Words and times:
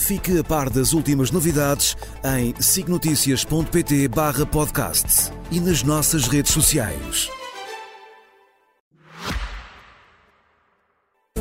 Fique 0.00 0.38
a 0.38 0.42
par 0.42 0.70
das 0.70 0.92
últimas 0.92 1.30
novidades 1.30 1.94
em 2.24 2.54
signoticias.pt 2.60 4.08
barra 4.08 4.46
podcast 4.46 5.30
e 5.52 5.60
nas 5.60 5.82
nossas 5.82 6.26
redes 6.26 6.52
sociais. 6.52 7.28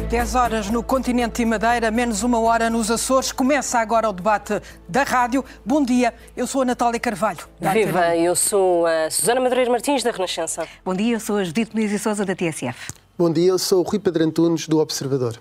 10 0.10 0.36
horas 0.36 0.70
no 0.70 0.84
continente 0.84 1.42
e 1.42 1.46
Madeira, 1.46 1.90
menos 1.90 2.22
uma 2.22 2.40
hora 2.40 2.70
nos 2.70 2.92
Açores. 2.92 3.32
Começa 3.32 3.80
agora 3.80 4.10
o 4.10 4.14
debate 4.14 4.62
da 4.88 5.04
rádio. 5.04 5.44
Bom 5.66 5.82
dia, 5.84 6.14
eu 6.36 6.46
sou 6.46 6.62
a 6.62 6.66
Natália 6.66 7.00
Carvalho. 7.00 7.48
Viva, 7.60 8.16
eu 8.18 8.36
sou 8.36 8.86
a 8.86 9.10
Susana 9.10 9.40
Madeireira 9.40 9.72
Martins, 9.72 10.04
da 10.04 10.12
Renascença. 10.12 10.68
Bom 10.84 10.94
dia, 10.94 11.16
eu 11.16 11.20
sou 11.20 11.38
a 11.38 11.44
Judite 11.44 11.74
Muniz 11.74 11.92
e 11.92 11.98
Souza, 11.98 12.26
da 12.26 12.36
TSF. 12.36 12.92
Bom 13.18 13.32
dia, 13.32 13.48
eu 13.48 13.58
sou 13.58 13.80
o 13.80 13.84
Rui 13.84 14.00
Pedro 14.00 14.24
Antunes, 14.24 14.68
do 14.68 14.80
Observador. 14.80 15.40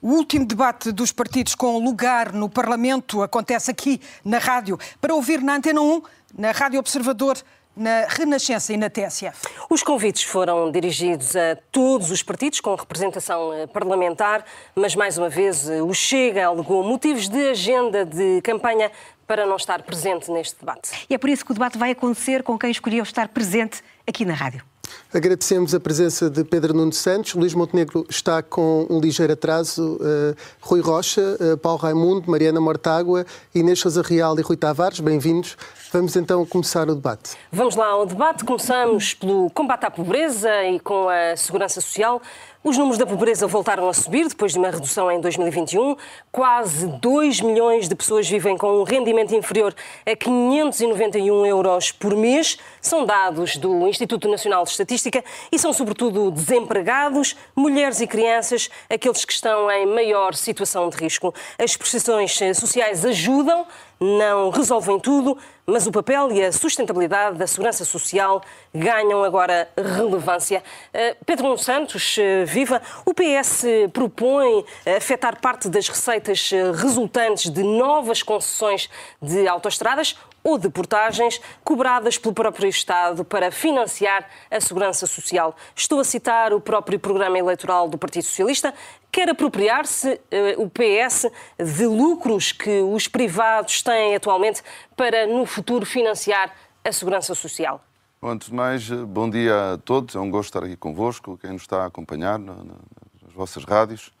O 0.00 0.10
último 0.10 0.46
debate 0.46 0.92
dos 0.92 1.10
partidos 1.10 1.54
com 1.54 1.78
lugar 1.78 2.32
no 2.32 2.48
Parlamento 2.48 3.22
acontece 3.22 3.70
aqui 3.70 4.00
na 4.24 4.38
rádio. 4.38 4.78
Para 5.00 5.14
ouvir 5.14 5.40
na 5.42 5.56
Antena 5.56 5.80
1, 5.80 6.02
na 6.36 6.52
Rádio 6.52 6.78
Observador, 6.78 7.36
na 7.76 8.06
Renascença 8.08 8.72
e 8.72 8.76
na 8.76 8.90
TSF. 8.90 9.48
Os 9.70 9.82
convites 9.82 10.24
foram 10.24 10.70
dirigidos 10.70 11.34
a 11.34 11.56
todos 11.70 12.10
os 12.10 12.22
partidos 12.22 12.60
com 12.60 12.74
representação 12.74 13.52
eh, 13.54 13.66
parlamentar, 13.66 14.44
mas 14.74 14.94
mais 14.94 15.16
uma 15.16 15.28
vez 15.28 15.68
eh, 15.68 15.80
o 15.80 15.94
Chega 15.94 16.46
alegou 16.46 16.82
motivos 16.82 17.28
de 17.28 17.50
agenda 17.50 18.04
de 18.04 18.40
campanha 18.42 18.90
para 19.26 19.46
não 19.46 19.56
estar 19.56 19.82
presente 19.82 20.30
neste 20.30 20.58
debate. 20.58 20.90
E 21.08 21.14
é 21.14 21.18
por 21.18 21.30
isso 21.30 21.44
que 21.44 21.52
o 21.52 21.54
debate 21.54 21.78
vai 21.78 21.92
acontecer 21.92 22.42
com 22.42 22.58
quem 22.58 22.70
escolheu 22.70 23.02
estar 23.02 23.28
presente 23.28 23.82
aqui 24.06 24.24
na 24.24 24.34
rádio. 24.34 24.64
Agradecemos 25.12 25.74
a 25.74 25.80
presença 25.80 26.28
de 26.28 26.44
Pedro 26.44 26.74
Nuno 26.74 26.92
Santos. 26.92 27.34
Luís 27.34 27.54
Montenegro 27.54 28.06
está 28.08 28.42
com 28.42 28.86
um 28.90 29.00
ligeiro 29.00 29.32
atraso. 29.32 29.96
Uh, 29.96 30.36
Rui 30.60 30.80
Rocha, 30.80 31.36
uh, 31.40 31.56
Paulo 31.56 31.78
Raimundo, 31.78 32.30
Mariana 32.30 32.60
Mortágua, 32.60 33.24
Inês 33.54 33.80
Sousa 33.80 34.02
Real 34.02 34.38
e 34.38 34.42
Rui 34.42 34.56
Tavares, 34.56 35.00
bem-vindos. 35.00 35.56
Vamos 35.92 36.14
então 36.16 36.44
começar 36.44 36.88
o 36.88 36.94
debate. 36.94 37.36
Vamos 37.50 37.74
lá 37.74 37.86
ao 37.86 38.04
debate. 38.04 38.44
Começamos 38.44 39.14
pelo 39.14 39.48
combate 39.50 39.84
à 39.84 39.90
pobreza 39.90 40.50
e 40.64 40.78
com 40.78 41.08
a 41.08 41.34
segurança 41.36 41.80
social. 41.80 42.20
Os 42.64 42.76
números 42.76 42.98
da 42.98 43.06
pobreza 43.06 43.46
voltaram 43.46 43.88
a 43.88 43.94
subir 43.94 44.26
depois 44.26 44.50
de 44.50 44.58
uma 44.58 44.68
redução 44.68 45.08
em 45.12 45.20
2021. 45.20 45.94
Quase 46.32 46.88
2 46.88 47.40
milhões 47.40 47.88
de 47.88 47.94
pessoas 47.94 48.28
vivem 48.28 48.58
com 48.58 48.80
um 48.80 48.82
rendimento 48.82 49.32
inferior 49.32 49.72
a 50.04 50.16
591 50.16 51.46
euros 51.46 51.92
por 51.92 52.16
mês. 52.16 52.58
São 52.80 53.06
dados 53.06 53.56
do 53.56 53.86
Instituto 53.86 54.28
Nacional 54.28 54.64
de 54.64 54.70
Estatística 54.70 55.24
e 55.52 55.58
são, 55.58 55.72
sobretudo, 55.72 56.32
desempregados, 56.32 57.36
mulheres 57.54 58.00
e 58.00 58.08
crianças, 58.08 58.68
aqueles 58.90 59.24
que 59.24 59.32
estão 59.32 59.70
em 59.70 59.86
maior 59.86 60.34
situação 60.34 60.88
de 60.88 60.96
risco. 60.96 61.32
As 61.56 61.76
prestações 61.76 62.36
sociais 62.54 63.04
ajudam, 63.04 63.68
não 64.00 64.50
resolvem 64.50 64.98
tudo, 65.00 65.36
mas 65.66 65.86
o 65.86 65.92
papel 65.92 66.32
e 66.32 66.44
a 66.44 66.52
sustentabilidade 66.52 67.36
da 67.36 67.46
segurança 67.46 67.84
social 67.84 68.42
ganham 68.74 69.22
agora 69.24 69.68
relevância. 69.76 70.62
Eh, 70.94 71.16
Pedro 71.26 71.56
Santos, 71.58 72.16
eh, 72.18 72.44
viva. 72.44 72.80
O 73.04 73.12
PS 73.12 73.64
propõe 73.92 74.64
afetar 74.96 75.40
parte 75.40 75.68
das 75.68 75.88
receitas 75.88 76.50
eh, 76.52 76.72
resultantes 76.72 77.50
de 77.50 77.62
novas 77.62 78.22
concessões 78.22 78.88
de 79.20 79.46
autoestradas 79.46 80.16
ou 80.48 80.56
de 80.56 80.70
portagens 80.70 81.38
cobradas 81.62 82.16
pelo 82.16 82.32
próprio 82.32 82.68
Estado 82.68 83.22
para 83.22 83.50
financiar 83.50 84.26
a 84.50 84.58
segurança 84.58 85.06
social. 85.06 85.54
Estou 85.76 86.00
a 86.00 86.04
citar 86.04 86.54
o 86.54 86.60
próprio 86.60 86.98
programa 86.98 87.38
eleitoral 87.38 87.86
do 87.86 87.98
Partido 87.98 88.22
Socialista. 88.22 88.72
Quer 89.12 89.28
apropriar-se 89.28 90.18
o 90.56 90.70
PS 90.70 91.30
de 91.58 91.86
lucros 91.86 92.50
que 92.50 92.80
os 92.80 93.06
privados 93.06 93.82
têm 93.82 94.16
atualmente 94.16 94.62
para, 94.96 95.26
no 95.26 95.44
futuro, 95.44 95.84
financiar 95.84 96.54
a 96.82 96.90
segurança 96.92 97.34
social? 97.34 97.84
Antes 98.22 98.48
de 98.48 98.54
mais, 98.54 98.88
bom 98.88 99.28
dia 99.28 99.74
a 99.74 99.78
todos. 99.78 100.16
É 100.16 100.18
um 100.18 100.30
gosto 100.30 100.48
estar 100.48 100.64
aqui 100.64 100.76
convosco, 100.76 101.36
quem 101.36 101.52
nos 101.52 101.62
está 101.62 101.82
a 101.82 101.86
acompanhar 101.86 102.38
nas 102.38 103.34
vossas 103.34 103.64
rádios. 103.64 104.12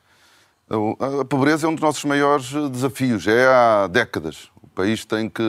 A 1.20 1.24
pobreza 1.24 1.66
é 1.66 1.70
um 1.70 1.74
dos 1.74 1.82
nossos 1.82 2.04
maiores 2.04 2.52
desafios, 2.70 3.26
é 3.26 3.46
há 3.46 3.86
décadas. 3.86 4.50
O 4.62 4.68
país 4.68 5.06
tem 5.06 5.28
que 5.30 5.42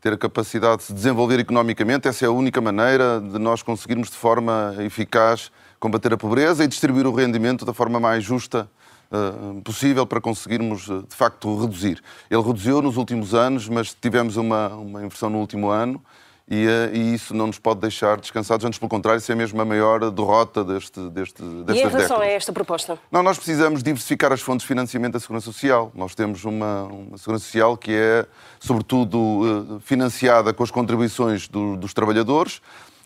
ter 0.00 0.12
a 0.12 0.18
capacidade 0.18 0.78
de 0.78 0.82
se 0.84 0.92
desenvolver 0.92 1.38
economicamente. 1.40 2.08
Essa 2.08 2.24
é 2.24 2.28
a 2.28 2.30
única 2.30 2.60
maneira 2.60 3.20
de 3.20 3.38
nós 3.38 3.62
conseguirmos 3.62 4.10
de 4.10 4.16
forma 4.16 4.74
eficaz 4.80 5.50
combater 5.80 6.12
a 6.12 6.16
pobreza 6.16 6.64
e 6.64 6.68
distribuir 6.68 7.06
o 7.06 7.14
rendimento 7.14 7.64
da 7.64 7.72
forma 7.72 8.00
mais 8.00 8.24
justa 8.24 8.68
uh, 9.10 9.60
possível 9.62 10.06
para 10.06 10.20
conseguirmos, 10.20 10.88
uh, 10.88 11.04
de 11.08 11.14
facto, 11.14 11.60
reduzir. 11.60 12.02
Ele 12.30 12.42
reduziu 12.42 12.82
nos 12.82 12.96
últimos 12.96 13.34
anos, 13.34 13.68
mas 13.68 13.94
tivemos 13.94 14.36
uma, 14.36 14.68
uma 14.68 15.04
inversão 15.04 15.30
no 15.30 15.38
último 15.38 15.68
ano 15.68 16.02
e, 16.50 16.66
uh, 16.66 16.94
e, 16.94 17.14
isso 17.14 17.34
não 17.34 17.48
nos 17.48 17.58
pode 17.58 17.80
deixar 17.80 18.18
descansados, 18.18 18.64
antes 18.64 18.78
pelo 18.78 18.88
contrário, 18.88 19.18
isso 19.18 19.30
é 19.30 19.34
mesmo 19.34 19.60
a 19.60 19.64
maior 19.64 20.10
derrota 20.10 20.64
deste, 20.64 20.98
deste, 21.10 21.42
destas 21.42 21.76
E 21.76 21.80
em 21.80 21.88
relação 21.88 22.00
décadas. 22.00 22.20
a 22.20 22.26
esta 22.26 22.52
proposta? 22.52 22.98
Não, 23.12 23.22
nós 23.22 23.36
precisamos 23.36 23.82
diversificar 23.82 24.32
as 24.32 24.40
fontes 24.40 24.62
de 24.62 24.68
financiamento 24.68 25.12
da 25.12 25.20
Segurança 25.20 25.46
Social. 25.46 25.92
Nós 25.94 26.14
temos 26.14 26.44
uma, 26.44 26.84
uma 26.84 27.18
Segurança 27.18 27.44
Social 27.44 27.76
que 27.76 27.92
é, 27.92 28.24
sobretudo, 28.58 29.80
financiada 29.84 30.54
com 30.54 30.62
as 30.62 30.70
contribuições 30.70 31.48
do, 31.48 31.76
dos 31.76 31.92
trabalhadores, 31.92 32.62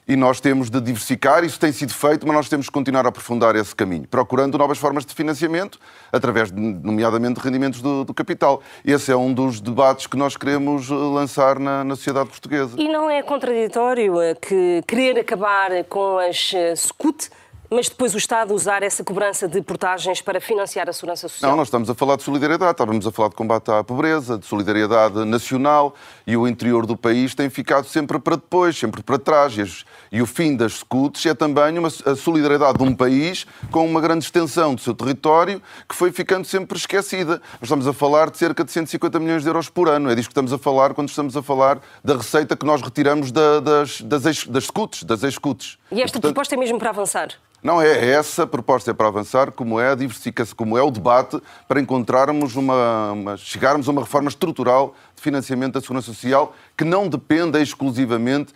e 0.07 0.17
nós 0.17 0.41
temos 0.41 0.69
de 0.69 0.81
diversificar, 0.81 1.45
isso 1.45 1.59
tem 1.59 1.73
sido 1.73 1.95
feito, 1.95 2.27
mas 2.27 2.37
nós 2.37 2.49
temos 2.49 2.67
de 2.67 2.73
continuar 2.73 3.07
a 3.07 3.09
aprofundar 3.09 3.55
esse 3.55 3.75
caminho, 3.75 4.07
procurando 4.09 4.59
novas 4.59 4.79
formas 4.79 5.07
de 5.07 5.15
financiamento, 5.15 5.79
através, 6.11 6.51
de, 6.51 6.61
nomeadamente, 6.61 7.41
de 7.41 7.47
rendimentos 7.47 7.81
do, 7.81 8.05
do, 8.05 8.13
capital. 8.13 8.63
Esse 8.85 9.13
é 9.13 9.17
um 9.17 9.33
dos 9.33 9.61
debates 9.61 10.07
que 10.07 10.17
nós 10.17 10.37
queremos 10.37 10.89
lançar 10.89 11.59
na, 11.59 11.85
na 11.85 11.97
sociedade 11.97 12.29
portuguesa. 12.29 12.75
E 12.77 12.89
não 12.89 13.09
é 13.09 13.23
contraditório 13.23 14.15
que 14.41 14.83
querer 14.87 15.21
acabar 15.21 15.85
com 15.85 16.19
as 16.19 16.53
SCUT 16.77 17.31
mas 17.73 17.89
depois 17.89 18.15
o 18.15 18.19
Estado 18.19 18.53
usar 18.55 18.83
essa 18.83 19.03
cobrança 19.03 19.49
de 19.49 19.63
portagens 19.63 20.21
para 20.21 20.41
financiar 20.41 20.89
a 20.89 20.93
segurança 20.93 21.27
social? 21.27 21.51
Não, 21.51 21.57
nós 21.57 21.69
estamos 21.69 21.89
a 21.89 21.95
falar 21.95 22.17
de 22.17 22.23
solidariedade, 22.23 22.73
estávamos 22.73 23.07
a 23.07 23.11
falar 23.11 23.31
de 23.31 23.35
combate 23.35 23.71
à 23.71 23.83
pobreza, 23.83 24.37
de 24.37 24.45
solidariedade 24.45 25.25
nacional 25.25 25.95
e 26.27 26.37
o 26.37 26.47
interior 26.47 26.85
do 26.85 26.97
país 26.97 27.35
tem 27.35 27.49
ficado 27.49 27.87
sempre 27.87 28.19
para 28.19 28.37
depois, 28.37 28.77
sempre 28.77 29.03
para 29.03 29.19
trás. 29.19 29.85
E 30.11 30.21
o 30.21 30.27
fim 30.27 30.55
das 30.55 30.75
SCUTs 30.75 31.25
é 31.27 31.35
também 31.35 31.79
uma, 31.79 31.89
a 31.89 32.15
solidariedade 32.15 32.79
de 32.79 32.85
um 32.85 32.95
país 32.95 33.47
com 33.71 33.87
uma 33.87 34.01
grande 34.01 34.25
extensão 34.25 34.75
do 34.75 34.81
seu 34.81 34.95
território 34.95 35.63
que 35.89 35.95
foi 35.95 36.13
ficando 36.13 36.45
sempre 36.45 36.77
esquecida. 36.77 37.41
Nós 37.55 37.63
estamos 37.63 37.87
a 37.87 37.93
falar 37.93 38.31
de 38.31 38.37
cerca 38.37 38.65
de 38.65 38.71
150 38.71 39.19
milhões 39.19 39.43
de 39.43 39.49
euros 39.49 39.69
por 39.69 39.89
ano. 39.89 40.11
É 40.11 40.15
disso 40.15 40.29
que 40.29 40.33
estamos 40.33 40.53
a 40.53 40.59
falar 40.59 40.93
quando 40.93 41.09
estamos 41.09 41.37
a 41.37 41.43
falar 41.43 41.81
da 42.05 42.17
receita 42.17 42.57
que 42.57 42.67
nós 42.67 42.83
retiramos 42.83 43.33
da, 43.33 43.61
das, 43.61 44.01
das, 44.03 44.47
das 44.47 44.65
SCUTs, 44.65 45.05
das 45.05 45.23
ex-SCUTs. 45.23 45.82
E 45.93 46.01
esta 46.01 46.17
e, 46.17 46.21
portanto, 46.21 46.23
proposta 46.23 46.55
é 46.55 46.59
mesmo 46.59 46.79
para 46.79 46.89
avançar? 46.89 47.29
Não 47.63 47.81
é 47.81 48.11
essa 48.11 48.45
a 48.45 48.47
proposta 48.47 48.91
é 48.91 48.95
para 48.95 49.07
avançar, 49.07 49.53
como 49.53 49.79
é 49.79 49.91
a 49.91 49.95
diversificação, 49.95 50.57
como 50.57 50.77
é 50.77 50.83
o 50.83 50.91
debate 50.91 51.41
para 51.69 51.81
encontrarmos 51.81 52.57
uma, 52.57 53.13
uma, 53.13 53.37
chegarmos 53.37 53.89
a 53.89 53.93
uma 53.93 54.01
reforma 54.01 54.29
estrutural 54.29 54.95
de 55.15 55.23
financiamento 55.23 55.75
da 55.75 55.81
segurança 55.81 56.07
social 56.07 56.55
que 56.77 56.83
não 56.83 57.07
dependa 57.07 57.61
exclusivamente 57.61 58.55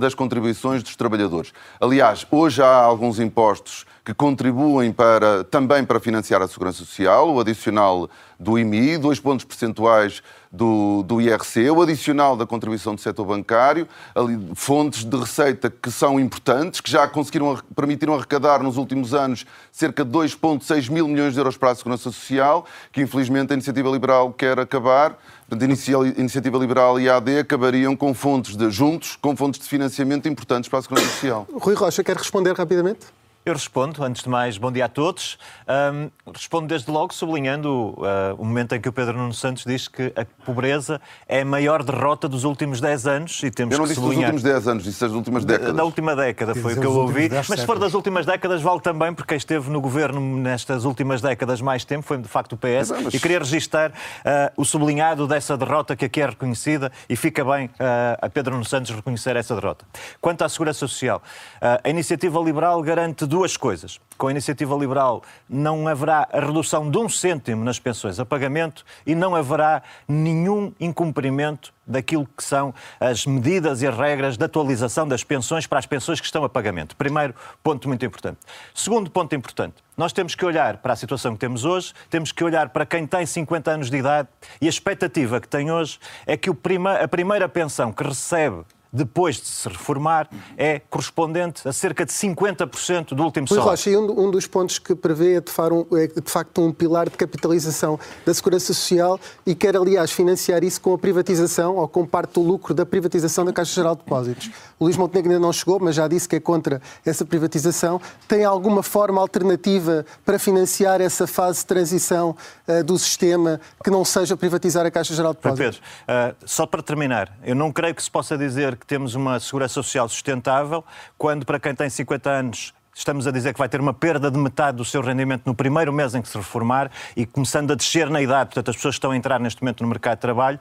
das 0.00 0.14
contribuições 0.14 0.82
dos 0.82 0.96
trabalhadores. 0.96 1.52
Aliás, 1.80 2.26
hoje 2.28 2.60
há 2.60 2.74
alguns 2.74 3.20
impostos 3.20 3.86
que 4.04 4.12
contribuem 4.12 4.90
para, 4.90 5.44
também 5.44 5.84
para 5.84 6.00
financiar 6.00 6.42
a 6.42 6.48
segurança 6.48 6.78
social, 6.78 7.32
o 7.32 7.38
adicional 7.38 8.10
do 8.36 8.58
IMI, 8.58 8.98
dois 8.98 9.20
pontos 9.20 9.44
percentuais 9.44 10.22
do, 10.50 11.04
do 11.04 11.20
IRC, 11.20 11.70
o 11.70 11.80
adicional 11.80 12.36
da 12.36 12.44
contribuição 12.44 12.94
do 12.94 13.00
setor 13.00 13.24
bancário, 13.24 13.86
ali, 14.14 14.50
fontes 14.54 15.04
de 15.04 15.16
receita 15.16 15.70
que 15.70 15.90
são 15.92 16.18
importantes, 16.18 16.80
que 16.80 16.90
já 16.90 17.06
conseguiram, 17.06 17.56
permitiram 17.74 18.14
arrecadar 18.14 18.60
nos 18.60 18.76
últimos 18.76 19.14
anos 19.14 19.46
cerca 19.70 20.04
de 20.04 20.10
2,6 20.10 20.90
mil 20.90 21.06
milhões 21.06 21.34
de 21.34 21.40
euros 21.40 21.56
para 21.56 21.70
a 21.70 21.74
segurança 21.74 22.04
social, 22.04 22.66
que 22.90 23.00
infelizmente 23.00 23.52
a 23.52 23.54
Iniciativa 23.54 23.88
Liberal 23.88 24.32
quer 24.32 24.58
acabar. 24.58 25.16
Portanto, 25.48 25.62
a 25.62 26.20
Iniciativa 26.20 26.58
Liberal 26.58 26.98
e 26.98 27.08
a 27.08 27.16
AD 27.16 27.38
acabariam 27.38 27.94
com 27.94 28.12
fontes 28.12 28.56
de, 28.56 28.70
juntos, 28.70 29.16
com 29.16 29.36
fontes 29.36 29.60
de 29.60 29.68
financiamento 29.68 30.28
importantes 30.28 30.68
para 30.68 30.80
a 30.80 30.82
Segurança 30.82 31.08
Social. 31.08 31.46
Rui 31.52 31.74
Rocha, 31.74 32.02
quer 32.02 32.16
responder 32.16 32.56
rapidamente? 32.56 33.06
Eu 33.42 33.54
respondo, 33.54 34.04
antes 34.04 34.22
de 34.22 34.28
mais, 34.28 34.58
bom 34.58 34.70
dia 34.70 34.84
a 34.84 34.88
todos. 34.88 35.38
Um, 35.66 36.10
respondo 36.30 36.66
desde 36.66 36.90
logo 36.90 37.14
sublinhando 37.14 37.94
uh, 37.96 38.34
o 38.36 38.44
momento 38.44 38.74
em 38.74 38.80
que 38.80 38.86
o 38.86 38.92
Pedro 38.92 39.16
Nuno 39.16 39.32
Santos 39.32 39.64
diz 39.64 39.88
que 39.88 40.12
a 40.14 40.26
pobreza 40.44 41.00
é 41.26 41.40
a 41.40 41.44
maior 41.44 41.82
derrota 41.82 42.28
dos 42.28 42.44
últimos 42.44 42.82
10 42.82 43.06
anos 43.06 43.42
e 43.42 43.50
temos 43.50 43.72
Eu 43.72 43.78
não 43.78 43.86
que 43.86 43.94
disse 43.94 44.00
sublinhar... 44.02 44.30
dos 44.30 44.42
últimos 44.42 44.62
10 44.62 44.68
anos, 44.68 44.84
disse 44.84 45.00
das 45.00 45.12
últimas 45.12 45.46
décadas. 45.46 45.74
Da 45.74 45.84
última 45.84 46.14
década 46.14 46.54
foi 46.54 46.74
o 46.74 46.80
que 46.80 46.86
eu 46.86 46.92
ouvi. 46.92 47.30
Mas 47.30 47.60
se 47.60 47.64
for 47.64 47.78
das 47.78 47.94
últimas 47.94 48.26
décadas, 48.26 48.60
vale 48.60 48.80
também, 48.80 49.14
porque 49.14 49.28
quem 49.28 49.38
esteve 49.38 49.70
no 49.70 49.80
governo 49.80 50.20
nestas 50.20 50.84
últimas 50.84 51.22
décadas 51.22 51.62
mais 51.62 51.82
tempo 51.82 52.02
foi 52.02 52.18
de 52.18 52.28
facto 52.28 52.52
o 52.52 52.58
PS. 52.58 52.90
Mas... 52.90 53.14
E 53.14 53.18
queria 53.18 53.38
registar 53.38 53.90
uh, 53.90 54.52
o 54.54 54.66
sublinhado 54.66 55.26
dessa 55.26 55.56
derrota 55.56 55.96
que 55.96 56.04
aqui 56.04 56.20
é 56.20 56.26
reconhecida 56.26 56.92
e 57.08 57.16
fica 57.16 57.42
bem 57.42 57.68
uh, 57.68 58.18
a 58.20 58.28
Pedro 58.28 58.52
Nuno 58.52 58.66
Santos 58.66 58.90
reconhecer 58.90 59.34
essa 59.34 59.54
derrota. 59.54 59.86
Quanto 60.20 60.42
à 60.42 60.48
Segurança 60.50 60.80
Social, 60.80 61.22
uh, 61.56 61.80
a 61.82 61.88
Iniciativa 61.88 62.38
Liberal 62.38 62.82
garante 62.82 63.29
duas 63.30 63.56
coisas. 63.56 64.00
Com 64.18 64.26
a 64.26 64.32
iniciativa 64.32 64.74
liberal 64.74 65.22
não 65.48 65.86
haverá 65.86 66.28
a 66.32 66.40
redução 66.40 66.90
de 66.90 66.98
um 66.98 67.08
cêntimo 67.08 67.64
nas 67.64 67.78
pensões 67.78 68.18
a 68.18 68.26
pagamento 68.26 68.84
e 69.06 69.14
não 69.14 69.36
haverá 69.36 69.84
nenhum 70.08 70.72
incumprimento 70.80 71.72
daquilo 71.86 72.26
que 72.36 72.42
são 72.42 72.74
as 72.98 73.24
medidas 73.24 73.82
e 73.82 73.86
as 73.86 73.96
regras 73.96 74.36
de 74.36 74.44
atualização 74.44 75.06
das 75.06 75.22
pensões 75.22 75.64
para 75.64 75.78
as 75.78 75.86
pensões 75.86 76.18
que 76.18 76.26
estão 76.26 76.42
a 76.42 76.48
pagamento. 76.48 76.96
Primeiro 76.96 77.32
ponto 77.62 77.86
muito 77.86 78.04
importante. 78.04 78.38
Segundo 78.74 79.08
ponto 79.12 79.32
importante, 79.36 79.76
nós 79.96 80.12
temos 80.12 80.34
que 80.34 80.44
olhar 80.44 80.78
para 80.78 80.92
a 80.92 80.96
situação 80.96 81.34
que 81.34 81.38
temos 81.38 81.64
hoje, 81.64 81.92
temos 82.10 82.32
que 82.32 82.42
olhar 82.42 82.70
para 82.70 82.84
quem 82.84 83.06
tem 83.06 83.24
50 83.24 83.70
anos 83.70 83.90
de 83.90 83.96
idade 83.96 84.28
e 84.60 84.66
a 84.66 84.68
expectativa 84.68 85.40
que 85.40 85.46
tem 85.46 85.70
hoje 85.70 86.00
é 86.26 86.36
que 86.36 86.50
a 86.50 87.08
primeira 87.08 87.48
pensão 87.48 87.92
que 87.92 88.02
recebe 88.02 88.64
depois 88.92 89.36
de 89.36 89.46
se 89.46 89.68
reformar, 89.68 90.28
é 90.56 90.80
correspondente 90.90 91.66
a 91.66 91.72
cerca 91.72 92.04
de 92.04 92.12
50% 92.12 93.14
do 93.14 93.22
último 93.22 93.46
salário. 93.46 93.70
Rocha, 93.70 93.90
e 93.90 93.96
um, 93.96 94.26
um, 94.26 94.30
dos 94.30 94.46
pontos 94.46 94.78
que 94.78 94.94
prevê 94.94 95.36
é 95.36 95.40
de, 95.40 95.50
um, 95.72 95.96
é 95.96 96.06
de, 96.08 96.30
facto 96.30 96.60
um 96.60 96.72
pilar 96.72 97.08
de 97.08 97.16
capitalização 97.16 97.98
da 98.26 98.34
Segurança 98.34 98.72
Social 98.74 99.18
e 99.46 99.54
quer, 99.54 99.76
aliás, 99.76 100.10
financiar 100.10 100.64
isso 100.64 100.80
com 100.80 100.92
a 100.92 100.98
privatização 100.98 101.76
ou 101.76 101.86
com 101.86 102.04
parte 102.04 102.34
do 102.34 102.42
lucro 102.42 102.74
da 102.74 102.84
privatização 102.84 103.44
da 103.44 103.52
Caixa 103.52 103.74
Geral 103.74 103.94
de 103.94 104.02
Depósitos. 104.02 104.50
O 104.80 104.84
Luís 104.84 104.96
Montenegro 104.96 105.30
ainda 105.30 105.42
não 105.42 105.52
chegou, 105.52 105.78
mas 105.78 105.94
já 105.94 106.08
disse 106.08 106.26
que 106.26 106.36
é 106.36 106.40
contra 106.40 106.80
essa 107.04 107.22
privatização. 107.22 108.00
Tem 108.26 108.46
alguma 108.46 108.82
forma 108.82 109.20
alternativa 109.20 110.06
para 110.24 110.38
financiar 110.38 111.02
essa 111.02 111.26
fase 111.26 111.58
de 111.58 111.66
transição 111.66 112.34
uh, 112.66 112.82
do 112.82 112.98
sistema 112.98 113.60
que 113.84 113.90
não 113.90 114.06
seja 114.06 114.38
privatizar 114.38 114.86
a 114.86 114.90
Caixa 114.90 115.14
Geral 115.14 115.34
de 115.34 115.40
Depósitos? 115.42 115.82
Pedro, 116.06 116.32
uh, 116.32 116.34
só 116.46 116.64
para 116.64 116.82
terminar, 116.82 117.30
eu 117.44 117.54
não 117.54 117.70
creio 117.70 117.94
que 117.94 118.02
se 118.02 118.10
possa 118.10 118.38
dizer 118.38 118.74
que 118.74 118.86
temos 118.86 119.14
uma 119.14 119.38
segurança 119.38 119.74
social 119.74 120.08
sustentável, 120.08 120.82
quando 121.18 121.44
para 121.44 121.60
quem 121.60 121.74
tem 121.74 121.90
50 121.90 122.30
anos 122.30 122.72
estamos 122.94 123.26
a 123.26 123.30
dizer 123.30 123.52
que 123.52 123.58
vai 123.58 123.68
ter 123.68 123.80
uma 123.80 123.94
perda 123.94 124.30
de 124.30 124.38
metade 124.38 124.76
do 124.76 124.84
seu 124.84 125.00
rendimento 125.00 125.42
no 125.46 125.54
primeiro 125.54 125.92
mês 125.92 126.14
em 126.14 126.22
que 126.22 126.28
se 126.28 126.36
reformar 126.36 126.90
e 127.16 127.24
começando 127.24 127.70
a 127.72 127.74
descer 127.74 128.10
na 128.10 128.20
idade, 128.20 128.46
portanto 128.46 128.70
as 128.70 128.76
pessoas 128.76 128.94
que 128.94 128.98
estão 128.98 129.10
a 129.10 129.16
entrar 129.16 129.38
neste 129.40 129.62
momento 129.62 129.82
no 129.82 129.88
mercado 129.88 130.16
de 130.16 130.22
trabalho 130.22 130.58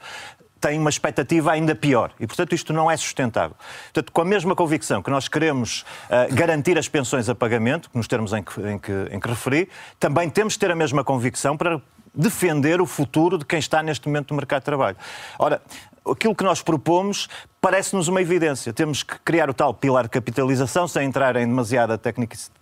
têm 0.59 0.79
uma 0.79 0.89
expectativa 0.89 1.51
ainda 1.51 1.73
pior. 1.73 2.11
E, 2.19 2.27
portanto, 2.27 2.53
isto 2.53 2.73
não 2.73 2.89
é 2.89 2.97
sustentável. 2.97 3.55
Portanto, 3.85 4.11
com 4.11 4.21
a 4.21 4.25
mesma 4.25 4.55
convicção 4.55 5.01
que 5.01 5.09
nós 5.09 5.27
queremos 5.27 5.81
uh, 5.81 6.33
garantir 6.33 6.77
as 6.77 6.87
pensões 6.87 7.29
a 7.29 7.35
pagamento, 7.35 7.89
nos 7.93 8.07
termos 8.07 8.33
em 8.33 8.43
que, 8.43 8.61
em, 8.61 8.77
que, 8.77 8.91
em 9.11 9.19
que 9.19 9.27
referi, 9.27 9.69
também 9.99 10.29
temos 10.29 10.53
de 10.53 10.59
ter 10.59 10.71
a 10.71 10.75
mesma 10.75 11.03
convicção 11.03 11.55
para 11.55 11.81
defender 12.13 12.81
o 12.81 12.85
futuro 12.85 13.37
de 13.37 13.45
quem 13.45 13.59
está 13.59 13.83
neste 13.83 14.07
momento 14.07 14.31
no 14.31 14.37
mercado 14.37 14.61
de 14.61 14.65
trabalho. 14.65 14.97
Ora, 15.37 15.61
aquilo 16.09 16.33
que 16.33 16.43
nós 16.43 16.61
propomos 16.61 17.27
parece-nos 17.61 18.07
uma 18.07 18.21
evidência. 18.21 18.71
Temos 18.71 19.03
que 19.03 19.19
criar 19.19 19.49
o 19.49 19.53
tal 19.53 19.73
pilar 19.73 20.03
de 20.03 20.09
capitalização, 20.09 20.87
sem 20.87 21.05
entrar 21.05 21.35
em 21.35 21.45
demasiada 21.45 21.99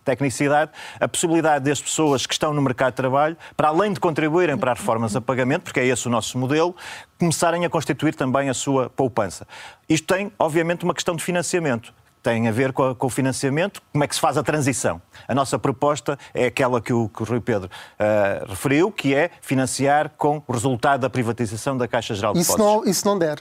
tecnicidade, 0.04 0.72
a 1.00 1.08
possibilidade 1.08 1.66
das 1.66 1.82
pessoas 1.82 2.26
que 2.26 2.34
estão 2.34 2.54
no 2.54 2.62
mercado 2.62 2.94
de 2.94 2.98
trabalho, 2.98 3.38
para 3.56 3.68
além 3.68 3.94
de 3.94 4.00
contribuírem 4.00 4.58
para 4.58 4.72
as 4.72 4.80
reformas 4.80 5.16
a 5.16 5.22
pagamento, 5.22 5.64
porque 5.64 5.80
é 5.80 5.86
esse 5.86 6.08
o 6.08 6.10
nosso 6.10 6.38
modelo, 6.38 6.76
começarem 7.20 7.64
a 7.64 7.70
constituir 7.70 8.16
também 8.16 8.50
a 8.50 8.54
sua 8.54 8.90
poupança. 8.90 9.48
Isto 9.88 10.14
tem, 10.14 10.32
obviamente, 10.40 10.84
uma 10.84 10.94
questão 10.94 11.16
de 11.16 11.24
financiamento 11.24 11.94
tem 12.28 12.46
a 12.46 12.52
ver 12.52 12.74
com, 12.74 12.84
a, 12.84 12.94
com, 12.94 13.08
o 13.08 13.10
financiamento, 13.10 13.82
como 13.90 14.04
é 14.04 14.08
que 14.08 14.14
se 14.14 14.20
faz 14.20 14.38
a 14.38 14.44
transição. 14.44 15.02
A 15.30 15.34
nossa 15.34 15.58
proposta 15.58 16.20
é 16.34 16.48
aquela 16.48 16.82
que 16.82 16.92
o, 16.92 17.08
que 17.08 17.24
o 17.24 17.26
Rui 17.26 17.40
Pedro 17.40 17.70
uh, 17.70 18.50
referiu, 18.50 18.92
que 18.92 19.16
é 19.16 19.32
financiar 19.40 20.12
com 20.18 20.44
o 20.46 20.52
resultado 20.52 21.00
da 21.00 21.10
privatização 21.10 21.78
da 21.78 21.88
Caixa 21.88 22.14
Geral 22.14 22.34
de 22.34 22.42
Depósitos. 22.42 22.66
Não, 22.66 22.84
e 22.86 22.94
se 22.94 23.06
não 23.06 23.18
der? 23.18 23.40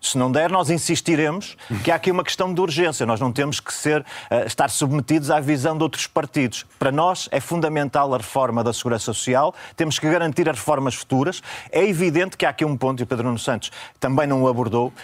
Se 0.00 0.16
não 0.16 0.32
der, 0.32 0.50
nós 0.50 0.70
insistiremos 0.70 1.54
que 1.82 1.90
há 1.90 1.96
aqui 1.96 2.10
uma 2.10 2.24
questão 2.24 2.52
de 2.52 2.60
urgência. 2.60 3.04
Nós 3.04 3.20
não 3.20 3.30
temos 3.30 3.60
que 3.60 3.72
ser, 3.74 4.00
uh, 4.00 4.46
estar 4.46 4.70
submetidos 4.70 5.30
à 5.30 5.38
visão 5.38 5.76
de 5.76 5.82
outros 5.82 6.06
partidos. 6.06 6.64
Para 6.78 6.90
nós 6.90 7.28
é 7.30 7.40
fundamental 7.40 8.14
a 8.14 8.16
reforma 8.16 8.64
da 8.64 8.72
Segurança 8.72 9.12
Social, 9.12 9.54
temos 9.76 9.98
que 9.98 10.08
garantir 10.08 10.48
as 10.48 10.56
reformas 10.56 10.94
futuras. 10.94 11.42
É 11.70 11.84
evidente 11.86 12.38
que 12.38 12.46
há 12.46 12.48
aqui 12.48 12.64
um 12.64 12.74
ponto, 12.74 13.00
e 13.00 13.04
o 13.04 13.06
Pedro 13.06 13.26
Nuno 13.26 13.38
Santos 13.38 13.70
também 14.00 14.26
não 14.26 14.42
o 14.42 14.48
abordou, 14.48 14.94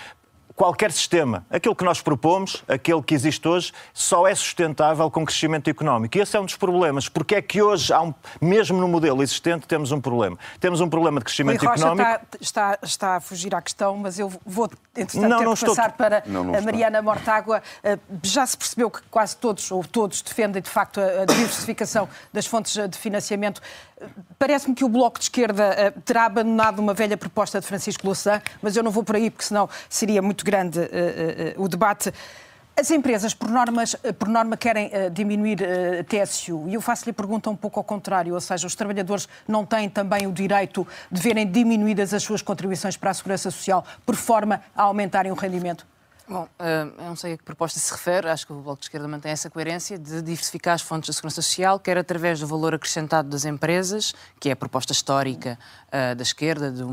qualquer 0.61 0.93
sistema, 0.93 1.47
aquilo 1.49 1.75
que 1.75 1.83
nós 1.83 2.03
propomos, 2.03 2.63
aquele 2.69 3.03
que 3.03 3.15
existe 3.15 3.49
hoje, 3.49 3.73
só 3.95 4.27
é 4.27 4.35
sustentável 4.35 5.11
com 5.11 5.25
crescimento 5.25 5.71
económico. 5.71 6.19
E 6.19 6.21
esse 6.21 6.37
é 6.37 6.41
um 6.41 6.45
dos 6.45 6.55
problemas. 6.55 7.09
Porque 7.09 7.37
é 7.37 7.41
que 7.41 7.63
hoje, 7.63 7.95
um, 7.95 8.13
mesmo 8.43 8.79
no 8.79 8.87
modelo 8.87 9.23
existente, 9.23 9.67
temos 9.67 9.91
um 9.91 9.99
problema. 9.99 10.39
Temos 10.61 10.83
um 10.83 10.89
problema 10.91 11.19
de 11.19 11.25
crescimento 11.25 11.65
Rocha 11.65 11.81
económico. 11.81 12.11
Está, 12.11 12.29
está, 12.43 12.79
está, 12.83 13.17
a 13.17 13.21
fugir 13.21 13.55
à 13.55 13.63
questão, 13.63 13.97
mas 13.97 14.19
eu 14.19 14.31
vou, 14.45 14.69
entretanto, 14.95 15.31
não, 15.31 15.39
ter 15.39 15.45
não 15.47 15.53
que 15.55 15.61
estou... 15.61 15.75
passar 15.75 15.93
para 15.93 16.23
não, 16.27 16.45
não 16.45 16.55
a 16.55 16.61
Mariana 16.61 16.99
está. 16.99 17.03
Mortágua. 17.03 17.63
Eh, 17.83 17.99
já 18.23 18.47
se 18.47 18.59
percebeu 18.59 18.91
que 18.91 19.01
quase 19.11 19.39
todos, 19.39 19.71
ou 19.71 19.83
todos, 19.83 20.21
defendem 20.21 20.61
de 20.61 20.69
facto 20.69 21.01
a 21.01 21.25
diversificação 21.25 22.07
das 22.35 22.45
fontes 22.45 22.77
de 22.87 22.99
financiamento. 22.99 23.63
Parece-me 24.39 24.75
que 24.75 24.85
o 24.85 24.89
Bloco 24.89 25.19
de 25.19 25.25
Esquerda 25.25 25.65
eh, 25.77 25.91
terá 26.05 26.25
abandonado 26.25 26.79
uma 26.79 26.95
velha 26.95 27.17
proposta 27.17 27.61
de 27.61 27.67
Francisco 27.67 28.07
Louçã, 28.07 28.41
mas 28.63 28.75
eu 28.77 28.83
não 28.83 28.91
vou 28.91 29.05
por 29.05 29.17
aí 29.17 29.31
porque 29.31 29.45
senão 29.45 29.69
seria 29.89 30.23
muito 30.23 30.45
grande 30.45 30.79
uh, 30.79 30.83
uh, 30.83 31.63
o 31.63 31.69
debate. 31.69 32.13
As 32.81 32.91
empresas, 32.91 33.35
por, 33.35 33.51
normas, 33.51 33.95
por 34.19 34.27
norma, 34.27 34.57
querem 34.57 34.87
uh, 34.87 35.11
diminuir 35.11 35.59
uh, 35.61 36.05
TSU 36.05 36.67
e 36.67 36.75
eu 36.75 36.81
faço-lhe 36.81 37.11
a 37.11 37.15
pergunta 37.15 37.51
um 37.51 37.57
pouco 37.57 37.79
ao 37.79 37.85
contrário, 37.85 38.33
ou 38.33 38.41
seja, 38.41 38.67
os 38.67 38.75
trabalhadores 38.75 39.29
não 39.47 39.67
têm 39.67 39.89
também 39.91 40.27
o 40.27 40.33
direito 40.33 40.87
de 41.13 41.21
verem 41.21 41.47
diminuídas 41.47 42.15
as 42.15 42.23
suas 42.23 42.41
contribuições 42.41 42.97
para 42.97 43.11
a 43.11 43.15
Segurança 43.15 43.51
Social 43.51 43.85
por 44.07 44.17
forma 44.17 44.63
a 44.75 44.85
aumentarem 44.85 45.31
o 45.31 45.35
rendimento? 45.35 45.87
Bom, 46.31 46.49
eu 46.61 47.05
não 47.07 47.17
sei 47.17 47.33
a 47.33 47.37
que 47.37 47.43
proposta 47.43 47.77
se 47.81 47.91
refere, 47.91 48.29
acho 48.29 48.47
que 48.47 48.53
o 48.53 48.61
Bloco 48.61 48.79
de 48.79 48.85
Esquerda 48.85 49.09
mantém 49.09 49.33
essa 49.33 49.51
coerência 49.51 49.99
de 49.99 50.23
diversificar 50.23 50.75
as 50.75 50.81
fontes 50.81 51.09
da 51.09 51.13
segurança 51.13 51.43
social, 51.43 51.81
quer 51.81 51.99
através 51.99 52.39
do 52.39 52.47
valor 52.47 52.73
acrescentado 52.73 53.29
das 53.29 53.45
empresas, 53.45 54.15
que 54.39 54.49
é 54.49 54.53
a 54.53 54.57
proposta 54.57 54.93
histórica 54.93 55.59
uh, 55.89 56.15
da 56.15 56.23
esquerda, 56.23 56.71
do, 56.71 56.87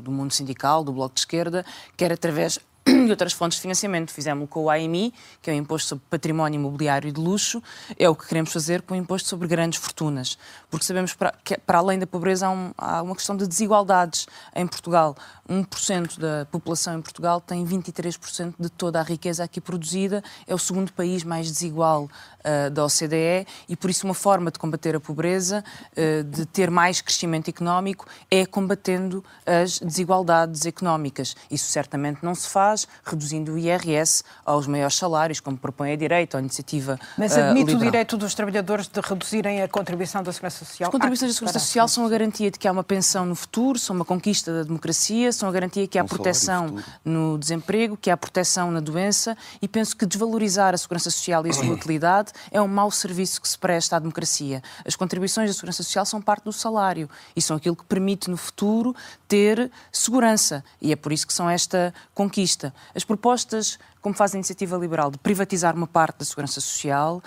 do 0.00 0.12
mundo 0.12 0.32
sindical, 0.32 0.84
do 0.84 0.92
Bloco 0.92 1.12
de 1.12 1.22
Esquerda, 1.22 1.66
quer 1.96 2.12
através 2.12 2.60
e 2.86 3.10
outras 3.10 3.32
fontes 3.32 3.56
de 3.56 3.62
financiamento. 3.62 4.10
Fizemos 4.12 4.48
com 4.48 4.64
o 4.64 4.70
AMI, 4.70 5.12
que 5.40 5.50
é 5.50 5.54
o 5.54 5.56
Imposto 5.56 5.88
sobre 5.88 6.04
Património 6.10 6.58
Imobiliário 6.58 7.08
e 7.08 7.12
de 7.12 7.20
Luxo, 7.20 7.62
é 7.98 8.08
o 8.08 8.14
que 8.14 8.26
queremos 8.26 8.52
fazer 8.52 8.82
com 8.82 8.94
o 8.94 8.96
Imposto 8.96 9.28
sobre 9.28 9.48
Grandes 9.48 9.78
Fortunas, 9.78 10.38
porque 10.70 10.84
sabemos 10.84 11.16
que, 11.42 11.58
para 11.58 11.78
além 11.78 11.98
da 11.98 12.06
pobreza, 12.06 12.46
há, 12.46 12.96
há 12.98 13.02
uma 13.02 13.14
questão 13.14 13.36
de 13.36 13.46
desigualdades 13.46 14.26
em 14.54 14.66
Portugal. 14.66 15.16
1% 15.48 16.18
da 16.18 16.46
população 16.46 16.98
em 16.98 17.02
Portugal 17.02 17.40
tem 17.40 17.64
23% 17.64 18.54
de 18.58 18.68
toda 18.70 19.00
a 19.00 19.02
riqueza 19.02 19.44
aqui 19.44 19.60
produzida, 19.60 20.22
é 20.46 20.54
o 20.54 20.58
segundo 20.58 20.92
país 20.92 21.24
mais 21.24 21.50
desigual 21.50 22.08
uh, 22.44 22.70
da 22.70 22.84
OCDE 22.84 23.46
e, 23.68 23.76
por 23.76 23.88
isso, 23.88 24.06
uma 24.06 24.14
forma 24.14 24.50
de 24.50 24.58
combater 24.58 24.96
a 24.96 25.00
pobreza, 25.00 25.64
uh, 25.92 26.24
de 26.24 26.44
ter 26.46 26.70
mais 26.70 27.00
crescimento 27.00 27.48
económico, 27.48 28.06
é 28.30 28.44
combatendo 28.44 29.24
as 29.46 29.78
desigualdades 29.78 30.66
económicas. 30.66 31.36
Isso 31.50 31.70
certamente 31.70 32.18
não 32.22 32.34
se 32.34 32.48
faz 32.48 32.64
faz, 32.64 32.88
reduzindo 33.04 33.52
o 33.52 33.58
IRS 33.58 34.22
aos 34.44 34.66
maiores 34.66 34.96
salários, 34.96 35.40
como 35.40 35.56
propõe 35.56 35.92
a 35.92 35.96
direita 35.96 36.36
ou 36.36 36.38
a 36.38 36.42
iniciativa 36.42 36.98
Mas 37.16 37.36
admite 37.36 37.72
uh, 37.72 37.76
o 37.76 37.80
direito 37.80 38.16
dos 38.16 38.34
trabalhadores 38.34 38.88
de 38.88 39.00
reduzirem 39.00 39.62
a 39.62 39.68
contribuição 39.68 40.22
da 40.22 40.32
Segurança 40.32 40.64
Social? 40.64 40.88
As 40.88 40.92
contribuições 40.92 41.32
da 41.32 41.34
Segurança 41.34 41.58
Social 41.58 41.88
são 41.88 42.06
a 42.06 42.08
garantia 42.08 42.50
de 42.50 42.58
que 42.58 42.66
há 42.66 42.72
uma 42.72 42.84
pensão 42.84 43.26
no 43.26 43.34
futuro, 43.34 43.78
são 43.78 43.94
uma 43.96 44.04
conquista 44.04 44.52
da 44.52 44.62
democracia, 44.62 45.32
são 45.32 45.48
a 45.48 45.52
garantia 45.52 45.86
que 45.86 45.98
há 45.98 46.04
um 46.04 46.06
proteção 46.06 46.76
no 47.04 47.38
desemprego, 47.38 47.96
que 47.96 48.10
há 48.10 48.16
proteção 48.16 48.70
na 48.70 48.80
doença 48.80 49.36
e 49.60 49.68
penso 49.68 49.96
que 49.96 50.06
desvalorizar 50.06 50.74
a 50.74 50.78
Segurança 50.78 51.10
Social 51.10 51.46
e 51.46 51.50
a 51.50 51.52
sua 51.52 51.66
utilidade 51.74 52.32
é 52.50 52.60
um 52.60 52.68
mau 52.68 52.90
serviço 52.90 53.40
que 53.40 53.48
se 53.48 53.58
presta 53.58 53.96
à 53.96 53.98
democracia. 53.98 54.62
As 54.84 54.96
contribuições 54.96 55.48
da 55.50 55.54
Segurança 55.54 55.82
Social 55.82 56.06
são 56.06 56.20
parte 56.20 56.44
do 56.44 56.52
salário 56.52 57.08
e 57.34 57.42
são 57.42 57.56
aquilo 57.56 57.76
que 57.76 57.84
permite 57.84 58.30
no 58.30 58.36
futuro 58.36 58.94
ter 59.28 59.70
segurança 59.92 60.64
e 60.80 60.92
é 60.92 60.96
por 60.96 61.12
isso 61.12 61.26
que 61.26 61.32
são 61.32 61.48
esta 61.48 61.92
conquista. 62.14 62.74
As 62.94 63.04
propostas, 63.04 63.78
como 64.00 64.14
faz 64.14 64.34
a 64.34 64.36
iniciativa 64.36 64.76
liberal, 64.76 65.10
de 65.10 65.18
privatizar 65.18 65.74
uma 65.74 65.86
parte 65.86 66.18
da 66.18 66.24
segurança 66.24 66.60
social, 66.60 67.22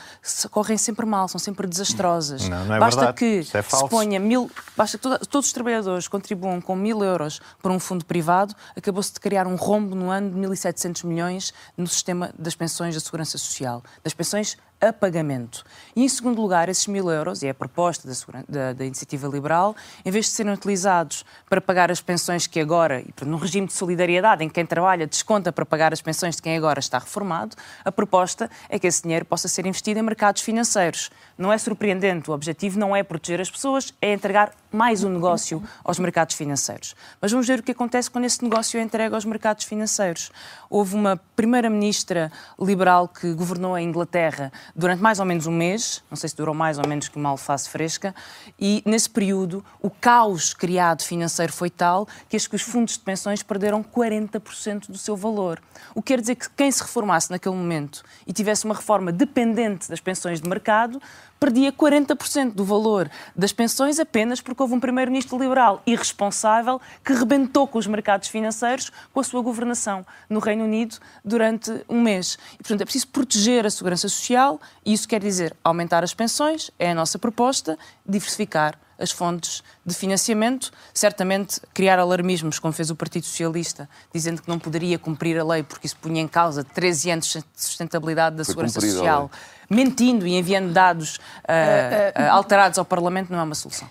correm 0.51 0.77
sempre 0.77 1.05
mal, 1.05 1.27
são 1.27 1.39
sempre 1.39 1.67
desastrosas. 1.67 2.47
Não, 2.47 2.65
não 2.65 2.75
é 2.75 2.79
basta 2.79 3.01
verdade. 3.01 3.17
que 3.17 3.57
é 3.57 3.61
se 3.61 3.89
ponha 3.89 4.19
mil, 4.19 4.49
basta 4.75 4.97
que 4.97 5.03
todos 5.27 5.47
os 5.47 5.53
trabalhadores 5.53 6.07
contribuam 6.07 6.61
com 6.61 6.75
mil 6.75 7.03
euros 7.03 7.41
para 7.61 7.71
um 7.71 7.79
fundo 7.79 8.05
privado, 8.05 8.55
acabou-se 8.75 9.13
de 9.13 9.19
criar 9.19 9.47
um 9.47 9.55
rombo 9.55 9.95
no 9.95 10.09
ano 10.09 10.29
de 10.29 10.37
1.700 10.37 11.05
milhões 11.05 11.53
no 11.75 11.87
sistema 11.87 12.31
das 12.37 12.55
pensões 12.55 12.95
da 12.95 13.01
segurança 13.01 13.37
social, 13.37 13.83
das 14.03 14.13
pensões 14.13 14.57
a 14.79 14.93
pagamento. 14.93 15.63
E, 15.95 16.03
em 16.03 16.09
segundo 16.09 16.41
lugar, 16.41 16.69
esses 16.69 16.87
mil 16.87 17.09
euros, 17.09 17.41
e 17.41 17.47
é 17.47 17.49
a 17.49 17.53
proposta 17.53 18.07
da, 18.07 18.43
da, 18.47 18.73
da, 18.73 18.85
Iniciativa 18.85 19.27
Liberal, 19.27 19.75
em 20.05 20.11
vez 20.11 20.25
de 20.25 20.31
serem 20.31 20.53
utilizados 20.53 21.25
para 21.49 21.59
pagar 21.59 21.91
as 21.91 22.01
pensões 22.01 22.45
que 22.45 22.59
agora, 22.59 23.01
e 23.01 23.13
num 23.25 23.37
regime 23.37 23.67
de 23.67 23.73
solidariedade 23.73 24.43
em 24.43 24.47
que 24.47 24.55
quem 24.55 24.65
trabalha 24.65 25.07
desconta 25.07 25.51
para 25.51 25.65
pagar 25.65 25.93
as 25.93 26.01
pensões 26.01 26.35
de 26.35 26.41
quem 26.41 26.55
agora 26.55 26.79
está 26.79 26.99
reformado, 26.99 27.55
a 27.83 27.91
proposta 27.91 28.49
é 28.69 28.77
que 28.77 28.87
esse 28.87 29.01
dinheiro 29.01 29.25
possa 29.25 29.47
ser 29.47 29.65
investido 29.65 29.99
em 29.99 30.03
mercados 30.03 30.41
financeiros. 30.41 31.09
Não 31.37 31.51
é 31.51 31.57
surpreendente, 31.57 32.29
o 32.29 32.33
objetivo 32.33 32.79
não 32.79 32.95
é 32.95 33.03
proteger 33.03 33.41
as 33.41 33.49
pessoas, 33.49 33.93
é 34.01 34.13
entregar 34.13 34.53
mais 34.71 35.03
um 35.03 35.09
negócio 35.09 35.63
aos 35.83 35.97
mercados 35.97 36.35
financeiros. 36.35 36.95
Mas 37.21 37.31
vamos 37.31 37.47
ver 37.47 37.59
o 37.59 37.63
que 37.63 37.71
acontece 37.71 38.11
quando 38.11 38.25
esse 38.25 38.43
negócio 38.43 38.79
é 38.79 38.83
entregue 38.83 39.15
aos 39.15 39.23
mercados 39.25 39.65
financeiros. 39.65 40.31
Houve 40.69 40.95
uma 40.95 41.17
primeira-ministra 41.35 42.31
liberal 42.59 43.07
que 43.07 43.33
governou 43.33 43.73
a 43.73 43.81
Inglaterra 43.81 44.51
durante 44.75 45.01
mais 45.01 45.19
ou 45.19 45.25
menos 45.25 45.47
um 45.47 45.51
mês, 45.51 46.03
não 46.09 46.17
sei 46.17 46.29
se 46.29 46.35
durou 46.35 46.53
mais 46.53 46.77
ou 46.77 46.87
menos 46.87 47.07
que 47.07 47.17
uma 47.17 47.29
alface 47.29 47.69
fresca, 47.69 48.13
e 48.59 48.83
nesse 48.85 49.09
período 49.09 49.63
o 49.81 49.89
caos 49.89 50.53
criado 50.53 51.03
financeiro 51.03 51.53
foi 51.53 51.69
tal 51.69 52.07
que 52.27 52.35
os 52.35 52.61
fundos 52.61 52.93
de 52.93 52.99
pensões 52.99 53.41
perderam 53.41 53.83
40% 53.83 54.87
do 54.87 54.97
seu 54.97 55.15
valor. 55.15 55.61
O 55.95 56.01
que 56.01 56.13
quer 56.13 56.21
dizer 56.21 56.35
que 56.35 56.49
quem 56.49 56.71
se 56.71 56.81
reformasse 56.81 57.29
naquele 57.29 57.55
momento 57.55 58.03
e 58.25 58.33
tivesse 58.33 58.65
uma 58.65 58.75
reforma 58.75 59.11
dependente 59.11 59.89
das 59.89 59.99
pensões 59.99 60.41
de 60.41 60.49
mercado 60.49 61.01
perdia 61.39 61.71
40% 61.71 62.53
do 62.53 62.63
valor 62.63 63.09
das 63.35 63.51
pensões 63.51 63.99
apenas 63.99 64.41
porque 64.41 64.61
houve 64.61 64.73
um 64.73 64.79
primeiro-ministro 64.79 65.37
liberal 65.37 65.81
irresponsável 65.85 66.81
que 67.03 67.13
rebentou 67.13 67.67
com 67.67 67.77
os 67.77 67.87
mercados 67.87 68.27
financeiros 68.27 68.91
com 69.13 69.19
a 69.19 69.23
sua 69.23 69.41
governação 69.41 70.05
no 70.29 70.39
Reino 70.39 70.63
Unido 70.63 70.97
durante 71.23 71.71
um 71.87 72.01
mês. 72.01 72.37
E, 72.55 72.57
portanto, 72.57 72.81
é 72.81 72.85
preciso 72.85 73.07
proteger 73.07 73.65
a 73.65 73.69
segurança 73.69 74.09
social 74.09 74.59
e 74.85 74.93
isso 74.93 75.07
quer 75.07 75.19
dizer 75.19 75.55
aumentar 75.63 76.03
as 76.03 76.13
pensões, 76.13 76.71
é 76.79 76.91
a 76.91 76.95
nossa 76.95 77.19
proposta, 77.19 77.77
diversificar 78.05 78.77
as 78.97 79.11
fontes 79.11 79.63
de 79.85 79.93
financiamento, 79.93 80.71
certamente 80.93 81.61
criar 81.73 81.99
alarmismos, 81.99 82.59
como 82.59 82.73
fez 82.73 82.89
o 82.89 82.95
Partido 82.95 83.25
Socialista, 83.25 83.89
dizendo 84.13 84.41
que 84.41 84.49
não 84.49 84.59
poderia 84.59 84.97
cumprir 84.97 85.39
a 85.39 85.43
lei 85.43 85.63
porque 85.63 85.87
isso 85.87 85.97
punha 85.97 86.21
em 86.21 86.27
causa 86.27 86.63
13 86.63 87.11
anos 87.11 87.27
de 87.27 87.43
sustentabilidade 87.55 88.35
da 88.35 88.43
Foi 88.43 88.53
segurança 88.53 88.81
social, 88.81 89.31
mentindo 89.69 90.25
e 90.25 90.35
enviando 90.35 90.73
dados 90.73 91.17
uh, 91.17 91.19
uh, 91.19 92.31
alterados 92.31 92.79
ao 92.79 92.85
Parlamento, 92.85 93.31
não 93.31 93.39
é 93.39 93.43
uma 93.43 93.55
solução. 93.55 93.89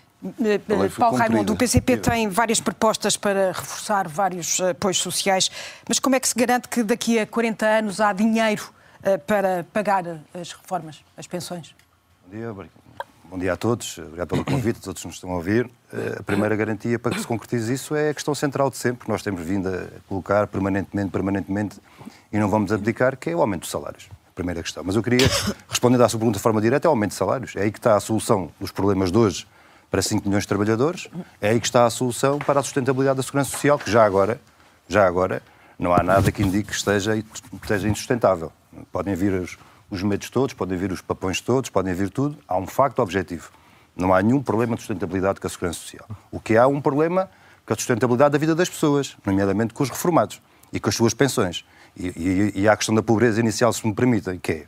Paulo 0.98 1.16
Raimundo, 1.16 1.52
o 1.52 1.56
PCP 1.56 1.98
tem 1.98 2.28
várias 2.28 2.60
propostas 2.60 3.16
para 3.16 3.48
reforçar 3.48 4.08
vários 4.08 4.60
apoios 4.60 4.98
sociais, 4.98 5.50
mas 5.88 5.98
como 5.98 6.16
é 6.16 6.20
que 6.20 6.26
se 6.26 6.34
garante 6.34 6.68
que 6.68 6.82
daqui 6.82 7.18
a 7.18 7.26
40 7.26 7.66
anos 7.66 8.00
há 8.00 8.12
dinheiro 8.12 8.68
para 9.26 9.64
pagar 9.72 10.04
as 10.34 10.52
reformas, 10.52 11.04
as 11.16 11.26
pensões? 11.26 11.75
Bom 12.25 12.36
dia, 12.36 12.52
Bom 13.28 13.38
dia 13.38 13.54
a 13.54 13.56
todos, 13.56 13.99
obrigado 13.99 14.28
pelo 14.28 14.45
convite, 14.45 14.80
todos 14.80 15.04
nos 15.04 15.16
estão 15.16 15.33
a 15.33 15.35
ouvir. 15.35 15.68
Eh, 15.92 16.16
a 16.21 16.23
primeira 16.23 16.54
garantia 16.54 16.97
para 16.97 17.12
que 17.12 17.21
se 17.21 17.26
concretize 17.26 17.73
isso 17.73 17.97
é 17.97 18.11
a 18.11 18.14
questão 18.14 18.37
central 18.37 18.71
de 18.71 18.76
sempre, 18.76 19.04
que 19.04 19.11
nós 19.11 19.21
temos 19.21 19.42
vindo 19.42 19.68
a 19.68 19.88
colocar 20.09 20.47
permanentemente, 20.47 21.11
permanentemente, 21.11 21.80
e 22.33 22.38
não 22.38 22.49
vamos 22.49 22.71
abdicar, 22.71 23.16
que 23.16 23.30
é 23.30 23.35
o 23.35 23.40
aumento 23.40 23.62
dos 23.62 23.71
salários. 23.71 24.09
Primeira 24.33 24.62
questão. 24.62 24.85
Mas 24.87 24.95
eu 24.95 25.02
queria, 25.02 25.26
respondendo 25.68 26.02
à 26.02 26.09
sua 26.09 26.21
pergunta 26.21 26.38
de 26.38 26.42
forma 26.42 26.61
direta, 26.61 26.87
é 26.87 26.88
o 26.88 26.92
aumento 26.92 27.11
de 27.11 27.16
salários. 27.16 27.56
É 27.56 27.62
aí 27.62 27.73
que 27.73 27.80
está 27.80 27.97
a 27.97 28.00
solução 28.00 28.49
dos 28.61 28.71
problemas 28.71 29.11
de 29.11 29.18
hoje 29.18 29.47
para 29.90 30.00
5 30.00 30.25
milhões 30.25 30.45
de 30.45 30.49
trabalhadores, 30.49 31.09
é 31.40 31.50
aí 31.50 31.59
que 31.59 31.66
está 31.66 31.85
a 31.85 31.90
solução 31.90 32.38
para 32.38 32.61
a 32.61 32.62
sustentabilidade 32.62 33.16
da 33.16 33.23
segurança 33.25 33.50
social, 33.50 33.76
que 33.76 33.90
já 33.90 34.04
agora, 34.04 34.40
já 34.88 35.04
agora, 35.04 35.42
não 35.76 35.92
há 35.92 36.02
nada 36.02 36.30
que 36.30 36.42
indique 36.42 36.68
que 36.68 36.75
esteja, 36.76 37.16
esteja 37.61 37.88
insustentável. 37.88 38.52
Podem 38.92 39.14
vir 39.14 39.33
os, 39.33 39.59
os 39.90 40.02
medos 40.02 40.30
todos, 40.30 40.54
podem 40.54 40.76
vir 40.76 40.92
os 40.92 41.00
papões 41.00 41.40
todos, 41.40 41.70
podem 41.70 41.94
vir 41.94 42.10
tudo. 42.10 42.36
Há 42.46 42.56
um 42.56 42.66
facto 42.66 43.00
objetivo. 43.00 43.50
Não 43.96 44.12
há 44.12 44.20
nenhum 44.20 44.42
problema 44.42 44.74
de 44.74 44.82
sustentabilidade 44.82 45.40
com 45.40 45.46
a 45.46 45.50
segurança 45.50 45.80
social. 45.80 46.08
O 46.30 46.40
que 46.40 46.56
há 46.56 46.66
um 46.66 46.80
problema 46.80 47.30
com 47.64 47.72
a 47.72 47.76
sustentabilidade 47.76 48.32
da 48.32 48.38
vida 48.38 48.54
das 48.54 48.68
pessoas, 48.68 49.16
nomeadamente 49.24 49.72
com 49.72 49.82
os 49.82 49.90
reformados 49.90 50.40
e 50.72 50.78
com 50.78 50.88
as 50.88 50.94
suas 50.94 51.14
pensões. 51.14 51.64
E, 51.96 52.08
e, 52.08 52.52
e 52.62 52.68
há 52.68 52.72
a 52.72 52.76
questão 52.76 52.94
da 52.94 53.02
pobreza 53.02 53.40
inicial, 53.40 53.72
se 53.72 53.86
me 53.86 53.94
permitem, 53.94 54.38
que 54.38 54.52
é 54.52 54.66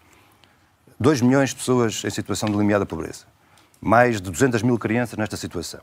2 0.98 1.20
milhões 1.20 1.50
de 1.50 1.56
pessoas 1.56 2.02
em 2.04 2.10
situação 2.10 2.48
de 2.48 2.56
limiada 2.56 2.86
pobreza. 2.86 3.26
Mais 3.80 4.20
de 4.20 4.30
200 4.30 4.62
mil 4.62 4.78
crianças 4.78 5.16
nesta 5.16 5.36
situação. 5.36 5.80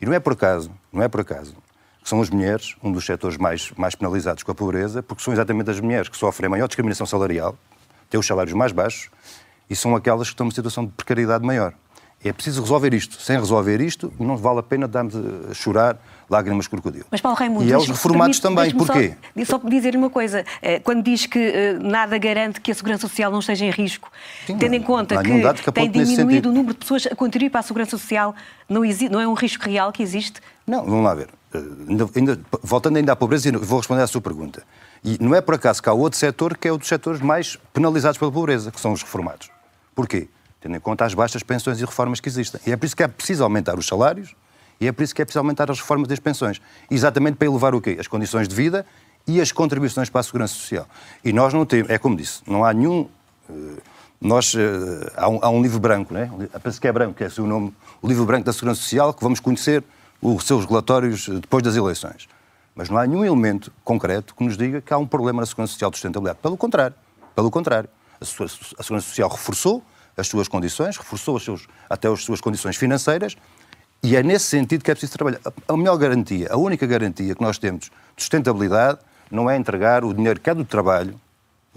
E 0.00 0.06
não 0.06 0.12
é 0.12 0.18
por 0.18 0.32
acaso, 0.32 0.70
não 0.92 1.02
é 1.02 1.08
por 1.08 1.20
acaso, 1.20 1.54
que 2.02 2.08
são 2.08 2.20
as 2.20 2.30
mulheres, 2.30 2.74
um 2.82 2.90
dos 2.90 3.04
setores 3.04 3.36
mais, 3.36 3.70
mais 3.76 3.94
penalizados 3.94 4.42
com 4.42 4.50
a 4.50 4.54
pobreza, 4.54 5.02
porque 5.02 5.22
são 5.22 5.32
exatamente 5.32 5.70
as 5.70 5.78
mulheres 5.78 6.08
que 6.08 6.16
sofrem 6.16 6.46
a 6.46 6.50
maior 6.50 6.66
discriminação 6.66 7.06
salarial, 7.06 7.56
têm 8.08 8.18
os 8.18 8.26
salários 8.26 8.54
mais 8.54 8.72
baixos 8.72 9.10
e 9.68 9.76
são 9.76 9.94
aquelas 9.94 10.28
que 10.28 10.34
estão 10.34 10.44
numa 10.44 10.54
situação 10.54 10.84
de 10.84 10.92
precariedade 10.92 11.44
maior. 11.44 11.74
É 12.24 12.32
preciso 12.32 12.60
resolver 12.62 12.92
isto. 12.94 13.20
Sem 13.20 13.38
resolver 13.38 13.80
isto, 13.80 14.12
não 14.18 14.36
vale 14.36 14.58
a 14.58 14.62
pena 14.62 14.88
darmos 14.88 15.14
a 15.14 15.54
chorar 15.54 15.98
lágrimas 16.28 16.64
de 16.64 16.70
crocodilo. 16.70 17.04
Mas 17.10 17.20
Paulo 17.20 17.38
Raimundo... 17.38 17.64
E 17.64 17.72
aos 17.72 17.86
reformados 17.86 18.40
também. 18.40 18.72
Porquê? 18.72 19.14
Só, 19.44 19.58
só 19.58 19.68
dizer 19.68 19.94
uma 19.94 20.10
coisa. 20.10 20.44
Eh, 20.60 20.80
quando 20.80 21.02
diz 21.02 21.26
que 21.26 21.38
eh, 21.38 21.72
nada 21.74 22.18
garante 22.18 22.60
que 22.60 22.72
a 22.72 22.74
segurança 22.74 23.06
social 23.06 23.30
não 23.30 23.38
esteja 23.38 23.64
em 23.64 23.70
risco, 23.70 24.10
Sim, 24.46 24.58
tendo 24.58 24.74
em 24.74 24.82
conta 24.82 25.22
que, 25.22 25.62
que 25.62 25.72
tem 25.72 25.88
diminuído 25.88 26.48
o 26.48 26.52
número 26.52 26.74
de 26.74 26.80
pessoas 26.80 27.06
a 27.06 27.14
contribuir 27.14 27.50
para 27.50 27.60
a 27.60 27.62
segurança 27.62 27.92
social, 27.92 28.34
não, 28.68 28.84
existe, 28.84 29.10
não 29.10 29.20
é 29.20 29.28
um 29.28 29.34
risco 29.34 29.64
real 29.64 29.92
que 29.92 30.02
existe? 30.02 30.40
Não, 30.66 30.84
vamos 30.84 31.04
lá 31.04 31.14
ver. 31.14 31.28
Eh, 31.54 31.62
ainda, 31.88 32.08
ainda, 32.16 32.40
voltando 32.62 32.96
ainda 32.96 33.12
à 33.12 33.16
pobreza, 33.16 33.50
vou 33.52 33.78
responder 33.78 34.02
à 34.02 34.06
sua 34.08 34.20
pergunta. 34.20 34.64
E 35.04 35.16
não 35.20 35.34
é 35.34 35.40
por 35.40 35.54
acaso 35.54 35.82
que 35.82 35.88
há 35.88 35.92
outro 35.92 36.18
setor 36.18 36.56
que 36.56 36.68
é 36.68 36.72
um 36.72 36.76
dos 36.76 36.88
setores 36.88 37.20
mais 37.20 37.56
penalizados 37.72 38.18
pela 38.18 38.30
pobreza, 38.30 38.70
que 38.70 38.80
são 38.80 38.92
os 38.92 39.02
reformados. 39.02 39.50
Porquê? 39.94 40.28
Tendo 40.60 40.76
em 40.76 40.80
conta 40.80 41.04
as 41.04 41.14
baixas 41.14 41.42
pensões 41.42 41.80
e 41.80 41.84
reformas 41.84 42.20
que 42.20 42.28
existem. 42.28 42.60
E 42.66 42.72
é 42.72 42.76
por 42.76 42.86
isso 42.86 42.96
que 42.96 43.02
é 43.02 43.08
preciso 43.08 43.44
aumentar 43.44 43.78
os 43.78 43.86
salários 43.86 44.34
e 44.80 44.86
é 44.86 44.92
por 44.92 45.02
isso 45.02 45.14
que 45.14 45.22
é 45.22 45.24
preciso 45.24 45.40
aumentar 45.40 45.70
as 45.70 45.80
reformas 45.80 46.08
das 46.08 46.18
pensões. 46.18 46.60
Exatamente 46.90 47.36
para 47.36 47.46
elevar 47.46 47.74
o 47.74 47.80
quê? 47.80 47.96
As 47.98 48.06
condições 48.06 48.48
de 48.48 48.54
vida 48.54 48.86
e 49.26 49.40
as 49.40 49.52
contribuições 49.52 50.08
para 50.08 50.20
a 50.20 50.24
segurança 50.24 50.54
social. 50.54 50.86
E 51.24 51.32
nós 51.32 51.52
não 51.52 51.66
temos, 51.66 51.90
é 51.90 51.98
como 51.98 52.16
disse, 52.16 52.42
não 52.46 52.64
há 52.64 52.72
nenhum. 52.72 53.08
Eh, 53.50 53.52
nós, 54.20 54.54
eh, 54.54 55.12
há, 55.16 55.28
um, 55.28 55.38
há 55.42 55.50
um 55.50 55.62
livro 55.62 55.78
branco, 55.78 56.12
né? 56.12 56.30
penso 56.62 56.80
que 56.80 56.88
é 56.88 56.92
branco, 56.92 57.14
que 57.14 57.22
é 57.22 57.28
o 57.38 57.46
nome, 57.46 57.74
o 58.02 58.08
livro 58.08 58.24
branco 58.24 58.44
da 58.44 58.52
Segurança 58.52 58.80
Social, 58.80 59.12
que 59.12 59.22
vamos 59.22 59.38
conhecer 59.38 59.84
os 60.20 60.44
seus 60.44 60.64
relatórios 60.64 61.28
depois 61.28 61.62
das 61.62 61.76
eleições. 61.76 62.28
Mas 62.78 62.88
não 62.88 62.96
há 62.96 63.04
nenhum 63.04 63.24
elemento 63.24 63.72
concreto 63.82 64.36
que 64.36 64.44
nos 64.44 64.56
diga 64.56 64.80
que 64.80 64.94
há 64.94 64.98
um 64.98 65.04
problema 65.04 65.40
na 65.40 65.46
Segurança 65.46 65.72
Social 65.72 65.90
de 65.90 65.96
sustentabilidade. 65.96 66.38
Pelo 66.40 66.56
contrário. 66.56 66.94
Pelo 67.34 67.50
contrário. 67.50 67.88
A, 68.20 68.24
sua, 68.24 68.46
a 68.46 68.82
Segurança 68.84 69.08
Social 69.08 69.28
reforçou 69.28 69.82
as 70.16 70.28
suas 70.28 70.46
condições, 70.46 70.96
reforçou 70.96 71.40
seus, 71.40 71.66
até 71.90 72.06
as 72.06 72.22
suas 72.22 72.40
condições 72.40 72.76
financeiras, 72.76 73.36
e 74.00 74.14
é 74.14 74.22
nesse 74.22 74.44
sentido 74.44 74.84
que 74.84 74.92
é 74.92 74.94
preciso 74.94 75.12
trabalhar. 75.12 75.40
A 75.66 75.76
melhor 75.76 75.96
garantia, 75.96 76.46
a 76.52 76.56
única 76.56 76.86
garantia 76.86 77.34
que 77.34 77.42
nós 77.42 77.58
temos 77.58 77.86
de 78.16 78.22
sustentabilidade 78.22 79.00
não 79.28 79.50
é 79.50 79.56
entregar 79.56 80.04
o 80.04 80.14
dinheiro 80.14 80.38
que 80.38 80.48
é 80.48 80.54
do 80.54 80.64
trabalho 80.64 81.20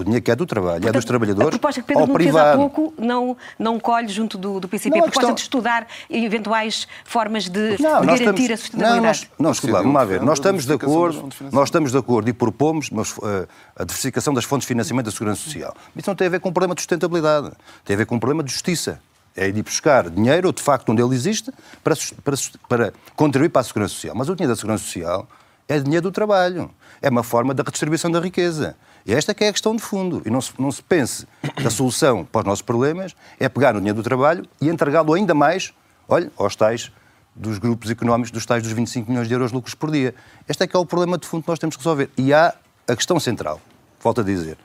o 0.02 0.04
dinheiro 0.04 0.24
que 0.24 0.32
é 0.32 0.36
do 0.36 0.46
trabalho, 0.46 0.82
Portanto, 0.82 0.90
é 0.90 0.98
dos 0.98 1.06
trabalhadores. 1.06 1.48
A 1.48 1.52
proposta 1.52 1.82
que 1.82 1.88
Pedro 1.88 2.08
Nuno 2.08 2.20
fez 2.20 2.36
há 2.36 2.56
pouco 2.56 2.94
não, 2.98 3.38
não 3.58 3.80
colhe 3.80 4.08
junto 4.08 4.38
do, 4.38 4.60
do 4.60 4.68
PCP, 4.68 4.98
não, 4.98 5.06
a 5.06 5.10
proposta 5.10 5.20
questão... 5.20 5.36
de 5.36 5.42
estudar 5.42 5.88
eventuais 6.10 6.88
formas 7.06 7.48
de, 7.48 7.82
não, 7.82 8.02
de 8.02 8.08
garantir 8.08 8.22
estamos... 8.22 8.52
a 8.52 8.58
sustentabilidade. 8.58 8.96
Não, 8.96 9.04
nós, 9.04 9.28
não 9.40 9.52
escuta 9.52 9.74
lá, 9.74 9.82
vamos 9.82 10.08
ver. 10.08 10.22
Nós 10.22 10.40
estamos 10.40 10.66
de 10.66 10.74
acordo, 10.74 11.30
nós 11.52 11.68
estamos 11.70 11.92
de 11.92 11.98
acordo 11.98 12.30
e 12.30 12.34
propomos 12.34 12.90
mas, 12.90 13.12
uh, 13.18 13.48
a 13.76 13.84
diversificação 13.84 14.34
das 14.34 14.44
fontes 14.44 14.66
de 14.66 14.68
financiamento 14.68 15.06
da 15.06 15.12
Segurança 15.12 15.42
Social. 15.42 15.76
Isso 15.96 16.10
não 16.10 16.16
tem 16.16 16.28
a 16.28 16.30
ver 16.30 16.40
com 16.40 16.50
um 16.50 16.54
problema 16.54 16.76
de 16.76 16.82
sustentabilidade, 16.82 17.52
tem 17.86 17.94
a 17.94 17.98
ver 17.98 18.06
com 18.06 18.16
um 18.16 18.20
problema 18.20 18.44
de 18.44 18.52
justiça. 18.52 19.00
É 19.36 19.48
ir 19.48 19.64
buscar 19.64 20.10
dinheiro, 20.10 20.52
de 20.52 20.62
facto, 20.62 20.90
onde 20.92 21.02
ele 21.02 21.16
existe, 21.16 21.52
para, 21.82 21.96
para, 22.22 22.36
para 22.68 22.94
contribuir 23.16 23.48
para 23.48 23.62
a 23.62 23.64
Segurança 23.64 23.94
Social. 23.94 24.14
Mas 24.14 24.28
o 24.28 24.36
dinheiro 24.36 24.54
da 24.54 24.58
Segurança 24.58 24.84
Social 24.84 25.26
é 25.70 25.80
dinheiro 25.80 26.04
do 26.04 26.12
trabalho. 26.12 26.70
É 27.02 27.10
uma 27.10 27.24
forma 27.24 27.54
da 27.54 27.64
redistribuição 27.64 28.12
da 28.12 28.20
riqueza. 28.20 28.76
E 29.06 29.14
esta 29.14 29.34
que 29.34 29.44
é 29.44 29.50
a 29.50 29.52
questão 29.52 29.76
de 29.76 29.82
fundo. 29.82 30.22
E 30.26 30.30
não 30.30 30.42
se, 30.42 30.52
não 30.60 30.72
se 30.72 30.82
pense 30.82 31.28
que 31.56 31.66
a 31.66 31.70
solução 31.70 32.26
para 32.26 32.42
os 32.42 32.46
nossos 32.46 32.62
problemas 32.62 33.16
é 33.40 33.50
pegar 33.50 33.74
no 33.74 33.80
dinheiro 33.80 33.98
do 33.98 34.04
trabalho 34.04 34.46
e 34.60 34.70
entregá-lo 34.70 35.14
ainda 35.14 35.34
mais, 35.34 35.74
olha, 36.08 36.32
aos 36.38 36.56
tais 36.56 36.92
dos 37.36 37.58
grupos 37.58 37.90
económicos, 37.90 38.32
dos 38.32 38.46
tais 38.46 38.62
dos 38.62 38.72
25 38.72 39.10
milhões 39.10 39.28
de 39.28 39.34
euros 39.34 39.52
de 39.52 39.56
lucros 39.56 39.74
por 39.74 39.90
dia. 39.90 40.14
Este 40.48 40.64
é 40.64 40.68
que 40.68 40.76
é 40.76 40.80
o 40.80 40.86
problema 40.86 41.18
de 41.18 41.28
fundo 41.28 41.44
que 41.44 41.50
nós 41.50 41.60
temos 41.60 41.76
que 41.76 41.84
resolver. 41.84 42.10
E 42.18 42.34
há 42.34 42.54
a 42.88 42.96
questão 42.96 43.20
central, 43.20 43.62
volto 44.02 44.22
a 44.22 44.24
dizer, 44.24 44.58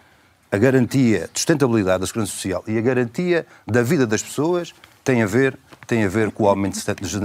a 0.50 0.58
garantia 0.58 1.28
de 1.32 1.38
sustentabilidade 1.38 2.00
da 2.00 2.06
segurança 2.06 2.32
social 2.32 2.62
e 2.66 2.76
a 2.78 2.80
garantia 2.80 3.46
da 3.66 3.82
vida 3.82 4.06
das 4.06 4.22
pessoas 4.22 4.74
tem 5.04 5.22
a 5.22 5.26
ver, 5.26 5.58
tem 5.86 6.04
a 6.04 6.08
ver 6.08 6.30
com 6.32 6.44
o 6.44 6.48
aumento 6.48 6.78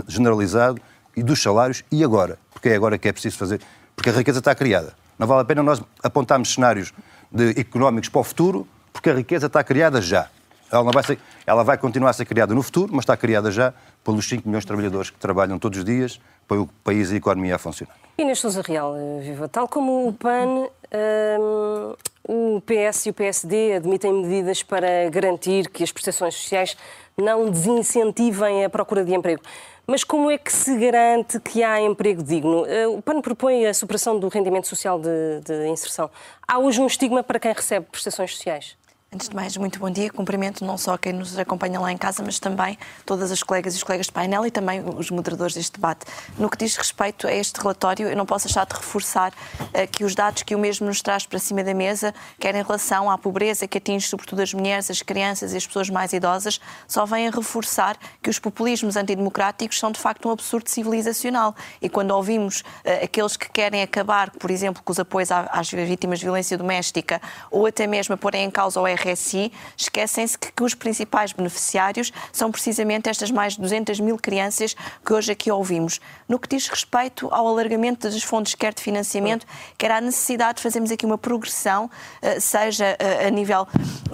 generalizado 0.07 0.79
e 1.15 1.23
dos 1.23 1.41
salários 1.41 1.83
e 1.91 2.03
agora, 2.03 2.37
porque 2.53 2.69
é 2.69 2.75
agora 2.75 2.97
que 2.97 3.07
é 3.07 3.11
preciso 3.11 3.37
fazer, 3.37 3.59
porque 3.95 4.09
a 4.09 4.13
riqueza 4.13 4.39
está 4.39 4.53
criada. 4.53 4.93
Não 5.21 5.27
vale 5.27 5.43
a 5.43 5.45
pena 5.45 5.61
nós 5.61 5.79
apontarmos 6.01 6.51
cenários 6.51 6.91
de, 7.31 7.51
económicos 7.51 8.09
para 8.09 8.21
o 8.21 8.23
futuro, 8.23 8.67
porque 8.91 9.07
a 9.07 9.13
riqueza 9.13 9.45
está 9.45 9.63
criada 9.63 10.01
já. 10.01 10.27
Ela, 10.71 10.83
não 10.83 10.91
vai 10.91 11.03
ser, 11.03 11.19
ela 11.45 11.63
vai 11.63 11.77
continuar 11.77 12.09
a 12.09 12.13
ser 12.13 12.25
criada 12.25 12.55
no 12.55 12.63
futuro, 12.63 12.91
mas 12.91 13.03
está 13.03 13.15
criada 13.15 13.51
já 13.51 13.71
pelos 14.03 14.27
5 14.27 14.47
milhões 14.47 14.63
de 14.63 14.67
trabalhadores 14.67 15.11
que 15.11 15.19
trabalham 15.19 15.59
todos 15.59 15.77
os 15.77 15.85
dias 15.85 16.19
para 16.47 16.59
o 16.59 16.65
país 16.83 17.11
e 17.11 17.13
a 17.13 17.17
economia 17.17 17.53
a 17.53 17.59
funcionar. 17.59 17.95
Inês 18.17 18.39
Sousa 18.39 18.63
Real, 18.63 18.95
eh, 18.97 19.19
viva. 19.21 19.47
Tal 19.47 19.67
como 19.67 20.07
o 20.07 20.13
PAN, 20.13 20.67
hum, 20.89 21.93
O 22.27 22.61
PS 22.61 23.07
e 23.07 23.09
o 23.09 23.13
PSD 23.13 23.73
admitem 23.73 24.13
medidas 24.13 24.61
para 24.63 25.09
garantir 25.09 25.69
que 25.69 25.83
as 25.83 25.91
prestações 25.91 26.35
sociais 26.35 26.77
não 27.17 27.49
desincentivem 27.49 28.63
a 28.63 28.69
procura 28.69 29.03
de 29.03 29.13
emprego. 29.13 29.41
Mas 29.88 30.03
como 30.03 30.29
é 30.29 30.38
que 30.38 30.51
se 30.51 30.77
garante 30.77 31.39
que 31.39 31.63
há 31.63 31.81
emprego 31.81 32.23
digno? 32.23 32.65
Eh, 32.65 32.88
o 32.88 33.01
PAN 33.01 33.21
propõe 33.21 33.65
a 33.65 33.73
supressão 33.73 34.19
do 34.19 34.27
rendimento 34.29 34.67
social 34.67 35.00
de, 35.00 35.41
de 35.43 35.67
inserção. 35.67 36.09
Há 36.47 36.59
hoje 36.59 36.79
um 36.81 36.88
estigma 36.88 37.23
para 37.23 37.39
quem 37.39 37.51
recebe 37.51 37.88
prestações 37.91 38.35
sociais? 38.35 38.77
Antes 39.13 39.27
de 39.27 39.35
mais, 39.35 39.57
muito 39.57 39.77
bom 39.77 39.89
dia. 39.89 40.09
Cumprimento 40.09 40.63
não 40.63 40.77
só 40.77 40.97
quem 40.97 41.11
nos 41.11 41.37
acompanha 41.37 41.81
lá 41.81 41.91
em 41.91 41.97
casa, 41.97 42.23
mas 42.23 42.39
também 42.39 42.77
todas 43.05 43.29
as 43.29 43.43
colegas 43.43 43.73
e 43.73 43.77
os 43.77 43.83
colegas 43.83 44.05
de 44.05 44.13
painel 44.13 44.45
e 44.45 44.49
também 44.49 44.81
os 44.87 45.11
moderadores 45.11 45.53
deste 45.53 45.73
debate. 45.73 46.05
No 46.37 46.49
que 46.49 46.57
diz 46.57 46.77
respeito 46.77 47.27
a 47.27 47.33
este 47.33 47.59
relatório, 47.59 48.07
eu 48.07 48.15
não 48.15 48.25
posso 48.25 48.45
deixar 48.45 48.65
de 48.65 48.73
reforçar 48.73 49.33
uh, 49.33 49.87
que 49.91 50.05
os 50.05 50.15
dados 50.15 50.43
que 50.43 50.55
o 50.55 50.59
mesmo 50.59 50.87
nos 50.87 51.01
traz 51.01 51.25
para 51.25 51.39
cima 51.39 51.61
da 51.61 51.73
mesa, 51.73 52.15
quer 52.39 52.55
em 52.55 52.63
relação 52.63 53.11
à 53.11 53.17
pobreza 53.17 53.67
que 53.67 53.79
atinge 53.79 54.07
sobretudo 54.07 54.43
as 54.43 54.53
mulheres, 54.53 54.89
as 54.89 55.01
crianças 55.01 55.51
e 55.51 55.57
as 55.57 55.67
pessoas 55.67 55.89
mais 55.89 56.13
idosas, 56.13 56.61
só 56.87 57.05
vêm 57.05 57.27
a 57.27 57.31
reforçar 57.31 57.97
que 58.23 58.29
os 58.29 58.39
populismos 58.39 58.95
antidemocráticos 58.95 59.77
são 59.77 59.91
de 59.91 59.99
facto 59.99 60.29
um 60.29 60.31
absurdo 60.31 60.69
civilizacional. 60.69 61.53
E 61.81 61.89
quando 61.89 62.11
ouvimos 62.11 62.61
uh, 62.61 63.03
aqueles 63.03 63.35
que 63.35 63.51
querem 63.51 63.81
acabar, 63.81 64.31
por 64.31 64.49
exemplo, 64.49 64.81
com 64.81 64.93
os 64.93 64.99
apoios 65.01 65.29
às 65.33 65.69
vítimas 65.69 66.19
de 66.19 66.25
violência 66.25 66.57
doméstica 66.57 67.21
ou 67.51 67.65
até 67.65 67.85
mesmo 67.85 68.15
a 68.15 68.17
porem 68.17 68.45
em 68.45 68.49
causa 68.49 68.79
o 68.79 68.87
RSI, 69.01 69.51
esquecem-se 69.75 70.38
que, 70.38 70.51
que, 70.51 70.63
os 70.63 70.74
principais 70.74 71.34
beneficiários 71.34 72.12
são 72.31 72.51
precisamente 72.51 73.10
estas 73.10 73.31
mais 73.31 73.53
de 73.53 73.62
200 73.62 74.00
mil 74.00 74.17
crianças 74.17 74.75
que 75.05 75.13
hoje 75.13 75.31
aqui 75.31 75.51
ouvimos. 75.51 76.00
No 76.27 76.39
que 76.39 76.48
diz 76.48 76.67
respeito 76.67 77.27
ao 77.31 77.48
alargamento 77.48 78.10
das 78.10 78.24
fontes, 78.24 78.55
quer 78.55 78.74
de 78.74 78.81
financiamento, 78.81 79.46
quer 79.77 79.91
à 79.91 80.01
necessidade 80.01 80.58
de 80.58 80.63
fazermos 80.63 80.91
aqui 80.91 81.05
uma 81.05 81.17
progressão, 81.17 81.89
eh, 82.22 82.39
seja 82.39 82.96
eh, 83.00 83.27
a 83.27 83.29
nível 83.29 83.67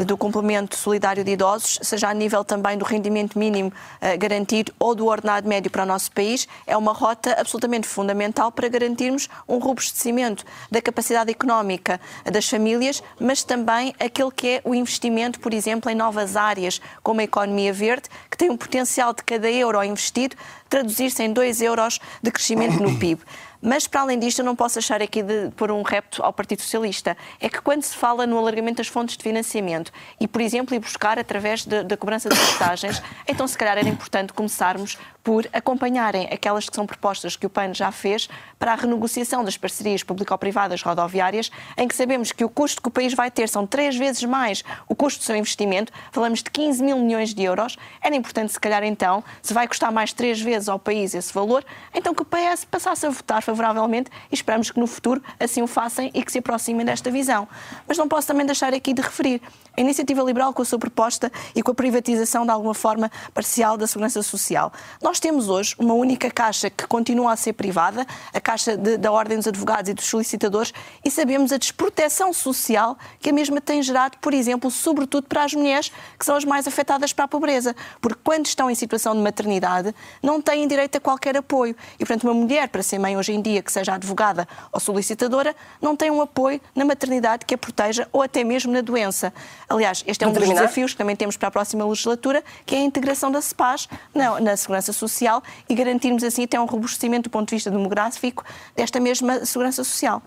do 0.05 0.17
complemento 0.17 0.75
solidário 0.75 1.23
de 1.23 1.31
idosos, 1.31 1.79
seja 1.81 2.09
a 2.09 2.13
nível 2.13 2.43
também 2.43 2.77
do 2.77 2.85
rendimento 2.85 3.37
mínimo 3.37 3.73
eh, 3.99 4.15
garantido 4.17 4.73
ou 4.79 4.95
do 4.95 5.05
ordenado 5.05 5.47
médio 5.47 5.69
para 5.69 5.83
o 5.83 5.85
nosso 5.85 6.11
país, 6.11 6.47
é 6.65 6.77
uma 6.77 6.93
rota 6.93 7.35
absolutamente 7.39 7.87
fundamental 7.87 8.51
para 8.51 8.67
garantirmos 8.67 9.27
um 9.47 9.57
robustecimento 9.57 10.45
da 10.71 10.81
capacidade 10.81 11.31
económica 11.31 11.99
das 12.31 12.47
famílias, 12.47 13.03
mas 13.19 13.43
também 13.43 13.93
aquele 13.99 14.31
que 14.31 14.47
é 14.47 14.61
o 14.63 14.73
investimento, 14.77 15.39
por 15.39 15.53
exemplo, 15.53 15.91
em 15.91 15.95
novas 15.95 16.35
áreas, 16.35 16.81
como 17.03 17.21
a 17.21 17.23
economia 17.23 17.73
verde, 17.73 18.09
que 18.29 18.37
tem 18.37 18.49
um 18.49 18.57
potencial 18.57 19.13
de 19.13 19.23
cada 19.23 19.49
euro 19.49 19.83
investido 19.83 20.35
traduzir-se 20.69 21.23
em 21.23 21.31
2 21.31 21.61
euros 21.61 21.99
de 22.21 22.31
crescimento 22.31 22.81
no 22.81 22.95
PIB. 22.99 23.21
Mas, 23.61 23.87
para 23.87 24.01
além 24.01 24.19
disto, 24.19 24.39
eu 24.39 24.45
não 24.45 24.55
posso 24.55 24.79
achar 24.79 25.01
aqui 25.01 25.23
de 25.23 25.49
pôr 25.55 25.71
um 25.71 25.81
repto 25.81 26.23
ao 26.23 26.31
Partido 26.31 26.61
Socialista. 26.61 27.17
É 27.39 27.49
que 27.49 27.61
quando 27.61 27.83
se 27.83 27.95
fala 27.95 28.27
no 28.27 28.37
alargamento 28.37 28.77
das 28.77 28.87
fontes 28.87 29.17
de 29.17 29.23
financiamento 29.23 29.91
e, 30.19 30.27
por 30.27 30.41
exemplo, 30.41 30.75
ir 30.75 30.79
buscar 30.79 31.17
através 31.17 31.65
da 31.65 31.97
cobrança 31.97 32.29
de 32.29 32.35
portagens, 32.35 33.01
então 33.27 33.47
se 33.47 33.57
calhar 33.57 33.77
era 33.77 33.89
importante 33.89 34.33
começarmos 34.33 34.97
por 35.27 35.45
acompanharem 35.51 36.29
aquelas 36.31 36.69
que 36.69 36.75
são 36.75 36.85
propostas 36.85 37.35
que 37.35 37.45
o 37.45 37.49
PAN 37.49 37.73
já 37.73 37.91
fez 37.91 38.29
para 38.57 38.71
a 38.71 38.75
renegociação 38.75 39.43
das 39.43 39.57
parcerias 39.57 40.01
público-privadas 40.01 40.81
rodoviárias, 40.81 41.51
em 41.77 41.85
que 41.85 41.93
sabemos 41.93 42.31
que 42.31 42.45
o 42.45 42.49
custo 42.49 42.81
que 42.81 42.87
o 42.87 42.91
país 42.91 43.13
vai 43.13 43.29
ter 43.29 43.49
são 43.49 43.67
três 43.67 43.97
vezes 43.97 44.23
mais 44.23 44.63
o 44.87 44.95
custo 44.95 45.19
do 45.19 45.25
seu 45.25 45.35
investimento, 45.35 45.91
falamos 46.13 46.41
de 46.41 46.49
15 46.49 46.81
mil 46.81 46.97
milhões 46.99 47.33
de 47.33 47.43
euros. 47.43 47.75
Era 48.01 48.15
importante, 48.15 48.53
se 48.53 48.59
calhar, 48.59 48.85
então, 48.85 49.21
se 49.41 49.53
vai 49.53 49.67
custar 49.67 49.91
mais 49.91 50.13
três 50.13 50.39
vezes 50.39 50.69
ao 50.69 50.79
país 50.79 51.13
esse 51.13 51.33
valor, 51.33 51.65
então 51.93 52.15
que 52.15 52.21
o 52.21 52.25
PS 52.25 52.63
passasse 52.63 53.05
a 53.05 53.09
votar 53.09 53.41
favoravelmente 53.47 54.11
e 54.29 54.35
esperamos 54.35 54.69
que 54.69 54.79
no 54.79 54.87
futuro 54.87 55.21
assim 55.39 55.61
o 55.61 55.67
façam 55.67 56.09
e 56.13 56.23
que 56.23 56.31
se 56.31 56.39
aproximem 56.39 56.85
desta 56.85 57.09
visão. 57.09 57.47
Mas 57.87 57.97
não 57.97 58.07
posso 58.07 58.27
também 58.27 58.45
deixar 58.45 58.73
aqui 58.73 58.93
de 58.93 59.01
referir 59.01 59.41
a 59.77 59.81
iniciativa 59.81 60.21
liberal 60.23 60.51
com 60.53 60.61
a 60.63 60.65
sua 60.65 60.79
proposta 60.79 61.31
e 61.55 61.61
com 61.61 61.71
a 61.71 61.75
privatização 61.75 62.45
de 62.45 62.51
alguma 62.51 62.73
forma 62.73 63.11
parcial 63.33 63.77
da 63.77 63.85
segurança 63.85 64.21
social. 64.23 64.73
Nós 65.01 65.19
temos 65.19 65.47
hoje 65.47 65.75
uma 65.77 65.93
única 65.93 66.31
caixa 66.31 66.69
que 66.69 66.87
continua 66.87 67.31
a 67.31 67.35
ser 67.35 67.53
privada, 67.53 68.05
a 68.33 68.41
caixa 68.41 68.75
de, 68.75 68.97
da 68.97 69.11
Ordem 69.11 69.37
dos 69.37 69.47
Advogados 69.47 69.89
e 69.89 69.93
dos 69.93 70.05
Solicitadores, 70.05 70.73
e 71.05 71.11
sabemos 71.11 71.51
a 71.51 71.57
desproteção 71.57 72.33
social 72.33 72.97
que 73.19 73.29
a 73.29 73.33
mesma 73.33 73.61
tem 73.61 73.81
gerado, 73.83 74.17
por 74.19 74.33
exemplo, 74.33 74.71
sobretudo 74.71 75.27
para 75.27 75.43
as 75.43 75.53
mulheres 75.53 75.91
que 76.17 76.25
são 76.25 76.35
as 76.35 76.43
mais 76.43 76.67
afetadas 76.67 77.13
para 77.13 77.25
a 77.25 77.27
pobreza, 77.27 77.75
porque 78.01 78.19
quando 78.23 78.47
estão 78.47 78.69
em 78.71 78.75
situação 78.75 79.13
de 79.13 79.21
maternidade 79.21 79.93
não 80.23 80.41
têm 80.41 80.67
direito 80.67 80.97
a 80.97 80.99
qualquer 80.99 81.37
apoio. 81.37 81.75
E, 81.95 81.99
portanto, 81.99 82.23
uma 82.23 82.33
mulher 82.33 82.67
para 82.69 82.81
ser 82.81 82.97
mãe 82.97 83.15
hoje 83.15 83.31
em 83.31 83.36
dia, 83.41 83.61
que 83.61 83.71
seja 83.71 83.93
advogada 83.93 84.47
ou 84.71 84.79
solicitadora, 84.79 85.55
não 85.81 85.95
tem 85.95 86.11
um 86.11 86.21
apoio 86.21 86.61
na 86.75 86.85
maternidade 86.85 87.45
que 87.45 87.53
a 87.53 87.57
proteja 87.57 88.07
ou 88.11 88.21
até 88.21 88.43
mesmo 88.43 88.71
na 88.71 88.81
doença. 88.81 89.33
Aliás, 89.69 90.03
este 90.07 90.23
é 90.23 90.27
um 90.27 90.33
dos 90.33 90.47
desafios 90.47 90.91
que 90.91 90.97
também 90.97 91.15
temos 91.15 91.37
para 91.37 91.47
a 91.47 91.51
próxima 91.51 91.85
legislatura, 91.85 92.43
que 92.65 92.75
é 92.75 92.79
a 92.79 92.81
integração 92.81 93.31
da 93.31 93.41
CEPAS 93.41 93.87
na, 94.13 94.39
na 94.39 94.57
segurança 94.57 94.93
social 94.93 95.41
e 95.69 95.75
garantirmos 95.75 96.23
assim 96.23 96.43
até 96.43 96.59
um 96.59 96.65
robustecimento 96.65 97.23
do 97.23 97.29
ponto 97.29 97.49
de 97.49 97.55
vista 97.55 97.71
demográfico 97.71 98.43
desta 98.75 98.99
mesma 98.99 99.45
segurança 99.45 99.83
social. 99.83 100.21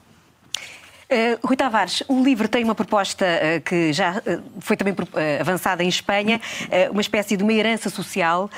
Uh, 1.11 1.45
Rui 1.45 1.57
Tavares, 1.57 2.05
o 2.07 2.23
livro 2.23 2.47
tem 2.47 2.63
uma 2.63 2.75
proposta 2.75 3.27
uh, 3.27 3.61
que 3.63 3.93
já 3.93 4.19
uh, 4.19 4.43
foi 4.61 4.77
também 4.77 4.95
avançada 5.41 5.83
em 5.83 5.89
Espanha, 5.89 6.41
uma 6.93 7.01
espécie 7.01 7.37
de 7.37 7.43
uma 7.43 7.53
herança 7.53 7.91
social 7.91 8.49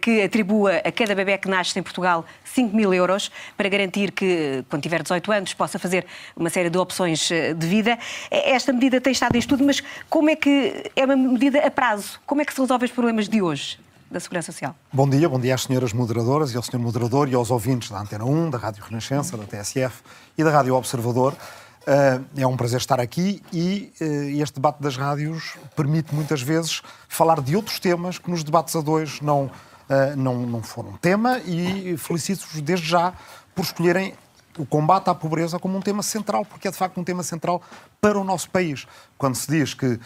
que 0.00 0.22
atribua 0.22 0.76
a 0.84 0.92
cada 0.92 1.14
bebê 1.14 1.38
que 1.38 1.48
nasce 1.48 1.78
em 1.78 1.82
Portugal 1.82 2.24
5 2.44 2.76
mil 2.76 2.92
euros 2.92 3.30
para 3.56 3.68
garantir 3.68 4.12
que, 4.12 4.62
quando 4.68 4.82
tiver 4.82 5.02
18 5.02 5.32
anos, 5.32 5.54
possa 5.54 5.78
fazer 5.78 6.04
uma 6.36 6.50
série 6.50 6.68
de 6.68 6.76
opções 6.76 7.30
de 7.30 7.66
vida. 7.66 7.98
Esta 8.30 8.72
medida 8.72 9.00
tem 9.00 9.12
estado 9.12 9.34
em 9.36 9.38
estudo, 9.38 9.64
mas 9.64 9.82
como 10.10 10.28
é 10.28 10.36
que 10.36 10.90
é 10.94 11.04
uma 11.04 11.16
medida 11.16 11.64
a 11.66 11.70
prazo? 11.70 12.20
Como 12.26 12.42
é 12.42 12.44
que 12.44 12.52
se 12.52 12.60
resolve 12.60 12.84
os 12.84 12.92
problemas 12.92 13.28
de 13.28 13.40
hoje? 13.40 13.78
da 14.10 14.20
Segurança 14.20 14.52
Social. 14.52 14.76
Bom 14.92 15.08
dia, 15.08 15.26
bom 15.26 15.40
dia 15.40 15.54
às 15.54 15.62
senhoras 15.62 15.94
moderadoras 15.94 16.52
e 16.52 16.56
ao 16.58 16.62
senhor 16.62 16.82
moderador 16.82 17.30
e 17.30 17.34
aos 17.34 17.50
ouvintes 17.50 17.90
da 17.90 17.98
Antena 17.98 18.26
1, 18.26 18.50
da 18.50 18.58
Rádio 18.58 18.84
Renascença, 18.84 19.38
da 19.38 19.44
TSF 19.44 20.02
e 20.36 20.44
da 20.44 20.50
Rádio 20.50 20.74
Observador. 20.74 21.34
Uh, 21.82 22.24
é 22.36 22.46
um 22.46 22.56
prazer 22.56 22.78
estar 22.78 23.00
aqui 23.00 23.42
e 23.52 23.92
uh, 24.00 24.40
este 24.40 24.54
debate 24.54 24.80
das 24.80 24.96
rádios 24.96 25.56
permite 25.74 26.14
muitas 26.14 26.40
vezes 26.40 26.80
falar 27.08 27.40
de 27.40 27.56
outros 27.56 27.80
temas 27.80 28.18
que 28.18 28.30
nos 28.30 28.44
debates 28.44 28.76
a 28.76 28.80
dois 28.80 29.20
não, 29.20 29.46
uh, 29.46 30.16
não, 30.16 30.46
não 30.46 30.62
foram 30.62 30.92
tema 30.92 31.40
e 31.40 31.96
felicito-vos 31.96 32.60
desde 32.60 32.86
já 32.86 33.12
por 33.52 33.62
escolherem 33.62 34.14
o 34.56 34.64
combate 34.64 35.10
à 35.10 35.14
pobreza 35.14 35.58
como 35.58 35.76
um 35.76 35.80
tema 35.80 36.04
central, 36.04 36.44
porque 36.44 36.68
é 36.68 36.70
de 36.70 36.76
facto 36.76 37.00
um 37.00 37.04
tema 37.04 37.24
central 37.24 37.60
para 38.00 38.16
o 38.16 38.22
nosso 38.22 38.48
país. 38.50 38.86
Quando 39.18 39.34
se 39.34 39.50
diz 39.50 39.72
que 39.72 39.98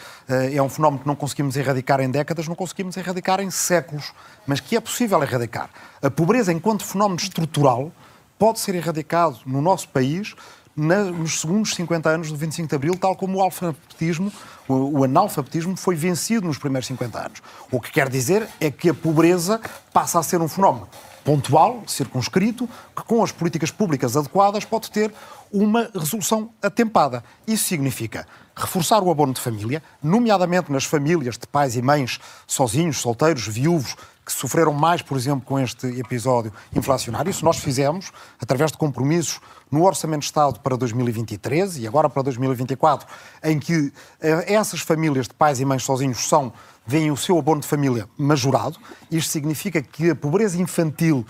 é 0.53 0.61
um 0.61 0.69
fenómeno 0.69 1.01
que 1.01 1.07
não 1.07 1.17
conseguimos 1.17 1.57
erradicar 1.57 1.99
em 1.99 2.09
décadas, 2.09 2.47
não 2.47 2.55
conseguimos 2.55 2.95
erradicar 2.95 3.41
em 3.41 3.51
séculos, 3.51 4.13
mas 4.45 4.61
que 4.61 4.77
é 4.77 4.79
possível 4.79 5.21
erradicar. 5.21 5.69
A 6.01 6.09
pobreza, 6.09 6.53
enquanto 6.53 6.85
fenómeno 6.85 7.19
estrutural, 7.19 7.91
pode 8.39 8.61
ser 8.61 8.73
erradicado 8.75 9.39
no 9.45 9.61
nosso 9.61 9.89
país 9.89 10.33
nos 10.77 11.41
segundos 11.41 11.73
50 11.73 12.07
anos 12.07 12.31
do 12.31 12.37
25 12.37 12.69
de 12.69 12.75
Abril, 12.75 12.95
tal 12.95 13.15
como 13.15 13.39
o 13.39 13.41
alfabetismo, 13.41 14.31
o, 14.67 14.99
o 14.99 15.03
analfabetismo 15.03 15.75
foi 15.75 15.95
vencido 15.95 16.45
nos 16.45 16.59
primeiros 16.59 16.85
50 16.87 17.19
anos. 17.19 17.41
O 17.71 17.81
que 17.81 17.91
quer 17.91 18.07
dizer 18.07 18.47
é 18.59 18.69
que 18.69 18.89
a 18.89 18.93
pobreza 18.93 19.59
passa 19.91 20.19
a 20.19 20.23
ser 20.23 20.39
um 20.39 20.47
fenómeno 20.47 20.87
pontual, 21.27 21.83
circunscrito, 21.85 22.69
que 22.95 23.03
com 23.03 23.21
as 23.21 23.33
políticas 23.33 23.69
públicas 23.69 24.15
adequadas 24.15 24.63
pode 24.63 24.89
ter 24.89 25.13
uma 25.51 25.89
resolução 25.93 26.51
atempada. 26.61 27.21
Isso 27.45 27.65
significa 27.65 28.25
reforçar 28.55 29.03
o 29.03 29.11
abono 29.11 29.33
de 29.33 29.41
família, 29.41 29.83
nomeadamente 30.01 30.71
nas 30.71 30.85
famílias 30.85 31.37
de 31.37 31.45
pais 31.45 31.75
e 31.75 31.81
mães 31.81 32.17
sozinhos, 32.47 32.99
solteiros, 32.99 33.45
viúvos, 33.45 33.97
que 34.27 34.33
sofreram 34.33 34.73
mais, 34.73 35.01
por 35.01 35.15
exemplo, 35.15 35.45
com 35.45 35.57
este 35.57 35.87
episódio 35.87 36.51
inflacionário. 36.75 37.29
Isso 37.29 37.45
nós 37.45 37.59
fizemos 37.59 38.11
através 38.41 38.73
de 38.73 38.77
compromissos 38.77 39.39
no 39.71 39.85
Orçamento 39.85 40.19
de 40.19 40.25
Estado 40.25 40.59
para 40.59 40.75
2023 40.75 41.77
e 41.77 41.87
agora 41.87 42.09
para 42.09 42.23
2024, 42.23 43.07
em 43.41 43.57
que 43.57 43.93
eh, 44.19 44.53
essas 44.53 44.81
famílias 44.81 45.29
de 45.29 45.33
pais 45.33 45.61
e 45.61 45.65
mães 45.65 45.83
sozinhos 45.83 46.27
são 46.27 46.51
veem 46.85 47.09
o 47.09 47.15
seu 47.15 47.39
abono 47.39 47.61
de 47.61 47.67
família 47.67 48.05
majorado. 48.17 48.77
Isto 49.09 49.31
significa 49.31 49.81
que 49.81 50.09
a 50.09 50.15
pobreza 50.15 50.61
infantil 50.61 51.25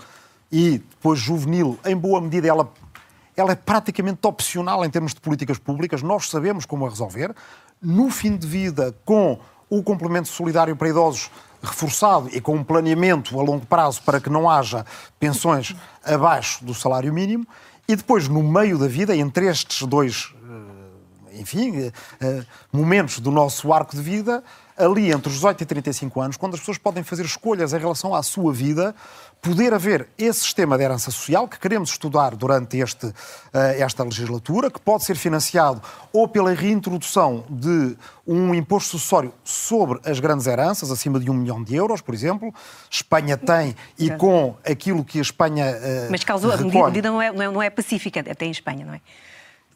e 0.50 0.78
depois 0.78 1.20
juvenil, 1.20 1.78
em 1.84 1.96
boa 1.96 2.20
medida, 2.20 2.48
ela, 2.48 2.68
ela 3.36 3.52
é 3.52 3.56
praticamente 3.56 4.26
opcional 4.26 4.84
em 4.84 4.90
termos 4.90 5.14
de 5.14 5.20
políticas 5.20 5.56
públicas. 5.56 6.02
Nós 6.02 6.28
sabemos 6.28 6.66
como 6.66 6.84
a 6.84 6.88
resolver. 6.88 7.32
No 7.80 8.10
fim 8.10 8.36
de 8.36 8.44
vida, 8.44 8.92
com 9.04 9.38
o 9.70 9.84
complemento 9.84 10.26
solidário 10.26 10.74
para 10.74 10.88
idosos 10.88 11.30
reforçado 11.62 12.28
e 12.32 12.40
com 12.40 12.54
um 12.54 12.64
planeamento 12.64 13.38
a 13.38 13.42
longo 13.42 13.66
prazo 13.66 14.02
para 14.02 14.20
que 14.20 14.30
não 14.30 14.48
haja 14.48 14.84
pensões 15.18 15.74
abaixo 16.04 16.64
do 16.64 16.74
salário 16.74 17.12
mínimo. 17.12 17.46
E 17.86 17.96
depois, 17.96 18.28
no 18.28 18.42
meio 18.42 18.78
da 18.78 18.86
vida, 18.86 19.16
entre 19.16 19.46
estes 19.46 19.86
dois, 19.86 20.34
eh, 21.30 21.40
enfim, 21.40 21.90
momentos 22.72 23.18
do 23.18 23.30
nosso 23.30 23.72
arco 23.72 23.96
de 23.96 24.02
vida, 24.02 24.44
ali 24.78 25.10
entre 25.10 25.28
os 25.28 25.34
18 25.34 25.62
e 25.62 25.66
35 25.66 26.20
anos, 26.20 26.36
quando 26.36 26.54
as 26.54 26.60
pessoas 26.60 26.78
podem 26.78 27.02
fazer 27.02 27.24
escolhas 27.24 27.72
em 27.72 27.78
relação 27.78 28.14
à 28.14 28.22
sua 28.22 28.52
vida, 28.52 28.94
poder 29.40 29.72
haver 29.72 30.08
esse 30.18 30.40
sistema 30.40 30.76
de 30.76 30.84
herança 30.84 31.10
social 31.10 31.46
que 31.46 31.58
queremos 31.58 31.90
estudar 31.90 32.34
durante 32.34 32.76
este, 32.78 33.12
esta 33.52 34.02
legislatura, 34.02 34.70
que 34.70 34.80
pode 34.80 35.04
ser 35.04 35.16
financiado 35.16 35.80
ou 36.12 36.26
pela 36.28 36.52
reintrodução 36.52 37.44
de 37.48 37.96
um 38.26 38.54
imposto 38.54 38.90
sucessório 38.90 39.32
sobre 39.44 40.00
as 40.04 40.20
grandes 40.20 40.46
heranças, 40.46 40.90
acima 40.90 41.18
de 41.18 41.30
um 41.30 41.34
milhão 41.34 41.62
de 41.62 41.74
euros, 41.74 42.00
por 42.00 42.14
exemplo. 42.14 42.52
Espanha 42.90 43.36
tem, 43.36 43.74
e 43.98 44.10
com 44.10 44.56
aquilo 44.64 45.04
que 45.04 45.18
a 45.18 45.22
Espanha. 45.22 45.78
Mas 46.10 46.24
causou, 46.24 46.50
recolhe... 46.50 46.78
a 46.78 46.86
medida 46.86 47.10
não 47.10 47.22
é, 47.22 47.32
não 47.32 47.62
é 47.62 47.70
pacífica, 47.70 48.20
até 48.20 48.44
em 48.44 48.50
Espanha, 48.50 48.84
não 48.84 48.94
é? 48.94 49.00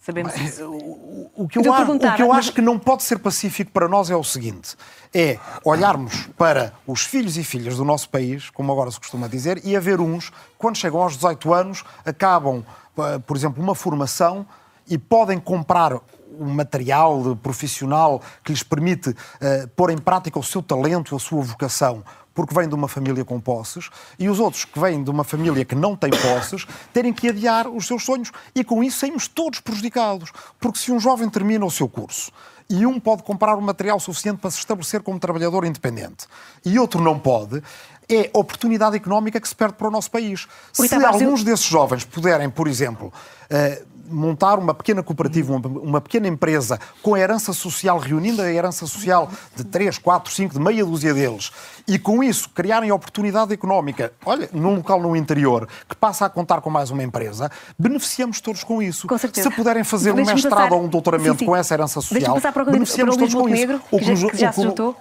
Sabemos 0.03 0.35
isso. 0.37 0.65
O, 0.65 1.31
o 1.45 1.49
que 1.49 1.59
eu, 1.59 1.73
acho, 1.73 1.93
o 1.93 1.99
que 1.99 2.23
eu 2.23 2.29
mas... 2.29 2.38
acho 2.38 2.53
que 2.53 2.61
não 2.61 2.77
pode 2.77 3.05
ser 3.05 3.21
pacífico 3.21 3.71
para 3.71 3.87
nós 3.87 4.11
é 4.11 4.17
o 4.17 4.25
seguinte: 4.25 4.77
é 5.15 5.38
olharmos 5.65 6.27
para 6.37 6.73
os 6.85 7.05
filhos 7.05 7.37
e 7.38 7.45
filhas 7.45 7.77
do 7.77 7.85
nosso 7.85 8.11
país, 8.11 8.51
como 8.51 8.73
agora 8.73 8.91
se 8.91 8.99
costuma 8.99 9.29
dizer, 9.29 9.65
e 9.65 9.77
haver 9.77 10.01
uns, 10.01 10.33
quando 10.59 10.77
chegam 10.77 11.01
aos 11.01 11.15
18 11.15 11.55
anos, 11.55 11.85
acabam, 12.05 12.65
eh, 12.99 13.21
por 13.21 13.37
exemplo, 13.37 13.62
uma 13.62 13.77
formação 13.77 14.45
e 14.88 14.99
podem 14.99 15.38
comprar 15.38 16.01
um 16.38 16.47
material 16.47 17.37
profissional 17.37 18.21
que 18.43 18.53
lhes 18.53 18.62
permite 18.62 19.11
uh, 19.11 19.69
pôr 19.77 19.91
em 19.91 19.99
prática 19.99 20.38
o 20.38 20.43
seu 20.43 20.62
talento, 20.62 21.15
a 21.15 21.19
sua 21.19 21.43
vocação 21.43 22.03
porque 22.35 22.55
vêm 22.55 22.68
de 22.68 22.75
uma 22.75 22.88
família 22.88 23.25
com 23.25 23.40
posses, 23.40 23.90
e 24.18 24.29
os 24.29 24.40
outros 24.40 24.64
que 24.64 24.79
vêm 24.79 25.03
de 25.03 25.11
uma 25.11 25.25
família 25.25 25.64
que 25.64 25.75
não 25.75 25.97
tem 25.97 26.11
posses, 26.11 26.66
terem 26.92 27.12
que 27.12 27.29
adiar 27.29 27.68
os 27.68 27.87
seus 27.87 28.05
sonhos. 28.05 28.33
E 28.55 28.64
com 28.64 28.83
isso 28.83 28.99
saímos 28.99 29.29
todos 29.29 29.61
prejudicados. 29.61 30.33
Porque 30.61 30.79
se 30.79 30.92
um 30.92 31.01
jovem 31.01 31.29
termina 31.29 31.64
o 31.64 31.71
seu 31.71 31.88
curso 31.88 32.33
e 32.68 32.87
um 32.87 32.99
pode 32.99 33.23
comprar 33.23 33.57
o 33.57 33.62
material 33.62 34.01
suficiente 34.01 34.38
para 34.38 34.51
se 34.51 34.59
estabelecer 34.59 35.03
como 35.03 35.18
trabalhador 35.18 35.64
independente 35.64 36.27
e 36.64 36.79
outro 36.79 37.03
não 37.03 37.18
pode, 37.18 37.62
é 38.09 38.31
oportunidade 38.33 38.97
económica 38.97 39.40
que 39.40 39.49
se 39.49 39.55
perde 39.55 39.75
para 39.75 39.88
o 39.88 39.90
nosso 39.90 40.11
país. 40.11 40.47
Se 40.73 40.95
alguns 40.95 41.45
desses 41.45 41.66
jovens 41.66 42.05
puderem, 42.05 42.51
por 42.51 42.68
exemplo, 42.68 43.12
uh, 43.51 43.87
montar 44.12 44.59
uma 44.59 44.75
pequena 44.75 45.03
cooperativa, 45.03 45.55
uma, 45.55 45.68
uma, 45.68 46.01
pequena 46.01 46.29
empresa 46.29 46.79
com 47.03 47.14
a 47.14 47.20
herança 47.20 47.53
social, 47.53 47.98
reunindo 47.98 48.42
a 48.42 48.53
herança 48.53 48.87
social 48.87 49.31
de 49.57 49.64
3, 49.64 49.98
4, 49.98 50.33
5, 50.33 50.55
de 50.55 50.61
meia 50.61 50.85
dúzia 50.85 51.14
deles, 51.14 51.51
e 51.87 51.98
com 51.98 52.22
isso 52.22 52.51
criarem 52.51 52.92
oportunidade 52.92 53.53
económica, 53.53 54.12
olha, 54.25 54.48
num 54.53 54.77
local 54.77 55.01
no 55.01 55.16
interior, 55.16 55.68
que 55.88 55.96
passa 55.96 56.27
a 56.27 56.29
contar 56.29 56.61
com 56.61 56.70
mais 56.70 56.90
uma 56.90 57.03
empresa, 57.03 57.51
beneficiamos 57.79 58.40
todos 58.40 58.62
com 58.62 58.83
isso. 58.83 59.07
Com 59.07 59.18
certeza. 59.18 59.51
Se 59.51 59.57
puderem 59.57 59.85
fazer 59.85 60.12
um 60.12 60.16
mestrado 60.16 60.51
passar... 60.51 60.72
ou 60.72 60.85
um 60.85 60.88
doutoramento 60.88 61.33
sim, 61.33 61.38
sim. 61.40 61.46
com 61.46 61.57
essa 61.57 61.75
herança 61.75 62.01
social, 62.01 62.38
beneficiamos 62.66 63.16
todos 63.16 63.35
com 63.35 63.48
isso. 63.48 63.81
O 63.90 63.98
que, 63.98 64.05
que, 64.05 64.16
já, 64.16 64.31
que, 64.31 64.37
já 64.37 64.53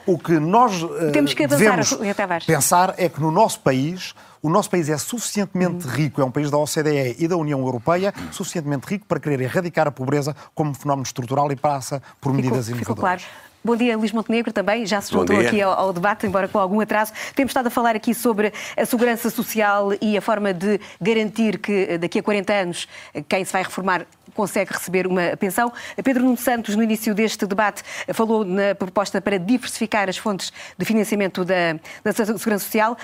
o, 0.06 0.18
que 0.18 0.40
nós 0.40 0.82
uh, 0.84 1.12
Temos 1.12 1.34
que 1.34 1.46
devemos 1.48 1.98
pensar 2.46 2.94
é 2.98 3.10
que 3.10 3.20
no 3.20 3.32
nosso 3.32 3.60
país 3.60 4.14
o 4.42 4.50
nosso 4.50 4.70
país 4.70 4.90
é 4.90 4.98
suficientemente 4.98 5.88
rico, 5.88 6.22
é 6.22 6.26
um 6.26 6.32
país 6.32 6.50
da 6.50 6.58
OCDE 6.58 7.16
e 7.20 7.28
da 7.28 7.38
União 7.38 7.60
Europeia, 7.60 8.14
suficientemente 8.32 8.88
rico 8.88 9.06
para 9.06 9.20
querer 9.20 9.42
erradicar 9.42 9.88
a 9.88 9.92
pobreza 9.92 10.36
como 10.56 10.74
fenómeno 10.74 11.04
estrutural 11.04 11.52
e 11.52 11.56
passa 11.56 12.02
por 12.20 12.34
medidas 12.34 12.68
inovadoras. 12.68 12.80
Ficou 12.80 12.96
claro. 12.96 13.51
Bom 13.64 13.76
dia, 13.76 13.96
Luís 13.96 14.12
Montenegro, 14.12 14.52
também 14.52 14.88
já 14.88 15.00
se 15.00 15.12
juntou 15.12 15.40
aqui 15.40 15.62
ao, 15.62 15.72
ao, 15.72 15.94
debate, 15.94 16.26
embora 16.26 16.48
com 16.48 16.58
algum 16.58 16.80
atraso. 16.80 17.14
Temos 17.36 17.52
estado 17.52 17.68
a 17.68 17.70
falar 17.70 17.96
aqui 17.96 18.12
sobre 18.12 18.52
a 18.76 18.86
segurança 18.88 19.30
social 19.30 19.92
e 20.02 20.18
a 20.18 20.22
forma 20.22 20.52
de 20.52 20.80
garantir 21.00 21.60
que 21.60 21.96
daqui 22.00 22.18
a 22.18 22.24
40 22.24 22.54
anos 22.54 22.88
quem 23.30 23.46
se 23.46 23.54
vai 23.54 23.62
reformar 23.62 24.08
consegue 24.34 24.74
receber 24.74 25.08
uma 25.08 25.36
pensão. 25.38 25.72
Pedro 26.04 26.24
Nuno 26.24 26.38
Santos, 26.38 26.76
no 26.76 26.84
início 26.84 27.14
deste 27.14 27.46
debate, 27.46 27.84
falou 28.14 28.44
na 28.44 28.74
proposta 28.76 29.22
para 29.22 29.38
diversificar 29.38 30.10
as 30.10 30.18
fontes 30.18 30.52
de 30.78 30.86
financiamento 30.86 31.44
da, 31.46 31.80
da 32.04 32.14
Segurança 32.14 32.66
Social. 32.66 32.98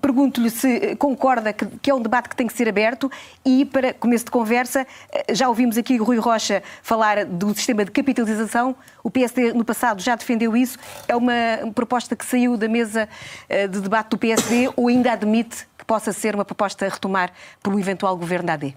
Pergunto-lhe 0.00 0.50
se 0.50 0.96
concorda 0.96 1.52
que, 1.52 1.66
que, 1.82 1.90
é 1.90 1.94
um 1.94 2.00
debate 2.00 2.28
que 2.28 2.36
tem 2.36 2.46
que 2.46 2.52
ser 2.52 2.68
aberto 2.68 3.10
e, 3.44 3.64
para 3.64 3.92
começo 3.92 4.24
de 4.24 4.30
conversa, 4.30 4.86
já 5.32 5.48
ouvimos 5.48 5.76
aqui 5.76 6.00
o 6.00 6.04
Rui 6.04 6.18
Rocha 6.18 6.62
falar 6.82 7.24
do 7.24 7.54
sistema 7.54 7.84
de 7.84 7.90
capitalização. 7.90 8.74
O 9.02 9.10
PSD, 9.10 9.52
no 9.52 9.64
passado, 9.64 9.97
já 10.02 10.14
defendeu 10.14 10.56
isso. 10.56 10.78
É 11.06 11.14
uma 11.14 11.32
proposta 11.74 12.14
que 12.16 12.24
saiu 12.24 12.56
da 12.56 12.68
mesa 12.68 13.08
eh, 13.48 13.66
de 13.66 13.80
debate 13.80 14.10
do 14.10 14.18
PSD 14.18 14.70
ou 14.76 14.88
ainda 14.88 15.12
admite 15.12 15.66
que 15.76 15.84
possa 15.84 16.12
ser 16.12 16.34
uma 16.34 16.44
proposta 16.44 16.86
a 16.86 16.88
retomar 16.88 17.32
um 17.66 17.78
eventual 17.78 18.16
governo 18.16 18.46
da 18.46 18.54
AD? 18.54 18.76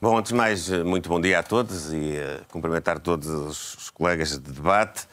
Bom, 0.00 0.18
antes 0.18 0.32
de 0.32 0.38
mais, 0.38 0.70
eh, 0.70 0.82
muito 0.82 1.08
bom 1.08 1.20
dia 1.20 1.38
a 1.38 1.42
todos 1.42 1.92
e 1.92 2.16
uh, 2.16 2.44
cumprimentar 2.50 2.98
todos 2.98 3.28
os 3.28 3.90
colegas 3.90 4.30
de 4.30 4.52
debate, 4.52 5.06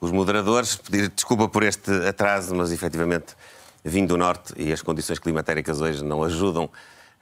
os 0.00 0.12
moderadores, 0.12 0.76
pedir 0.76 1.08
desculpa 1.08 1.48
por 1.48 1.62
este 1.62 1.90
atraso, 2.06 2.54
mas 2.54 2.70
efetivamente 2.70 3.34
vim 3.84 4.06
do 4.06 4.16
Norte 4.16 4.52
e 4.56 4.72
as 4.72 4.82
condições 4.82 5.18
climatéricas 5.18 5.80
hoje 5.80 6.04
não 6.04 6.22
ajudam 6.22 6.70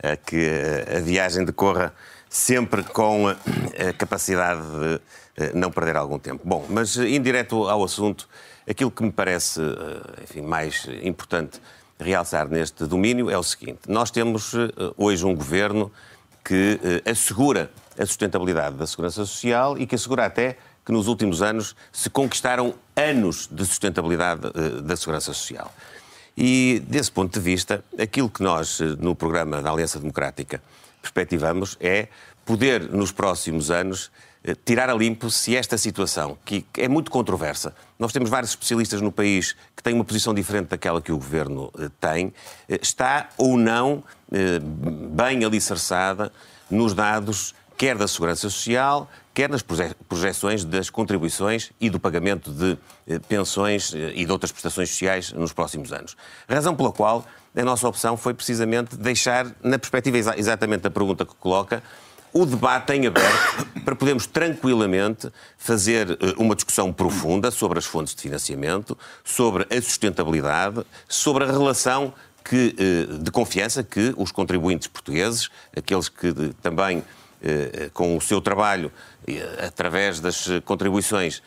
a 0.03 0.17
que 0.17 0.51
a 0.95 1.01
viagem 1.01 1.45
decorra 1.45 1.95
sempre 2.29 2.83
com 2.83 3.29
a 3.29 3.93
capacidade 3.97 4.61
de 4.61 5.01
não 5.55 5.71
perder 5.71 5.97
algum 5.97 6.19
tempo. 6.19 6.43
Bom, 6.45 6.65
mas 6.69 6.97
indireto 6.97 7.69
ao 7.69 7.83
assunto, 7.83 8.29
aquilo 8.69 8.91
que 8.91 9.03
me 9.03 9.11
parece 9.11 9.61
enfim, 10.23 10.43
mais 10.43 10.87
importante 11.03 11.61
realçar 11.99 12.49
neste 12.49 12.85
domínio 12.87 13.31
é 13.31 13.37
o 13.37 13.43
seguinte: 13.43 13.81
nós 13.89 14.11
temos 14.11 14.53
hoje 14.97 15.25
um 15.25 15.35
governo 15.35 15.91
que 16.45 16.79
eh, 16.85 17.11
assegura 17.11 17.71
a 17.99 18.05
sustentabilidade 18.05 18.77
da 18.77 18.87
segurança 18.87 19.25
social 19.25 19.79
e 19.79 19.87
que 19.87 19.95
assegura 19.95 20.27
até 20.27 20.59
que 20.85 20.93
nos 20.93 21.09
últimos 21.09 21.41
anos 21.41 21.75
se 21.91 22.11
conquistaram 22.11 22.75
anos 22.95 23.49
de 23.51 23.65
sustentabilidade 23.65 24.43
eh, 24.55 24.83
da 24.83 24.95
segurança 24.95 25.33
social. 25.33 25.73
E, 26.37 26.83
desse 26.87 27.11
ponto 27.11 27.33
de 27.33 27.41
vista, 27.41 27.83
aquilo 27.99 28.29
que 28.29 28.43
nós, 28.43 28.81
eh, 28.81 28.85
no 28.99 29.15
programa 29.15 29.63
da 29.63 29.71
Aliança 29.71 29.99
Democrática, 29.99 30.63
perspectivamos 31.01 31.79
é 31.81 32.09
poder, 32.45 32.91
nos 32.91 33.11
próximos 33.11 33.71
anos, 33.71 34.11
tirar 34.65 34.91
a 34.91 34.95
limpo 34.95 35.31
se 35.31 35.57
esta 35.57 35.79
situação, 35.79 36.37
que 36.45 36.67
é 36.77 36.87
muito 36.87 37.11
controversa, 37.11 37.75
nós 37.99 38.13
temos 38.13 38.29
vários 38.29 38.51
especialistas 38.51 39.01
no 39.01 39.11
país 39.11 39.57
que 39.75 39.83
têm 39.83 39.95
uma 39.95 40.05
posição 40.05 40.35
diferente 40.35 40.69
daquela 40.69 41.01
que 41.01 41.11
o 41.11 41.17
governo 41.17 41.73
tem, 42.01 42.33
está 42.69 43.31
ou 43.39 43.57
não 43.57 44.05
eh, 44.31 44.59
bem 44.61 45.45
alicerçada 45.45 46.31
nos 46.71 46.93
dados 46.93 47.55
quer 47.77 47.97
da 47.97 48.07
Segurança 48.07 48.43
Social, 48.43 49.11
quer 49.33 49.49
nas 49.49 49.63
projeções 49.63 50.65
das 50.65 50.89
contribuições 50.91 51.73
e 51.81 51.91
do 51.91 51.99
pagamento 51.99 52.51
de 52.51 52.79
eh, 53.07 53.19
pensões 53.19 53.93
eh, 53.95 54.13
e 54.15 54.25
de 54.25 54.31
outras 54.31 54.53
prestações 54.53 54.91
sociais 54.91 55.33
nos 55.33 55.53
próximos 55.53 55.93
anos. 55.93 56.17
Razão 56.49 56.75
pela 56.75 56.93
qual 56.93 57.27
a 57.55 57.63
nossa 57.63 57.89
opção 57.89 58.17
foi 58.17 58.35
precisamente 58.35 58.97
deixar, 58.97 59.47
na 59.63 59.79
perspectiva 59.79 60.35
exatamente 60.37 60.83
da 60.83 60.91
pergunta 60.91 61.25
que 61.25 61.35
coloca, 61.35 61.83
o 62.35 62.45
debate 62.45 62.93
em 62.93 63.07
aberto 63.07 63.67
para 63.85 63.95
podermos 63.95 64.27
tranquilamente 64.27 65.31
fazer 65.57 66.19
uma 66.37 66.55
discussão 66.57 66.93
profunda 66.93 67.51
sobre 67.51 67.79
as 67.79 67.85
fontes 67.85 68.15
de 68.15 68.21
financiamento, 68.21 68.99
sobre 69.23 69.65
a 69.75 69.81
sustentabilidade, 69.81 70.85
sobre 71.09 71.45
a 71.45 71.47
relação 71.47 72.13
que, 72.45 72.75
eh, 72.77 73.23
de 73.23 73.31
confiança 73.31 73.83
que 73.83 74.13
os 74.17 74.33
contribuintes 74.33 74.89
portugueses, 74.89 75.49
aqueles 75.75 76.09
que 76.09 76.33
também 76.61 77.03
eh, 77.43 77.89
com 77.95 78.17
o 78.17 78.21
seu 78.21 78.41
trabalho, 78.41 78.91
através 79.65 80.19
das 80.21 80.49
contribuições, 80.65 81.43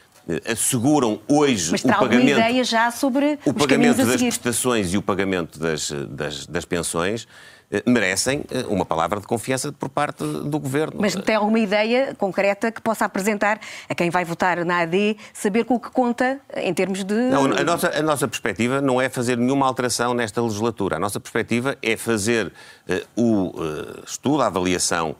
asseguram 0.45 1.19
hoje 1.27 1.71
Mas 1.71 1.83
o 1.83 1.87
pagamento, 1.87 2.29
ideia 2.31 2.63
já 2.63 2.91
sobre 2.91 3.39
o 3.45 3.53
pagamento 3.53 4.05
das 4.05 4.21
prestações 4.21 4.93
e 4.93 4.97
o 4.97 5.01
pagamento 5.01 5.59
das, 5.59 5.91
das, 6.09 6.45
das 6.45 6.65
pensões? 6.65 7.27
eh, 7.27 7.56
merecem 7.85 8.43
eh, 8.49 8.65
uma 8.67 8.85
palavra 8.85 9.19
de 9.19 9.27
confiança 9.27 9.71
por 9.71 9.89
parte 9.89 10.23
do 10.23 10.59
Governo. 10.59 10.97
Mas 10.99 11.15
tem 11.15 11.35
alguma 11.35 11.59
ideia 11.59 12.15
concreta 12.17 12.71
que 12.71 12.81
possa 12.81 13.05
apresentar 13.05 13.59
a 13.89 13.95
quem 13.95 14.09
vai 14.09 14.23
votar 14.23 14.63
na 14.63 14.79
AD, 14.79 15.17
saber 15.33 15.65
com 15.65 15.75
o 15.75 15.79
que 15.79 15.89
conta 15.89 16.39
em 16.55 16.73
termos 16.73 17.03
de... 17.03 17.13
Não, 17.13 17.45
a 17.45 17.63
nossa, 17.63 17.89
a 17.89 18.01
nossa 18.01 18.27
perspectiva 18.27 18.79
não 18.79 19.01
é 19.01 19.09
fazer 19.09 19.37
nenhuma 19.37 19.65
alteração 19.65 20.13
nesta 20.13 20.41
legislatura. 20.41 20.95
A 20.95 20.99
nossa 20.99 21.19
perspectiva 21.19 21.77
é 21.81 21.97
fazer 21.97 22.47
uh, 22.47 23.21
o 23.21 23.61
uh, 23.61 24.03
estudo, 24.05 24.41
a 24.41 24.47
avaliação 24.47 25.15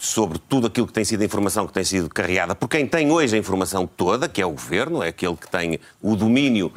sobre 0.00 0.36
tudo 0.36 0.66
aquilo 0.66 0.84
que 0.84 0.92
tem 0.92 1.04
sido 1.04 1.22
a 1.22 1.24
informação 1.24 1.64
que 1.64 1.72
tem 1.72 1.84
sido 1.84 2.08
carregada 2.08 2.56
por 2.56 2.68
quem 2.68 2.84
tem 2.88 3.08
hoje 3.12 3.36
a 3.36 3.38
informação 3.38 3.86
toda, 3.86 4.28
que 4.28 4.42
é 4.42 4.44
o 4.44 4.50
Governo, 4.50 5.00
é 5.00 5.10
aquele 5.10 5.36
que 5.36 5.48
tem 5.48 5.78
o 6.02 6.16
domínio 6.16 6.72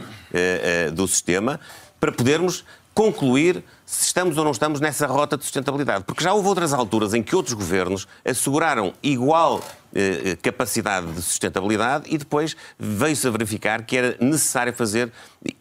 do 0.94 1.08
sistema, 1.08 1.60
para 2.00 2.12
podermos 2.12 2.64
concluir 2.94 3.64
se 3.92 4.06
estamos 4.06 4.38
ou 4.38 4.46
não 4.46 4.52
estamos 4.52 4.80
nessa 4.80 5.06
rota 5.06 5.36
de 5.36 5.44
sustentabilidade. 5.44 6.06
Porque 6.06 6.24
já 6.24 6.34
houve 6.34 6.48
outras 6.48 6.72
alturas 6.72 7.14
em 7.14 7.22
que 7.22 7.36
outros 7.36 7.54
governos 7.54 8.08
asseguraram 8.24 8.94
igual 9.04 9.62
eh, 9.94 10.38
capacidade 10.42 11.08
de 11.08 11.22
sustentabilidade 11.22 12.06
e 12.08 12.18
depois 12.18 12.56
veio-se 12.80 13.28
a 13.28 13.30
verificar 13.30 13.84
que 13.84 13.98
era 13.98 14.16
necessário 14.22 14.72
fazer 14.72 15.12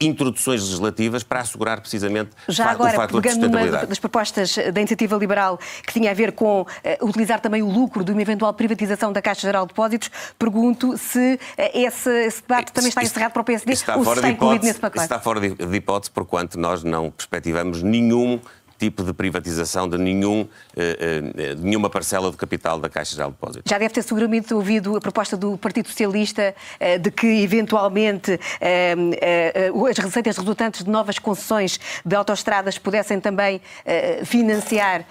introduções 0.01 0.63
legislativas 0.63 1.25
para 1.25 1.41
assegurar 1.41 1.81
precisamente 1.81 2.31
Já 2.47 2.71
agora, 2.71 2.93
o 2.93 2.97
fator 2.97 3.21
pegando 3.21 3.39
de 3.39 3.41
sustentabilidade. 3.41 3.87
das 3.87 3.99
propostas 3.99 4.55
da 4.73 4.81
Iniciativa 4.81 5.17
Liberal 5.17 5.59
que 5.85 5.93
tinha 5.93 6.13
a 6.13 6.15
ver 6.15 6.33
com 6.33 6.63
uh, 6.63 6.67
utilizar 7.03 7.41
também 7.41 7.63
o 7.63 7.69
lucro 7.69 8.05
de 8.05 8.13
uma 8.13 8.23
eventual 8.23 8.53
privatização 8.55 9.13
da 9.13 9.21
Caixa 9.21 9.41
Geral 9.41 9.65
de 9.65 9.71
Depósitos, 9.71 10.11
pergunto 10.39 10.97
se 10.97 11.35
uh, 11.35 11.39
esse, 11.75 12.11
esse, 12.27 12.43
debate 12.43 12.73
também 12.73 12.91
está 12.91 13.03
encerrado 13.03 13.33
para 13.33 13.43
o 13.43 13.45
PSD 13.45 13.73
está 13.73 13.97
ou 13.97 14.05
se 14.05 14.13
está 14.13 14.29
incluído 14.29 14.55
hipótese, 14.55 14.69
nesse 14.69 14.81
pacote. 14.81 15.03
Está 15.03 15.19
fora 15.19 15.41
de, 15.41 15.55
de 15.55 15.77
hipótese, 15.77 16.11
porquanto 16.11 16.57
nós 16.57 16.85
não 16.85 17.11
perspectivamos 17.11 17.83
nenhum 17.83 18.20
tipo 18.81 19.05
de 19.05 19.13
privatização 19.13 19.87
de 19.87 19.99
nenhum, 19.99 20.49
eh, 20.75 21.23
eh, 21.37 21.55
nenhuma 21.57 21.91
parcela 21.91 22.31
de 22.31 22.37
capital 22.39 22.81
da 22.81 22.89
Caixa 22.89 23.15
de 23.15 23.23
Depósitos. 23.23 23.69
Já 23.69 23.77
deve 23.77 23.93
ter 23.93 24.03
seguramente 24.03 24.55
ouvido 24.55 24.97
a 24.97 25.01
proposta 25.01 25.37
do 25.37 25.59
Partido 25.59 25.89
Socialista 25.89 26.55
eh, 26.81 26.97
de 26.97 27.11
que, 27.11 27.27
eventualmente, 27.27 28.41
as 29.91 29.99
receitas 29.99 30.39
resultantes 30.39 30.83
de 30.83 30.91
novas 30.91 31.19
concessões 31.19 31.79
de 32.05 32.17
autoestradas 32.17 32.79
pudessem 32.79 33.21
também 33.21 33.61
financiar, 34.25 35.05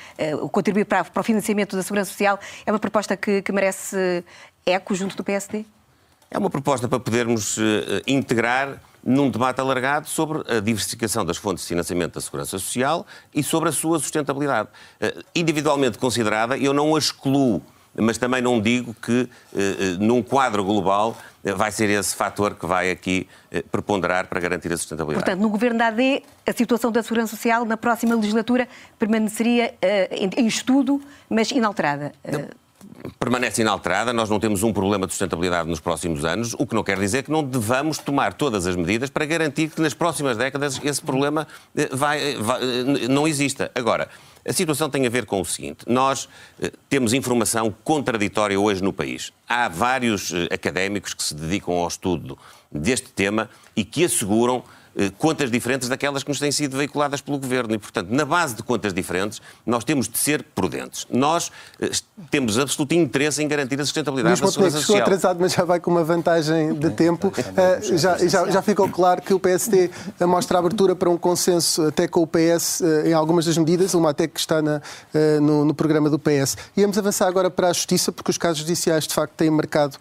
contribuir 0.51 0.85
para, 0.85 1.05
o 1.15 1.23
financiamento 1.23 1.75
da 1.75 1.83
Segurança 1.83 2.11
Social. 2.11 2.39
É 2.65 2.71
uma 2.71 2.79
proposta 2.79 3.15
que 3.15 3.51
merece 3.51 4.23
eco 4.65 4.95
junto 4.95 5.15
do 5.15 5.23
PSD? 5.23 5.65
É 6.31 6.37
uma 6.37 6.49
proposta 6.49 6.87
para 6.87 6.99
podermos 6.99 7.57
integrar 8.05 8.79
num 9.03 9.29
debate 9.29 9.59
alargado 9.59 10.07
sobre 10.07 10.39
a 10.51 10.59
diversificação 10.59 11.25
das 11.25 11.37
fontes 11.37 11.63
de 11.63 11.69
financiamento 11.69 12.13
da 12.13 12.21
Segurança 12.21 12.51
Social 12.51 13.05
e 13.33 13.41
sobre 13.41 13.69
a 13.69 13.71
sua 13.71 13.99
sustentabilidade. 13.99 14.69
Uh, 15.01 15.23
individualmente 15.33 15.97
considerada, 15.97 16.57
eu 16.57 16.73
não 16.73 16.95
a 16.95 16.99
excluo, 16.99 17.61
mas 17.95 18.17
também 18.17 18.41
não 18.41 18.61
digo 18.61 18.93
que, 18.93 19.21
uh, 19.21 19.57
num 19.99 20.21
quadro 20.21 20.63
global, 20.63 21.17
vai 21.55 21.71
ser 21.71 21.89
esse 21.89 22.13
fator 22.13 22.53
que 22.53 22.65
vai 22.65 22.91
aqui 22.91 23.25
preponderar 23.71 24.27
para 24.27 24.41
garantir 24.41 24.73
a 24.73 24.77
sustentabilidade. 24.77 25.23
Portanto, 25.23 25.41
no 25.41 25.49
governo 25.49 25.79
da 25.79 25.87
AD, 25.87 26.21
a 26.45 26.51
situação 26.51 26.91
da 26.91 27.01
Segurança 27.01 27.37
Social 27.37 27.63
na 27.63 27.77
próxima 27.77 28.13
legislatura 28.13 28.67
permaneceria 28.99 29.73
em 30.37 30.45
estudo, 30.45 31.01
mas 31.29 31.49
inalterada. 31.51 32.11
Não 32.29 32.68
permanece 33.17 33.61
inalterada, 33.61 34.13
nós 34.13 34.29
não 34.29 34.39
temos 34.39 34.63
um 34.63 34.73
problema 34.73 35.05
de 35.05 35.13
sustentabilidade 35.13 35.69
nos 35.69 35.79
próximos 35.79 36.25
anos, 36.25 36.53
o 36.57 36.65
que 36.65 36.75
não 36.75 36.83
quer 36.83 36.99
dizer 36.99 37.23
que 37.23 37.31
não 37.31 37.43
devamos 37.43 37.97
tomar 37.97 38.33
todas 38.33 38.65
as 38.65 38.75
medidas 38.75 39.09
para 39.09 39.25
garantir 39.25 39.69
que 39.69 39.81
nas 39.81 39.93
próximas 39.93 40.37
décadas 40.37 40.79
esse 40.83 41.01
problema 41.01 41.47
eh, 41.75 41.89
vai, 41.91 42.35
vai, 42.35 42.61
eh, 42.61 43.07
não 43.07 43.27
exista. 43.27 43.71
Agora, 43.75 44.09
a 44.47 44.53
situação 44.53 44.89
tem 44.89 45.05
a 45.05 45.09
ver 45.09 45.25
com 45.25 45.41
o 45.41 45.45
seguinte: 45.45 45.85
nós 45.87 46.29
eh, 46.61 46.71
temos 46.89 47.13
informação 47.13 47.73
contraditória 47.83 48.59
hoje 48.59 48.83
no 48.83 48.93
país. 48.93 49.31
Há 49.47 49.67
vários 49.67 50.33
académicos 50.51 51.13
que 51.13 51.23
se 51.23 51.35
dedicam 51.35 51.75
ao 51.75 51.87
estudo 51.87 52.37
deste 52.71 53.09
tema 53.09 53.49
e 53.75 53.83
que 53.83 54.03
asseguram 54.03 54.63
eh, 54.63 54.78
contas 55.17 55.49
diferentes 55.51 55.87
daquelas 55.87 56.23
que 56.23 56.29
nos 56.29 56.39
têm 56.39 56.51
sido 56.51 56.77
veiculadas 56.77 57.21
pelo 57.21 57.37
Governo. 57.37 57.73
E, 57.73 57.77
portanto, 57.77 58.09
na 58.09 58.25
base 58.25 58.55
de 58.55 58.63
contas 58.63 58.93
diferentes, 58.93 59.41
nós 59.65 59.83
temos 59.83 60.07
de 60.07 60.17
ser 60.17 60.43
prudentes. 60.43 61.05
Nós 61.09 61.51
eh, 61.79 61.89
temos 62.29 62.57
absoluto 62.59 62.93
interesse 62.93 63.41
em 63.41 63.47
garantir 63.47 63.79
a 63.79 63.85
sustentabilidade 63.85 64.41
Luís 64.41 64.41
da 64.41 64.51
segurança 64.51 64.77
social. 64.77 65.01
atrasado, 65.01 65.39
mas 65.39 65.53
já 65.53 65.63
vai 65.63 65.79
com 65.79 65.91
uma 65.91 66.03
vantagem 66.03 66.73
de 66.73 66.89
tempo. 66.91 67.27
Uh, 67.27 67.97
já, 67.97 68.17
já, 68.17 68.49
já, 68.49 68.61
ficou 68.61 68.89
claro 68.89 69.21
que 69.21 69.33
o 69.33 69.39
PSD 69.39 69.89
mostra 70.21 70.59
abertura 70.59 70.95
para 70.95 71.09
um 71.09 71.17
consenso 71.17 71.87
até 71.87 72.07
com 72.07 72.21
o 72.21 72.27
PS 72.27 72.81
uh, 72.81 73.07
em 73.07 73.13
algumas 73.13 73.45
das 73.45 73.57
medidas, 73.57 73.93
uma 73.93 74.09
até 74.09 74.27
que 74.27 74.39
está 74.39 74.61
na, 74.61 74.77
uh, 74.77 75.41
no, 75.41 75.65
no, 75.65 75.73
programa 75.73 76.09
do 76.09 76.19
PS. 76.19 76.57
Íamos 76.75 76.97
avançar 76.97 77.27
agora 77.27 77.49
para 77.49 77.69
a 77.69 77.73
Justiça, 77.73 78.11
porque 78.11 78.31
os 78.31 78.37
casos 78.37 78.59
judiciais, 78.59 79.07
de 79.07 79.13
facto, 79.13 79.33
têm 79.33 79.49
marcado 79.49 79.97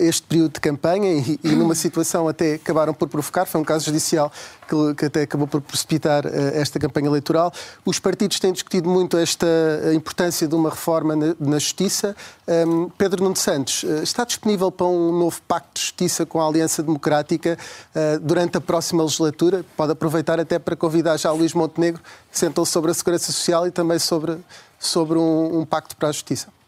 este 0.00 0.22
período 0.22 0.54
de 0.54 0.60
campanha 0.60 1.12
e, 1.12 1.40
e, 1.42 1.48
numa 1.52 1.74
situação 1.74 2.28
até 2.28 2.54
acabaram 2.54 2.92
por 2.92 3.08
provocar, 3.08 3.46
foi 3.46 3.60
um 3.60 3.64
caso 3.64 3.86
judicial 3.86 4.30
que, 4.68 4.94
que 4.94 5.04
até 5.06 5.22
acabou 5.22 5.46
por 5.46 5.60
precipitar 5.60 6.24
esta 6.26 6.78
campanha 6.78 7.06
eleitoral. 7.06 7.52
Os 7.84 7.98
partidos 7.98 8.38
têm 8.38 8.52
discutido 8.52 8.88
muito 8.88 9.16
esta 9.16 9.46
importância 9.94 10.46
de 10.46 10.54
uma 10.54 10.70
reforma 10.70 11.16
na, 11.16 11.34
na 11.38 11.58
Justiça. 11.58 12.16
Um, 12.46 12.88
Pedro 12.90 13.22
Nuno 13.22 13.36
Santos, 13.36 13.84
está 14.02 14.24
disponível 14.24 14.70
para 14.70 14.86
um 14.86 15.18
novo 15.18 15.40
pacto 15.46 15.74
de 15.74 15.80
justiça 15.80 16.26
com 16.26 16.40
a 16.40 16.46
Aliança 16.46 16.82
Democrática 16.82 17.56
uh, 17.94 18.20
durante 18.20 18.56
a 18.56 18.60
próxima 18.60 19.02
legislatura? 19.02 19.64
Pode 19.76 19.92
aproveitar 19.92 20.40
até 20.40 20.58
para 20.58 20.76
convidar 20.76 21.16
já 21.16 21.30
Luís 21.30 21.54
Montenegro, 21.54 22.02
que 22.30 22.38
sentou 22.38 22.66
sobre 22.66 22.90
a 22.90 22.94
Segurança 22.94 23.32
Social 23.32 23.66
e 23.66 23.70
também 23.70 23.98
sobre, 23.98 24.36
sobre 24.78 25.18
um, 25.18 25.60
um 25.60 25.64
pacto 25.64 25.96
para 25.96 26.08
a 26.08 26.12
justiça 26.12 26.59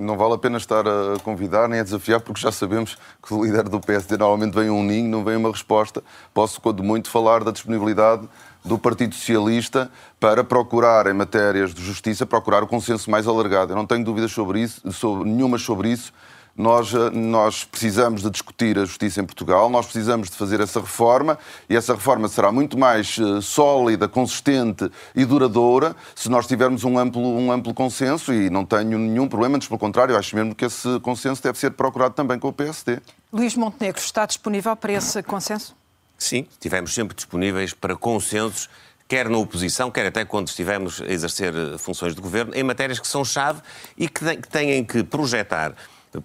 não 0.00 0.16
vale 0.16 0.34
a 0.34 0.38
pena 0.38 0.56
estar 0.56 0.86
a 0.86 1.18
convidar 1.22 1.68
nem 1.68 1.80
a 1.80 1.82
desafiar, 1.82 2.20
porque 2.20 2.40
já 2.40 2.50
sabemos 2.50 2.96
que 3.22 3.34
o 3.34 3.44
líder 3.44 3.68
do 3.68 3.80
PSD 3.80 4.16
normalmente 4.16 4.54
vem 4.54 4.70
um 4.70 4.82
ninho, 4.82 5.08
não 5.08 5.22
vem 5.22 5.36
uma 5.36 5.50
resposta. 5.50 6.02
Posso, 6.32 6.60
quando 6.60 6.82
muito, 6.82 7.10
falar 7.10 7.44
da 7.44 7.50
disponibilidade 7.50 8.28
do 8.64 8.78
Partido 8.78 9.14
Socialista 9.14 9.90
para 10.18 10.44
procurar, 10.44 11.06
em 11.06 11.14
matérias 11.14 11.72
de 11.72 11.82
justiça, 11.82 12.26
procurar 12.26 12.62
o 12.62 12.66
consenso 12.66 13.10
mais 13.10 13.26
alargado. 13.26 13.72
Eu 13.72 13.76
não 13.76 13.86
tenho 13.86 14.04
dúvidas 14.04 14.32
sobre 14.32 14.60
isso, 14.60 14.92
sobre, 14.92 15.28
nenhuma 15.28 15.58
sobre 15.58 15.90
isso. 15.90 16.12
Nós, 16.56 16.92
eh, 16.92 17.10
nós 17.10 17.64
precisamos 17.64 18.22
de 18.22 18.30
discutir 18.30 18.78
a 18.78 18.84
justiça 18.84 19.20
em 19.20 19.24
Portugal, 19.24 19.70
nós 19.70 19.86
precisamos 19.86 20.28
de 20.28 20.36
fazer 20.36 20.60
essa 20.60 20.80
reforma 20.80 21.38
e 21.68 21.76
essa 21.76 21.94
reforma 21.94 22.28
será 22.28 22.50
muito 22.52 22.78
mais 22.78 23.18
eh, 23.18 23.40
sólida, 23.40 24.08
consistente 24.08 24.90
e 25.14 25.24
duradoura 25.24 25.94
se 26.14 26.28
nós 26.28 26.46
tivermos 26.46 26.84
um 26.84 26.98
amplo, 26.98 27.22
um 27.22 27.50
amplo 27.52 27.72
consenso 27.72 28.32
e 28.32 28.50
não 28.50 28.64
tenho 28.64 28.98
nenhum 28.98 29.28
problema, 29.28 29.56
antes 29.56 29.68
pelo 29.68 29.78
contrário, 29.78 30.16
acho 30.16 30.34
mesmo 30.36 30.54
que 30.54 30.64
esse 30.64 31.00
consenso 31.00 31.42
deve 31.42 31.58
ser 31.58 31.70
procurado 31.72 32.14
também 32.14 32.38
com 32.38 32.48
o 32.48 32.52
PSD. 32.52 32.98
Luís 33.32 33.54
Montenegro, 33.54 34.00
está 34.00 34.26
disponível 34.26 34.74
para 34.76 34.92
esse 34.92 35.22
consenso? 35.22 35.76
Sim, 36.18 36.46
estivemos 36.50 36.92
sempre 36.92 37.14
disponíveis 37.14 37.72
para 37.72 37.96
consensos 37.96 38.68
quer 39.10 39.28
na 39.28 39.38
oposição, 39.38 39.90
quer 39.90 40.06
até 40.06 40.24
quando 40.24 40.46
estivemos 40.46 41.02
a 41.02 41.06
exercer 41.06 41.52
eh, 41.52 41.76
funções 41.76 42.14
de 42.14 42.20
governo, 42.20 42.54
em 42.54 42.62
matérias 42.62 43.00
que 43.00 43.08
são 43.08 43.24
chave 43.24 43.60
e 43.98 44.08
que 44.08 44.36
têm 44.48 44.84
que 44.84 45.02
projetar 45.02 45.74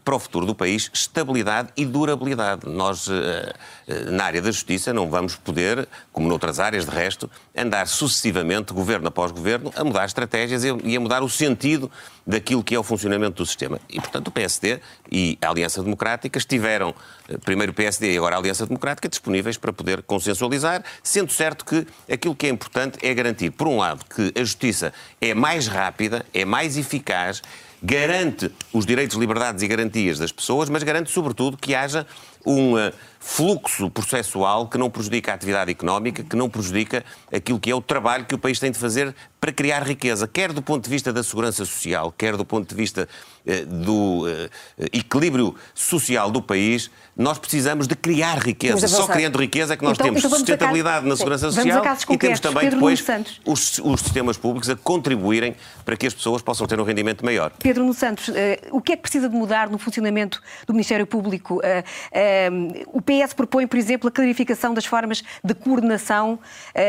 para 0.04 0.16
o 0.16 0.20
futuro 0.20 0.46
do 0.46 0.56
país 0.56 0.90
estabilidade 0.94 1.70
e 1.78 1.86
durabilidade. 1.86 2.68
Nós, 2.68 3.08
eh, 3.08 3.54
eh, 3.88 4.00
na 4.10 4.26
área 4.26 4.42
da 4.42 4.52
justiça, 4.52 4.92
não 4.92 5.10
vamos 5.10 5.36
poder, 5.36 5.88
como 6.12 6.28
noutras 6.28 6.60
áreas 6.60 6.86
de 6.86 6.92
resto, 6.92 7.30
andar 7.56 7.88
sucessivamente, 7.88 8.74
governo 8.74 9.08
após 9.08 9.32
governo, 9.32 9.72
a 9.76 9.84
mudar 9.84 10.06
estratégias 10.06 10.64
e 10.64 10.96
a 10.96 11.00
mudar 11.00 11.22
o 11.22 11.30
sentido 11.30 11.92
daquilo 12.26 12.64
que 12.64 12.74
é 12.74 12.80
o 12.80 12.84
funcionamento 12.84 13.44
do 13.44 13.46
sistema. 13.46 13.80
E, 13.88 14.02
portanto, 14.02 14.30
o 14.30 14.32
PSD 14.32 14.80
e 15.12 15.38
a 15.40 15.50
Aliança 15.50 15.84
Democrática 15.84 16.40
estiveram, 16.40 16.96
eh, 17.30 17.38
primeiro 17.38 17.72
o 17.72 17.76
PSD 17.76 18.14
e 18.14 18.18
agora 18.18 18.38
a 18.38 18.40
Aliança 18.40 18.66
Democrática, 18.66 19.08
disponíveis 19.08 19.56
para 19.58 19.72
poder 19.72 20.02
consensualizar, 20.02 20.84
sendo 21.04 21.32
certo 21.32 21.64
que 21.64 21.86
aquilo 22.12 22.36
que 22.36 22.48
é 22.48 22.50
importante 22.50 22.98
é 23.06 23.14
garantir, 23.14 23.52
por 23.52 23.68
um 23.68 23.78
lado, 23.78 24.04
que 24.06 24.34
a 24.36 24.44
justiça 24.44 24.92
é 25.22 25.36
mais 25.36 25.68
rápida, 25.68 26.26
é 26.34 26.44
mais 26.44 26.76
eficaz 26.76 27.44
garante 27.82 28.52
os 28.74 28.86
direitos, 28.86 29.18
liberdades 29.18 29.64
e 29.64 29.68
garantias 29.68 30.20
das 30.20 30.32
pessoas, 30.32 30.70
mas 30.70 30.84
garante, 30.84 31.12
sobretudo, 31.12 31.58
que 31.58 31.76
haja 31.76 32.06
um 32.46 32.78
eh, 32.78 32.94
fluxo 33.20 33.90
processual 33.90 34.68
que 34.68 34.78
não 34.78 34.90
prejudica 34.90 35.32
a 35.32 35.36
atividade 35.36 35.72
económica, 35.72 36.24
que 36.24 36.36
não 36.36 36.50
prejudica 36.50 37.04
aquilo 37.34 37.60
que 37.60 37.72
é 37.72 37.76
o 37.76 37.82
trabalho 37.82 38.26
que 38.26 38.36
o 38.36 38.38
país 38.38 38.60
tem 38.60 38.72
de 38.72 38.78
fazer 38.78 39.16
para 39.46 39.54
criar 39.54 39.84
riqueza, 39.84 40.28
quer 40.28 40.52
do 40.52 40.60
ponto 40.60 40.86
de 40.86 40.90
vista 40.90 41.14
da 41.14 41.22
segurança 41.22 41.64
social, 41.64 42.12
quer 42.12 42.36
do 42.36 42.44
ponto 42.44 42.68
de 42.68 42.74
vista 42.74 43.08
eh, 43.46 43.64
do 43.64 44.28
eh, 44.28 44.50
equilíbrio 44.92 45.56
social 45.76 46.32
do 46.32 46.42
país. 46.42 46.90
Nós 47.16 47.38
precisamos 47.38 47.88
de 47.88 47.96
criar 47.96 48.40
riqueza. 48.40 48.88
Só 48.88 49.08
criando 49.08 49.38
riqueza 49.38 49.76
é 49.76 49.78
que 49.78 49.84
nós 49.84 49.94
então, 49.94 50.08
temos 50.08 50.20
então 50.20 50.32
sustentabilidade 50.32 51.08
na 51.08 51.16
segurança 51.16 51.52
social 51.52 51.84
e 52.10 52.18
temos 52.18 52.40
também 52.40 52.64
Pedro 52.64 52.78
depois 52.78 53.06
os, 53.46 53.80
os, 53.80 54.02
sistemas 54.02 54.36
públicos 54.36 54.68
a 54.70 54.76
contribuírem 54.76 55.56
para 55.86 55.96
que 55.96 56.08
as 56.08 56.14
pessoas 56.14 56.42
possam 56.42 56.66
ter 56.66 56.80
um 56.80 56.84
rendimento 56.84 57.24
maior. 57.24 57.52
Pedro 57.60 57.84
Nuno 57.84 57.94
Santos, 57.94 58.28
uh, 58.30 58.34
o 58.72 58.82
que 58.82 58.94
é 58.94 58.96
que 58.96 59.04
precisa 59.04 59.30
de 59.30 59.36
mudar 59.36 59.70
no 59.70 59.78
funcionamento 59.78 60.42
do 60.66 60.74
Ministério 60.74 61.06
Público? 61.06 61.58
Uh, 61.58 61.60
uh, 61.62 62.98
o 62.98 63.02
PS 63.02 63.34
propõe, 63.34 63.68
por 63.68 63.78
exemplo, 63.78 64.10
a 64.10 64.12
clarificação 64.12 64.74
das 64.74 64.86
formas 64.86 65.24
de 65.44 65.54
coordenação 65.54 66.40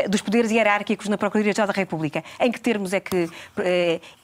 dos 0.09 0.23
poderes 0.23 0.51
hierárquicos 0.51 1.07
na 1.09 1.19
Procuradoria-Geral 1.19 1.66
da 1.66 1.73
República. 1.73 2.25
Em 2.46 2.52
que 2.52 2.61
termos 2.61 2.92
é 2.92 3.00
que 3.00 3.28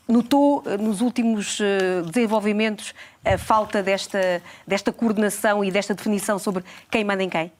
notou 0.08 0.62
nos 0.78 1.00
últimos 1.00 1.58
desenvolvimentos 2.06 2.94
a 3.24 3.36
falta 3.36 3.82
desta, 3.82 4.40
desta 4.66 4.92
coordenação 4.92 5.64
e 5.64 5.70
desta 5.70 5.94
definição 5.94 6.38
sobre 6.38 6.64
quem 6.90 7.04
manda 7.04 7.22
em 7.22 7.28
quem? 7.28 7.50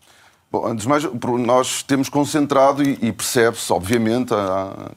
Bom, 0.52 0.66
antes 0.66 0.82
de 0.82 0.88
mais, 0.88 1.02
nós 1.44 1.82
temos 1.82 2.08
concentrado 2.08 2.82
e, 2.82 2.98
e 3.00 3.10
percebe-se, 3.10 3.72
obviamente, 3.72 4.34
há 4.34 4.90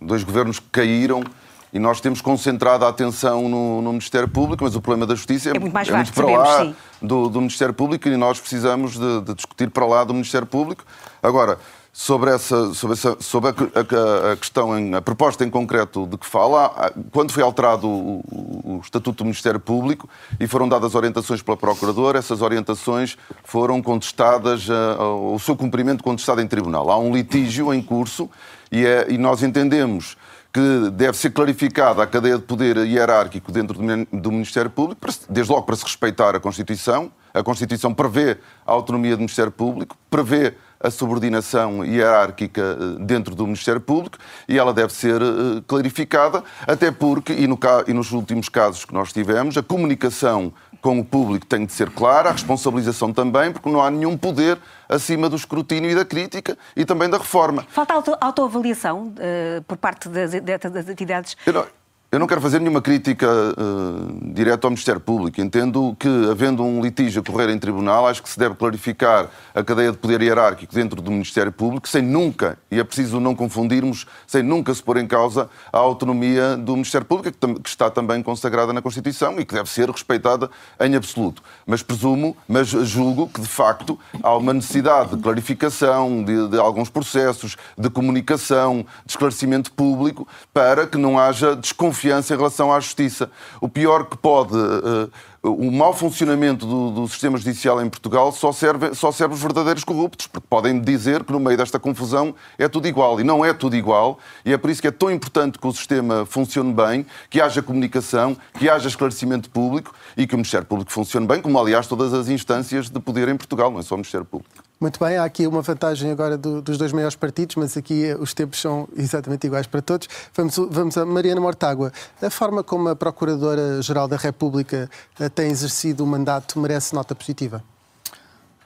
dois 0.00 0.22
governos 0.22 0.58
que 0.60 0.66
caíram 0.70 1.24
e 1.72 1.78
nós 1.78 2.00
temos 2.00 2.20
concentrado 2.20 2.84
a 2.84 2.88
atenção 2.88 3.48
no, 3.48 3.80
no 3.80 3.90
Ministério 3.92 4.28
Público, 4.28 4.62
mas 4.64 4.74
o 4.74 4.80
problema 4.80 5.06
da 5.06 5.14
Justiça 5.14 5.50
é, 5.50 5.56
é 5.56 5.58
muito, 5.58 5.72
mais 5.72 5.88
é 5.88 5.94
muito 5.94 6.12
para 6.12 6.26
sabemos, 6.26 6.48
lá 6.48 6.74
do, 7.00 7.28
do, 7.28 7.40
Ministério 7.40 7.72
Público 7.72 8.08
e 8.08 8.16
nós 8.16 8.40
precisamos 8.40 8.98
de, 8.98 9.20
de, 9.22 9.34
discutir 9.34 9.70
para 9.70 9.86
lá 9.86 10.04
do 10.04 10.12
Ministério 10.12 10.46
Público. 10.46 10.84
Agora, 11.22 11.58
sobre, 12.00 12.30
essa, 12.30 12.72
sobre, 12.72 12.94
essa, 12.94 13.14
sobre 13.20 13.50
a, 13.50 13.52
a, 13.52 14.32
a, 14.32 14.36
questão, 14.36 14.78
em, 14.78 14.94
a 14.94 15.02
proposta 15.02 15.44
em 15.44 15.50
concreto 15.50 16.06
de 16.06 16.16
que 16.16 16.24
fala, 16.24 16.90
quando 17.12 17.30
foi 17.30 17.42
alterado 17.42 17.86
o, 17.86 18.24
o, 18.64 18.80
Estatuto 18.82 19.18
do 19.18 19.24
Ministério 19.24 19.60
Público 19.60 20.08
e 20.40 20.46
foram 20.46 20.66
dadas 20.66 20.94
orientações 20.94 21.42
pela 21.42 21.58
Procuradora, 21.58 22.18
essas 22.18 22.40
orientações 22.40 23.18
foram 23.44 23.82
contestadas, 23.82 24.66
uh, 24.66 25.34
o 25.34 25.38
seu 25.38 25.54
cumprimento 25.54 26.02
contestado 26.02 26.40
em 26.40 26.46
tribunal. 26.46 26.90
Há 26.90 26.98
um 26.98 27.14
litígio 27.14 27.72
em 27.74 27.82
curso 27.82 28.30
e, 28.72 28.86
é, 28.86 29.04
e 29.10 29.18
nós 29.18 29.42
entendemos 29.42 30.16
que 30.54 30.90
deve 30.92 31.18
ser 31.18 31.32
clarificada 31.32 32.02
a 32.02 32.06
cadeia 32.06 32.38
de 32.38 32.44
poder 32.44 32.78
hierárquico 32.78 33.52
dentro 33.52 33.78
do 34.10 34.32
Ministério 34.32 34.70
Público, 34.70 35.06
desde 35.28 35.52
logo 35.52 35.66
para 35.66 35.76
se 35.76 35.84
respeitar 35.84 36.34
a 36.34 36.40
Constituição. 36.40 37.12
A 37.32 37.42
Constituição 37.42 37.94
prevê 37.94 38.38
a 38.66 38.72
autonomia 38.72 39.12
do 39.12 39.20
Ministério 39.20 39.52
Público, 39.52 39.96
prevê 40.10 40.54
a 40.82 40.90
subordinação 40.90 41.84
hierárquica 41.84 42.62
eh, 42.62 43.04
dentro 43.04 43.34
do 43.34 43.44
Ministério 43.44 43.80
Público 43.80 44.16
e 44.48 44.58
ela 44.58 44.72
deve 44.72 44.92
ser 44.92 45.20
eh, 45.20 45.62
clarificada, 45.66 46.42
até 46.66 46.90
porque, 46.90 47.34
e, 47.34 47.46
no, 47.46 47.58
e 47.86 47.92
nos 47.92 48.12
últimos 48.12 48.48
casos 48.48 48.86
que 48.86 48.94
nós 48.94 49.12
tivemos, 49.12 49.58
a 49.58 49.62
comunicação 49.62 50.52
com 50.80 50.98
o 50.98 51.04
público 51.04 51.44
tem 51.44 51.66
de 51.66 51.72
ser 51.72 51.90
clara, 51.90 52.30
a 52.30 52.32
responsabilização 52.32 53.12
também, 53.12 53.52
porque 53.52 53.68
não 53.68 53.82
há 53.82 53.90
nenhum 53.90 54.16
poder 54.16 54.58
acima 54.88 55.28
do 55.28 55.36
escrutínio 55.36 55.90
e 55.90 55.94
da 55.94 56.04
crítica 56.06 56.56
e 56.74 56.86
também 56.86 57.10
da 57.10 57.18
reforma. 57.18 57.66
Falta 57.68 57.92
auto 57.92 58.16
autoavaliação 58.18 59.08
uh, 59.08 59.62
por 59.64 59.76
parte 59.76 60.08
das, 60.08 60.32
das 60.32 60.88
entidades? 60.88 61.36
Não, 61.46 61.66
eu 62.12 62.18
não 62.18 62.26
quero 62.26 62.40
fazer 62.40 62.58
nenhuma 62.58 62.82
crítica 62.82 63.28
uh, 63.28 64.32
direta 64.34 64.66
ao 64.66 64.70
Ministério 64.72 65.00
Público. 65.00 65.40
Entendo 65.40 65.94
que, 65.96 66.08
havendo 66.28 66.64
um 66.64 66.82
litígio 66.82 67.22
a 67.22 67.24
correr 67.24 67.48
em 67.50 67.58
tribunal, 67.58 68.08
acho 68.08 68.20
que 68.20 68.28
se 68.28 68.36
deve 68.36 68.56
clarificar 68.56 69.28
a 69.54 69.62
cadeia 69.62 69.92
de 69.92 69.98
poder 69.98 70.20
hierárquico 70.20 70.74
dentro 70.74 71.00
do 71.00 71.08
Ministério 71.08 71.52
Público, 71.52 71.88
sem 71.88 72.02
nunca, 72.02 72.58
e 72.68 72.80
é 72.80 72.84
preciso 72.84 73.20
não 73.20 73.32
confundirmos, 73.32 74.08
sem 74.26 74.42
nunca 74.42 74.74
se 74.74 74.82
pôr 74.82 74.96
em 74.96 75.06
causa 75.06 75.48
a 75.72 75.78
autonomia 75.78 76.56
do 76.56 76.72
Ministério 76.72 77.06
Público, 77.06 77.30
que, 77.30 77.60
que 77.60 77.68
está 77.68 77.88
também 77.88 78.20
consagrada 78.24 78.72
na 78.72 78.82
Constituição 78.82 79.38
e 79.38 79.44
que 79.44 79.54
deve 79.54 79.70
ser 79.70 79.88
respeitada 79.88 80.50
em 80.80 80.96
absoluto. 80.96 81.44
Mas 81.64 81.80
presumo, 81.80 82.36
mas 82.48 82.66
julgo 82.66 83.28
que, 83.28 83.40
de 83.40 83.48
facto, 83.48 83.96
há 84.20 84.36
uma 84.36 84.52
necessidade 84.52 85.14
de 85.14 85.22
clarificação 85.22 86.24
de, 86.24 86.48
de 86.48 86.58
alguns 86.58 86.90
processos, 86.90 87.56
de 87.78 87.88
comunicação, 87.88 88.84
de 89.06 89.12
esclarecimento 89.12 89.70
público, 89.70 90.26
para 90.52 90.88
que 90.88 90.98
não 90.98 91.16
haja 91.16 91.54
desconfiança 91.54 91.99
confiança 92.00 92.32
em 92.32 92.36
relação 92.36 92.72
à 92.72 92.80
justiça. 92.80 93.30
O 93.60 93.68
pior 93.68 94.06
que 94.06 94.16
pode. 94.16 94.56
Uh, 94.56 95.10
o 95.42 95.70
mau 95.70 95.94
funcionamento 95.94 96.66
do, 96.66 96.90
do, 96.90 97.08
sistema 97.08 97.38
judicial 97.38 97.82
em 97.82 97.88
Portugal 97.88 98.30
só 98.30 98.52
serve, 98.52 98.94
só 98.94 99.10
serve 99.10 99.32
os 99.32 99.40
verdadeiros 99.40 99.84
corruptos, 99.84 100.26
porque 100.26 100.46
podem 100.46 100.78
dizer 100.78 101.24
que 101.24 101.32
no 101.32 101.40
meio 101.40 101.56
desta 101.56 101.78
confusão 101.78 102.34
é 102.58 102.68
tudo 102.68 102.86
igual. 102.86 103.18
E 103.18 103.24
não 103.24 103.42
é 103.42 103.54
tudo 103.54 103.74
igual, 103.74 104.18
e 104.44 104.52
é 104.52 104.58
por 104.58 104.68
isso 104.68 104.82
que 104.82 104.88
é 104.88 104.90
tão 104.90 105.10
importante 105.10 105.58
que 105.58 105.66
o 105.66 105.72
sistema 105.72 106.26
funcione 106.26 106.74
bem, 106.74 107.06
que 107.30 107.40
haja 107.40 107.62
comunicação, 107.62 108.36
que 108.58 108.68
haja 108.68 108.88
esclarecimento 108.88 109.48
público 109.48 109.94
e 110.14 110.26
que 110.26 110.34
o 110.34 110.36
Ministério 110.36 110.66
Público 110.66 110.92
funcione 110.92 111.26
bem, 111.26 111.40
como 111.40 111.58
aliás 111.58 111.86
todas 111.86 112.12
as 112.12 112.28
instâncias 112.28 112.90
de 112.90 113.00
poder 113.00 113.28
em 113.28 113.36
Portugal, 113.36 113.70
não 113.70 113.80
é 113.80 113.82
só 113.82 113.94
o 113.94 113.98
Ministério 113.98 114.26
Público. 114.26 114.69
Muito 114.80 114.98
bem, 114.98 115.18
há 115.18 115.24
aqui 115.24 115.46
uma 115.46 115.60
vantagem 115.60 116.10
agora 116.10 116.38
do, 116.38 116.62
dos 116.62 116.78
dois 116.78 116.90
maiores 116.90 117.14
partidos, 117.14 117.54
mas 117.56 117.76
aqui 117.76 118.14
os 118.18 118.32
tempos 118.32 118.58
são 118.58 118.88
exatamente 118.96 119.46
iguais 119.46 119.66
para 119.66 119.82
todos. 119.82 120.08
Vamos, 120.34 120.56
vamos 120.56 120.96
a 120.96 121.04
Mariana 121.04 121.38
Mortágua. 121.38 121.92
A 122.22 122.30
forma 122.30 122.64
como 122.64 122.88
a 122.88 122.96
Procuradora-Geral 122.96 124.08
da 124.08 124.16
República 124.16 124.88
eh, 125.18 125.28
tem 125.28 125.50
exercido 125.50 126.02
o 126.02 126.06
mandato 126.06 126.58
merece 126.58 126.94
nota 126.94 127.14
positiva? 127.14 127.62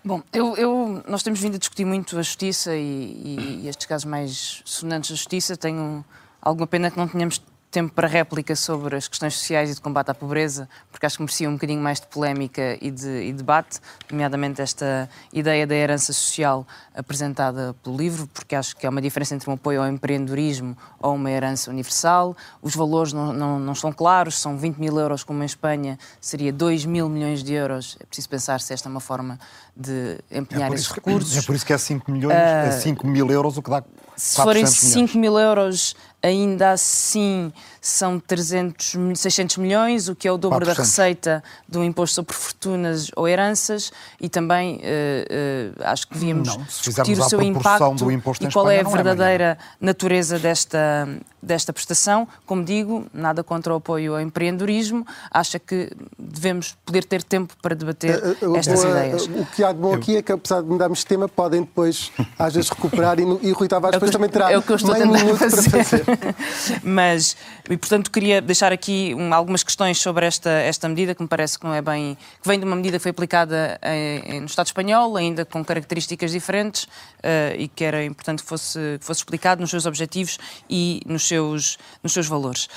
Bom, 0.04 0.22
eu, 0.32 0.54
eu, 0.56 1.02
nós 1.08 1.24
temos 1.24 1.40
vindo 1.40 1.56
a 1.56 1.58
discutir 1.58 1.84
muito 1.84 2.16
a 2.16 2.22
justiça 2.22 2.76
e, 2.76 2.80
e, 2.80 3.60
e 3.64 3.68
estes 3.68 3.84
casos 3.84 4.04
mais 4.04 4.62
sonantes 4.64 5.10
da 5.10 5.16
justiça. 5.16 5.56
Tenho 5.56 6.04
alguma 6.40 6.68
pena 6.68 6.92
que 6.92 6.96
não 6.96 7.08
tenhamos 7.08 7.42
tempo 7.74 7.92
para 7.92 8.06
réplica 8.06 8.54
sobre 8.54 8.94
as 8.94 9.08
questões 9.08 9.34
sociais 9.34 9.68
e 9.68 9.74
de 9.74 9.80
combate 9.80 10.08
à 10.08 10.14
pobreza, 10.14 10.68
porque 10.92 11.04
acho 11.04 11.16
que 11.16 11.22
merecia 11.24 11.50
um 11.50 11.54
bocadinho 11.54 11.82
mais 11.82 12.00
de 12.00 12.06
polémica 12.06 12.78
e 12.80 12.88
de 12.88 13.24
e 13.24 13.32
debate, 13.32 13.80
nomeadamente 14.08 14.62
esta 14.62 15.10
ideia 15.32 15.66
da 15.66 15.74
herança 15.74 16.12
social 16.12 16.64
apresentada 16.94 17.74
pelo 17.82 17.96
livro, 17.96 18.28
porque 18.28 18.54
acho 18.54 18.76
que 18.76 18.86
há 18.86 18.90
uma 18.90 19.02
diferença 19.02 19.34
entre 19.34 19.50
um 19.50 19.54
apoio 19.54 19.82
ao 19.82 19.88
empreendedorismo 19.88 20.76
ou 21.00 21.16
uma 21.16 21.28
herança 21.28 21.68
universal. 21.68 22.36
Os 22.62 22.76
valores 22.76 23.12
não, 23.12 23.32
não, 23.32 23.58
não 23.58 23.72
estão 23.72 23.92
claros, 23.92 24.38
são 24.38 24.56
20 24.56 24.76
mil 24.76 24.96
euros, 24.96 25.24
como 25.24 25.42
em 25.42 25.46
Espanha, 25.46 25.98
seria 26.20 26.52
2 26.52 26.84
mil 26.84 27.08
milhões 27.08 27.42
de 27.42 27.54
euros. 27.54 27.96
É 27.98 28.06
preciso 28.06 28.28
pensar 28.28 28.60
se 28.60 28.72
esta 28.72 28.88
é 28.88 28.90
uma 28.90 29.00
forma 29.00 29.36
de 29.76 30.20
empenhar 30.30 30.70
é 30.70 30.74
esses 30.76 30.92
recursos. 30.92 31.36
É 31.36 31.42
por 31.42 31.56
isso 31.56 31.66
que 31.66 31.72
é 31.72 31.78
5, 31.78 32.08
milhões, 32.08 32.36
uh, 32.36 32.68
é 32.68 32.70
5 32.70 33.04
mil 33.04 33.28
euros, 33.32 33.56
o 33.56 33.62
que 33.62 33.70
dá 33.70 33.82
se 34.16 34.36
forem 34.36 34.66
5 34.66 35.18
mil 35.18 35.38
euros, 35.38 35.94
ainda 36.24 36.72
assim 36.72 37.52
são 37.82 38.18
300, 38.18 38.96
600 39.14 39.58
milhões, 39.58 40.08
o 40.08 40.16
que 40.16 40.26
é 40.26 40.32
o 40.32 40.38
dobro 40.38 40.64
4%. 40.64 40.66
da 40.66 40.72
receita 40.72 41.44
do 41.68 41.84
imposto 41.84 42.14
sobre 42.14 42.34
fortunas 42.34 43.10
ou 43.14 43.28
heranças, 43.28 43.92
e 44.18 44.26
também 44.26 44.76
uh, 44.76 44.80
uh, 44.80 45.84
acho 45.84 46.08
que 46.08 46.14
devíamos 46.14 46.48
não, 46.48 46.62
discutir 46.62 47.18
o 47.18 47.28
seu 47.28 47.42
impacto 47.42 48.10
e 48.40 48.50
qual 48.50 48.70
é 48.70 48.76
a 48.76 48.80
é 48.80 48.84
verdadeira 48.84 49.58
é 49.60 49.84
natureza 49.84 50.38
desta, 50.38 51.06
desta 51.42 51.74
prestação. 51.74 52.26
Como 52.46 52.64
digo, 52.64 53.04
nada 53.12 53.44
contra 53.44 53.74
o 53.74 53.76
apoio 53.76 54.14
ao 54.14 54.20
empreendedorismo, 54.22 55.06
acha 55.30 55.58
que 55.58 55.92
devemos 56.18 56.74
poder 56.86 57.04
ter 57.04 57.22
tempo 57.22 57.54
para 57.60 57.74
debater 57.74 58.16
uh, 58.42 58.56
estas 58.56 58.82
ideias. 58.82 59.26
O 59.26 59.44
que 59.44 59.62
há 59.62 59.72
de 59.72 59.78
bom 59.78 59.92
aqui 59.92 60.16
é 60.16 60.22
que, 60.22 60.32
apesar 60.32 60.62
de 60.62 60.68
mudarmos 60.68 61.00
de 61.00 61.06
tema, 61.06 61.28
podem 61.28 61.60
depois, 61.60 62.10
às 62.38 62.54
vezes, 62.54 62.70
recuperar 62.70 63.20
e, 63.20 63.24
e 63.42 63.52
Rui 63.52 63.68
Tavares 63.68 64.00
depois 64.04 64.10
também 64.10 64.28
terá 64.30 64.52
é 64.52 64.58
o 64.58 64.62
que 64.62 64.70
eu 64.70 64.76
estou 64.76 64.94
meio 64.94 65.10
minuto 65.10 65.38
fazer. 65.38 65.70
para 65.70 65.84
fazer. 65.84 66.04
Mas, 66.82 67.36
e 67.68 67.76
portanto, 67.76 68.10
queria 68.10 68.40
deixar 68.40 68.72
aqui 68.72 69.14
um, 69.16 69.32
algumas 69.32 69.62
questões 69.62 70.00
sobre 70.00 70.26
esta, 70.26 70.50
esta 70.50 70.88
medida, 70.88 71.14
que 71.14 71.22
me 71.22 71.28
parece 71.28 71.58
que 71.58 71.64
não 71.64 71.74
é 71.74 71.82
bem. 71.82 72.16
que 72.42 72.48
vem 72.48 72.58
de 72.58 72.64
uma 72.64 72.76
medida 72.76 72.98
que 72.98 73.02
foi 73.02 73.10
aplicada 73.10 73.78
em, 73.82 74.36
em, 74.36 74.40
no 74.40 74.46
Estado 74.46 74.66
espanhol, 74.66 75.16
ainda 75.16 75.44
com 75.44 75.64
características 75.64 76.32
diferentes, 76.32 76.84
uh, 76.84 77.56
e 77.56 77.68
que 77.68 77.84
era 77.84 78.04
importante 78.04 78.42
que 78.42 78.48
fosse, 78.48 78.78
que 79.00 79.04
fosse 79.04 79.20
explicado 79.20 79.60
nos 79.60 79.70
seus 79.70 79.86
objetivos 79.86 80.38
e 80.68 81.00
nos 81.06 81.26
seus, 81.26 81.78
nos 82.02 82.12
seus 82.12 82.26
valores. 82.26 82.68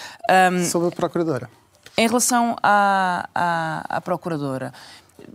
Um, 0.52 0.64
sobre 0.66 0.88
a 0.90 0.92
Procuradora. 0.92 1.50
Em 1.98 2.08
relação 2.08 2.56
à, 2.62 3.28
à, 3.34 3.98
à 3.98 4.02
Procuradora, 4.02 4.72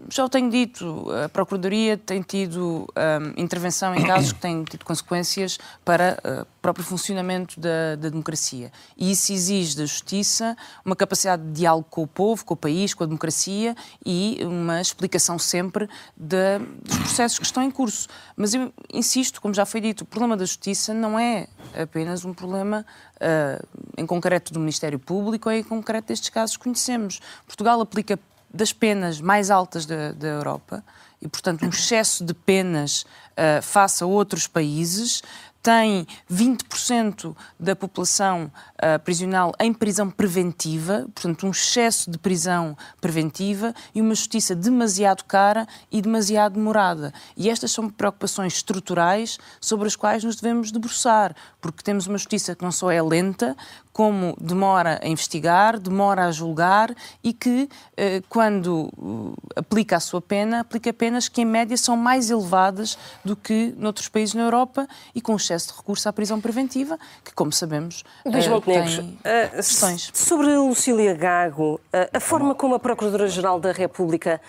já 0.09 0.25
o 0.25 0.29
tenho 0.29 0.51
dito, 0.51 1.07
a 1.25 1.29
Procuradoria 1.29 1.97
tem 1.97 2.23
tido 2.23 2.87
um, 2.97 3.43
intervenção 3.43 3.95
em 3.95 4.05
casos 4.05 4.33
que 4.33 4.41
têm 4.41 4.65
tido 4.65 4.85
consequências 4.85 5.59
para 5.85 6.19
uh, 6.25 6.43
o 6.43 6.63
próprio 6.63 6.85
funcionamento 6.85 7.59
da, 7.59 7.97
da, 7.97 8.09
democracia. 8.09 8.73
E 8.97 9.11
isso 9.11 9.33
exige 9.33 9.77
da 9.77 9.87
Justiça 9.87 10.57
uma 10.85 10.97
capacidade 10.97 11.43
de 11.43 11.53
diálogo 11.53 11.87
com 11.91 12.03
o 12.03 12.07
povo, 12.07 12.45
com 12.45 12.55
o 12.55 12.57
país, 12.57 12.95
com 12.95 13.05
a 13.05 13.07
democracia 13.07 13.75
e 14.05 14.39
uma 14.43 14.81
explicação 14.81 15.39
sempre 15.39 15.89
de, 16.17 16.59
dos 16.83 16.99
processos 16.99 17.39
que 17.39 17.45
estão 17.45 17.63
em 17.63 17.71
curso. 17.71 18.09
Mas 18.37 18.55
eu 18.55 18.73
insisto, 18.93 19.41
como 19.41 19.55
já 19.55 19.65
foi 19.65 19.81
dito, 19.81 20.03
o 20.03 20.07
problema 20.07 20.37
da 20.37 20.45
Justiça 20.45 20.93
não 20.95 21.19
é 21.19 21.49
apenas 21.75 22.25
um 22.25 22.35
problema 22.35 22.85
uh, 23.17 23.67
em 23.97 24.07
concreto 24.07 24.53
do 24.53 24.61
Ministério 24.61 24.99
Público 24.99 25.49
ou 25.49 25.55
em 25.55 25.63
concreto 25.63 26.09
destes 26.09 26.29
casos 26.29 26.57
que 26.57 26.65
conhecemos. 26.65 27.21
Portugal 27.47 27.81
aplica 27.81 28.19
das 28.53 28.73
penas 28.73 29.21
mais 29.21 29.51
altas 29.51 29.87
da, 29.87 30.13
da 30.13 30.29
Europa 30.29 30.85
e, 31.21 31.29
portanto, 31.29 31.65
um 31.65 31.69
excesso 31.69 32.25
de 32.25 32.35
penas 32.35 33.03
uh, 33.33 33.63
face 33.63 34.03
a 34.03 34.07
outros 34.07 34.49
países, 34.49 35.23
tem 35.63 36.05
20% 36.31 37.37
da 37.59 37.77
população 37.77 38.51
uh, 38.75 38.99
prisional 39.05 39.55
em 39.61 39.73
prisão 39.73 40.11
preventiva, 40.11 41.07
portanto, 41.15 41.47
um 41.47 41.51
excesso 41.51 42.11
de 42.11 42.19
prisão 42.19 42.77
preventiva 43.01 43.73
e 43.95 44.01
uma 44.01 44.15
justiça 44.15 44.57
demasiado 44.57 45.23
cara 45.23 45.67
e 45.91 46.03
demasiado 46.03 46.55
demorada. 46.55 47.15
E 47.37 47.49
estas 47.49 47.71
são 47.71 47.89
preocupações 47.89 48.55
estruturais 48.55 49.39
sobre 49.61 49.87
as 49.87 49.95
quais 49.95 50.25
nos 50.25 50.35
devemos 50.35 50.73
debruçar, 50.73 51.35
porque 51.61 51.85
temos 51.85 52.09
uma 52.09 52.19
justiça 52.19 52.57
que 52.57 52.65
não 52.65 52.73
só 52.73 52.91
é 52.91 53.01
lenta, 53.01 53.57
como 53.93 54.35
demora 54.41 54.99
a 55.03 55.07
investigar, 55.07 55.79
demora 55.79 56.27
a 56.27 56.33
julgar 56.33 56.95
e 57.23 57.33
que, 57.33 57.69
eh, 57.97 58.23
quando 58.29 58.91
eh, 58.91 59.61
aplica 59.61 59.97
a 59.97 60.01
sua 60.01 60.21
pena, 60.21 60.61
aplica 60.61 60.93
penas 60.93 61.29
que, 61.29 61.43
em 61.43 61.45
média, 61.45 61.77
são 61.77 61.97
mais 61.97 62.31
elevadas 62.31 62.97
do 63.23 63.37
que 63.37 63.75
noutros 63.77 64.09
países 64.09 64.35
na 64.35 64.43
Europa 64.43 64.89
e 65.15 65.21
com 65.21 65.37
excesso 65.37 65.69
de 65.69 65.77
recurso 65.77 66.09
à 66.09 66.13
prisão 66.13 66.41
preventiva, 66.41 66.99
que, 67.23 67.35
como 67.35 67.53
sabemos, 67.53 68.03
Luís 68.25 68.47
uh, 68.47 68.61
tem 68.63 69.19
questões. 69.57 70.11
Sobre 70.15 70.57
Lucília 70.57 71.15
Gago, 71.15 71.79
a 72.13 72.21
forma 72.21 72.55
como 72.55 72.75
a 72.75 72.79
Procuradora-Geral 72.79 73.61
da 73.61 73.73
República 73.73 74.41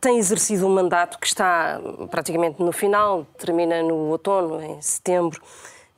tem 0.00 0.18
exercido 0.18 0.66
um 0.66 0.74
mandato 0.74 1.18
que 1.18 1.26
está 1.26 1.80
praticamente 2.10 2.60
no 2.60 2.72
final, 2.72 3.24
termina 3.38 3.80
no 3.82 3.94
outono, 4.10 4.60
em 4.60 4.80
setembro, 4.82 5.40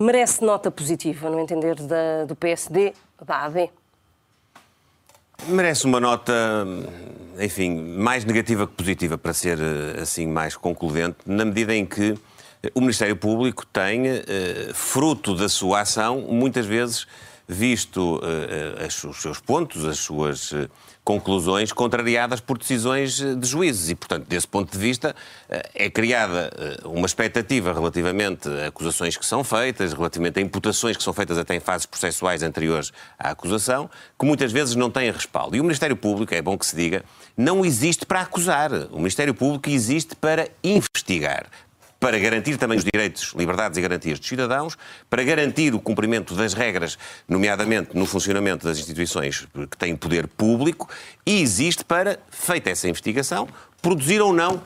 merece 0.02 0.44
nota 0.44 0.70
positiva, 0.70 1.30
no 1.30 1.40
entender 1.40 1.76
da, 1.76 2.24
do 2.26 2.34
PSD, 2.34 2.92
da 3.24 3.44
AD? 3.44 3.70
Merece 5.46 5.86
uma 5.86 5.98
nota, 5.98 6.32
enfim, 7.38 7.74
mais 7.96 8.24
negativa 8.24 8.66
que 8.66 8.74
positiva, 8.74 9.16
para 9.16 9.32
ser 9.32 9.58
assim 10.00 10.26
mais 10.26 10.56
concludente, 10.56 11.16
na 11.26 11.44
medida 11.44 11.74
em 11.74 11.84
que 11.84 12.16
o 12.74 12.80
Ministério 12.80 13.16
Público 13.16 13.66
tem, 13.66 14.04
fruto 14.72 15.34
da 15.34 15.48
sua 15.48 15.80
ação, 15.80 16.20
muitas 16.28 16.64
vezes 16.64 17.06
visto 17.48 18.20
os 19.08 19.20
seus 19.20 19.40
pontos, 19.40 19.84
as 19.84 19.98
suas 19.98 20.54
conclusões 21.04 21.72
contrariadas 21.72 22.40
por 22.40 22.56
decisões 22.56 23.20
eh, 23.20 23.34
de 23.34 23.46
juízes. 23.46 23.90
E, 23.90 23.94
portanto, 23.94 24.26
desse 24.28 24.46
ponto 24.46 24.70
de 24.70 24.78
vista, 24.78 25.14
eh, 25.48 25.70
é 25.74 25.90
criada 25.90 26.50
eh, 26.56 26.80
uma 26.84 27.06
expectativa 27.06 27.72
relativamente 27.72 28.48
a 28.48 28.68
acusações 28.68 29.16
que 29.16 29.26
são 29.26 29.42
feitas, 29.42 29.92
relativamente 29.92 30.38
a 30.38 30.42
imputações 30.42 30.96
que 30.96 31.02
são 31.02 31.12
feitas 31.12 31.38
até 31.38 31.56
em 31.56 31.60
fases 31.60 31.86
processuais 31.86 32.42
anteriores 32.42 32.92
à 33.18 33.30
acusação, 33.30 33.90
que 34.18 34.24
muitas 34.24 34.52
vezes 34.52 34.76
não 34.76 34.90
têm 34.90 35.10
respaldo. 35.10 35.56
E 35.56 35.60
o 35.60 35.64
Ministério 35.64 35.96
Público, 35.96 36.34
é 36.34 36.40
bom 36.40 36.56
que 36.56 36.66
se 36.66 36.76
diga, 36.76 37.04
não 37.36 37.64
existe 37.64 38.06
para 38.06 38.20
acusar. 38.20 38.70
O 38.92 38.98
Ministério 38.98 39.34
Público 39.34 39.68
existe 39.68 40.14
para 40.14 40.48
investigar, 40.62 41.46
para 42.02 42.18
garantir 42.18 42.56
também 42.56 42.76
os 42.76 42.82
direitos, 42.82 43.32
liberdades 43.38 43.78
e 43.78 43.80
garantias 43.80 44.18
dos 44.18 44.28
cidadãos, 44.28 44.76
para 45.08 45.22
garantir 45.22 45.72
o 45.72 45.78
cumprimento 45.78 46.34
das 46.34 46.52
regras, 46.52 46.98
nomeadamente 47.28 47.96
no 47.96 48.06
funcionamento 48.06 48.66
das 48.66 48.76
instituições 48.76 49.46
que 49.70 49.76
têm 49.76 49.94
poder 49.94 50.26
público, 50.26 50.88
e 51.24 51.40
existe 51.40 51.84
para, 51.84 52.18
feita 52.28 52.70
essa 52.70 52.88
investigação, 52.88 53.48
produzir 53.80 54.20
ou 54.20 54.32
não 54.32 54.60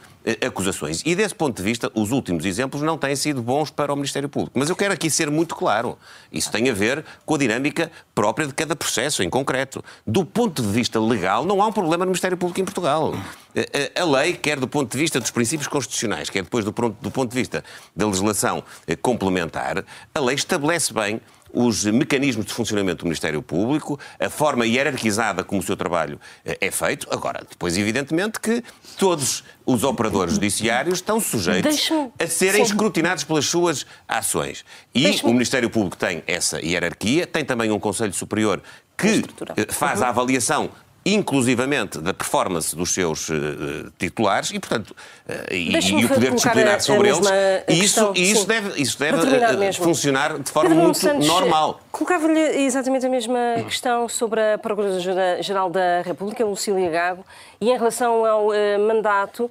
acusações. 0.45 1.03
E 1.05 1.15
desse 1.15 1.35
ponto 1.35 1.57
de 1.57 1.63
vista, 1.63 1.91
os 1.95 2.11
últimos 2.11 2.45
exemplos 2.45 2.83
não 2.83 2.99
têm 2.99 3.15
sido 3.15 3.41
bons 3.41 3.71
para 3.71 3.93
o 3.93 3.97
Ministério 3.97 4.29
Público. 4.29 4.59
Mas 4.59 4.69
eu 4.69 4.77
quero 4.77 4.93
aqui 4.93 5.09
ser 5.09 5.31
muito 5.31 5.55
claro. 5.55 5.97
Isso 6.33 6.51
tem 6.51 6.69
a 6.69 6.75
ver 6.75 7.05
com 7.25 7.35
a 7.35 7.39
dinâmica 7.39 7.91
própria 8.15 8.47
de 8.47 8.55
cada 8.55 8.75
processo 8.75 9.23
em 9.23 9.31
concreto. 9.31 9.85
Do 10.07 10.25
ponto 10.25 10.63
de 10.63 10.69
vista 10.69 11.01
legal, 11.01 11.45
não 11.45 11.63
há 11.63 11.67
um 11.67 11.73
problema 11.73 12.05
no 12.05 12.11
Ministério 12.11 12.37
Público 12.37 12.61
em 12.61 12.65
Portugal. 12.65 13.15
Eh, 13.55 13.69
eh, 13.73 14.01
a 14.01 14.05
lei, 14.05 14.35
quer 14.35 14.59
do 14.59 14.67
ponto 14.67 14.91
de 14.91 14.99
vista 14.99 15.21
dos 15.21 15.31
princípios 15.31 15.69
constitucionais, 15.69 16.29
quer 16.29 16.43
depois 16.43 16.65
do 16.65 16.73
ponto 16.73 17.27
de 17.27 17.35
vista 17.35 17.63
da 17.95 18.07
legislação 18.07 18.65
complementar, 19.01 19.85
a 20.15 20.21
lei 20.21 20.35
estabelece 20.35 20.93
bem 20.93 21.21
os 21.57 21.87
mecanismos 21.87 22.45
de 22.45 22.53
funcionamento 22.53 22.99
do 22.99 23.05
Ministério 23.07 23.41
Público, 23.41 23.99
a 24.21 24.29
forma 24.29 24.67
hierarquizada 24.67 25.43
como 25.43 25.63
o 25.63 25.65
seu 25.65 25.75
trabalho 25.75 26.21
eh, 26.45 26.59
é 26.61 26.71
feito. 26.71 27.09
Agora, 27.11 27.43
depois, 27.49 27.79
evidentemente, 27.79 28.39
que 28.39 28.63
todos 28.99 29.43
os 29.65 29.83
operadores 29.83 30.35
judiciários 30.35 30.99
estão 30.99 31.19
sujeitos 31.19 31.91
a 32.19 32.27
serem 32.27 32.63
escrutinados 32.63 33.25
pelas 33.25 33.47
suas 33.47 33.87
ações. 34.07 34.67
E 34.95 35.19
o 35.23 35.29
Ministério 35.29 35.71
Público 35.71 35.97
tem 35.97 36.23
essa 36.27 36.61
hierarquia, 36.61 37.27
tem 37.27 37.43
também 37.43 37.71
um 37.71 37.81
Conselho 37.81 38.13
Superior 38.13 38.63
que 38.95 39.25
eh, 39.57 39.73
faz 39.73 40.03
a 40.03 40.11
avaliação 40.11 40.71
inclusivamente 41.07 41.99
da 42.01 42.13
performance 42.13 42.75
dos 42.75 42.93
seus 42.93 43.29
uh, 43.29 43.93
titulares 43.97 44.51
e, 44.51 44.59
portanto, 44.59 44.91
uh, 44.91 45.55
e, 45.55 45.73
e, 45.73 46.05
o 46.05 46.09
poder 46.09 46.35
disciplinar 46.35 46.81
sobre 46.81 47.09
eles. 47.11 47.29
E 47.69 47.85
isso, 47.85 48.13
e 48.17 48.33
isso 48.33 48.47
deve, 48.47 48.83
isso 48.83 48.99
deve 48.99 49.19
uh, 49.19 49.73
funcionar 49.75 50.37
de 50.37 50.51
forma 50.51 50.71
Pedro 50.71 50.85
muito 50.85 50.99
Santos, 50.99 51.29
normal. 51.29 51.81
Colocava-lhe 51.93 52.41
exatamente 52.65 53.07
a 53.07 53.09
mesma 53.09 53.39
questão 53.65 54.09
sobre 54.09 54.41
a 54.55 54.59
Procuradora-Geral 54.59 55.71
da 55.71 56.03
República, 56.03 56.45
Lucília 56.45 56.91
Gago, 56.91 57.25
e 57.61 57.71
em 57.71 57.77
relação 57.77 58.27
ao 58.27 58.49
mandato, 58.87 59.51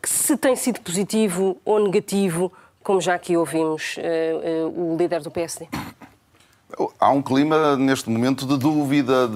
que 0.00 0.08
se 0.08 0.36
tem 0.36 0.56
sido 0.56 0.80
positivo 0.80 1.58
ou 1.64 1.78
negativo, 1.84 2.50
como 2.82 3.00
já 3.00 3.14
aqui 3.14 3.36
ouvimos 3.36 3.96
o 4.74 4.96
líder 4.96 5.20
do 5.20 5.30
PSD. 5.30 5.68
Há 6.98 7.10
um 7.10 7.22
clima, 7.22 7.76
neste 7.76 8.10
momento, 8.10 8.46
de 8.46 8.56
dúvida, 8.56 9.28
de, 9.28 9.34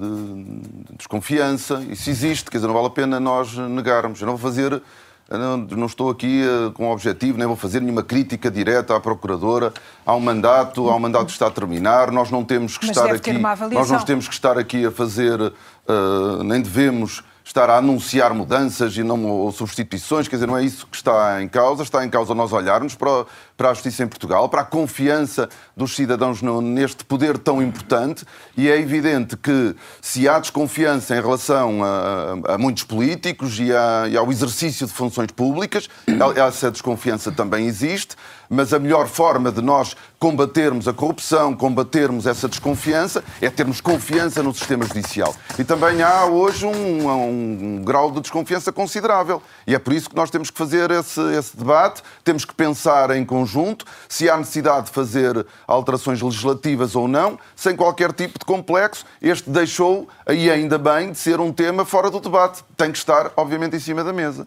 de, 0.00 0.44
de, 0.84 0.96
desconfiança. 0.96 1.84
Isso 1.88 2.10
existe, 2.10 2.50
quer 2.50 2.58
dizer, 2.58 2.66
não 2.66 2.74
vale 2.74 2.86
a 2.86 2.90
pena 2.90 3.20
nós 3.20 3.56
negarmos. 3.56 4.20
Eu 4.20 4.26
não 4.26 4.36
vou 4.36 4.50
fazer, 4.50 4.82
não, 5.28 5.56
não 5.56 5.86
estou 5.86 6.10
aqui 6.10 6.42
uh, 6.42 6.72
com 6.72 6.88
o 6.88 6.92
objetivo, 6.92 7.38
nem 7.38 7.46
vou 7.46 7.56
fazer 7.56 7.80
nenhuma 7.80 8.02
crítica 8.02 8.50
direta 8.50 8.96
à 8.96 9.00
Procuradora. 9.00 9.72
Há 10.04 10.14
um 10.14 10.20
mandato, 10.20 10.88
há 10.88 10.96
um 10.96 11.00
mandato 11.00 11.26
que 11.26 11.32
está 11.32 11.46
a 11.46 11.50
terminar, 11.50 12.10
nós 12.10 12.30
não 12.30 12.44
temos 12.44 12.76
que 12.76 12.86
Mas 12.86 12.96
estar 12.96 13.14
aqui. 13.14 13.32
Nós 13.72 13.90
não 13.90 14.00
temos 14.00 14.26
que 14.26 14.34
estar 14.34 14.58
aqui 14.58 14.84
a 14.84 14.90
fazer, 14.90 15.40
uh, 15.40 16.42
nem 16.42 16.60
devemos 16.60 17.22
estar 17.44 17.68
a 17.68 17.78
anunciar 17.78 18.32
mudanças 18.34 18.96
e 18.96 19.02
não 19.02 19.24
ou 19.24 19.52
substituições, 19.52 20.28
quer 20.28 20.36
dizer, 20.36 20.46
não 20.46 20.56
é 20.56 20.64
isso 20.64 20.86
que 20.86 20.96
está 20.96 21.42
em 21.42 21.48
causa. 21.48 21.82
Está 21.82 22.04
em 22.04 22.10
causa 22.10 22.34
nós 22.34 22.52
olharmos 22.52 22.94
para, 22.94 23.26
para 23.56 23.70
a 23.70 23.74
justiça 23.74 24.02
em 24.04 24.06
Portugal, 24.06 24.48
para 24.48 24.62
a 24.62 24.64
confiança 24.64 25.48
dos 25.76 25.94
cidadãos 25.94 26.42
neste 26.42 27.04
poder 27.04 27.38
tão 27.38 27.62
importante. 27.62 28.24
E 28.56 28.68
é 28.68 28.78
evidente 28.78 29.36
que 29.36 29.74
se 30.00 30.28
há 30.28 30.38
desconfiança 30.38 31.16
em 31.16 31.20
relação 31.20 31.82
a, 31.82 32.50
a, 32.50 32.54
a 32.54 32.58
muitos 32.58 32.84
políticos 32.84 33.58
e, 33.58 33.74
a, 33.74 34.08
e 34.08 34.16
ao 34.16 34.30
exercício 34.30 34.86
de 34.86 34.92
funções 34.92 35.30
públicas, 35.32 35.88
essa 36.36 36.70
desconfiança 36.70 37.32
também 37.32 37.66
existe 37.66 38.16
mas 38.50 38.74
a 38.74 38.78
melhor 38.80 39.06
forma 39.06 39.52
de 39.52 39.62
nós 39.62 39.96
combatermos 40.18 40.88
a 40.88 40.92
corrupção, 40.92 41.54
combatermos 41.54 42.26
essa 42.26 42.48
desconfiança, 42.48 43.22
é 43.40 43.48
termos 43.48 43.80
confiança 43.80 44.42
no 44.42 44.52
sistema 44.52 44.84
judicial. 44.84 45.34
E 45.56 45.62
também 45.62 46.02
há 46.02 46.26
hoje 46.26 46.66
um, 46.66 47.08
um, 47.08 47.82
grau 47.82 48.10
de 48.10 48.20
desconfiança 48.20 48.72
considerável. 48.72 49.40
E 49.66 49.74
é 49.74 49.78
por 49.78 49.92
isso 49.92 50.10
que 50.10 50.16
nós 50.16 50.28
temos 50.28 50.50
que 50.50 50.58
fazer 50.58 50.90
esse, 50.90 51.20
esse 51.32 51.56
debate, 51.56 52.02
temos 52.24 52.44
que 52.44 52.54
pensar 52.54 53.16
em 53.16 53.24
conjunto 53.24 53.86
se 54.08 54.28
há 54.28 54.36
necessidade 54.36 54.86
de 54.86 54.92
fazer 54.92 55.46
alterações 55.66 56.20
legislativas 56.20 56.96
ou 56.96 57.06
não, 57.06 57.38
sem 57.54 57.76
qualquer 57.76 58.12
tipo 58.12 58.38
de 58.38 58.44
complexo. 58.44 59.06
Este 59.22 59.48
deixou, 59.48 60.08
e 60.28 60.50
ainda 60.50 60.76
bem, 60.76 61.12
de 61.12 61.18
ser 61.18 61.40
um 61.40 61.52
tema 61.52 61.84
fora 61.84 62.10
do 62.10 62.18
debate. 62.18 62.64
Tem 62.76 62.90
que 62.90 62.98
estar, 62.98 63.30
obviamente, 63.36 63.76
em 63.76 63.80
cima 63.80 64.02
da 64.02 64.12
mesa. 64.12 64.46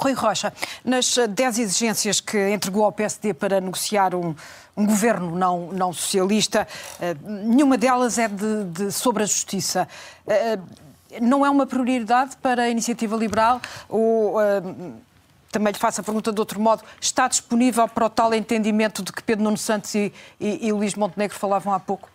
Rui 0.00 0.12
Rocha, 0.12 0.52
nas 0.84 1.16
10 1.16 1.58
exigências 1.58 2.20
que 2.20 2.50
entregou 2.50 2.84
ao 2.84 2.92
PSD 2.92 3.34
para 3.34 3.60
negociar 3.60 4.14
um, 4.14 4.34
um 4.76 4.86
governo 4.86 5.34
não, 5.34 5.72
não 5.72 5.92
socialista, 5.92 6.66
uh, 7.00 7.28
nenhuma 7.28 7.76
delas 7.76 8.18
é 8.18 8.28
de, 8.28 8.64
de 8.64 8.92
sobre 8.92 9.24
a 9.24 9.26
justiça. 9.26 9.88
Uh, 10.26 10.88
não 11.20 11.44
é 11.44 11.50
uma 11.50 11.66
prioridade 11.66 12.36
para 12.36 12.62
a 12.62 12.68
iniciativa 12.68 13.16
liberal 13.16 13.60
ou. 13.88 14.36
Uh, 14.36 15.08
também 15.50 15.72
lhe 15.72 15.78
faço 15.78 16.02
a 16.02 16.04
pergunta 16.04 16.30
de 16.30 16.38
outro 16.38 16.60
modo, 16.60 16.82
está 17.00 17.26
disponível 17.26 17.88
para 17.88 18.04
o 18.04 18.10
tal 18.10 18.34
entendimento 18.34 19.02
de 19.02 19.10
que 19.10 19.22
Pedro 19.22 19.44
Nuno 19.44 19.56
Santos 19.56 19.94
e, 19.94 20.12
e, 20.38 20.68
e 20.68 20.72
Luís 20.72 20.94
Montenegro 20.94 21.34
falavam 21.38 21.72
há 21.72 21.80
pouco? 21.80 22.10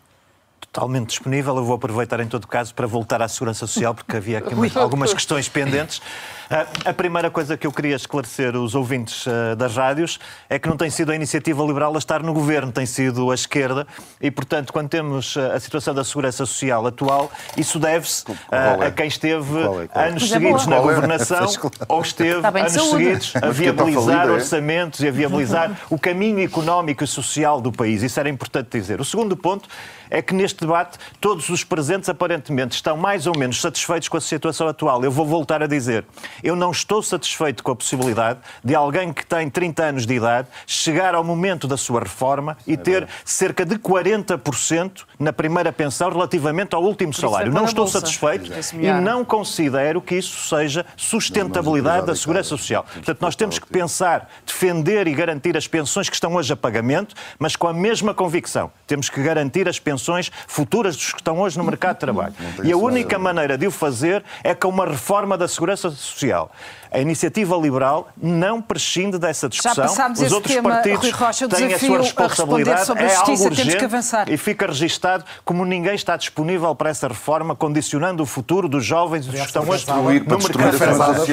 Totalmente 0.72 1.10
disponível. 1.10 1.56
Eu 1.58 1.64
vou 1.64 1.76
aproveitar, 1.76 2.20
em 2.20 2.28
todo 2.28 2.48
caso, 2.48 2.74
para 2.74 2.88
voltar 2.88 3.22
à 3.22 3.28
Segurança 3.28 3.66
Social, 3.68 3.94
porque 3.94 4.18
havia 4.18 4.40
aqui 4.40 4.54
algumas 4.76 5.14
questões 5.14 5.48
pendentes. 5.50 6.02
Ah, 6.50 6.68
a 6.86 6.94
primeira 6.94 7.32
coisa 7.32 7.58
que 7.58 7.66
eu 7.66 7.72
queria 7.72 7.96
esclarecer 7.96 8.56
os 8.56 8.76
ouvintes 8.76 9.26
ah, 9.28 9.56
das 9.56 9.76
rádios 9.76 10.20
é 10.50 10.60
que 10.60 10.68
não 10.68 10.78
tem 10.78 10.90
sido 10.90 11.12
a 11.12 11.16
iniciativa 11.16 11.64
liberal 11.64 11.96
a 11.96 11.98
estar 11.98 12.22
no 12.22 12.34
governo, 12.34 12.72
tem 12.72 12.86
sido 12.86 13.32
a 13.32 13.34
esquerda 13.34 13.88
e, 14.22 14.30
portanto, 14.30 14.72
quando 14.72 14.90
temos 14.90 15.36
ah, 15.36 15.56
a 15.56 15.60
situação 15.60 15.96
da 15.96 16.04
segurança 16.04 16.46
social 16.46 16.86
atual, 16.86 17.32
isso 17.58 17.80
deve-se 17.80 18.26
é? 18.52 18.86
a 18.86 18.92
quem 18.92 19.08
esteve 19.08 19.58
é, 19.96 20.08
anos 20.08 20.24
é 20.24 20.28
seguidos 20.28 20.68
na 20.68 20.80
governação 20.80 21.48
ou 21.88 22.02
esteve 22.02 22.46
anos 22.46 22.72
seguidos 22.72 23.34
a 23.42 23.50
viabilizar 23.50 24.30
orçamentos 24.30 25.00
e 25.00 25.08
a 25.08 25.12
viabilizar 25.12 25.72
o 25.90 25.98
caminho 25.98 26.44
económico 26.44 27.04
e 27.04 27.08
social 27.08 27.62
do 27.62 27.72
país. 27.72 28.04
Isso 28.04 28.20
era 28.20 28.30
importante 28.30 28.70
dizer. 28.78 29.02
O 29.02 29.06
segundo 29.06 29.36
ponto 29.36 29.68
é 30.14 30.22
que 30.22 30.36
neste 30.36 30.53
debate 30.60 30.98
todos 31.20 31.50
os 31.50 31.64
presentes 31.64 32.10
aparentemente 32.10 32.76
estão 32.76 32.98
mais 32.98 33.28
ou 33.28 33.38
menos 33.38 33.60
satisfeitos 33.62 34.08
com 34.08 34.18
a 34.18 34.22
situação 34.22 34.68
atual. 34.68 35.04
Eu 35.04 35.12
vou 35.12 35.26
voltar 35.26 35.62
a 35.62 35.68
dizer, 35.68 36.06
eu 36.44 36.56
não 36.56 36.72
estou 36.72 37.02
satisfeito 37.02 37.64
com 37.64 37.72
a 37.72 37.76
possibilidade 37.76 38.40
de 38.64 38.76
alguém 38.76 39.14
que 39.14 39.26
tem 39.26 39.50
30 39.50 39.84
anos 39.84 40.06
de 40.06 40.14
idade 40.14 40.48
chegar 40.66 41.16
ao 41.16 41.24
momento 41.24 41.68
da 41.68 41.78
sua 41.78 42.02
reforma 42.02 42.58
e 42.68 42.78
ter 42.78 43.08
cerca 43.24 43.66
de 43.66 43.76
40% 43.78 45.04
na 45.24 45.34
primeira 45.34 45.72
pensão 45.72 46.10
relativamente 46.10 46.76
ao 46.76 46.84
último 46.84 47.14
salário. 47.14 47.52
Não 47.52 47.66
estou 47.66 47.88
satisfeito 47.88 48.52
e 48.74 48.92
não 49.02 49.26
considero 49.26 50.02
que 50.02 50.16
isso 50.16 50.48
seja 50.48 50.86
sustentabilidade 50.96 52.06
da 52.06 52.16
segurança 52.16 52.50
social. 52.50 52.86
Portanto, 52.94 53.22
nós 53.22 53.36
temos 53.36 53.58
que 53.58 53.68
pensar, 53.68 54.30
defender 54.46 55.08
e 55.08 55.14
garantir 55.14 55.58
as 55.58 55.68
pensões 55.68 56.10
que 56.10 56.16
estão 56.16 56.36
hoje 56.36 56.54
a 56.54 56.56
pagamento, 56.56 57.16
mas 57.40 57.56
com 57.56 57.68
a 57.68 57.74
mesma 57.74 58.14
convicção. 58.14 58.72
Temos 58.86 59.10
que 59.10 59.22
garantir 59.24 59.68
as 59.68 59.80
pensões 59.80 60.04
pensões 60.04 60.32
futuras 60.48 60.96
dos 60.96 61.12
que 61.12 61.20
estão 61.20 61.40
hoje 61.40 61.58
no 61.58 61.64
mercado 61.64 61.96
de 61.96 62.00
trabalho. 62.02 62.34
E 62.64 62.72
a 62.72 62.78
única 62.78 63.18
maneira 63.18 63.58
de 63.58 63.68
o 63.68 63.72
fazer 63.72 64.24
é 64.44 64.54
com 64.54 64.68
uma 64.68 64.86
reforma 64.86 65.38
da 65.38 65.48
segurança 65.48 65.90
social. 65.90 66.52
A 66.94 67.00
iniciativa 67.00 67.56
liberal 67.58 68.10
não 68.16 68.62
prescinde 68.62 69.18
dessa 69.18 69.50
discussão. 69.50 69.88
Já 69.96 70.12
Os 70.12 70.32
outros 70.32 70.54
tema, 70.54 70.70
partidos 70.70 71.10
Rocha, 71.12 71.50
têm 71.50 71.74
a 71.74 71.80
sua 71.80 71.98
responsabilidade. 71.98 72.92
A 72.92 73.02
é 73.02 73.16
algo 73.16 73.44
urgente 73.46 73.78
e 74.28 74.38
fica 74.38 74.68
registado 74.68 75.26
como 75.44 75.66
ninguém 75.66 75.96
está 75.96 76.16
disponível 76.16 76.76
para 76.76 76.92
essa 76.92 77.08
reforma, 77.08 77.56
condicionando 77.56 78.22
o 78.22 78.26
futuro 78.28 78.70
dos 78.70 78.86
jovens 78.86 79.28
que 79.28 79.36
estão 79.36 79.68
hoje 79.68 79.88
no 79.88 80.04
mercado 80.04 80.72
de 80.72 80.78
trabalho. 80.78 81.26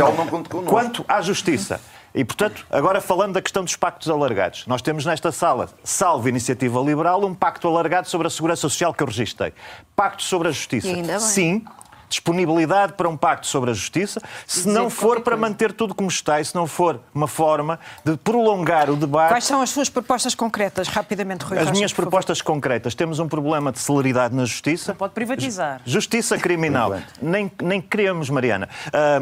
Quanto 0.64 1.04
à 1.06 1.20
justiça, 1.20 1.78
E, 2.12 2.24
portanto, 2.24 2.66
agora 2.70 3.00
falando 3.00 3.34
da 3.34 3.42
questão 3.42 3.62
dos 3.62 3.76
pactos 3.76 4.08
alargados. 4.11 4.66
Nós 4.66 4.82
temos 4.82 5.06
nesta 5.06 5.30
sala, 5.30 5.68
salvo 5.84 6.28
iniciativa 6.28 6.80
liberal, 6.80 7.24
um 7.24 7.34
pacto 7.34 7.68
alargado 7.68 8.08
sobre 8.08 8.26
a 8.26 8.30
segurança 8.30 8.62
social 8.62 8.92
que 8.92 9.02
eu 9.02 9.06
registrei. 9.06 9.52
Pacto 9.94 10.22
sobre 10.22 10.48
a 10.48 10.50
justiça. 10.50 10.88
Sim, 11.20 11.64
disponibilidade 12.11 12.92
para 12.94 13.08
um 13.08 13.16
pacto 13.16 13.46
sobre 13.46 13.70
a 13.70 13.72
justiça, 13.72 14.20
se 14.46 14.68
não 14.68 14.90
for 14.90 15.20
para 15.20 15.36
manter 15.36 15.72
tudo 15.72 15.94
como 15.94 16.08
está 16.08 16.40
e 16.40 16.44
se 16.44 16.54
não 16.54 16.66
for 16.66 17.00
uma 17.14 17.26
forma 17.26 17.78
de 18.04 18.16
prolongar 18.16 18.90
o 18.90 18.96
debate. 18.96 19.30
Quais 19.30 19.44
são 19.44 19.62
as 19.62 19.70
suas 19.70 19.88
propostas 19.88 20.34
concretas, 20.34 20.88
rapidamente, 20.88 21.44
Rui 21.44 21.56
As 21.56 21.64
Rocha, 21.64 21.72
minhas 21.72 21.92
propostas 21.92 22.42
concretas. 22.42 22.94
Temos 22.94 23.18
um 23.18 23.28
problema 23.28 23.72
de 23.72 23.78
celeridade 23.78 24.34
na 24.34 24.44
justiça. 24.44 24.92
Não 24.92 24.96
pode 24.96 25.14
privatizar. 25.14 25.80
Justiça 25.84 26.36
criminal. 26.36 26.96
nem, 27.22 27.50
nem 27.62 27.80
queremos, 27.80 28.28
Mariana. 28.28 28.68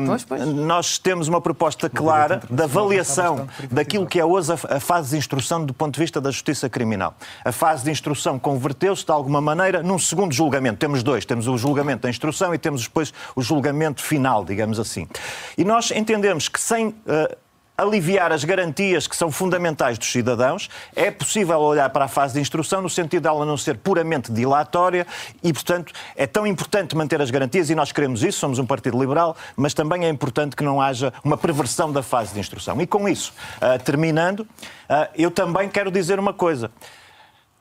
Um, 0.00 0.06
pois, 0.06 0.24
pois. 0.24 0.46
Nós 0.46 0.98
temos 0.98 1.28
uma 1.28 1.40
proposta 1.40 1.90
clara 1.90 2.40
de 2.48 2.62
avaliação 2.62 3.46
daquilo 3.70 4.06
que 4.06 4.18
é 4.18 4.24
hoje 4.24 4.52
a 4.52 4.80
fase 4.80 5.10
de 5.10 5.16
instrução 5.16 5.64
do 5.64 5.74
ponto 5.74 5.94
de 5.94 6.00
vista 6.00 6.20
da 6.20 6.30
justiça 6.30 6.68
criminal. 6.68 7.14
A 7.44 7.52
fase 7.52 7.84
de 7.84 7.90
instrução 7.90 8.38
converteu-se, 8.38 9.04
de 9.04 9.12
alguma 9.12 9.40
maneira, 9.40 9.82
num 9.82 9.98
segundo 9.98 10.32
julgamento. 10.32 10.78
Temos 10.78 11.02
dois. 11.02 11.24
Temos 11.24 11.46
o 11.46 11.58
julgamento 11.58 12.02
da 12.02 12.10
instrução 12.10 12.54
e 12.54 12.58
temos 12.58 12.77
depois 12.82 13.12
o 13.34 13.42
julgamento 13.42 14.02
final, 14.02 14.44
digamos 14.44 14.78
assim. 14.78 15.06
E 15.56 15.64
nós 15.64 15.90
entendemos 15.90 16.48
que 16.48 16.60
sem. 16.60 16.88
Uh, 16.88 17.48
aliviar 17.78 18.32
as 18.32 18.42
garantias 18.42 19.06
que 19.06 19.14
são 19.14 19.30
fundamentais 19.30 19.96
dos 19.96 20.10
cidadãos, 20.10 20.68
é 20.96 21.12
possível 21.12 21.60
olhar 21.60 21.88
para 21.90 22.06
a 22.06 22.08
fase 22.08 22.34
de 22.34 22.40
instrução 22.40 22.82
no 22.82 22.90
sentido 22.90 23.22
dela 23.22 23.46
não 23.46 23.56
ser 23.56 23.78
puramente 23.78 24.32
dilatória 24.32 25.06
e, 25.44 25.52
portanto, 25.52 25.92
é 26.16 26.26
tão 26.26 26.44
importante 26.44 26.96
manter 26.96 27.22
as 27.22 27.30
garantias 27.30 27.70
e 27.70 27.76
nós 27.76 27.92
queremos 27.92 28.24
isso, 28.24 28.40
somos 28.40 28.58
um 28.58 28.66
partido 28.66 28.98
liberal, 28.98 29.36
mas 29.56 29.74
também 29.74 30.04
é 30.04 30.08
importante 30.08 30.56
que 30.56 30.64
não 30.64 30.80
haja 30.80 31.12
uma 31.22 31.38
perversão 31.38 31.92
da 31.92 32.02
fase 32.02 32.34
de 32.34 32.40
instrução. 32.40 32.80
E 32.82 32.86
com 32.86 33.08
isso, 33.08 33.32
uh, 33.58 33.80
terminando, 33.84 34.40
uh, 34.40 35.08
eu 35.14 35.30
também 35.30 35.68
quero 35.68 35.92
dizer 35.92 36.18
uma 36.18 36.32
coisa. 36.32 36.72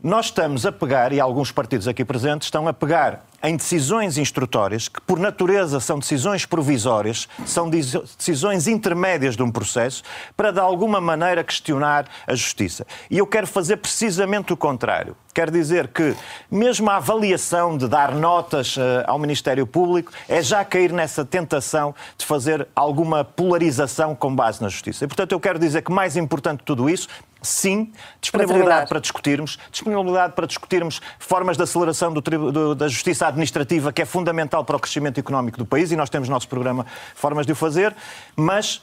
Nós 0.03 0.27
estamos 0.27 0.63
a 0.63 0.71
pegar, 0.71 1.11
e 1.11 1.19
alguns 1.19 1.51
partidos 1.51 1.87
aqui 1.87 2.05
presentes 2.05 2.45
estão 2.45 2.67
a 2.67 2.73
pegar 2.73 3.25
em 3.43 3.57
decisões 3.57 4.15
instrutórias, 4.19 4.87
que 4.87 5.01
por 5.01 5.17
natureza 5.17 5.79
são 5.79 5.97
decisões 5.97 6.45
provisórias, 6.45 7.27
são 7.47 7.67
decisões 7.67 8.67
intermédias 8.67 9.35
de 9.35 9.41
um 9.41 9.49
processo, 9.49 10.03
para 10.35 10.51
de 10.51 10.59
alguma 10.59 11.01
maneira 11.01 11.43
questionar 11.43 12.05
a 12.27 12.35
justiça. 12.35 12.85
E 13.09 13.17
eu 13.17 13.25
quero 13.25 13.47
fazer 13.47 13.77
precisamente 13.77 14.53
o 14.53 14.57
contrário. 14.57 15.17
Quer 15.33 15.49
dizer 15.49 15.87
que, 15.87 16.15
mesmo 16.49 16.91
a 16.91 16.97
avaliação 16.97 17.75
de 17.75 17.87
dar 17.87 18.13
notas 18.13 18.77
uh, 18.77 18.81
ao 19.07 19.17
Ministério 19.17 19.65
Público 19.65 20.11
é 20.29 20.43
já 20.43 20.63
cair 20.63 20.91
nessa 20.91 21.25
tentação 21.25 21.95
de 22.15 22.23
fazer 22.23 22.67
alguma 22.75 23.23
polarização 23.23 24.15
com 24.15 24.35
base 24.35 24.61
na 24.61 24.69
justiça. 24.69 25.05
E, 25.05 25.07
portanto, 25.07 25.31
eu 25.31 25.39
quero 25.39 25.57
dizer 25.57 25.81
que 25.81 25.91
mais 25.91 26.15
importante 26.15 26.59
de 26.59 26.65
tudo 26.65 26.87
isso 26.87 27.07
sim, 27.47 27.91
disponibilidade 28.21 28.81
para, 28.81 28.87
para, 28.87 28.99
discutirmos, 28.99 29.57
disponibilidade 29.71 30.33
para 30.33 30.45
discutirmos 30.45 31.01
formas 31.19 31.57
de 31.57 31.63
aceleração 31.63 32.13
do, 32.13 32.21
do, 32.21 32.75
da 32.75 32.87
justiça 32.87 33.27
administrativa, 33.27 33.91
que 33.91 34.01
é 34.01 34.05
fundamental 34.05 34.63
para 34.63 34.75
o 34.75 34.79
crescimento 34.79 35.19
económico 35.19 35.57
do 35.57 35.65
país, 35.65 35.91
e 35.91 35.95
nós 35.95 36.09
temos 36.09 36.27
no 36.27 36.33
nosso 36.33 36.47
programa 36.47 36.85
formas 37.15 37.45
de 37.45 37.53
o 37.53 37.55
fazer, 37.55 37.95
mas 38.35 38.81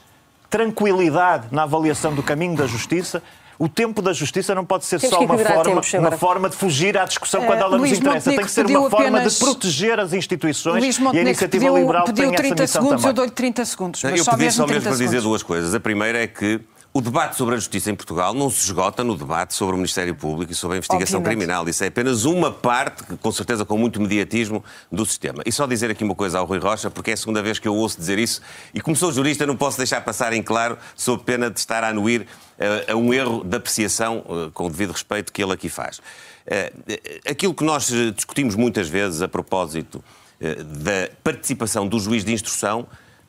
tranquilidade 0.49 1.47
na 1.51 1.63
avaliação 1.63 2.13
do 2.13 2.23
caminho 2.23 2.55
da 2.55 2.67
justiça, 2.67 3.21
o 3.57 3.69
tempo 3.69 4.01
da 4.01 4.11
justiça 4.11 4.53
não 4.53 4.65
pode 4.65 4.85
ser 4.85 4.99
Temos 4.99 5.15
só 5.15 5.23
uma 5.23 5.37
forma, 5.37 5.81
uma 5.99 6.11
forma 6.11 6.49
de 6.49 6.55
fugir 6.55 6.97
à 6.97 7.05
discussão 7.05 7.45
quando 7.45 7.59
ela 7.59 7.77
Luís 7.77 7.91
nos 7.91 7.99
interessa. 7.99 8.29
Montenegro 8.29 8.35
tem 8.35 8.45
que 8.45 8.69
ser 8.69 8.77
uma 8.77 8.89
forma 8.89 9.21
de 9.21 9.35
proteger 9.35 9.99
as 9.99 10.13
instituições 10.13 10.83
Luís 10.83 10.97
e 10.97 11.17
a 11.17 11.21
iniciativa 11.21 11.65
pediu, 11.65 11.77
liberal 11.77 12.05
pediu 12.05 12.25
tem 12.25 12.35
30 12.35 12.63
essa 12.63 12.73
segundos, 12.73 12.95
também. 12.95 13.09
Eu 13.09 13.13
dou-lhe 13.13 13.31
30 13.31 13.65
segundos. 13.65 14.03
Mas 14.03 14.17
eu 14.17 14.23
só 14.23 14.31
pedi 14.31 14.43
mesmo 14.43 14.57
só 14.57 14.67
mesmo 14.67 14.81
para 14.81 14.91
segundos. 14.91 15.11
dizer 15.11 15.21
duas 15.21 15.43
coisas. 15.43 15.73
A 15.73 15.79
primeira 15.79 16.21
é 16.21 16.27
que 16.27 16.59
o 16.95 17.01
debate 17.01 17.35
sobre 17.35 17.55
a 17.55 17.57
justiça 17.57 17.91
em 17.91 17.95
Portugal 17.95 18.33
não 18.33 18.49
se 18.49 18.67
esgota 18.67 19.03
no 19.03 19.17
debate 19.17 19.53
sobre 19.53 19.73
o 19.73 19.77
Ministério 19.77 20.15
Público 20.15 20.53
e 20.53 20.55
sobre 20.55 20.75
a 20.75 20.77
investigação 20.77 21.19
Obviamente. 21.19 21.39
criminal. 21.39 21.67
Isso 21.67 21.83
é 21.83 21.87
apenas 21.87 22.23
uma 22.23 22.49
parte, 22.49 23.03
com 23.17 23.31
certeza 23.33 23.65
com 23.65 23.77
muito 23.77 23.99
mediatismo, 23.99 24.63
do 24.89 25.05
sistema. 25.05 25.43
E 25.45 25.51
só 25.51 25.67
dizer 25.67 25.91
aqui 25.91 26.05
uma 26.05 26.15
coisa 26.15 26.39
ao 26.39 26.45
Rui 26.45 26.57
Rocha, 26.57 26.89
porque 26.89 27.11
é 27.11 27.13
a 27.15 27.17
segunda 27.17 27.43
vez 27.43 27.59
que 27.59 27.67
eu 27.67 27.75
ouço 27.75 27.97
dizer 27.97 28.17
isso, 28.17 28.41
e 28.73 28.79
como 28.79 28.95
sou 28.95 29.11
jurista 29.11 29.45
não 29.45 29.57
posso 29.57 29.75
deixar 29.75 29.99
passar 30.05 30.31
em 30.31 30.41
claro, 30.41 30.77
sob 30.95 31.21
pena 31.21 31.51
de 31.51 31.59
estar 31.59 31.83
a 31.83 31.89
anuir 31.89 32.21
uh, 32.21 32.93
a 32.93 32.95
um 32.95 33.13
erro 33.13 33.43
de 33.43 33.57
apreciação, 33.57 34.19
uh, 34.19 34.49
com 34.53 34.67
o 34.67 34.69
devido 34.69 34.93
respeito, 34.93 35.33
que 35.33 35.43
ele 35.43 35.51
aqui 35.51 35.67
faz. 35.67 35.97
Uh, 35.97 37.29
aquilo 37.29 37.53
que 37.53 37.65
nós 37.65 37.87
discutimos 38.15 38.55
muitas 38.55 38.87
vezes 38.87 39.21
a 39.21 39.27
propósito 39.27 40.01
da 40.39 41.09
participação 41.21 41.87
do 41.87 41.99
juiz 41.99 42.23
de 42.23 42.31
instrução 42.31 42.87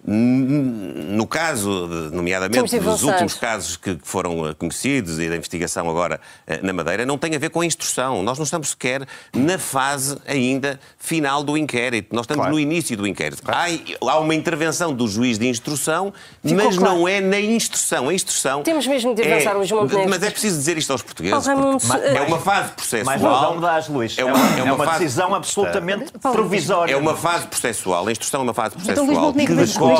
no 0.08 1.26
caso, 1.26 1.88
nomeadamente 2.12 2.78
dos 2.78 3.02
últimos 3.02 3.34
casos 3.34 3.76
que 3.76 3.98
foram 4.04 4.46
eh, 4.46 4.54
conhecidos 4.54 5.18
e 5.18 5.28
da 5.28 5.34
investigação 5.34 5.90
agora 5.90 6.20
eh, 6.46 6.60
na 6.62 6.72
Madeira, 6.72 7.04
não 7.04 7.18
tem 7.18 7.34
a 7.34 7.38
ver 7.38 7.50
com 7.50 7.60
a 7.60 7.66
instrução. 7.66 8.22
Nós 8.22 8.38
não 8.38 8.44
estamos 8.44 8.70
sequer 8.70 9.04
na 9.34 9.58
fase 9.58 10.16
ainda 10.24 10.78
final 10.96 11.42
do 11.42 11.56
inquérito. 11.56 12.14
Nós 12.14 12.22
estamos 12.22 12.42
claro. 12.42 12.54
no 12.54 12.60
início 12.60 12.96
do 12.96 13.04
inquérito. 13.04 13.42
Claro. 13.42 13.58
Há, 14.00 14.12
há, 14.12 14.18
uma 14.20 14.32
intervenção 14.32 14.94
do 14.94 15.08
juiz 15.08 15.40
de 15.40 15.48
instrução, 15.48 16.12
Ficou 16.40 16.64
mas 16.64 16.78
claro. 16.78 16.94
não 16.94 17.08
é 17.08 17.20
na 17.20 17.40
instrução. 17.40 18.08
A 18.08 18.14
instrução. 18.14 18.62
Temos 18.62 18.86
mesmo 18.86 19.12
de 19.12 19.22
avançar 19.22 19.56
é, 19.56 19.58
os 19.58 19.72
Montenegro. 19.72 20.08
Mas 20.08 20.22
é 20.22 20.30
preciso 20.30 20.56
dizer 20.56 20.78
isto 20.78 20.92
aos 20.92 21.02
portugueses. 21.02 21.48
é 21.48 22.20
uma 22.22 22.38
fase 22.38 22.70
processual. 22.72 23.56
Mas 23.60 23.88
Luís. 23.88 24.16
É 24.16 24.24
uma, 24.24 24.38
é 24.38 24.62
uma, 24.62 24.68
é 24.68 24.72
uma 24.72 24.84
fase... 24.84 24.98
decisão 25.00 25.34
absolutamente 25.34 26.12
provisória. 26.20 26.92
É 26.92 26.96
uma 26.96 27.16
fase 27.16 27.48
processual. 27.48 28.06
A 28.06 28.12
instrução 28.12 28.40
é 28.40 28.44
uma 28.44 28.54
fase 28.54 28.76
então, 28.76 29.04
processual. 29.04 29.30
Então, 29.30 29.46
que 29.46 29.66
decorre 29.66 29.95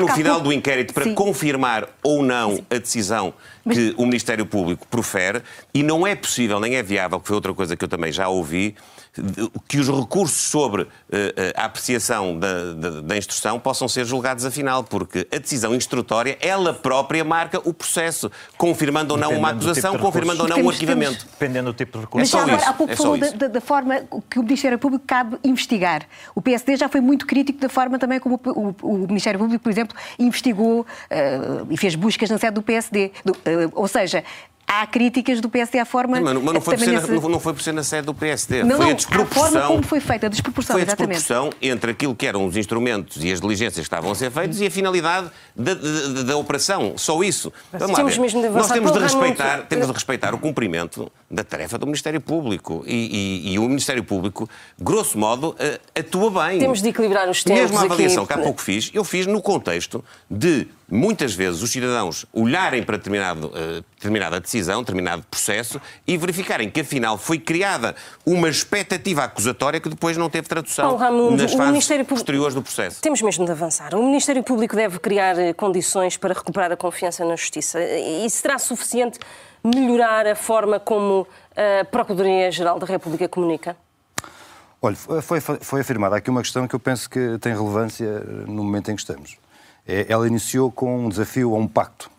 no 0.00 0.08
final 0.08 0.40
do 0.40 0.52
inquérito 0.52 0.94
para 0.94 1.04
Sim. 1.04 1.14
confirmar 1.14 1.88
ou 2.02 2.22
não 2.22 2.56
Sim. 2.56 2.64
a 2.70 2.78
decisão 2.78 3.34
Mas... 3.64 3.76
que 3.76 3.94
o 3.96 4.04
Ministério 4.04 4.46
Público 4.46 4.86
profere 4.88 5.42
e 5.72 5.82
não 5.82 6.06
é 6.06 6.14
possível, 6.14 6.60
nem 6.60 6.76
é 6.76 6.82
viável, 6.82 7.20
que 7.20 7.26
foi 7.26 7.34
outra 7.34 7.54
coisa 7.54 7.76
que 7.76 7.84
eu 7.84 7.88
também 7.88 8.12
já 8.12 8.28
ouvi, 8.28 8.74
que 9.66 9.78
os 9.78 9.88
recursos 9.88 10.38
sobre 10.38 10.82
uh, 10.82 10.88
a 11.56 11.64
apreciação 11.64 12.38
da, 12.38 12.72
da, 12.74 12.90
da, 13.02 13.16
instrução 13.16 13.58
possam 13.58 13.88
ser 13.88 14.04
julgados 14.04 14.44
afinal, 14.44 14.84
porque 14.84 15.26
a 15.32 15.38
decisão 15.38 15.74
instrutória, 15.74 16.36
ela 16.40 16.72
própria 16.72 17.24
marca 17.24 17.60
o 17.64 17.72
processo, 17.72 18.30
confirmando 18.56 19.14
ou 19.14 19.20
não 19.20 19.32
uma 19.32 19.50
acusação, 19.50 19.92
tipo 19.92 20.04
confirmando 20.04 20.42
ou 20.42 20.48
não 20.48 20.62
um 20.62 20.70
arquivamento. 20.70 21.26
Dependendo 21.30 21.72
do 21.72 21.76
tipo 21.76 21.98
de 21.98 22.04
recurso. 22.04 22.18
Mas 22.18 22.30
já 22.30 22.54
agora, 22.54 22.68
há 22.68 22.72
pouco 22.72 22.92
é 22.92 22.96
falou 22.96 23.18
da, 23.18 23.48
da, 23.48 23.60
forma 23.60 24.02
que 24.30 24.38
o 24.38 24.42
Ministério 24.42 24.78
Público 24.78 25.04
cabe 25.06 25.38
investigar. 25.44 26.06
O 26.34 26.42
PSD 26.42 26.76
já 26.76 26.88
foi 26.88 27.00
muito 27.00 27.26
crítico 27.26 27.58
da 27.58 27.68
forma 27.68 27.98
também 27.98 28.20
como 28.20 28.40
o, 28.44 28.50
o, 28.50 28.94
o 28.94 28.98
Ministério 29.06 29.38
Público, 29.38 29.62
por 29.62 29.70
exemplo, 29.70 29.96
investigou 30.18 30.80
uh, 30.80 31.66
e 31.70 31.76
fez 31.76 31.94
buscas 31.94 32.30
na 32.30 32.38
sede 32.38 32.52
do 32.52 32.62
PSD. 32.62 33.12
Do, 33.24 33.32
uh, 33.32 33.72
ou 33.74 33.88
seja, 33.88 34.24
há 34.68 34.86
críticas 34.86 35.40
do 35.40 35.48
PSD 35.48 35.78
à 35.78 35.86
forma. 35.86 36.20
Mas, 36.20 36.34
mas 36.34 36.54
não, 36.54 36.60
foi 36.60 36.76
por 36.76 36.84
ser, 36.84 36.90
nesse... 36.92 37.10
não, 37.10 37.40
foi 37.40 37.54
por 37.54 37.62
ser 37.62 37.72
na 37.72 37.82
sede 37.82 38.06
do 38.06 38.14
PSD. 38.14 38.62
Não, 38.62 38.76
foi 38.76 38.84
não, 38.84 38.92
a 38.92 38.94
desproporção. 38.94 39.46
A 39.46 39.50
forma 39.50 39.66
como 39.68 39.82
foi 39.82 40.00
feita, 40.00 40.26
a 40.26 40.28
desproporção, 40.28 40.74
foi 40.74 40.82
a 40.82 40.84
exatamente. 40.84 41.18
desproporção 41.18 41.50
entre 41.62 41.90
aquilo 41.90 42.14
que 42.14 42.26
eram 42.26 42.44
os 42.44 42.56
instrumentos 42.56 43.24
e 43.24 43.32
as 43.32 43.40
diligências 43.40 43.76
que 43.76 43.80
estavam 43.80 44.12
a 44.12 44.14
ser 44.14 44.30
feitos 44.30 44.60
e 44.60 44.66
a 44.66 44.70
finalidade 44.70 45.30
da, 45.56 45.74
da, 45.74 46.22
da 46.22 46.36
operação. 46.36 46.94
Só 46.98 47.22
isso. 47.22 47.50
Vamos 47.72 47.98
lá 47.98 48.04
ver. 48.04 48.20
Mesmo 48.20 48.42
de 48.42 48.48
Nós 48.50 48.70
temos 48.70 48.92
de, 48.92 48.98
respeitar, 48.98 49.62
temos 49.62 49.86
de 49.86 49.92
respeitar 49.92 50.34
o 50.34 50.38
cumprimento 50.38 51.10
da 51.30 51.42
tarefa 51.42 51.78
do 51.78 51.86
Ministério 51.86 52.20
Público. 52.20 52.84
E, 52.86 53.46
e, 53.46 53.52
e, 53.54 53.58
o 53.58 53.62
Ministério 53.62 54.04
Público, 54.04 54.48
grosso 54.78 55.18
modo, 55.18 55.56
eh, 55.58 55.80
atua 55.98 56.30
bem. 56.46 56.58
Temos 56.58 56.82
de 56.82 56.88
equilibrar 56.88 57.28
os 57.28 57.42
tempos. 57.42 57.62
Mesmo 57.62 57.78
a 57.78 57.82
avaliação 57.82 58.24
aqui... 58.24 58.34
que 58.34 58.40
há 58.40 58.42
pouco 58.42 58.60
fiz, 58.60 58.90
eu 58.92 59.04
fiz 59.04 59.26
no 59.26 59.40
contexto 59.40 60.04
de 60.30 60.66
muitas 60.90 61.34
vezes 61.34 61.62
os 61.62 61.70
cidadãos 61.70 62.24
olharem 62.32 62.82
para 62.82 62.96
determinado, 62.96 63.48
uh, 63.48 63.84
determinada 63.94 64.40
decisão, 64.40 64.80
determinado 64.80 65.22
processo 65.30 65.80
e 66.06 66.16
verificarem 66.16 66.70
que 66.70 66.80
afinal 66.80 67.18
foi 67.18 67.38
criada 67.38 67.94
uma 68.24 68.48
expectativa 68.48 69.24
acusatória 69.24 69.80
que 69.80 69.88
depois 69.88 70.16
não 70.16 70.30
teve 70.30 70.48
tradução 70.48 70.86
Paulo 70.86 70.98
Raimundo, 70.98 71.42
nas 71.42 71.52
fases 71.52 71.72
Ministério 71.72 72.04
posteriores 72.04 72.54
do 72.54 72.62
processo. 72.62 73.02
Temos 73.02 73.20
mesmo 73.20 73.44
de 73.44 73.52
avançar. 73.52 73.94
O 73.94 74.02
Ministério 74.02 74.42
Público 74.42 74.74
deve 74.74 74.98
criar 74.98 75.38
eh, 75.38 75.52
condições 75.52 76.16
para 76.16 76.32
recuperar 76.32 76.72
a 76.72 76.76
confiança 76.76 77.24
na 77.24 77.36
justiça. 77.36 77.78
E 77.82 78.28
será 78.30 78.58
suficiente 78.58 79.18
melhorar 79.62 80.26
a 80.26 80.34
forma 80.34 80.80
como 80.80 81.26
a 81.54 81.84
Procuradoria-Geral 81.84 82.78
da 82.78 82.86
República 82.86 83.28
comunica? 83.28 83.76
Olha, 84.80 84.96
foi, 84.96 85.40
foi 85.40 85.80
afirmada 85.80 86.16
aqui 86.16 86.30
uma 86.30 86.40
questão 86.40 86.66
que 86.68 86.74
eu 86.74 86.80
penso 86.80 87.10
que 87.10 87.36
tem 87.40 87.52
relevância 87.52 88.20
no 88.46 88.62
momento 88.62 88.90
em 88.90 88.94
que 88.94 89.00
estamos. 89.00 89.36
É, 89.88 90.04
ela 90.06 90.26
iniciou 90.26 90.70
com 90.70 91.06
um 91.06 91.08
desafio 91.08 91.54
a 91.54 91.58
um 91.58 91.66
pacto. 91.66 92.10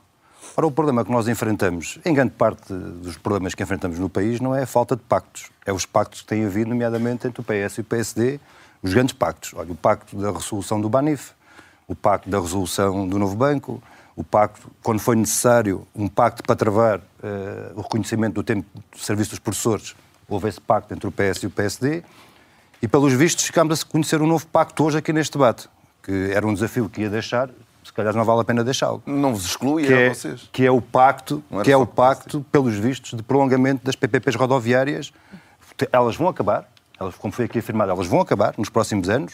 Ora, 0.58 0.66
o 0.66 0.72
problema 0.72 1.06
que 1.06 1.12
nós 1.12 1.28
enfrentamos, 1.28 2.00
em 2.04 2.14
grande 2.14 2.32
parte 2.32 2.74
dos 2.74 3.16
problemas 3.16 3.54
que 3.54 3.62
enfrentamos 3.62 4.00
no 4.00 4.10
país, 4.10 4.42
não 4.42 4.56
é 4.56 4.64
a 4.64 4.66
falta 4.66 4.96
de 4.96 5.04
pactos. 5.04 5.52
É 5.66 5.72
os 5.72 5.86
pactos 5.86 6.22
que 6.22 6.28
têm 6.28 6.46
havido, 6.46 6.72
nomeadamente 6.72 7.28
entre 7.28 7.40
o 7.40 7.44
PS 7.44 7.78
e 7.78 7.82
o 7.82 7.84
PSD, 7.84 8.40
os 8.82 8.92
grandes 8.92 9.14
pactos. 9.14 9.54
Olha, 9.56 9.72
o 9.72 9.76
pacto 9.76 10.18
da 10.18 10.32
resolução 10.32 10.82
do 10.82 10.90
Banif, 10.90 11.32
o 11.88 11.96
pacto 11.96 12.28
da 12.28 12.42
resolução 12.42 13.08
do 13.08 13.20
novo 13.20 13.36
banco, 13.36 13.82
o 14.16 14.24
pacto, 14.24 14.70
quando 14.84 15.00
foi 15.00 15.16
necessário, 15.16 15.88
um 15.96 16.08
pacto 16.08 16.44
para 16.44 16.56
travar 16.56 16.98
uh, 16.98 17.02
o 17.76 17.82
reconhecimento 17.82 18.34
do 18.34 18.44
tempo 18.44 18.68
de 18.94 19.02
serviço 19.02 19.30
dos 19.30 19.40
professores, 19.40 19.96
houve 20.28 20.50
esse 20.50 20.60
pacto 20.60 20.94
entre 20.94 21.08
o 21.08 21.12
PS 21.12 21.44
e 21.44 21.48
o 21.48 21.50
PSD, 21.50 22.04
e 22.82 22.88
pelos 22.88 23.14
vistos 23.14 23.46
ficámos 23.46 23.82
a 23.82 23.86
conhecer 23.86 24.22
um 24.22 24.28
novo 24.28 24.46
pacto 24.48 24.84
hoje 24.84 24.98
aqui 24.98 25.14
neste 25.14 25.34
debate, 25.34 25.70
que 26.04 26.32
era 26.34 26.46
um 26.46 26.54
desafio 26.54 26.90
que 26.90 27.02
ia 27.02 27.10
deixar 27.10 27.50
se 27.90 27.94
calhar 27.94 28.14
não 28.14 28.24
vale 28.24 28.42
a 28.42 28.44
pena 28.44 28.64
deixá-lo. 28.64 29.02
Não 29.06 29.34
vos 29.34 29.46
exclui 29.46 29.86
que 29.86 29.94
é, 29.94 30.10
vocês. 30.10 30.50
Que 30.52 30.66
é 30.66 30.72
o 30.72 30.80
pacto, 30.80 31.44
que 31.64 31.72
é 31.72 31.78
o 31.78 31.88
pacto 31.88 32.46
pelos 32.52 32.76
vistos 32.76 33.18
de 33.18 33.24
prolongamento 33.24 33.84
das 33.84 33.96
PPPs 33.96 34.36
rodoviárias. 34.36 35.12
Elas 35.92 36.16
vão 36.16 36.28
acabar, 36.28 36.70
elas, 37.00 37.16
como 37.16 37.34
foi 37.34 37.46
aqui 37.46 37.60
afirmado, 37.60 37.92
elas 37.92 38.06
vão 38.06 38.22
acabar 38.22 38.54
nos 38.58 38.70
próximos 38.70 39.10
anos 39.10 39.34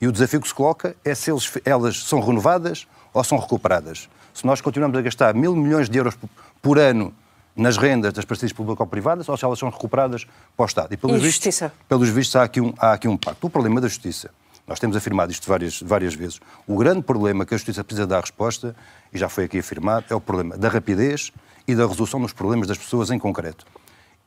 e 0.00 0.06
o 0.06 0.12
desafio 0.12 0.40
que 0.40 0.48
se 0.48 0.54
coloca 0.54 0.94
é 1.04 1.14
se 1.14 1.30
eles, 1.30 1.50
elas 1.64 2.02
são 2.02 2.20
renovadas 2.20 2.86
ou 3.12 3.24
são 3.24 3.38
recuperadas. 3.38 4.08
Se 4.34 4.44
nós 4.44 4.60
continuamos 4.60 4.98
a 4.98 5.02
gastar 5.02 5.32
mil 5.32 5.56
milhões 5.56 5.88
de 5.88 5.96
euros 5.96 6.18
por 6.60 6.78
ano 6.78 7.14
nas 7.56 7.76
rendas 7.76 8.12
das 8.12 8.24
parcerias 8.24 8.52
público-privadas 8.52 9.28
ou 9.28 9.36
se 9.36 9.44
elas 9.44 9.58
são 9.58 9.70
recuperadas 9.70 10.26
para 10.56 10.64
o 10.64 10.66
Estado. 10.66 10.92
E, 10.92 10.96
pelos 10.96 11.16
e 11.16 11.20
vistos, 11.20 11.34
justiça? 11.34 11.72
Pelos 11.88 12.08
vistos, 12.08 12.36
há 12.36 12.42
aqui, 12.42 12.60
um, 12.60 12.74
há 12.76 12.92
aqui 12.92 13.06
um 13.06 13.16
pacto. 13.16 13.46
O 13.46 13.50
problema 13.50 13.80
da 13.80 13.86
justiça, 13.86 14.30
nós 14.66 14.80
temos 14.80 14.96
afirmado 14.96 15.30
isto 15.30 15.46
várias, 15.46 15.80
várias 15.80 16.14
vezes, 16.14 16.40
o 16.66 16.76
grande 16.76 17.02
problema 17.02 17.44
que 17.44 17.54
a 17.54 17.56
justiça 17.56 17.84
precisa 17.84 18.06
dar 18.06 18.20
resposta, 18.20 18.74
e 19.12 19.18
já 19.18 19.28
foi 19.28 19.44
aqui 19.44 19.58
afirmado, 19.58 20.06
é 20.08 20.14
o 20.14 20.20
problema 20.20 20.56
da 20.56 20.68
rapidez 20.68 21.32
e 21.68 21.74
da 21.74 21.86
resolução 21.86 22.20
dos 22.20 22.32
problemas 22.32 22.66
das 22.66 22.78
pessoas 22.78 23.10
em 23.10 23.18
concreto. 23.18 23.66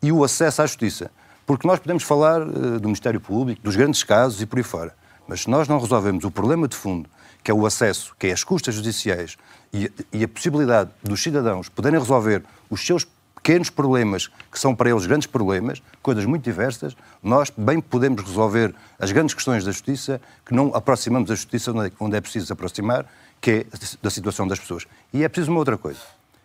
E 0.01 0.11
o 0.11 0.23
acesso 0.23 0.61
à 0.61 0.65
justiça. 0.65 1.11
Porque 1.45 1.67
nós 1.67 1.79
podemos 1.79 2.03
falar 2.03 2.41
uh, 2.41 2.79
do 2.79 2.87
Ministério 2.87 3.19
Público, 3.21 3.61
dos 3.63 3.75
grandes 3.75 4.03
casos 4.03 4.41
e 4.41 4.45
por 4.45 4.57
aí 4.57 4.63
fora. 4.63 4.93
Mas 5.27 5.41
se 5.41 5.49
nós 5.49 5.67
não 5.67 5.79
resolvemos 5.79 6.23
o 6.23 6.31
problema 6.31 6.67
de 6.67 6.75
fundo, 6.75 7.09
que 7.43 7.49
é 7.49 7.53
o 7.53 7.65
acesso, 7.65 8.15
que 8.19 8.27
é 8.27 8.31
as 8.31 8.43
custas 8.43 8.75
judiciais 8.75 9.37
e, 9.73 9.91
e 10.11 10.23
a 10.23 10.27
possibilidade 10.27 10.91
dos 11.01 11.23
cidadãos 11.23 11.69
poderem 11.69 11.99
resolver 11.99 12.43
os 12.69 12.85
seus 12.85 13.05
pequenos 13.47 13.69
problemas, 13.69 14.27
que 14.51 14.59
são 14.59 14.75
para 14.75 14.89
eles 14.89 15.05
grandes 15.05 15.25
problemas, 15.25 15.81
coisas 16.01 16.25
muito 16.25 16.43
diversas, 16.43 16.97
nós 17.23 17.49
bem 17.49 17.79
podemos 17.79 18.21
resolver 18.21 18.75
as 18.99 19.13
grandes 19.13 19.33
questões 19.33 19.63
da 19.63 19.71
justiça, 19.71 20.19
que 20.45 20.53
não 20.53 20.75
aproximamos 20.75 21.31
a 21.31 21.35
justiça 21.35 21.71
onde 21.97 22.17
é 22.17 22.19
preciso 22.19 22.51
aproximar, 22.51 23.05
que 23.39 23.51
é 23.51 23.65
da 24.01 24.09
situação 24.09 24.45
das 24.45 24.59
pessoas. 24.59 24.85
E 25.13 25.23
é 25.23 25.29
preciso 25.29 25.49
uma 25.49 25.59
outra 25.59 25.77
coisa. 25.77 26.01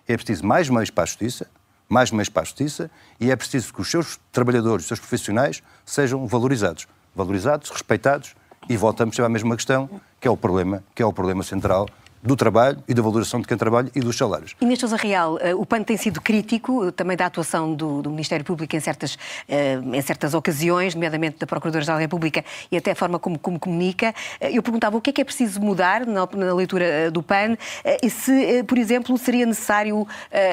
É 0.07 0.16
preciso 0.16 0.46
mais 0.46 0.68
meios 0.68 0.90
para 0.90 1.03
a 1.03 1.07
justiça, 1.07 1.48
mais 1.88 2.12
meios 2.12 2.28
para 2.28 2.42
a 2.42 2.44
justiça, 2.44 2.88
e 3.18 3.32
é 3.32 3.34
preciso 3.34 3.74
que 3.74 3.80
os 3.80 3.90
seus 3.90 4.20
trabalhadores, 4.30 4.84
os 4.84 4.88
seus 4.88 5.00
profissionais, 5.00 5.61
sejam 5.84 6.24
valorizados. 6.28 6.86
Valorizados, 7.16 7.68
respeitados, 7.70 8.36
e 8.68 8.76
voltamos 8.76 9.16
sempre 9.16 9.26
à 9.26 9.28
mesma 9.28 9.57
questão, 9.57 9.90
que 10.20 10.28
é 10.28 10.30
o 10.30 10.36
problema, 10.36 10.84
que 10.94 11.03
é 11.03 11.07
o 11.07 11.12
problema 11.12 11.42
central 11.42 11.88
do 12.22 12.36
trabalho 12.36 12.82
e 12.86 12.94
da 12.94 13.02
valorização 13.02 13.40
de 13.40 13.48
quem 13.48 13.56
trabalha 13.56 13.90
e 13.94 14.00
dos 14.00 14.16
salários. 14.16 14.54
Inês 14.60 14.78
Sousa 14.78 14.96
Real, 14.96 15.38
eh, 15.40 15.54
o 15.54 15.66
PAN 15.66 15.82
tem 15.82 15.96
sido 15.96 16.20
crítico 16.20 16.86
eh, 16.86 16.90
também 16.92 17.16
da 17.16 17.26
atuação 17.26 17.74
do, 17.74 18.00
do 18.00 18.10
Ministério 18.10 18.44
Público 18.44 18.76
em 18.76 18.80
certas, 18.80 19.18
eh, 19.48 19.80
em 19.92 20.00
certas 20.00 20.32
ocasiões, 20.32 20.94
nomeadamente 20.94 21.38
da 21.40 21.46
Procuradora-Geral 21.48 21.96
da 21.96 22.00
República 22.00 22.44
e 22.70 22.76
até 22.76 22.92
a 22.92 22.94
forma 22.94 23.18
como, 23.18 23.38
como, 23.38 23.58
comunica. 23.58 24.14
Eu 24.40 24.62
perguntava 24.62 24.96
o 24.96 25.00
que 25.00 25.10
é 25.10 25.12
que 25.12 25.20
é 25.20 25.24
preciso 25.24 25.60
mudar 25.60 26.06
na, 26.06 26.28
na 26.32 26.54
leitura 26.54 27.10
do 27.10 27.22
PAN 27.22 27.56
e 28.02 28.08
se, 28.08 28.62
por 28.64 28.78
exemplo, 28.78 29.16
seria 29.18 29.44
necessário 29.44 30.06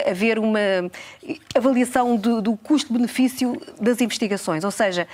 haver 0.10 0.40
uma 0.40 0.60
avaliação 1.56 2.16
do, 2.16 2.42
do 2.42 2.58
custo-benefício 2.58 3.62
das 3.80 4.02
investigações, 4.02 4.64
ou 4.64 4.72
seja, 4.72 5.08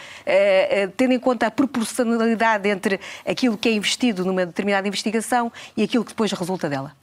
tendo 0.98 1.14
em 1.14 1.20
conta 1.20 1.48
a 1.48 1.52
proporcionalidade 1.52 2.70
entre 2.70 3.00
aquilo 3.26 3.58
que 3.58 3.70
é 3.70 3.74
investido 3.74 4.24
numa 4.24 4.46
determinada 4.46 4.88
investigação 4.88 5.52
e 5.76 5.84
aquilo 5.84 6.04
que 6.04 6.12
depois 6.12 6.32
resulta 6.32 6.45
dela? 6.70 6.94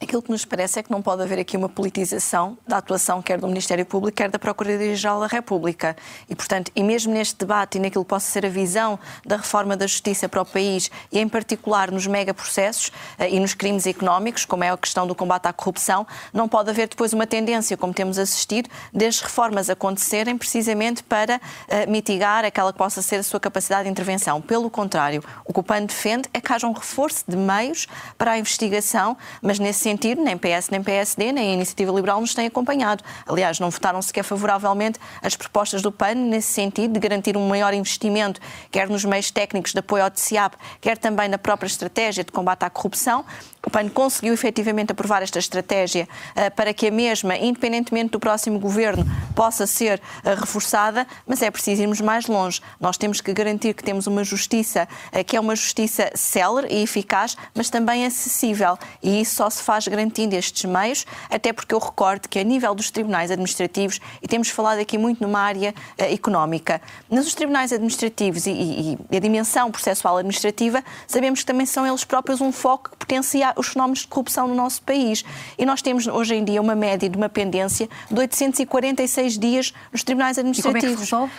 Aquilo 0.00 0.20
que 0.20 0.30
nos 0.30 0.44
parece 0.44 0.78
é 0.78 0.82
que 0.82 0.90
não 0.90 1.00
pode 1.00 1.22
haver 1.22 1.38
aqui 1.38 1.56
uma 1.56 1.70
politização 1.70 2.58
da 2.68 2.76
atuação 2.76 3.22
quer 3.22 3.40
do 3.40 3.48
Ministério 3.48 3.84
Público, 3.86 4.16
quer 4.16 4.28
da 4.28 4.38
Procuradoria-Geral 4.38 5.20
da 5.20 5.26
República. 5.26 5.96
E, 6.28 6.36
portanto, 6.36 6.70
e 6.76 6.82
mesmo 6.82 7.14
neste 7.14 7.38
debate 7.38 7.78
e 7.78 7.80
naquilo 7.80 8.04
que 8.04 8.10
possa 8.10 8.30
ser 8.30 8.44
a 8.44 8.48
visão 8.48 8.98
da 9.24 9.38
reforma 9.38 9.74
da 9.74 9.86
justiça 9.86 10.28
para 10.28 10.42
o 10.42 10.44
país, 10.44 10.90
e 11.10 11.18
em 11.18 11.26
particular 11.26 11.90
nos 11.90 12.06
megaprocessos 12.06 12.88
uh, 13.18 13.24
e 13.24 13.40
nos 13.40 13.54
crimes 13.54 13.86
económicos, 13.86 14.44
como 14.44 14.64
é 14.64 14.70
a 14.70 14.76
questão 14.76 15.06
do 15.06 15.14
combate 15.14 15.46
à 15.46 15.52
corrupção, 15.52 16.06
não 16.30 16.46
pode 16.46 16.68
haver 16.68 16.88
depois 16.88 17.14
uma 17.14 17.26
tendência, 17.26 17.74
como 17.74 17.94
temos 17.94 18.18
assistido, 18.18 18.68
das 18.92 19.20
reformas 19.20 19.70
acontecerem 19.70 20.36
precisamente 20.36 21.02
para 21.02 21.36
uh, 21.36 21.90
mitigar 21.90 22.44
aquela 22.44 22.70
que 22.70 22.78
possa 22.78 23.00
ser 23.00 23.16
a 23.16 23.22
sua 23.22 23.40
capacidade 23.40 23.84
de 23.84 23.90
intervenção. 23.90 24.42
Pelo 24.42 24.68
contrário, 24.68 25.24
o 25.46 25.54
que 25.54 25.60
o 25.60 25.62
PAN 25.62 25.86
defende 25.86 26.28
é 26.34 26.40
que 26.40 26.52
haja 26.52 26.66
um 26.66 26.72
reforço 26.72 27.24
de 27.26 27.36
meios 27.36 27.86
para 28.18 28.32
a 28.32 28.38
investigação, 28.38 29.16
mas 29.40 29.58
nesse 29.58 29.85
sentido, 29.86 30.20
nem 30.20 30.36
PS, 30.36 30.68
nem 30.68 30.82
PSD, 30.82 31.30
nem 31.30 31.50
a 31.50 31.54
Iniciativa 31.54 31.92
Liberal 31.92 32.20
nos 32.20 32.34
têm 32.34 32.48
acompanhado. 32.48 33.04
Aliás, 33.24 33.60
não 33.60 33.70
votaram 33.70 34.02
sequer 34.02 34.24
favoravelmente 34.24 34.98
as 35.22 35.36
propostas 35.36 35.80
do 35.80 35.92
PAN 35.92 36.16
nesse 36.16 36.52
sentido, 36.52 36.94
de 36.94 36.98
garantir 36.98 37.36
um 37.36 37.46
maior 37.46 37.72
investimento, 37.72 38.40
quer 38.72 38.88
nos 38.88 39.04
meios 39.04 39.30
técnicos 39.30 39.72
de 39.72 39.78
apoio 39.78 40.02
ao 40.02 40.10
TCIAP, 40.10 40.54
quer 40.80 40.98
também 40.98 41.28
na 41.28 41.38
própria 41.38 41.68
estratégia 41.68 42.24
de 42.24 42.32
combate 42.32 42.64
à 42.64 42.70
corrupção. 42.70 43.24
O 43.66 43.70
PAN 43.70 43.88
conseguiu 43.88 44.32
efetivamente 44.32 44.92
aprovar 44.92 45.24
esta 45.24 45.40
estratégia 45.40 46.08
uh, 46.36 46.54
para 46.54 46.72
que 46.72 46.86
a 46.86 46.90
mesma, 46.90 47.36
independentemente 47.36 48.10
do 48.10 48.20
próximo 48.20 48.60
governo, 48.60 49.04
possa 49.34 49.66
ser 49.66 50.00
uh, 50.24 50.40
reforçada, 50.40 51.04
mas 51.26 51.42
é 51.42 51.50
preciso 51.50 51.82
irmos 51.82 52.00
mais 52.00 52.28
longe. 52.28 52.60
Nós 52.80 52.96
temos 52.96 53.20
que 53.20 53.32
garantir 53.32 53.74
que 53.74 53.82
temos 53.82 54.06
uma 54.06 54.22
justiça 54.22 54.86
uh, 55.12 55.24
que 55.24 55.36
é 55.36 55.40
uma 55.40 55.56
justiça 55.56 56.12
célere 56.14 56.68
e 56.70 56.84
eficaz, 56.84 57.36
mas 57.56 57.68
também 57.68 58.06
acessível. 58.06 58.78
E 59.02 59.20
isso 59.20 59.34
só 59.34 59.50
se 59.50 59.60
faz 59.64 59.88
garantindo 59.88 60.36
estes 60.36 60.64
meios, 60.64 61.04
até 61.28 61.52
porque 61.52 61.74
eu 61.74 61.80
recordo 61.80 62.28
que 62.28 62.38
a 62.38 62.44
nível 62.44 62.72
dos 62.72 62.92
tribunais 62.92 63.32
administrativos, 63.32 64.00
e 64.22 64.28
temos 64.28 64.48
falado 64.48 64.78
aqui 64.78 64.96
muito 64.96 65.20
numa 65.20 65.40
área 65.40 65.74
económica, 65.98 66.80
nos 67.10 67.34
tribunais 67.34 67.72
administrativos 67.72 68.46
e, 68.46 68.52
e, 68.52 68.98
e 69.10 69.16
a 69.16 69.20
dimensão 69.20 69.72
processual 69.72 70.18
administrativa, 70.18 70.84
sabemos 71.08 71.40
que 71.40 71.46
também 71.46 71.66
são 71.66 71.84
eles 71.84 72.04
próprios 72.04 72.40
um 72.40 72.52
foco 72.52 72.90
que 72.90 72.96
potencia 72.98 73.55
os 73.56 73.68
fenómenos 73.68 74.00
de 74.00 74.08
corrupção 74.08 74.46
no 74.48 74.54
nosso 74.54 74.82
país. 74.82 75.24
E 75.58 75.64
nós 75.64 75.82
temos 75.82 76.06
hoje 76.06 76.34
em 76.34 76.44
dia 76.44 76.60
uma 76.60 76.74
média 76.74 77.08
de 77.08 77.16
uma 77.16 77.28
pendência 77.28 77.88
de 78.10 78.18
846 78.18 79.38
dias 79.38 79.72
nos 79.92 80.02
tribunais 80.04 80.38
administrativos. 80.38 80.82
E 80.82 80.86
como 80.86 80.92
é 80.92 80.96
que 80.96 81.00
resolve? 81.00 81.32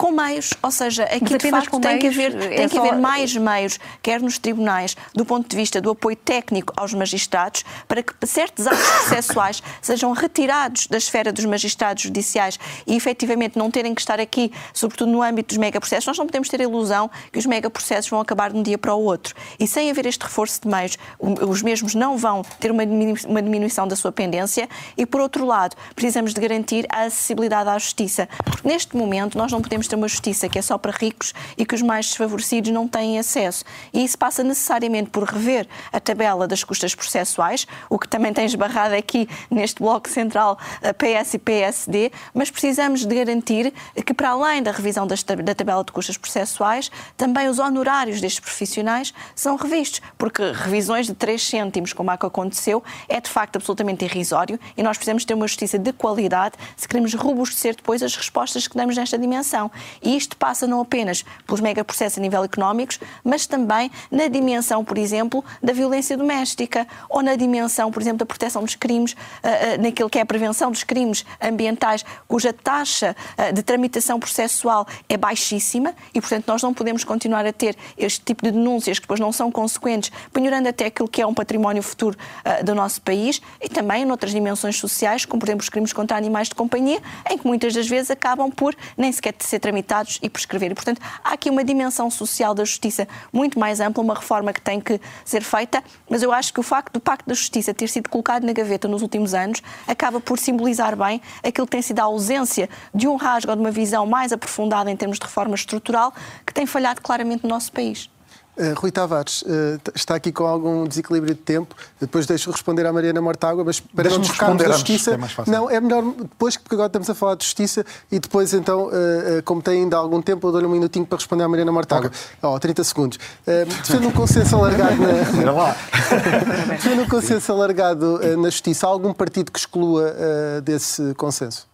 Com 0.00 0.12
meios, 0.12 0.54
ou 0.62 0.70
seja, 0.70 1.04
aqui 1.04 1.36
de 1.36 1.50
facto 1.50 1.78
tem 1.78 1.98
meios, 1.98 2.00
que 2.00 2.24
haver, 2.24 2.52
é 2.52 2.56
tem 2.56 2.68
que 2.70 2.74
só... 2.74 2.80
haver 2.80 2.98
mais 2.98 3.36
meios, 3.36 3.78
quer 4.02 4.22
nos 4.22 4.38
tribunais, 4.38 4.96
do 5.14 5.26
ponto 5.26 5.46
de 5.46 5.54
vista 5.54 5.78
do 5.78 5.90
apoio 5.90 6.16
técnico 6.16 6.72
aos 6.74 6.94
magistrados, 6.94 7.66
para 7.86 8.02
que 8.02 8.14
certos 8.26 8.66
atos 8.66 8.80
processuais 9.04 9.62
sejam 9.82 10.10
retirados 10.12 10.86
da 10.86 10.96
esfera 10.96 11.30
dos 11.30 11.44
magistrados 11.44 12.04
judiciais 12.04 12.58
e 12.86 12.96
efetivamente 12.96 13.58
não 13.58 13.70
terem 13.70 13.94
que 13.94 14.00
estar 14.00 14.18
aqui, 14.18 14.50
sobretudo 14.72 15.12
no 15.12 15.22
âmbito 15.22 15.48
dos 15.48 15.58
megaprocessos. 15.58 16.06
Nós 16.06 16.16
não 16.16 16.24
podemos 16.24 16.48
ter 16.48 16.62
a 16.62 16.64
ilusão 16.64 17.10
que 17.30 17.38
os 17.38 17.44
megaprocessos 17.44 18.08
vão 18.08 18.22
acabar 18.22 18.52
de 18.52 18.58
um 18.58 18.62
dia 18.62 18.78
para 18.78 18.94
o 18.94 19.02
outro. 19.02 19.34
E 19.58 19.66
sem 19.66 19.90
haver 19.90 20.06
este 20.06 20.22
reforço 20.22 20.62
de 20.62 20.68
meios, 20.68 20.96
os 21.18 21.60
mesmos 21.60 21.94
não 21.94 22.16
vão 22.16 22.42
ter 22.58 22.70
uma 22.70 23.42
diminuição 23.42 23.86
da 23.86 23.96
sua 23.96 24.12
pendência 24.12 24.66
e, 24.96 25.04
por 25.04 25.20
outro 25.20 25.44
lado, 25.44 25.76
precisamos 25.94 26.32
de 26.32 26.40
garantir 26.40 26.86
a 26.88 27.02
acessibilidade 27.02 27.68
à 27.68 27.76
justiça. 27.76 28.26
Porque 28.42 28.66
neste 28.66 28.96
momento 28.96 29.36
nós 29.36 29.52
não 29.52 29.60
podemos 29.60 29.89
ter 29.90 29.96
uma 29.96 30.08
justiça 30.08 30.48
que 30.48 30.58
é 30.58 30.62
só 30.62 30.78
para 30.78 30.92
ricos 30.92 31.34
e 31.58 31.66
que 31.66 31.74
os 31.74 31.82
mais 31.82 32.06
desfavorecidos 32.06 32.70
não 32.70 32.88
têm 32.88 33.18
acesso. 33.18 33.64
E 33.92 34.02
isso 34.04 34.16
passa 34.16 34.42
necessariamente 34.42 35.10
por 35.10 35.24
rever 35.24 35.66
a 35.92 36.00
tabela 36.00 36.46
das 36.48 36.64
custas 36.64 36.94
processuais, 36.94 37.66
o 37.88 37.98
que 37.98 38.08
também 38.08 38.32
tem 38.32 38.46
esbarrado 38.46 38.94
aqui 38.94 39.28
neste 39.50 39.82
bloco 39.82 40.08
central 40.08 40.58
PS 40.96 41.34
e 41.34 41.38
PSD, 41.38 42.12
mas 42.32 42.50
precisamos 42.50 43.04
de 43.04 43.14
garantir 43.14 43.72
que, 44.06 44.14
para 44.14 44.30
além 44.30 44.62
da 44.62 44.70
revisão 44.70 45.06
da 45.06 45.54
tabela 45.54 45.84
de 45.84 45.92
custas 45.92 46.16
processuais, 46.16 46.90
também 47.16 47.48
os 47.48 47.58
honorários 47.58 48.20
destes 48.20 48.40
profissionais 48.40 49.12
são 49.34 49.56
revistos, 49.56 50.00
porque 50.16 50.42
revisões 50.52 51.06
de 51.06 51.14
3 51.14 51.42
cêntimos, 51.42 51.92
como 51.92 52.10
é 52.10 52.16
que 52.16 52.24
aconteceu, 52.24 52.82
é 53.08 53.20
de 53.20 53.28
facto 53.28 53.56
absolutamente 53.56 54.04
irrisório 54.04 54.58
e 54.76 54.82
nós 54.82 54.96
precisamos 54.96 55.24
ter 55.24 55.34
uma 55.34 55.48
justiça 55.48 55.78
de 55.78 55.92
qualidade 55.92 56.54
se 56.76 56.86
queremos 56.86 57.12
robustecer 57.14 57.74
depois 57.74 58.02
as 58.02 58.14
respostas 58.14 58.68
que 58.68 58.76
damos 58.76 58.96
nesta 58.96 59.18
dimensão. 59.18 59.70
E 60.02 60.16
isto 60.16 60.36
passa 60.36 60.66
não 60.66 60.80
apenas 60.80 61.24
pelos 61.46 61.60
megaprocessos 61.60 62.18
a 62.18 62.20
nível 62.20 62.44
económicos, 62.44 62.98
mas 63.24 63.46
também 63.46 63.90
na 64.10 64.28
dimensão, 64.28 64.84
por 64.84 64.98
exemplo, 64.98 65.44
da 65.62 65.72
violência 65.72 66.16
doméstica 66.16 66.86
ou 67.08 67.22
na 67.22 67.36
dimensão, 67.36 67.90
por 67.90 68.00
exemplo, 68.00 68.18
da 68.18 68.26
proteção 68.26 68.62
dos 68.62 68.74
crimes, 68.74 69.12
uh, 69.12 69.16
uh, 69.16 69.82
naquilo 69.82 70.08
que 70.08 70.18
é 70.18 70.22
a 70.22 70.26
prevenção 70.26 70.70
dos 70.70 70.84
crimes 70.84 71.24
ambientais, 71.40 72.04
cuja 72.26 72.52
taxa 72.52 73.16
uh, 73.38 73.52
de 73.52 73.62
tramitação 73.62 74.18
processual 74.18 74.86
é 75.08 75.16
baixíssima 75.16 75.94
e, 76.14 76.20
portanto, 76.20 76.46
nós 76.48 76.62
não 76.62 76.72
podemos 76.72 77.04
continuar 77.04 77.46
a 77.46 77.52
ter 77.52 77.76
este 77.96 78.20
tipo 78.20 78.44
de 78.44 78.52
denúncias 78.52 78.98
que 78.98 79.04
depois 79.04 79.20
não 79.20 79.32
são 79.32 79.50
consequentes, 79.50 80.10
penhorando 80.32 80.68
até 80.68 80.86
aquilo 80.86 81.08
que 81.08 81.22
é 81.22 81.26
um 81.26 81.34
património 81.34 81.82
futuro 81.82 82.16
do 82.64 82.74
nosso 82.74 83.00
país 83.02 83.40
e 83.60 83.68
também 83.68 84.04
noutras 84.04 84.32
dimensões 84.32 84.76
sociais, 84.76 85.24
como, 85.24 85.40
por 85.40 85.48
exemplo, 85.48 85.62
os 85.62 85.68
crimes 85.68 85.92
contra 85.92 86.16
animais 86.16 86.48
de 86.48 86.54
companhia, 86.54 87.00
em 87.30 87.38
que 87.38 87.46
muitas 87.46 87.74
das 87.74 87.86
vezes 87.88 88.10
acabam 88.10 88.50
por 88.50 88.74
nem 88.96 89.10
sequer 89.12 89.34
ser 89.38 89.58
tramitados 89.70 90.18
e 90.20 90.28
prescrever. 90.28 90.72
E, 90.72 90.74
portanto, 90.74 91.00
há 91.22 91.32
aqui 91.32 91.48
uma 91.48 91.62
dimensão 91.62 92.10
social 92.10 92.52
da 92.54 92.64
justiça 92.64 93.06
muito 93.32 93.58
mais 93.58 93.80
ampla, 93.80 94.02
uma 94.02 94.14
reforma 94.14 94.52
que 94.52 94.60
tem 94.60 94.80
que 94.80 95.00
ser 95.24 95.42
feita, 95.42 95.82
mas 96.08 96.22
eu 96.22 96.32
acho 96.32 96.52
que 96.52 96.58
o 96.58 96.62
facto 96.62 96.92
do 96.94 97.00
Pacto 97.00 97.28
da 97.28 97.34
Justiça 97.34 97.72
ter 97.72 97.88
sido 97.88 98.08
colocado 98.08 98.44
na 98.44 98.52
gaveta 98.52 98.88
nos 98.88 99.02
últimos 99.02 99.32
anos 99.32 99.62
acaba 99.86 100.20
por 100.20 100.38
simbolizar 100.38 100.96
bem 100.96 101.22
aquilo 101.42 101.66
que 101.66 101.72
tem 101.72 101.82
sido 101.82 102.00
a 102.00 102.04
ausência 102.04 102.68
de 102.94 103.06
um 103.06 103.14
rasgo 103.16 103.50
ou 103.50 103.56
de 103.56 103.62
uma 103.62 103.70
visão 103.70 104.04
mais 104.06 104.32
aprofundada 104.32 104.90
em 104.90 104.96
termos 104.96 105.18
de 105.18 105.24
reforma 105.24 105.54
estrutural 105.54 106.12
que 106.44 106.52
tem 106.52 106.66
falhado 106.66 107.00
claramente 107.00 107.44
no 107.44 107.48
nosso 107.48 107.70
país. 107.70 108.10
Uh, 108.56 108.74
Rui 108.76 108.90
Tavares 108.90 109.42
uh, 109.42 109.80
está 109.94 110.16
aqui 110.16 110.32
com 110.32 110.44
algum 110.44 110.86
desequilíbrio 110.86 111.34
de 111.34 111.40
tempo. 111.40 111.74
Depois 112.00 112.26
deixo 112.26 112.50
responder 112.50 112.84
à 112.84 112.92
Mariana 112.92 113.20
Mortágua, 113.20 113.64
mas 113.64 113.80
para 113.80 114.10
não 114.10 114.20
desfocarmos 114.20 114.62
da 114.62 114.72
justiça. 114.72 115.12
É 115.12 115.50
não, 115.50 115.70
é 115.70 115.80
melhor 115.80 116.02
depois, 116.02 116.56
porque 116.56 116.74
agora 116.74 116.88
estamos 116.88 117.08
a 117.08 117.14
falar 117.14 117.36
de 117.36 117.44
justiça 117.44 117.84
e 118.10 118.18
depois, 118.18 118.52
então, 118.52 118.88
uh, 118.88 119.42
como 119.44 119.62
tem 119.62 119.82
ainda 119.82 119.96
algum 119.96 120.20
tempo, 120.20 120.48
eu 120.48 120.52
dou-lhe 120.52 120.66
um 120.66 120.70
minutinho 120.70 121.06
para 121.06 121.16
responder 121.16 121.44
à 121.44 121.48
Mariana 121.48 121.72
Mortágua. 121.72 122.08
Okay. 122.08 122.20
Oh, 122.42 122.58
30 122.58 122.84
segundos. 122.84 123.18
defendo 123.46 124.08
um 124.08 124.12
consenso 124.12 124.56
alargado 124.56 124.96
na. 124.96 125.10
defendo 126.74 127.02
um 127.02 127.08
consenso 127.08 127.52
alargado 127.52 128.18
na 128.36 128.50
justiça. 128.50 128.86
Há 128.86 128.90
algum 128.90 129.12
partido 129.12 129.50
que 129.50 129.58
exclua 129.58 130.14
desse 130.62 131.14
consenso? 131.14 131.70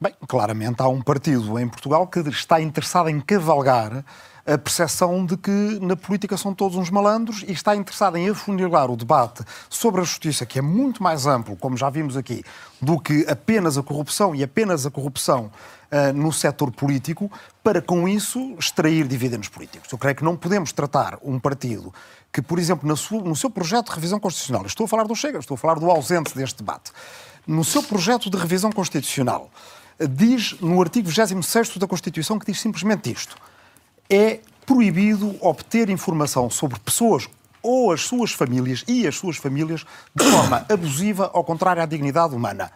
Bem, 0.00 0.12
claramente 0.26 0.82
há 0.82 0.88
um 0.88 1.00
partido 1.00 1.58
em 1.58 1.68
Portugal 1.68 2.06
que 2.06 2.18
está 2.28 2.60
interessado 2.60 3.08
em 3.08 3.20
cavalgar 3.20 4.04
a 4.46 4.58
percepção 4.58 5.24
de 5.24 5.36
que 5.36 5.78
na 5.80 5.96
política 5.96 6.36
são 6.36 6.54
todos 6.54 6.76
uns 6.76 6.90
malandros 6.90 7.42
e 7.46 7.52
está 7.52 7.74
interessado 7.74 8.16
em 8.16 8.28
afunilar 8.28 8.90
o 8.90 8.96
debate 8.96 9.42
sobre 9.70 10.02
a 10.02 10.04
justiça, 10.04 10.44
que 10.44 10.58
é 10.58 10.62
muito 10.62 11.02
mais 11.02 11.26
amplo, 11.26 11.56
como 11.56 11.76
já 11.76 11.88
vimos 11.88 12.16
aqui, 12.16 12.44
do 12.80 13.00
que 13.00 13.24
apenas 13.26 13.78
a 13.78 13.82
corrupção 13.82 14.34
e 14.34 14.42
apenas 14.42 14.84
a 14.84 14.90
corrupção 14.90 15.50
uh, 15.90 16.12
no 16.12 16.30
setor 16.30 16.70
político, 16.70 17.32
para 17.62 17.80
com 17.80 18.06
isso 18.06 18.54
extrair 18.58 19.08
dividendos 19.08 19.48
políticos. 19.48 19.90
Eu 19.90 19.96
creio 19.96 20.16
que 20.16 20.24
não 20.24 20.36
podemos 20.36 20.72
tratar 20.72 21.18
um 21.22 21.38
partido 21.38 21.92
que, 22.30 22.42
por 22.42 22.58
exemplo, 22.58 22.86
no 22.86 23.36
seu 23.36 23.48
projeto 23.48 23.86
de 23.86 23.94
revisão 23.94 24.20
constitucional, 24.20 24.66
estou 24.66 24.84
a 24.84 24.88
falar 24.88 25.04
do 25.04 25.14
Chega, 25.14 25.38
estou 25.38 25.54
a 25.54 25.58
falar 25.58 25.78
do 25.78 25.90
ausente 25.90 26.34
deste 26.34 26.58
debate, 26.58 26.92
no 27.46 27.64
seu 27.64 27.82
projeto 27.82 28.28
de 28.28 28.36
revisão 28.36 28.70
constitucional, 28.72 29.50
diz 29.98 30.60
no 30.60 30.80
artigo 30.82 31.08
26 31.08 31.78
da 31.78 31.86
Constituição 31.86 32.38
que 32.38 32.46
diz 32.46 32.60
simplesmente 32.60 33.10
isto 33.10 33.36
é 34.08 34.40
proibido 34.66 35.36
obter 35.40 35.88
informação 35.90 36.48
sobre 36.50 36.78
pessoas 36.80 37.28
ou 37.62 37.92
as 37.92 38.02
suas 38.02 38.32
famílias 38.32 38.84
e 38.86 39.06
as 39.06 39.16
suas 39.16 39.36
famílias 39.36 39.84
de 40.14 40.24
forma 40.30 40.66
abusiva 40.68 41.30
ou 41.32 41.42
contrária 41.42 41.82
à 41.82 41.86
dignidade 41.86 42.34
humana. 42.34 42.70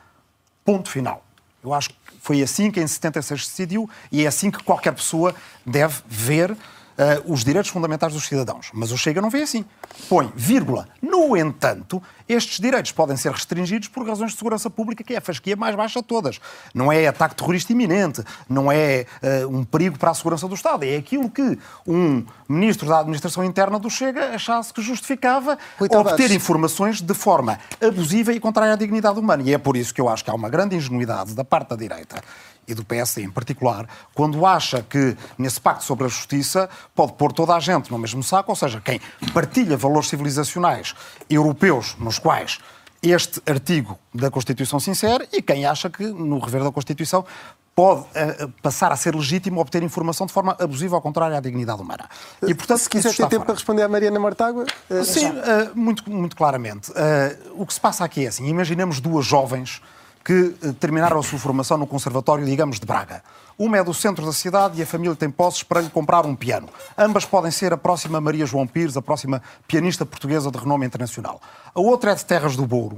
Ponto 0.64 0.90
final. 0.90 1.24
Eu 1.62 1.74
acho 1.74 1.90
que 1.90 1.96
foi 2.20 2.42
assim 2.42 2.70
que 2.70 2.80
em 2.80 2.86
76 2.86 3.44
se 3.44 3.50
decidiu 3.50 3.90
e 4.12 4.24
é 4.24 4.26
assim 4.26 4.50
que 4.50 4.62
qualquer 4.62 4.92
pessoa 4.92 5.34
deve 5.64 6.02
ver 6.06 6.56
uh, 6.98 7.32
os 7.32 7.44
direitos 7.44 7.70
fundamentais 7.70 8.12
dos 8.12 8.24
cidadãos. 8.24 8.70
Mas 8.72 8.90
o 8.90 8.98
Chega 8.98 9.20
não 9.20 9.30
vê 9.30 9.42
assim. 9.42 9.64
Põe, 10.08 10.32
vírgula. 10.34 10.88
No 11.00 11.36
entanto, 11.36 12.02
estes 12.28 12.58
direitos 12.58 12.92
podem 12.92 13.16
ser 13.16 13.32
restringidos 13.32 13.88
por 13.88 14.06
razões 14.06 14.32
de 14.32 14.38
segurança 14.38 14.68
pública, 14.68 15.04
que 15.04 15.14
é 15.14 15.18
a 15.18 15.20
fasquia 15.20 15.56
mais 15.56 15.74
baixa 15.74 16.00
de 16.00 16.06
todas. 16.06 16.40
Não 16.74 16.92
é 16.92 17.06
ataque 17.06 17.36
terrorista 17.36 17.72
iminente, 17.72 18.22
não 18.48 18.70
é 18.70 19.06
uh, 19.22 19.48
um 19.48 19.64
perigo 19.64 19.98
para 19.98 20.10
a 20.10 20.14
segurança 20.14 20.48
do 20.48 20.54
Estado. 20.54 20.84
É 20.84 20.96
aquilo 20.96 21.30
que 21.30 21.58
um 21.86 22.24
ministro 22.48 22.88
da 22.88 23.00
Administração 23.00 23.44
Interna 23.44 23.78
do 23.78 23.88
Chega 23.88 24.34
achasse 24.34 24.72
que 24.72 24.82
justificava 24.82 25.58
obter 25.78 26.30
informações 26.32 27.00
de 27.00 27.14
forma 27.14 27.58
abusiva 27.80 28.32
e 28.32 28.40
contrária 28.40 28.72
à 28.72 28.76
dignidade 28.76 29.18
humana. 29.18 29.42
E 29.44 29.54
é 29.54 29.58
por 29.58 29.76
isso 29.76 29.94
que 29.94 30.00
eu 30.00 30.08
acho 30.08 30.24
que 30.24 30.30
há 30.30 30.34
uma 30.34 30.48
grande 30.48 30.76
ingenuidade 30.76 31.34
da 31.34 31.44
parte 31.44 31.70
da 31.70 31.76
direita 31.76 32.22
e 32.68 32.74
do 32.74 32.84
PSD 32.84 33.22
em 33.22 33.30
particular, 33.30 33.88
quando 34.14 34.44
acha 34.44 34.82
que 34.82 35.16
nesse 35.36 35.60
pacto 35.60 35.84
sobre 35.84 36.04
a 36.04 36.08
justiça 36.08 36.68
pode 36.94 37.14
pôr 37.14 37.32
toda 37.32 37.54
a 37.54 37.60
gente 37.60 37.90
no 37.90 37.98
mesmo 37.98 38.22
saco, 38.22 38.52
ou 38.52 38.56
seja, 38.56 38.80
quem 38.80 39.00
partilha 39.32 39.76
valores 39.76 40.08
civilizacionais 40.08 40.94
europeus 41.28 41.96
nos 41.98 42.18
quais 42.18 42.58
este 43.02 43.40
artigo 43.48 43.98
da 44.12 44.30
Constituição 44.30 44.80
se 44.80 44.90
insere 44.90 45.28
e 45.32 45.40
quem 45.40 45.64
acha 45.64 45.88
que 45.88 46.04
no 46.04 46.38
rever 46.38 46.64
da 46.64 46.72
Constituição 46.72 47.24
pode 47.78 48.00
uh, 48.00 48.48
passar 48.60 48.90
a 48.90 48.96
ser 48.96 49.14
legítimo 49.14 49.60
obter 49.60 49.84
informação 49.84 50.26
de 50.26 50.32
forma 50.32 50.56
abusiva 50.58 50.96
ao 50.96 51.00
contrário 51.00 51.36
à 51.36 51.40
dignidade 51.40 51.80
humana. 51.80 52.08
E, 52.42 52.52
portanto, 52.52 52.78
se 52.78 52.90
quiser 52.90 53.10
ter 53.10 53.22
tempo 53.28 53.30
fora. 53.30 53.44
para 53.44 53.54
responder 53.54 53.82
à 53.82 53.88
Mariana 53.88 54.18
Martágua... 54.18 54.66
Uh, 54.90 55.04
Sim, 55.04 55.28
uh, 55.28 55.32
muito, 55.76 56.10
muito 56.10 56.34
claramente. 56.34 56.90
o 57.54 57.64
que 57.64 57.72
se 57.72 57.80
passa 57.80 58.04
aqui 58.04 58.24
é 58.24 58.28
assim, 58.28 58.48
imaginemos 58.48 58.98
duas 58.98 59.24
jovens 59.24 59.80
que 60.28 60.54
eh, 60.62 60.72
terminaram 60.78 61.18
a 61.18 61.22
sua 61.22 61.38
formação 61.38 61.78
no 61.78 61.86
Conservatório, 61.86 62.44
digamos, 62.44 62.78
de 62.78 62.84
Braga. 62.84 63.22
Uma 63.58 63.78
é 63.78 63.82
do 63.82 63.94
centro 63.94 64.26
da 64.26 64.32
cidade 64.32 64.78
e 64.78 64.82
a 64.82 64.86
família 64.86 65.16
tem 65.16 65.30
posses 65.30 65.62
para 65.62 65.80
lhe 65.80 65.88
comprar 65.88 66.26
um 66.26 66.36
piano. 66.36 66.68
Ambas 66.98 67.24
podem 67.24 67.50
ser 67.50 67.72
a 67.72 67.78
próxima 67.78 68.20
Maria 68.20 68.44
João 68.44 68.66
Pires, 68.66 68.94
a 68.94 69.00
próxima 69.00 69.40
pianista 69.66 70.04
portuguesa 70.04 70.50
de 70.50 70.58
renome 70.58 70.84
internacional. 70.84 71.40
A 71.74 71.80
outra 71.80 72.12
é 72.12 72.14
de 72.14 72.26
Terras 72.26 72.56
do 72.56 72.66
Bouro. 72.66 72.96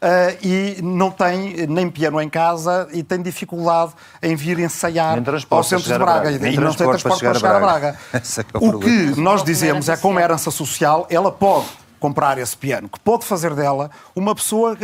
Uh, 0.00 0.46
e 0.46 0.80
não 0.80 1.10
tem 1.10 1.66
nem 1.66 1.90
piano 1.90 2.20
em 2.20 2.28
casa 2.28 2.86
e 2.92 3.02
tem 3.02 3.20
dificuldade 3.20 3.92
em 4.22 4.36
vir 4.36 4.60
ensaiar 4.60 5.20
ao 5.50 5.64
centro 5.64 5.92
de 5.92 5.98
Braga. 5.98 6.30
E 6.30 6.56
não 6.56 6.72
tem 6.72 6.86
transporte 6.86 7.02
para 7.02 7.16
chegar, 7.16 7.30
para 7.32 7.40
chegar 7.40 7.56
a 7.56 7.58
Braga. 7.58 7.98
Braga. 8.12 8.24
É 8.54 8.58
o, 8.58 8.76
o 8.76 8.78
que 8.78 9.20
nós 9.20 9.42
dizemos 9.42 9.88
é 9.88 9.96
como 9.96 10.20
herança 10.20 10.52
social, 10.52 11.08
ela 11.10 11.32
pode 11.32 11.66
comprar 11.98 12.38
esse 12.38 12.56
piano, 12.56 12.88
que 12.88 13.00
pode 13.00 13.24
fazer 13.24 13.54
dela 13.54 13.90
uma 14.14 14.34
pessoa, 14.34 14.76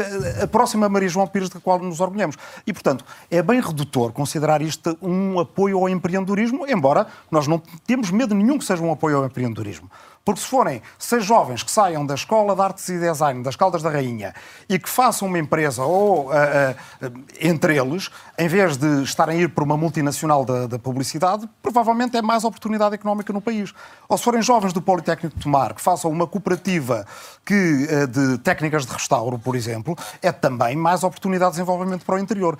a 0.42 0.46
próxima 0.46 0.88
Maria 0.88 1.08
João 1.08 1.26
Pires, 1.26 1.48
da 1.48 1.60
qual 1.60 1.78
nos 1.78 2.00
orgulhamos. 2.00 2.36
E, 2.66 2.72
portanto, 2.72 3.04
é 3.30 3.42
bem 3.42 3.60
redutor 3.60 4.12
considerar 4.12 4.62
isto 4.62 4.96
um 5.00 5.38
apoio 5.38 5.78
ao 5.78 5.88
empreendedorismo, 5.88 6.66
embora 6.68 7.06
nós 7.30 7.46
não 7.46 7.60
temos 7.86 8.10
medo 8.10 8.34
nenhum 8.34 8.58
que 8.58 8.64
seja 8.64 8.82
um 8.82 8.92
apoio 8.92 9.18
ao 9.18 9.24
empreendedorismo. 9.24 9.90
Porque 10.24 10.40
se 10.40 10.46
forem 10.46 10.80
seis 10.98 11.22
jovens 11.22 11.62
que 11.62 11.70
saiam 11.70 12.06
da 12.06 12.14
Escola 12.14 12.54
de 12.54 12.62
Artes 12.62 12.88
e 12.88 12.98
Design 12.98 13.42
das 13.42 13.56
Caldas 13.56 13.82
da 13.82 13.90
Rainha 13.90 14.34
e 14.68 14.78
que 14.78 14.88
façam 14.88 15.28
uma 15.28 15.38
empresa 15.38 15.84
ou 15.84 16.28
uh, 16.28 16.30
uh, 16.30 17.24
entre 17.38 17.76
eles, 17.76 18.10
em 18.38 18.48
vez 18.48 18.78
de 18.78 19.02
estarem 19.02 19.38
a 19.38 19.42
ir 19.42 19.50
para 19.50 19.62
uma 19.62 19.76
multinacional 19.76 20.42
da, 20.42 20.66
da, 20.66 20.78
publicidade, 20.78 21.46
provavelmente 21.62 22.16
é 22.16 22.22
mais 22.22 22.42
oportunidade 22.42 22.94
económica 22.94 23.34
no 23.34 23.40
país. 23.40 23.74
Ou 24.08 24.16
se 24.16 24.24
forem 24.24 24.40
jovens 24.40 24.72
do 24.72 24.80
Politécnico 24.80 25.36
de 25.36 25.42
Tomar 25.42 25.74
que 25.74 25.82
façam 25.82 26.10
uma 26.10 26.26
cooperativa 26.26 27.06
que, 27.44 27.54
uh, 27.90 28.06
de 28.06 28.38
técnicas 28.38 28.86
de 28.86 28.92
restauro, 28.94 29.38
por 29.38 29.54
exemplo, 29.54 29.94
é 30.22 30.32
também 30.32 30.74
mais 30.74 31.04
oportunidade 31.04 31.50
de 31.50 31.58
desenvolvimento 31.58 32.02
para 32.06 32.14
o 32.14 32.18
interior. 32.18 32.58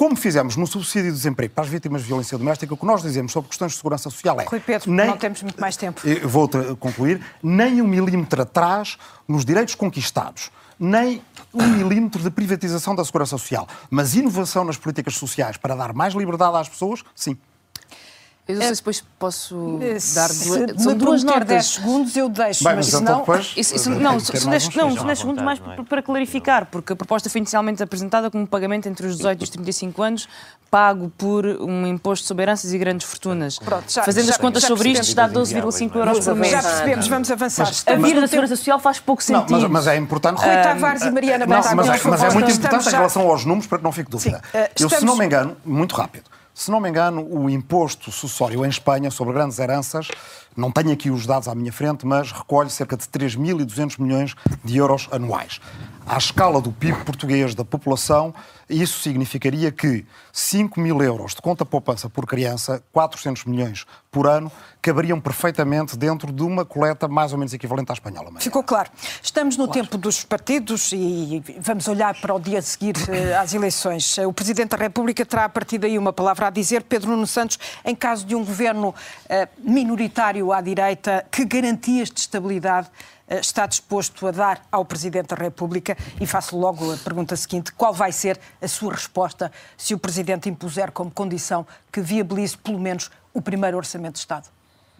Como 0.00 0.16
fizemos 0.16 0.56
no 0.56 0.66
subsídio 0.66 1.10
de 1.10 1.16
desemprego 1.18 1.52
para 1.52 1.62
as 1.62 1.68
vítimas 1.68 2.00
de 2.00 2.08
violência 2.08 2.38
doméstica, 2.38 2.72
o 2.72 2.76
que 2.78 2.86
nós 2.86 3.02
dizemos 3.02 3.32
sobre 3.32 3.50
questões 3.50 3.72
de 3.72 3.76
segurança 3.76 4.04
social 4.04 4.40
é. 4.40 4.44
Rui 4.44 4.58
Pedro, 4.58 4.90
nem, 4.90 5.06
não 5.06 5.18
temos 5.18 5.42
muito 5.42 5.60
mais 5.60 5.76
tempo. 5.76 6.00
Vou 6.24 6.48
concluir. 6.78 7.20
Nem 7.42 7.82
um 7.82 7.86
milímetro 7.86 8.40
atrás 8.40 8.96
nos 9.28 9.44
direitos 9.44 9.74
conquistados 9.74 10.50
nem 10.82 11.22
um 11.52 11.66
milímetro 11.66 12.22
de 12.22 12.30
privatização 12.30 12.94
da 12.94 13.04
segurança 13.04 13.36
social. 13.36 13.68
Mas 13.90 14.14
inovação 14.14 14.64
nas 14.64 14.78
políticas 14.78 15.16
sociais 15.16 15.58
para 15.58 15.74
dar 15.74 15.92
mais 15.92 16.14
liberdade 16.14 16.56
às 16.56 16.70
pessoas, 16.70 17.04
sim. 17.14 17.36
Eu 18.50 18.58
não 18.58 18.66
sei 18.66 18.74
se 18.74 18.80
depois 18.80 19.04
posso 19.18 19.78
eh, 19.82 19.98
dar 20.14 20.28
duas, 20.28 20.82
são 20.82 20.96
duas 20.96 21.22
notas. 21.22 21.46
10 21.46 21.66
segundos 21.66 22.16
eu 22.16 22.28
deixo, 22.28 22.64
Bem, 22.64 22.76
mas, 22.76 22.92
mas 22.92 23.00
então 23.00 23.20
depois, 23.20 23.52
isso, 23.56 23.74
isso, 23.74 23.90
não, 23.90 24.20
são 24.20 24.50
10 24.50 25.18
segundos 25.18 25.42
mais 25.42 25.60
é? 25.60 25.82
para 25.82 26.02
clarificar, 26.02 26.66
porque 26.66 26.92
a 26.92 26.96
proposta 26.96 27.28
foi 27.28 27.40
inicialmente 27.40 27.82
apresentada 27.82 28.30
como 28.30 28.44
um 28.44 28.46
pagamento 28.46 28.88
entre 28.88 29.06
os 29.06 29.16
18 29.16 29.40
e 29.40 29.44
os 29.44 29.50
35 29.50 30.02
anos, 30.02 30.28
pago 30.70 31.12
por 31.18 31.44
um 31.44 31.86
imposto 31.86 32.26
sobre 32.26 32.44
heranças 32.44 32.72
e 32.72 32.78
grandes 32.78 33.06
fortunas. 33.06 33.58
Pronto, 33.58 33.92
já, 33.92 34.02
Fazendo 34.04 34.26
já, 34.26 34.32
as 34.32 34.38
contas 34.38 34.62
sobre 34.62 34.90
isto, 34.90 35.02
está 35.02 35.28
12,5 35.28 35.96
euros 35.96 36.24
por 36.24 36.34
mês. 36.36 36.52
Já 36.52 36.62
percebemos, 36.62 37.08
vamos 37.08 37.30
avançar. 37.30 37.66
Mas, 37.66 37.84
a 37.86 37.96
vida 37.96 38.20
na 38.20 38.26
Segurança 38.28 38.56
Social 38.56 38.78
faz 38.78 39.00
pouco 39.00 39.22
sentido. 39.22 39.50
Não, 39.50 39.60
mas, 39.60 39.70
mas, 39.70 39.86
é 39.88 39.96
importante... 39.96 40.38
Rui 40.38 40.62
Tavares 40.62 41.02
e 41.02 41.10
Mariana 41.10 41.46
não, 41.46 41.56
mas, 41.56 41.66
é, 41.66 42.08
mas 42.08 42.22
é 42.22 42.30
muito 42.30 42.50
importante 42.50 42.88
em 42.88 42.92
relação 42.92 43.28
aos 43.28 43.44
números, 43.44 43.66
para 43.66 43.78
que 43.78 43.84
não 43.84 43.92
fique 43.92 44.10
dúvida. 44.10 44.40
Uh, 44.54 44.58
eu, 44.78 44.88
se 44.88 45.04
não 45.04 45.16
me 45.16 45.24
engano, 45.24 45.56
muito 45.64 45.94
rápido, 45.94 46.24
se 46.60 46.70
não 46.70 46.78
me 46.78 46.90
engano, 46.90 47.26
o 47.26 47.48
imposto 47.48 48.12
sucessório 48.12 48.66
em 48.66 48.68
Espanha 48.68 49.10
sobre 49.10 49.32
grandes 49.32 49.58
heranças, 49.58 50.08
não 50.54 50.70
tenho 50.70 50.92
aqui 50.92 51.10
os 51.10 51.24
dados 51.24 51.48
à 51.48 51.54
minha 51.54 51.72
frente, 51.72 52.06
mas 52.06 52.32
recolhe 52.32 52.68
cerca 52.68 52.98
de 52.98 53.04
3.200 53.04 53.98
milhões 53.98 54.34
de 54.62 54.76
euros 54.76 55.08
anuais 55.10 55.58
à 56.10 56.18
escala 56.18 56.60
do 56.60 56.72
PIB 56.72 57.04
português 57.04 57.54
da 57.54 57.64
população, 57.64 58.34
isso 58.68 58.98
significaria 58.98 59.70
que 59.70 60.04
5 60.32 60.80
mil 60.80 61.00
euros 61.00 61.36
de 61.36 61.40
conta 61.40 61.64
poupança 61.64 62.10
por 62.10 62.26
criança, 62.26 62.82
400 62.92 63.44
milhões 63.44 63.86
por 64.10 64.26
ano, 64.26 64.50
caberiam 64.82 65.20
perfeitamente 65.20 65.96
dentro 65.96 66.32
de 66.32 66.42
uma 66.42 66.64
coleta 66.64 67.06
mais 67.06 67.32
ou 67.32 67.38
menos 67.38 67.54
equivalente 67.54 67.92
à 67.92 67.94
espanhola. 67.94 68.32
Ficou 68.40 68.64
claro. 68.64 68.90
Estamos 69.22 69.56
no 69.56 69.66
claro. 69.66 69.82
tempo 69.82 69.96
dos 69.96 70.24
partidos 70.24 70.90
e 70.92 71.44
vamos 71.60 71.86
olhar 71.86 72.20
para 72.20 72.34
o 72.34 72.40
dia 72.40 72.58
a 72.58 72.62
seguir 72.62 72.96
eh, 73.08 73.34
às 73.38 73.54
eleições. 73.54 74.18
O 74.18 74.32
Presidente 74.32 74.70
da 74.70 74.76
República 74.76 75.24
terá 75.24 75.44
a 75.44 75.48
partir 75.48 75.78
daí 75.78 75.96
uma 75.96 76.12
palavra 76.12 76.48
a 76.48 76.50
dizer. 76.50 76.82
Pedro 76.82 77.10
Nuno 77.10 77.26
Santos, 77.26 77.56
em 77.84 77.94
caso 77.94 78.26
de 78.26 78.34
um 78.34 78.44
governo 78.44 78.92
eh, 79.28 79.46
minoritário 79.58 80.52
à 80.52 80.60
direita, 80.60 81.24
que 81.30 81.44
garantias 81.44 82.10
de 82.10 82.18
estabilidade 82.18 82.90
está 83.38 83.66
disposto 83.66 84.26
a 84.26 84.30
dar 84.30 84.66
ao 84.72 84.84
Presidente 84.84 85.28
da 85.28 85.36
República? 85.36 85.96
E 86.20 86.26
faço 86.26 86.58
logo 86.58 86.92
a 86.92 86.96
pergunta 86.96 87.36
seguinte: 87.36 87.72
qual 87.72 87.94
vai 87.94 88.12
ser 88.12 88.38
a 88.60 88.66
sua 88.66 88.92
resposta 88.92 89.52
se 89.76 89.94
o 89.94 89.98
Presidente 89.98 90.48
impuser 90.48 90.90
como 90.90 91.10
condição 91.10 91.66
que 91.92 92.00
viabilize 92.00 92.56
pelo 92.56 92.78
menos 92.78 93.10
o 93.32 93.40
primeiro 93.40 93.76
Orçamento 93.76 94.14
de 94.14 94.20
Estado? 94.20 94.48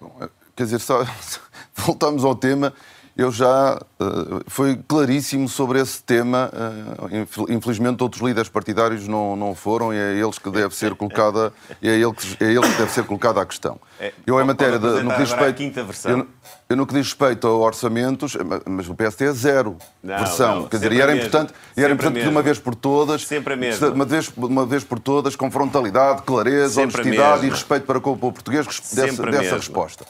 Bom, 0.01 0.16
eh, 0.20 0.28
quer 0.55 0.64
dizer, 0.64 0.81
só 0.81 1.05
voltamos 1.74 2.24
ao 2.24 2.35
tema 2.35 2.72
Eu 3.16 3.30
já 3.30 3.74
uh, 4.00 4.40
foi 4.46 4.76
claríssimo 4.88 5.48
sobre 5.48 5.80
esse 5.80 6.02
tema. 6.02 6.50
Uh, 6.52 7.52
infelizmente, 7.52 8.02
outros 8.02 8.22
líderes 8.22 8.48
partidários 8.48 9.06
não, 9.06 9.36
não 9.36 9.54
foram 9.54 9.92
e 9.92 9.96
é 9.96 10.12
eles 10.14 10.38
que 10.38 10.50
deve 10.50 10.74
ser 10.74 10.94
colocada 10.94 11.52
é 11.82 11.88
ele 11.88 12.12
que, 12.12 12.44
é 12.44 12.48
ele 12.48 12.62
que 12.62 12.78
deve 12.78 12.90
ser 12.90 13.04
colocada 13.04 13.40
a 13.40 13.46
questão. 13.46 13.78
É, 13.98 14.12
eu 14.26 14.40
em 14.40 14.44
matéria 14.44 14.78
de, 14.78 15.02
no 15.02 15.11
que 15.11 15.18
diz 15.18 15.32
respeito, 15.32 16.08
eu, 16.08 16.26
eu 16.68 16.76
no 16.76 16.86
que 16.86 16.94
diz 16.94 17.08
respeito 17.08 17.46
a 17.46 17.52
orçamentos, 17.52 18.36
mas 18.66 18.88
o 18.88 18.94
PSD 18.94 19.26
é 19.26 19.32
zero 19.32 19.76
não, 20.02 20.16
versão. 20.16 20.61
Não, 20.61 20.68
Quer 20.68 20.76
dizer, 20.76 20.92
e 20.92 21.00
era 21.00 21.14
importante, 21.14 21.52
e 21.76 21.82
era 21.82 21.92
importante 21.92 22.22
de 22.22 22.28
uma 22.28 22.42
vez 22.42 22.58
por 22.58 22.74
todas, 22.74 23.26
sempre 23.26 23.56
mesmo. 23.56 23.88
uma 23.88 24.04
vez 24.04 24.32
uma 24.36 24.64
vez 24.64 24.84
por 24.84 24.98
todas, 24.98 25.36
com 25.36 25.50
frontalidade, 25.50 26.22
clareza, 26.22 26.80
sempre 26.80 27.00
honestidade 27.02 27.46
e 27.46 27.50
respeito 27.50 27.84
para 27.84 28.00
com 28.00 28.12
o 28.12 28.16
povo 28.16 28.32
português 28.32 28.66
dessa, 28.94 29.22
dessa 29.24 29.56
resposta 29.56 30.06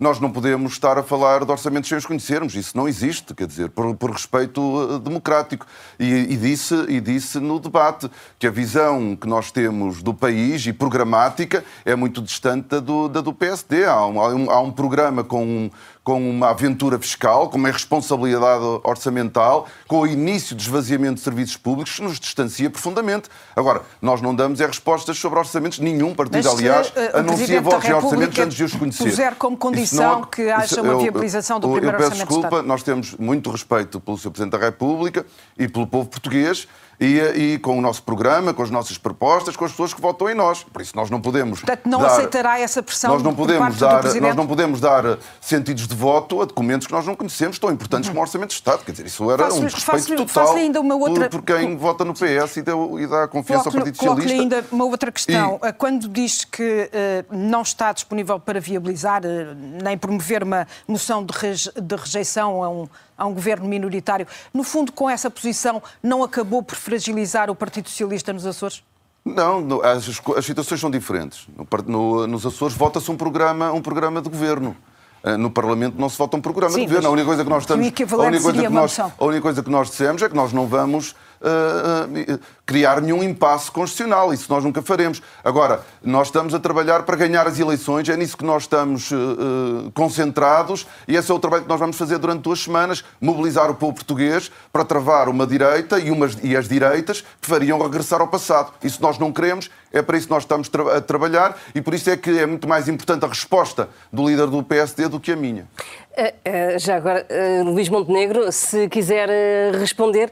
nós 0.00 0.18
não 0.18 0.32
podemos 0.32 0.72
estar 0.72 0.96
a 0.96 1.02
falar 1.02 1.44
de 1.44 1.50
orçamentos 1.50 1.90
sem 1.90 1.98
os 1.98 2.06
conhecermos. 2.06 2.54
Isso 2.54 2.74
não 2.74 2.88
existe, 2.88 3.34
quer 3.34 3.46
dizer, 3.46 3.68
por, 3.68 3.94
por 3.94 4.10
respeito 4.10 4.58
uh, 4.60 4.98
democrático. 4.98 5.66
E, 5.98 6.06
e, 6.06 6.36
disse, 6.38 6.74
e 6.88 7.02
disse 7.02 7.38
no 7.38 7.60
debate 7.60 8.10
que 8.38 8.46
a 8.46 8.50
visão 8.50 9.14
que 9.14 9.28
nós 9.28 9.52
temos 9.52 10.02
do 10.02 10.14
país 10.14 10.66
e 10.66 10.72
programática 10.72 11.62
é 11.84 11.94
muito 11.94 12.22
distante 12.22 12.68
da 12.68 12.80
do, 12.80 13.08
da 13.08 13.20
do 13.20 13.34
PSD. 13.34 13.84
Há 13.84 14.06
um, 14.06 14.20
há 14.20 14.34
um, 14.34 14.50
há 14.50 14.60
um 14.60 14.72
programa 14.72 15.22
com 15.22 15.70
com 16.10 16.28
uma 16.28 16.50
aventura 16.50 16.98
fiscal, 16.98 17.48
com 17.48 17.56
uma 17.56 17.70
responsabilidade 17.70 18.64
orçamental, 18.82 19.68
com 19.86 20.00
o 20.00 20.06
início 20.08 20.56
do 20.56 20.60
esvaziamento 20.60 21.14
de 21.14 21.20
serviços 21.20 21.56
públicos, 21.56 21.94
que 21.94 22.02
nos 22.02 22.18
distancia 22.18 22.68
profundamente. 22.68 23.28
Agora, 23.54 23.82
nós 24.02 24.20
não 24.20 24.34
damos 24.34 24.60
é 24.60 24.66
respostas 24.66 25.16
sobre 25.16 25.38
orçamentos. 25.38 25.78
Nenhum 25.78 26.12
partido, 26.12 26.42
Mas, 26.42 26.58
aliás, 26.58 26.88
uh, 26.88 27.18
anuncia 27.18 27.60
votos 27.60 27.88
e 27.88 27.92
orçamentos 27.92 28.38
antes 28.40 28.56
de 28.56 28.64
os 28.64 28.74
conhecer. 28.74 29.04
puser 29.04 29.36
como 29.36 29.56
condição 29.56 30.22
não, 30.22 30.24
que 30.24 30.50
haja 30.50 30.82
uma 30.82 30.98
viabilização 30.98 31.60
do 31.60 31.68
eu, 31.68 31.72
primeiro 31.74 31.96
eu 31.96 32.04
orçamento 32.04 32.26
peço 32.26 32.40
desculpa, 32.40 32.60
nós 32.60 32.82
temos 32.82 33.14
muito 33.14 33.48
respeito 33.48 34.00
pelo 34.00 34.18
Sr. 34.18 34.30
Presidente 34.30 34.58
da 34.58 34.66
República 34.66 35.24
e 35.56 35.68
pelo 35.68 35.86
povo 35.86 36.08
português, 36.08 36.66
e, 37.00 37.54
e, 37.54 37.58
com 37.58 37.78
o 37.78 37.80
nosso 37.80 38.02
programa, 38.02 38.52
com 38.52 38.62
as 38.62 38.70
nossas 38.70 38.98
propostas, 38.98 39.56
com 39.56 39.64
as 39.64 39.70
pessoas 39.70 39.94
que 39.94 40.00
votam 40.00 40.28
em 40.28 40.34
nós. 40.34 40.62
Por 40.62 40.82
isso 40.82 40.94
nós 40.94 41.08
não 41.08 41.18
podemos. 41.18 41.60
Portanto, 41.60 41.88
não 41.88 41.98
dar, 41.98 42.08
aceitará 42.08 42.60
essa 42.60 42.82
pressão 42.82 43.14
nós 43.14 43.22
não 43.22 43.34
podemos 43.34 43.78
dar, 43.78 44.04
Nós 44.04 44.36
não 44.36 44.46
podemos 44.46 44.80
dar 44.80 45.18
sentidos 45.40 45.88
de 45.88 45.94
voto 45.94 46.42
a 46.42 46.44
documentos 46.44 46.86
que 46.86 46.92
nós 46.92 47.06
não 47.06 47.14
conhecemos, 47.14 47.58
tão 47.58 47.70
importantes 47.70 48.08
uhum. 48.08 48.14
como 48.14 48.20
o 48.20 48.22
Orçamento 48.22 48.50
de 48.50 48.54
Estado. 48.56 48.84
Quer 48.84 48.92
dizer, 48.92 49.06
isso 49.06 49.30
era 49.30 49.52
um 49.52 49.60
respeito 49.60 50.14
total 50.26 50.54
ainda 50.56 50.78
uma 50.78 50.94
outra... 50.94 51.30
por, 51.30 51.40
por 51.40 51.46
quem 51.46 51.74
vota 51.74 52.04
no 52.04 52.12
PS 52.12 52.58
e, 52.58 52.62
deu, 52.62 53.00
e 53.00 53.06
dá 53.06 53.26
confiança 53.26 53.70
ao 53.70 53.72
Partido 53.72 53.96
Socialista. 53.96 54.32
ainda 54.32 54.64
uma 54.70 54.84
outra 54.84 55.10
questão. 55.10 55.58
E... 55.64 55.72
Quando 55.72 56.06
diz 56.06 56.44
que 56.44 56.90
uh, 56.92 57.34
não 57.34 57.62
está 57.62 57.92
disponível 57.92 58.38
para 58.38 58.60
viabilizar 58.60 59.22
uh, 59.24 59.56
nem 59.82 59.96
promover 59.96 60.42
uma 60.42 60.66
moção 60.86 61.24
de, 61.24 61.32
reje... 61.36 61.72
de 61.74 61.96
rejeição 61.96 62.62
a 62.62 62.68
um 62.68 62.86
a 63.20 63.26
um 63.26 63.34
governo 63.34 63.68
minoritário. 63.68 64.26
No 64.52 64.64
fundo, 64.64 64.90
com 64.90 65.08
essa 65.08 65.30
posição, 65.30 65.82
não 66.02 66.24
acabou 66.24 66.62
por 66.62 66.74
fragilizar 66.74 67.50
o 67.50 67.54
Partido 67.54 67.90
Socialista 67.90 68.32
nos 68.32 68.46
Açores? 68.46 68.82
Não, 69.22 69.82
as, 69.82 70.08
as 70.36 70.46
situações 70.46 70.80
são 70.80 70.90
diferentes. 70.90 71.46
No, 71.54 71.66
no, 71.86 72.26
nos 72.26 72.46
Açores 72.46 72.74
vota-se 72.74 73.10
um 73.10 73.16
programa, 73.16 73.70
um 73.72 73.82
programa 73.82 74.22
de 74.22 74.30
governo. 74.30 74.74
Eh, 75.22 75.36
no 75.36 75.50
Parlamento 75.50 76.00
não 76.00 76.08
se 76.08 76.16
vota 76.16 76.38
um 76.38 76.40
programa 76.40 76.72
Sim, 76.72 76.80
de 76.80 76.86
governo. 76.86 77.08
A 77.08 77.12
única 77.12 77.26
coisa 77.26 77.44
que 77.44 77.50
nós 77.50 77.62
estamos. 77.62 77.84
A 77.84 77.86
única 77.86 78.42
coisa 78.42 78.62
que 78.62 78.68
nós, 78.70 78.98
a 78.98 79.24
única 79.24 79.42
coisa 79.42 79.62
que 79.62 79.70
nós 79.70 79.90
dissemos 79.90 80.22
é 80.22 80.28
que 80.30 80.34
nós 80.34 80.52
não 80.54 80.66
vamos 80.66 81.14
uh, 81.40 82.34
uh, 82.34 82.40
criar 82.64 83.00
nenhum 83.00 83.22
impasse 83.22 83.70
constitucional. 83.70 84.32
Isso 84.32 84.46
nós 84.48 84.62
nunca 84.62 84.82
faremos. 84.82 85.20
Agora, 85.42 85.82
nós 86.02 86.28
estamos 86.28 86.54
a 86.54 86.60
trabalhar 86.60 87.02
para 87.02 87.16
ganhar 87.16 87.46
as 87.46 87.58
eleições, 87.58 88.08
é 88.08 88.16
nisso 88.16 88.36
que 88.36 88.44
nós 88.44 88.62
estamos 88.62 89.10
uh, 89.10 89.90
concentrados 89.94 90.86
e 91.08 91.16
esse 91.16 91.30
é 91.30 91.34
o 91.34 91.38
trabalho 91.38 91.64
que 91.64 91.68
nós 91.68 91.80
vamos 91.80 91.96
fazer 91.96 92.18
durante 92.18 92.42
duas 92.42 92.60
semanas 92.60 93.04
mobilizar 93.20 93.70
o 93.70 93.74
povo 93.74 93.94
português 93.94 94.50
para 94.72 94.84
travar 94.84 95.28
uma 95.28 95.46
direita 95.46 95.98
e, 95.98 96.10
umas, 96.10 96.36
e 96.42 96.56
as 96.56 96.68
direitas 96.68 97.24
que 97.40 97.48
fariam 97.48 97.80
regressar 97.82 98.20
ao 98.20 98.28
passado. 98.28 98.72
Isso 98.82 99.02
nós 99.02 99.18
não 99.18 99.32
queremos, 99.32 99.70
é 99.92 100.00
para 100.02 100.16
isso 100.16 100.26
que 100.26 100.32
nós 100.32 100.44
estamos 100.44 100.70
a 100.94 101.00
trabalhar 101.00 101.56
e 101.74 101.80
por 101.80 101.94
isso 101.94 102.08
é 102.10 102.16
que 102.16 102.38
é 102.38 102.46
muito 102.46 102.68
mais 102.68 102.88
importante 102.88 103.24
a 103.24 103.28
resposta 103.28 103.88
do 104.12 104.28
líder 104.28 104.46
do 104.46 104.62
PSD 104.62 105.08
do 105.08 105.18
que 105.18 105.32
a 105.32 105.36
minha. 105.36 105.68
Eh, 106.16 106.34
eh, 106.44 106.78
já 106.78 106.96
agora, 106.96 107.24
eh, 107.28 107.62
Luís 107.64 107.88
Montenegro, 107.88 108.50
se 108.50 108.88
quiser 108.88 109.28
responder, 109.74 110.30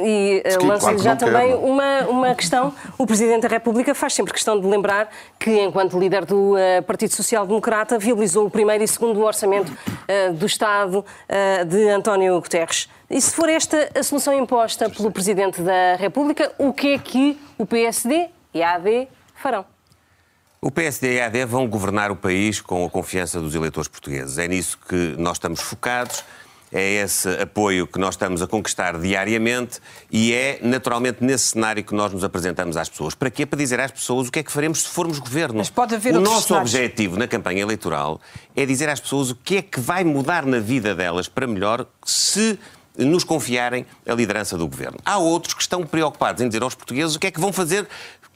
e 0.00 0.42
lanço-lhe 0.62 0.98
já 0.98 1.16
também 1.16 1.52
uma, 1.54 2.02
uma 2.08 2.34
questão. 2.34 2.72
O 2.96 3.06
Presidente 3.06 3.42
da 3.42 3.48
República 3.48 3.94
faz 3.94 4.14
sempre 4.14 4.32
questão 4.32 4.60
de 4.60 4.66
lembrar 4.66 5.10
que, 5.38 5.50
enquanto 5.60 5.98
líder 5.98 6.24
do 6.24 6.54
Partido 6.86 7.14
Social 7.14 7.46
Democrata, 7.46 7.98
viabilizou 7.98 8.46
o 8.46 8.50
primeiro 8.50 8.84
e 8.84 8.88
segundo 8.88 9.20
orçamento 9.22 9.72
do 10.34 10.46
Estado 10.46 11.04
de 11.66 11.88
António 11.88 12.40
Guterres. 12.40 12.88
E 13.08 13.20
se 13.20 13.34
for 13.34 13.48
esta 13.48 13.90
a 13.94 14.02
solução 14.02 14.32
imposta 14.32 14.88
pelo 14.88 15.10
Presidente 15.10 15.60
da 15.60 15.96
República, 15.96 16.52
o 16.58 16.72
que 16.72 16.94
é 16.94 16.98
que 16.98 17.40
o 17.58 17.66
PSD 17.66 18.28
e 18.54 18.62
a 18.62 18.74
AD 18.74 19.08
farão? 19.34 19.64
O 20.62 20.70
PSD 20.70 21.14
e 21.14 21.20
a 21.22 21.24
AD 21.24 21.46
vão 21.46 21.66
governar 21.66 22.10
o 22.10 22.16
país 22.16 22.60
com 22.60 22.84
a 22.84 22.90
confiança 22.90 23.40
dos 23.40 23.54
eleitores 23.54 23.88
portugueses. 23.88 24.36
É 24.36 24.46
nisso 24.46 24.78
que 24.86 25.14
nós 25.16 25.38
estamos 25.38 25.58
focados, 25.58 26.22
é 26.70 26.96
esse 27.02 27.30
apoio 27.40 27.86
que 27.86 27.98
nós 27.98 28.12
estamos 28.12 28.42
a 28.42 28.46
conquistar 28.46 28.98
diariamente 28.98 29.80
e 30.12 30.34
é 30.34 30.58
naturalmente 30.60 31.24
nesse 31.24 31.52
cenário 31.52 31.82
que 31.82 31.94
nós 31.94 32.12
nos 32.12 32.22
apresentamos 32.22 32.76
às 32.76 32.90
pessoas. 32.90 33.14
Para 33.14 33.30
quê? 33.30 33.46
Para 33.46 33.58
dizer 33.58 33.80
às 33.80 33.90
pessoas 33.90 34.28
o 34.28 34.30
que 34.30 34.40
é 34.40 34.42
que 34.42 34.52
faremos 34.52 34.82
se 34.82 34.88
formos 34.90 35.18
governo. 35.18 35.56
Mas 35.56 35.70
pode 35.70 35.94
haver 35.94 36.14
o 36.14 36.20
nosso 36.20 36.48
cenários. 36.48 36.74
objetivo 36.74 37.16
na 37.16 37.26
campanha 37.26 37.62
eleitoral 37.62 38.20
é 38.54 38.66
dizer 38.66 38.90
às 38.90 39.00
pessoas 39.00 39.30
o 39.30 39.36
que 39.36 39.56
é 39.56 39.62
que 39.62 39.80
vai 39.80 40.04
mudar 40.04 40.44
na 40.44 40.58
vida 40.58 40.94
delas 40.94 41.26
para 41.26 41.46
melhor 41.46 41.86
se 42.04 42.58
nos 42.98 43.24
confiarem 43.24 43.86
a 44.06 44.12
liderança 44.12 44.58
do 44.58 44.66
governo. 44.68 44.98
Há 45.04 45.16
outros 45.16 45.54
que 45.54 45.62
estão 45.62 45.84
preocupados 45.86 46.42
em 46.42 46.48
dizer 46.48 46.62
aos 46.62 46.74
portugueses 46.74 47.16
o 47.16 47.18
que 47.18 47.28
é 47.28 47.30
que 47.30 47.40
vão 47.40 47.52
fazer 47.52 47.88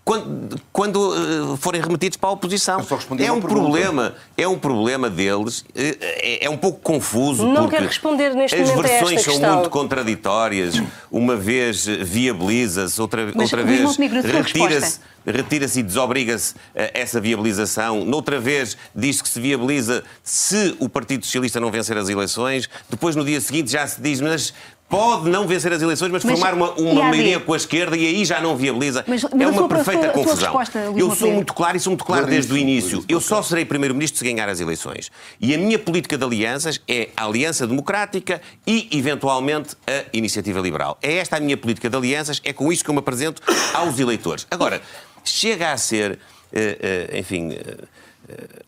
quando, 0.04 0.60
quando 0.70 0.96
uh, 0.96 1.56
forem 1.56 1.80
remetidos 1.80 2.18
para 2.18 2.28
a 2.28 2.32
oposição. 2.32 2.84
É 3.18 3.32
um 3.32 3.40
problema, 3.40 4.14
é 4.36 4.46
um 4.46 4.58
problema 4.58 5.08
deles, 5.08 5.64
é, 5.74 6.44
é 6.44 6.50
um 6.50 6.58
pouco 6.58 6.80
confuso. 6.80 7.46
Não 7.46 7.68
quero 7.68 7.86
responder 7.86 8.34
neste 8.34 8.54
as 8.54 8.68
momento 8.68 8.86
versões 8.86 9.22
são 9.22 9.32
questão. 9.32 9.54
muito 9.54 9.70
contraditórias. 9.70 10.82
Uma 11.10 11.36
vez 11.36 11.86
viabiliza-se, 11.86 13.00
outra, 13.00 13.32
outra 13.34 13.62
vez 13.62 13.96
retira-se 13.96 15.00
retira-se 15.26 15.80
e 15.80 15.82
desobriga-se 15.82 16.54
eh, 16.74 16.90
essa 16.94 17.20
viabilização. 17.20 18.04
Noutra 18.04 18.38
vez 18.38 18.76
diz 18.94 19.22
que 19.22 19.28
se 19.28 19.40
viabiliza 19.40 20.04
se 20.22 20.76
o 20.78 20.88
Partido 20.88 21.24
Socialista 21.24 21.58
não 21.58 21.70
vencer 21.70 21.96
as 21.96 22.08
eleições. 22.08 22.68
Depois, 22.90 23.16
no 23.16 23.24
dia 23.24 23.40
seguinte, 23.40 23.70
já 23.70 23.86
se 23.86 24.00
diz, 24.00 24.20
mas 24.20 24.52
pode 24.94 25.28
não 25.28 25.44
vencer 25.44 25.72
as 25.72 25.82
eleições, 25.82 26.12
mas, 26.12 26.24
mas 26.24 26.38
formar 26.38 26.54
uma, 26.54 26.70
uma 26.74 27.02
maioria 27.02 27.40
com 27.40 27.52
a 27.52 27.56
esquerda 27.56 27.96
e 27.96 28.06
aí 28.06 28.24
já 28.24 28.40
não 28.40 28.56
viabiliza. 28.56 29.04
Mas, 29.08 29.24
mas 29.24 29.40
é 29.40 29.48
uma 29.48 29.68
perfeita 29.68 30.08
confusão. 30.10 30.52
Resposta, 30.52 30.78
eu 30.96 31.14
sou 31.16 31.32
muito 31.32 31.52
claro 31.52 31.76
e 31.76 31.80
sou 31.80 31.90
muito 31.90 32.04
claro 32.04 32.26
desde 32.26 32.52
o 32.52 32.56
início. 32.56 33.04
Eu 33.08 33.20
só 33.20 33.42
serei 33.42 33.64
primeiro-ministro 33.64 34.18
se 34.18 34.24
ganhar 34.24 34.48
as 34.48 34.60
eleições. 34.60 35.10
E 35.40 35.52
a 35.52 35.58
minha 35.58 35.80
política 35.80 36.16
de 36.16 36.24
alianças 36.24 36.80
é 36.86 37.08
a 37.16 37.24
aliança 37.24 37.66
democrática 37.66 38.40
e, 38.64 38.88
eventualmente, 38.92 39.76
a 39.84 40.04
iniciativa 40.12 40.60
liberal. 40.60 40.96
É 41.02 41.16
esta 41.16 41.38
a 41.38 41.40
minha 41.40 41.56
política 41.56 41.90
de 41.90 41.96
alianças, 41.96 42.40
é 42.44 42.52
com 42.52 42.72
isso 42.72 42.84
que 42.84 42.90
eu 42.90 42.94
me 42.94 43.00
apresento 43.00 43.42
aos 43.72 43.98
eleitores. 43.98 44.46
Agora, 44.48 44.80
chega 45.24 45.72
a 45.72 45.76
ser, 45.76 46.20
eh, 46.52 47.08
eh, 47.10 47.18
enfim, 47.18 47.52
eh, 47.52 48.62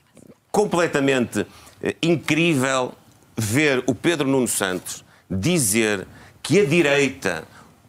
completamente 0.50 1.46
incrível 2.02 2.94
ver 3.36 3.84
o 3.86 3.94
Pedro 3.94 4.26
Nuno 4.26 4.48
Santos 4.48 5.04
dizer 5.30 6.06
que 6.46 6.60
a 6.60 6.64
direita, 6.64 7.42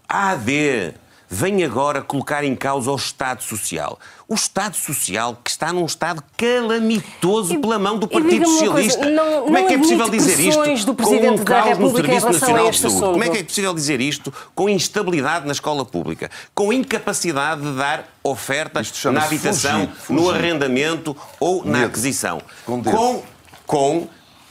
a 0.10 0.32
AD, 0.32 0.96
vem 1.30 1.64
agora 1.64 2.02
colocar 2.02 2.44
em 2.44 2.56
causa 2.56 2.92
o 2.92 2.96
Estado 2.96 3.44
Social. 3.44 4.00
O 4.28 4.34
Estado 4.34 4.76
Social 4.76 5.40
que 5.44 5.52
está 5.52 5.72
num 5.72 5.86
estado 5.86 6.24
calamitoso 6.36 7.54
e, 7.54 7.60
pela 7.60 7.78
mão 7.78 8.00
do 8.00 8.08
Partido 8.08 8.48
Socialista. 8.48 8.98
Coisa, 8.98 9.12
não, 9.12 9.44
Como 9.44 9.58
é 9.60 9.64
que 9.64 9.74
é 9.76 9.78
possível 9.78 10.10
dizer 10.10 10.40
isto 10.40 10.92
do 10.92 11.04
com 11.04 11.16
um 11.16 11.38
caos 11.38 11.78
no 11.78 11.92
Serviço 11.92 12.26
Nacional 12.26 12.72
de 12.72 12.80
Saúde? 12.80 13.00
Como 13.00 13.24
é 13.24 13.30
que 13.30 13.38
é 13.38 13.44
possível 13.44 13.74
dizer 13.76 14.02
isto 14.02 14.34
com 14.56 14.68
instabilidade 14.68 15.46
na 15.46 15.52
escola 15.52 15.86
pública? 15.86 16.32
Com 16.56 16.74
incapacidade 16.74 17.62
de 17.62 17.78
dar 17.78 18.12
oferta 18.24 18.82
na 19.12 19.24
habitação, 19.24 19.82
fugir, 19.82 19.96
fugir. 19.98 20.20
no 20.20 20.32
arrendamento 20.32 21.16
ou 21.40 21.58
Medo. 21.58 21.70
na 21.70 21.86
aquisição. 21.86 22.42
Com, 22.66 23.24
com 23.68 24.08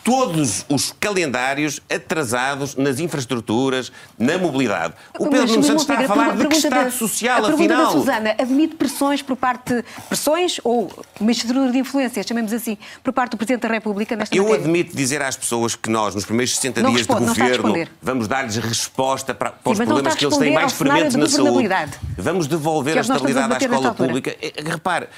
todos 0.07 0.65
os 0.69 0.95
calendários 1.01 1.81
atrasados 1.93 2.77
nas 2.77 3.01
infraestruturas, 3.01 3.91
na 4.17 4.39
mobilidade. 4.39 4.95
O 5.19 5.29
Pedro 5.29 5.49
Nuno 5.49 5.65
Santos 5.65 5.83
está 5.83 5.99
a 5.99 6.07
falar 6.07 6.37
de 6.37 6.47
que 6.47 6.55
Estado 6.55 6.85
da, 6.85 6.91
social, 6.93 7.45
a 7.45 7.49
afinal? 7.49 7.87
Da 7.87 7.91
Susana 7.91 8.37
admite 8.39 8.77
pressões 8.77 9.21
por 9.21 9.35
parte, 9.35 9.85
pressões 10.09 10.61
ou 10.63 10.89
uma 11.21 11.33
estrutura 11.33 11.73
de 11.73 11.79
influência, 11.79 12.23
chamemos 12.23 12.53
assim, 12.53 12.79
por 13.03 13.13
parte 13.13 13.33
do 13.33 13.37
Presidente 13.37 13.63
da 13.63 13.69
República 13.69 14.15
nesta 14.15 14.37
Eu 14.37 14.45
matéria? 14.45 14.63
admito 14.63 14.97
dizer 14.97 15.21
às 15.21 15.37
pessoas 15.37 15.75
que 15.75 15.91
nós, 15.91 16.15
nos 16.15 16.25
primeiros 16.25 16.55
60 16.55 16.83
não 16.83 16.91
dias 16.91 17.01
responde, 17.01 17.35
de 17.35 17.59
governo, 17.59 17.89
vamos 18.01 18.29
dar-lhes 18.29 18.57
resposta 18.59 19.35
para, 19.35 19.51
para 19.51 19.73
os 19.73 19.77
problemas 19.77 20.15
que 20.15 20.25
eles 20.25 20.39
têm 20.39 20.55
mais 20.55 20.73
prementes 20.73 21.17
na 21.17 21.27
saúde. 21.29 21.69
Vamos 22.17 22.47
devolver 22.47 22.97
a 22.97 23.01
estabilidade 23.01 23.55
à 23.55 23.59
escola 23.59 23.93
pública. 23.93 24.37
Eh, 24.41 24.53
repare, 24.65 25.09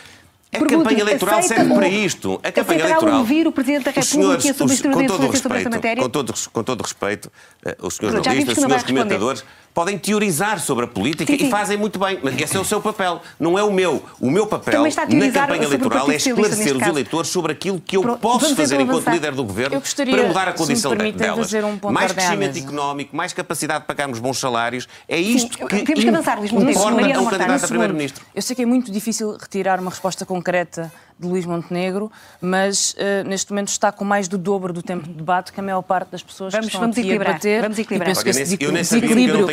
A 0.51 0.64
campanha 0.64 1.01
eleitoral 1.01 1.42
serve 1.42 1.74
para 1.74 1.88
isto. 1.88 2.40
A 2.42 2.51
campanha 2.51 2.80
eleitoral. 2.80 3.18
ouvir 3.18 3.46
o 3.46 3.53
Presidente 3.53 3.84
da 3.84 3.90
República 3.90 4.55
sobre 4.55 4.88
a 4.88 4.92
com 4.94 5.07
todo 5.07 5.30
respeito? 5.30 5.70
Com 6.01 6.09
todo, 6.09 6.34
com 6.53 6.62
todo 6.62 6.82
respeito, 6.82 7.32
eh, 7.64 7.76
os 7.80 7.94
senhores 7.94 8.24
jornalistas, 8.24 8.57
os 8.57 8.64
senhores 8.64 8.84
comentadores 8.84 9.44
podem 9.79 9.97
teorizar 9.97 10.59
sobre 10.59 10.87
a 10.87 10.89
política 10.89 11.33
sim, 11.33 11.39
sim. 11.39 11.47
e 11.47 11.51
fazem 11.53 11.76
muito 11.76 12.01
bem. 12.01 12.18
Mas 12.20 12.37
esse 12.37 12.57
é 12.57 12.59
o 12.59 12.64
seu 12.64 12.81
papel, 12.81 13.22
não 13.39 13.57
é 13.57 13.62
o 13.62 13.72
meu. 13.72 14.03
O 14.18 14.29
meu 14.29 14.45
papel 14.45 14.83
na 14.83 15.31
campanha 15.31 15.62
eleitoral 15.62 16.11
é 16.11 16.16
esclarecer 16.16 16.76
os 16.76 16.83
eleitores 16.83 17.31
sobre 17.31 17.53
aquilo 17.53 17.81
que 17.81 17.97
eu 17.97 18.03
Pro, 18.03 18.18
posso 18.18 18.57
fazer 18.57 18.81
enquanto 18.81 19.09
líder 19.09 19.37
do 19.37 19.45
governo 19.45 19.79
gostaria, 19.79 20.16
para 20.16 20.26
mudar 20.26 20.49
a 20.49 20.53
condição 20.53 20.97
delas. 20.97 21.53
Um 21.53 21.93
mais 21.93 22.11
crescimento 22.11 22.59
económico, 22.59 23.14
mais 23.14 23.33
capacidade 23.33 23.83
de 23.83 23.87
pagarmos 23.87 24.18
bons 24.18 24.41
salários. 24.41 24.89
É 25.07 25.16
isto 25.16 25.57
sim, 25.57 25.66
que, 25.68 25.85
temos 25.85 26.03
que 26.03 26.09
avançar, 26.09 26.41
Luís 26.41 26.51
importa 26.51 27.20
um 27.20 27.26
candidato 27.26 27.64
a 27.64 27.68
primeiro-ministro. 27.68 28.24
Eu 28.35 28.43
sei 28.43 28.57
que 28.57 28.62
é 28.62 28.66
muito 28.66 28.91
difícil 28.91 29.37
retirar 29.37 29.79
uma 29.79 29.91
resposta 29.91 30.26
concreta 30.26 30.93
de 31.18 31.26
Luís 31.26 31.44
Montenegro, 31.44 32.10
mas 32.40 32.92
uh, 32.92 33.28
neste 33.28 33.50
momento 33.50 33.68
está 33.68 33.90
com 33.90 34.04
mais 34.04 34.28
do 34.28 34.38
dobro 34.38 34.72
do 34.72 34.82
tempo 34.82 35.06
de 35.06 35.14
debate 35.14 35.52
que 35.52 35.58
a 35.58 35.62
maior 35.62 35.82
parte 35.82 36.10
das 36.10 36.22
pessoas 36.22 36.52
vamos, 36.52 36.66
que 36.66 36.70
estão 36.70 36.82
vamos 36.82 36.96
aqui 36.96 37.06
equilibrar, 37.06 37.30
a 37.30 37.32
debater. 37.32 37.62
Vamos 37.62 37.78
equilibrar. 37.78 38.08
E 38.08 38.10
penso 38.10 38.24
que 38.24 38.30
esse 38.30 38.56
desequilíbrio, 38.56 39.48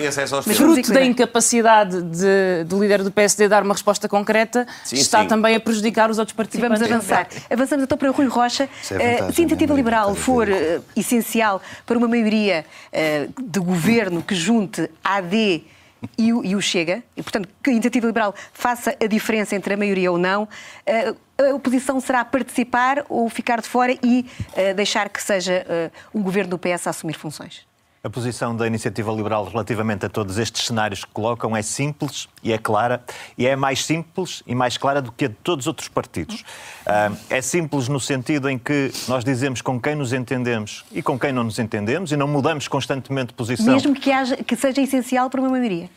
fruto 0.54 0.94
da 0.94 1.04
incapacidade 1.04 2.02
de, 2.04 2.64
do 2.66 2.80
líder 2.82 3.04
do 3.04 3.12
PSD 3.12 3.48
dar 3.48 3.64
uma 3.64 3.74
resposta 3.74 4.08
concreta, 4.08 4.68
sim, 4.84 4.96
está 4.96 5.22
sim. 5.22 5.28
também 5.28 5.56
a 5.56 5.60
prejudicar 5.60 6.10
os 6.10 6.20
outros 6.20 6.36
participantes. 6.36 6.80
Vamos 6.80 6.94
avançar. 6.94 7.28
Avançamos 7.50 7.84
então 7.84 7.98
para 7.98 8.10
o 8.10 8.14
Rui 8.14 8.28
Rocha. 8.28 8.70
É 8.92 9.24
uh, 9.24 9.34
se 9.34 9.42
a 9.42 9.44
iniciativa 9.44 9.74
liberal 9.74 10.14
for 10.14 10.48
uh, 10.48 10.84
essencial 10.96 11.62
para 11.86 11.98
uma 11.98 12.08
maioria 12.08 12.66
uh, 12.94 13.42
de 13.42 13.60
governo 13.60 14.22
que 14.22 14.36
junte 14.36 14.90
AD 15.04 15.64
e 16.18 16.34
o, 16.34 16.44
e 16.44 16.56
o, 16.56 16.62
Chega, 16.62 17.04
e 17.16 17.24
portanto 17.24 17.50
que 17.64 17.70
a 17.70 17.74
iniciativa 17.74 18.08
liberal 18.08 18.34
faça 18.54 18.96
a 19.02 19.08
diferença 19.08 19.56
entre 19.56 19.74
a 19.74 19.78
maioria 19.78 20.12
ou 20.12 20.18
não, 20.18 20.48
eh, 20.86 21.14
a 21.38 21.54
oposição 21.54 22.00
será 22.00 22.24
participar 22.24 23.06
ou 23.10 23.30
ficar 23.30 23.62
de 23.62 23.68
fora 23.68 23.98
e 24.04 24.26
eh, 24.56 24.74
deixar 24.74 25.10
que 25.10 25.22
seja 25.22 25.66
eh, 25.68 25.92
um 26.14 26.22
governo 26.22 26.52
do 26.52 26.60
PS 26.60 26.88
a 26.88 26.90
assumir 26.92 27.16
funções? 27.16 27.66
A 28.06 28.10
posição 28.12 28.56
da 28.56 28.68
Iniciativa 28.68 29.12
Liberal 29.12 29.46
relativamente 29.46 30.06
a 30.06 30.10
todos 30.10 30.38
estes 30.38 30.68
cenários 30.68 31.04
que 31.04 31.10
colocam 31.12 31.58
é 31.58 31.64
simples 31.64 32.30
e 32.44 32.54
é 32.54 32.58
clara, 32.60 33.04
e 33.36 33.48
é 33.48 33.56
mais 33.56 33.84
simples 33.84 34.44
e 34.46 34.54
mais 34.54 34.78
clara 34.78 35.02
do 35.02 35.12
que 35.12 35.26
a 35.26 35.28
de 35.28 35.34
todos 35.34 35.64
os 35.64 35.68
outros 35.68 35.88
partidos. 35.88 36.44
É 37.32 37.42
simples 37.42 37.88
no 37.88 38.00
sentido 38.00 38.48
em 38.48 38.60
que 38.60 38.92
nós 39.08 39.26
dizemos 39.26 39.60
com 39.60 39.82
quem 39.82 39.96
nos 39.96 40.14
entendemos 40.14 40.86
e 40.92 41.02
com 41.02 41.18
quem 41.18 41.32
não 41.32 41.44
nos 41.44 41.58
entendemos 41.58 42.12
e 42.12 42.16
não 42.16 42.28
mudamos 42.28 42.68
constantemente 42.68 43.30
de 43.30 43.34
posição. 43.34 43.74
Mesmo 43.74 43.96
que, 43.96 44.12
haja, 44.12 44.38
que 44.38 44.56
seja 44.56 44.84
essencial 44.84 45.28
para 45.28 45.42
uma 45.42 45.50
maioria. 45.50 45.90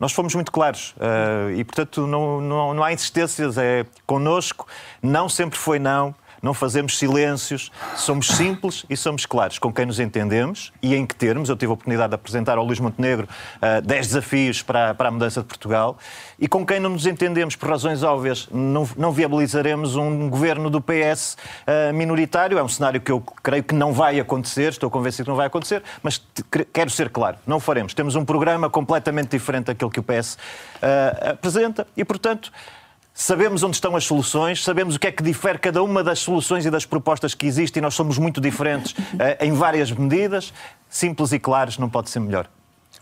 Nós 0.00 0.10
fomos 0.10 0.34
muito 0.34 0.50
claros 0.50 0.96
uh, 0.96 1.52
e, 1.54 1.62
portanto, 1.62 2.08
não, 2.08 2.40
não, 2.40 2.74
não 2.74 2.82
há 2.82 2.92
insistências. 2.92 3.56
É 3.56 3.86
connosco, 4.04 4.66
não 5.00 5.28
sempre 5.28 5.56
foi 5.56 5.78
não, 5.78 6.12
não 6.42 6.52
fazemos 6.52 6.98
silêncios, 6.98 7.70
somos 7.96 8.26
simples 8.26 8.84
e 8.90 8.96
somos 8.96 9.24
claros 9.24 9.60
com 9.60 9.72
quem 9.72 9.86
nos 9.86 10.00
entendemos 10.00 10.72
e 10.82 10.94
em 10.94 11.06
que 11.06 11.14
termos. 11.14 11.48
Eu 11.48 11.56
tive 11.56 11.70
a 11.70 11.74
oportunidade 11.74 12.10
de 12.10 12.14
apresentar 12.16 12.58
ao 12.58 12.64
Luís 12.64 12.80
Montenegro 12.80 13.28
uh, 13.56 13.80
10 13.80 14.06
desafios 14.08 14.60
para, 14.60 14.92
para 14.92 15.08
a 15.08 15.10
mudança 15.12 15.40
de 15.40 15.46
Portugal 15.46 15.96
e 16.38 16.48
com 16.48 16.66
quem 16.66 16.80
não 16.80 16.90
nos 16.90 17.06
entendemos 17.06 17.54
por 17.54 17.70
razões 17.70 18.02
óbvias. 18.02 18.48
Não, 18.50 18.88
não 18.96 19.12
viabilizaremos 19.12 19.94
um 19.94 20.28
governo 20.28 20.68
do 20.68 20.80
PS 20.80 21.36
uh, 21.66 21.94
minoritário. 21.94 22.58
É 22.58 22.62
um 22.62 22.68
cenário 22.68 23.00
que 23.00 23.12
eu 23.12 23.20
creio 23.20 23.62
que 23.62 23.74
não 23.74 23.92
vai 23.92 24.18
acontecer, 24.18 24.70
estou 24.70 24.90
convencido 24.90 25.24
que 25.24 25.30
não 25.30 25.36
vai 25.36 25.46
acontecer, 25.46 25.82
mas 26.02 26.20
quero 26.72 26.90
ser 26.90 27.08
claro, 27.10 27.36
não 27.46 27.60
faremos. 27.60 27.94
Temos 27.94 28.16
um 28.16 28.24
programa 28.24 28.68
completamente 28.68 29.30
diferente 29.30 29.66
daquele 29.66 29.90
que 29.92 30.00
o 30.00 30.02
PS 30.02 30.34
uh, 30.34 30.38
eh, 30.82 31.30
apresenta 31.30 31.86
e, 31.96 32.04
portanto, 32.04 32.50
Sabemos 33.14 33.62
onde 33.62 33.76
estão 33.76 33.94
as 33.94 34.04
soluções, 34.04 34.64
sabemos 34.64 34.96
o 34.96 34.98
que 34.98 35.06
é 35.06 35.12
que 35.12 35.22
difere 35.22 35.58
cada 35.58 35.82
uma 35.82 36.02
das 36.02 36.18
soluções 36.18 36.64
e 36.64 36.70
das 36.70 36.86
propostas 36.86 37.34
que 37.34 37.46
existem, 37.46 37.80
e 37.80 37.82
nós 37.82 37.94
somos 37.94 38.16
muito 38.16 38.40
diferentes 38.40 38.92
uh, 38.92 38.96
em 39.40 39.52
várias 39.52 39.90
medidas. 39.90 40.52
Simples 40.88 41.32
e 41.32 41.38
claros 41.38 41.76
não 41.76 41.90
pode 41.90 42.08
ser 42.08 42.20
melhor. 42.20 42.48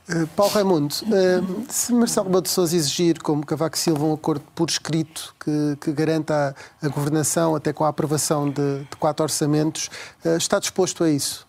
Uh, 0.08 0.26
Paulo 0.28 0.52
Raimundo, 0.52 0.94
uh, 1.02 1.64
se 1.68 1.92
Marcelo 1.92 2.26
Rebelo 2.26 2.42
de 2.42 2.48
Sousa 2.48 2.74
exigir, 2.74 3.22
como 3.22 3.46
Cavaco 3.46 3.78
Silva, 3.78 4.04
um 4.04 4.14
acordo 4.14 4.42
por 4.52 4.68
escrito 4.68 5.34
que, 5.38 5.76
que 5.80 5.92
garanta 5.92 6.56
a, 6.82 6.86
a, 6.86 6.88
governação, 6.88 7.54
até 7.54 7.72
com 7.72 7.84
a 7.84 7.88
aprovação 7.88 8.50
de, 8.50 8.80
de 8.80 8.96
quatro 8.98 9.22
orçamentos, 9.22 9.88
está 10.36 10.58
disposto 10.58 11.04
a 11.04 11.11
isso? 11.11 11.46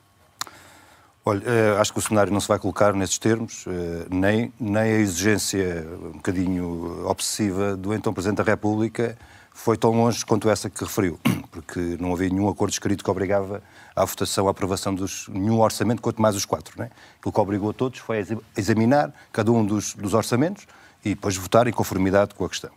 Olha, 1.23 1.43
eh, 1.45 1.77
acho 1.79 1.93
que 1.93 1.99
o 1.99 2.01
cenário 2.01 2.33
não 2.33 2.39
se 2.39 2.47
vai 2.47 2.57
colocar 2.57 2.93
nesses 2.93 3.19
termos, 3.19 3.65
eh, 3.67 4.07
nem, 4.09 4.51
nem 4.59 4.81
a 4.81 4.99
exigência 4.99 5.87
um 6.03 6.13
bocadinho 6.13 7.07
obsessiva 7.07 7.77
do 7.77 7.93
então 7.93 8.11
Presidente 8.11 8.37
da 8.37 8.43
República 8.43 9.15
foi 9.53 9.77
tão 9.77 9.91
longe 9.91 10.25
quanto 10.25 10.49
essa 10.49 10.67
que 10.67 10.83
referiu, 10.83 11.19
porque 11.51 11.95
não 11.99 12.11
havia 12.13 12.27
nenhum 12.27 12.49
acordo 12.49 12.71
escrito 12.71 13.03
que 13.03 13.11
obrigava 13.11 13.61
à 13.95 14.03
votação, 14.03 14.47
à 14.47 14.51
aprovação 14.51 14.95
de 14.95 15.05
nenhum 15.29 15.59
orçamento, 15.59 16.01
quanto 16.01 16.19
mais 16.19 16.35
os 16.35 16.43
quatro. 16.43 16.73
Não 16.75 16.85
é? 16.85 16.89
O 17.23 17.31
que 17.31 17.39
obrigou 17.39 17.69
a 17.69 17.73
todos 17.73 17.99
foi 17.99 18.21
a 18.21 18.59
examinar 18.59 19.13
cada 19.31 19.51
um 19.51 19.63
dos, 19.63 19.93
dos 19.93 20.15
orçamentos 20.15 20.65
e 21.05 21.09
depois 21.09 21.35
votar 21.37 21.67
em 21.67 21.71
conformidade 21.71 22.33
com 22.33 22.45
a 22.45 22.49
questão. 22.49 22.71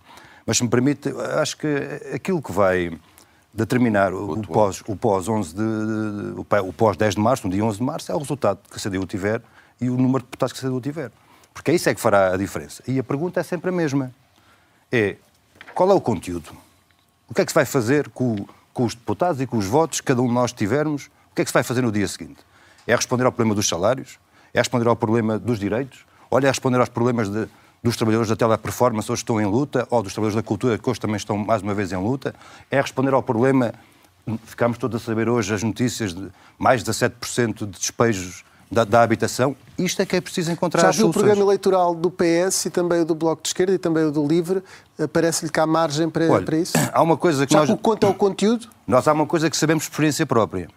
Mas, 0.45 0.59
se 0.59 0.63
me 0.63 0.69
permite, 0.69 1.09
acho 1.41 1.57
que 1.57 1.67
aquilo 2.15 2.43
que 2.43 2.53
vai 2.53 2.99
determinar 3.55 4.13
o, 4.13 4.43
pós, 4.43 4.83
o 4.87 4.97
pós 4.97 5.29
11 5.29 5.55
de, 5.55 5.63
o 6.61 6.73
pós 6.73 6.97
10 6.97 7.15
de 7.15 7.21
março, 7.21 7.47
no 7.47 7.53
dia 7.53 7.65
11 7.65 7.79
de 7.79 7.85
março, 7.85 8.11
é 8.11 8.15
o 8.15 8.19
resultado 8.19 8.59
que 8.69 8.77
a 8.77 8.91
CDU 8.91 9.07
tiver 9.07 9.41
e 9.81 9.89
o 9.89 9.97
número 9.97 10.19
de 10.19 10.25
deputados 10.25 10.53
que 10.53 10.59
a 10.59 10.69
CDU 10.69 10.81
tiver. 10.81 11.13
Porque 11.53 11.71
é 11.71 11.75
isso 11.75 11.89
é 11.89 11.95
que 11.95 12.01
fará 12.01 12.35
a 12.35 12.37
diferença. 12.37 12.83
E 12.87 12.99
a 12.99 13.05
pergunta 13.05 13.39
é 13.39 13.43
sempre 13.45 13.71
a 13.71 13.73
mesma. 13.73 14.13
É, 14.91 15.17
qual 15.73 15.89
é 15.91 15.95
o 15.95 16.01
conteúdo? 16.01 16.51
O 17.29 17.35
que 17.35 17.41
é 17.41 17.45
que 17.45 17.53
se 17.53 17.55
vai 17.55 17.65
fazer 17.65 18.09
com, 18.09 18.45
com 18.73 18.85
os 18.85 18.95
deputados 18.95 19.41
e 19.41 19.47
com 19.47 19.57
os 19.57 19.67
votos 19.67 20.01
que 20.01 20.07
cada 20.09 20.21
um 20.21 20.27
de 20.27 20.35
nós 20.35 20.53
tivermos? 20.53 21.07
O 21.31 21.35
que 21.35 21.43
é 21.43 21.45
que 21.45 21.51
se 21.51 21.55
vai 21.55 21.63
fazer 21.63 21.83
no 21.83 21.93
dia 21.93 22.09
seguinte? 22.09 22.41
É 22.87 22.95
responder 22.95 23.25
ao 23.25 23.33
problema 23.33 23.55
dos 23.55 23.69
salários? 23.69 24.19
É 24.53 24.59
responder 24.59 24.89
ao 24.89 24.97
problema 24.97 25.39
dos 25.39 25.61
direitos? 25.61 26.05
Olha, 26.29 26.49
é 26.49 26.51
responder 26.51 26.79
aos 26.81 26.89
problemas 26.89 27.29
de, 27.29 27.49
dos 27.85 27.99
trabalhadores 27.99 28.31
da 28.31 28.35
teleperformance 28.35 29.13
hoje 29.13 29.21
estão 29.21 29.39
em 29.39 29.45
luta, 29.45 29.87
ou 29.91 30.03
dos 30.03 30.15
trabalhadores 30.15 30.43
da 30.43 30.49
cultura 30.49 30.79
que 30.79 30.89
hoje 30.89 30.99
também 30.99 31.17
estão 31.17 31.37
mais 31.37 31.61
uma 31.61 31.75
vez 31.75 31.93
em 31.93 31.97
luta, 31.97 32.35
é 32.71 32.81
responder 32.81 33.13
ao 33.13 33.23
problema, 33.23 33.75
ficamos 34.47 34.79
todos 34.79 35.03
a 35.03 35.05
saber 35.05 35.29
hoje 35.29 35.53
as 35.55 35.63
notícias 35.63 36.15
de 36.15 36.31
mais 36.59 36.83
de 36.83 36.91
17% 36.91 37.59
de 37.59 37.67
despejos 37.67 38.43
da, 38.73 38.85
da, 38.85 39.03
habitação. 39.03 39.55
Isto 39.77 40.01
é 40.01 40.07
que 40.07 40.17
é 40.17 40.21
preciso 40.23 40.51
encontrar 40.51 40.81
Já 40.81 40.89
as 40.89 40.97
soluções. 40.97 41.15
Já 41.15 41.21
o 41.21 41.23
programa 41.25 41.47
eleitoral 41.47 41.95
do 41.95 42.11
PS 42.11 42.65
e 42.65 42.71
também 42.71 43.03
o 43.03 43.05
do 43.05 43.15
Bloco 43.15 43.43
de 43.43 43.49
Esquerda 43.49 43.75
e 43.75 43.79
também 43.79 44.03
o 44.05 44.11
do 44.11 44.27
Livre? 44.27 44.63
Eh, 44.99 45.07
parece-lhe 45.07 45.53
que 45.53 45.61
há 45.61 45.67
margem 45.67 46.09
para, 46.09 46.27
Olha, 46.27 46.45
para 46.45 46.57
isso? 46.57 46.73
Há 46.91 47.03
uma 47.03 47.19
coisa 47.19 47.47
que 47.47 47.53
Já 47.53 47.61
nós... 47.61 47.69
o 47.69 47.77
quanto 47.77 48.07
ao 48.07 48.15
conteúdo? 48.15 48.67
Nós 48.89 49.07
há 49.07 49.13
uma 49.13 49.27
coisa 49.27 49.51
que 49.51 49.57
sabemos 49.59 49.85
por 49.85 49.93
experiência 49.93 50.25
própria. 50.25 50.69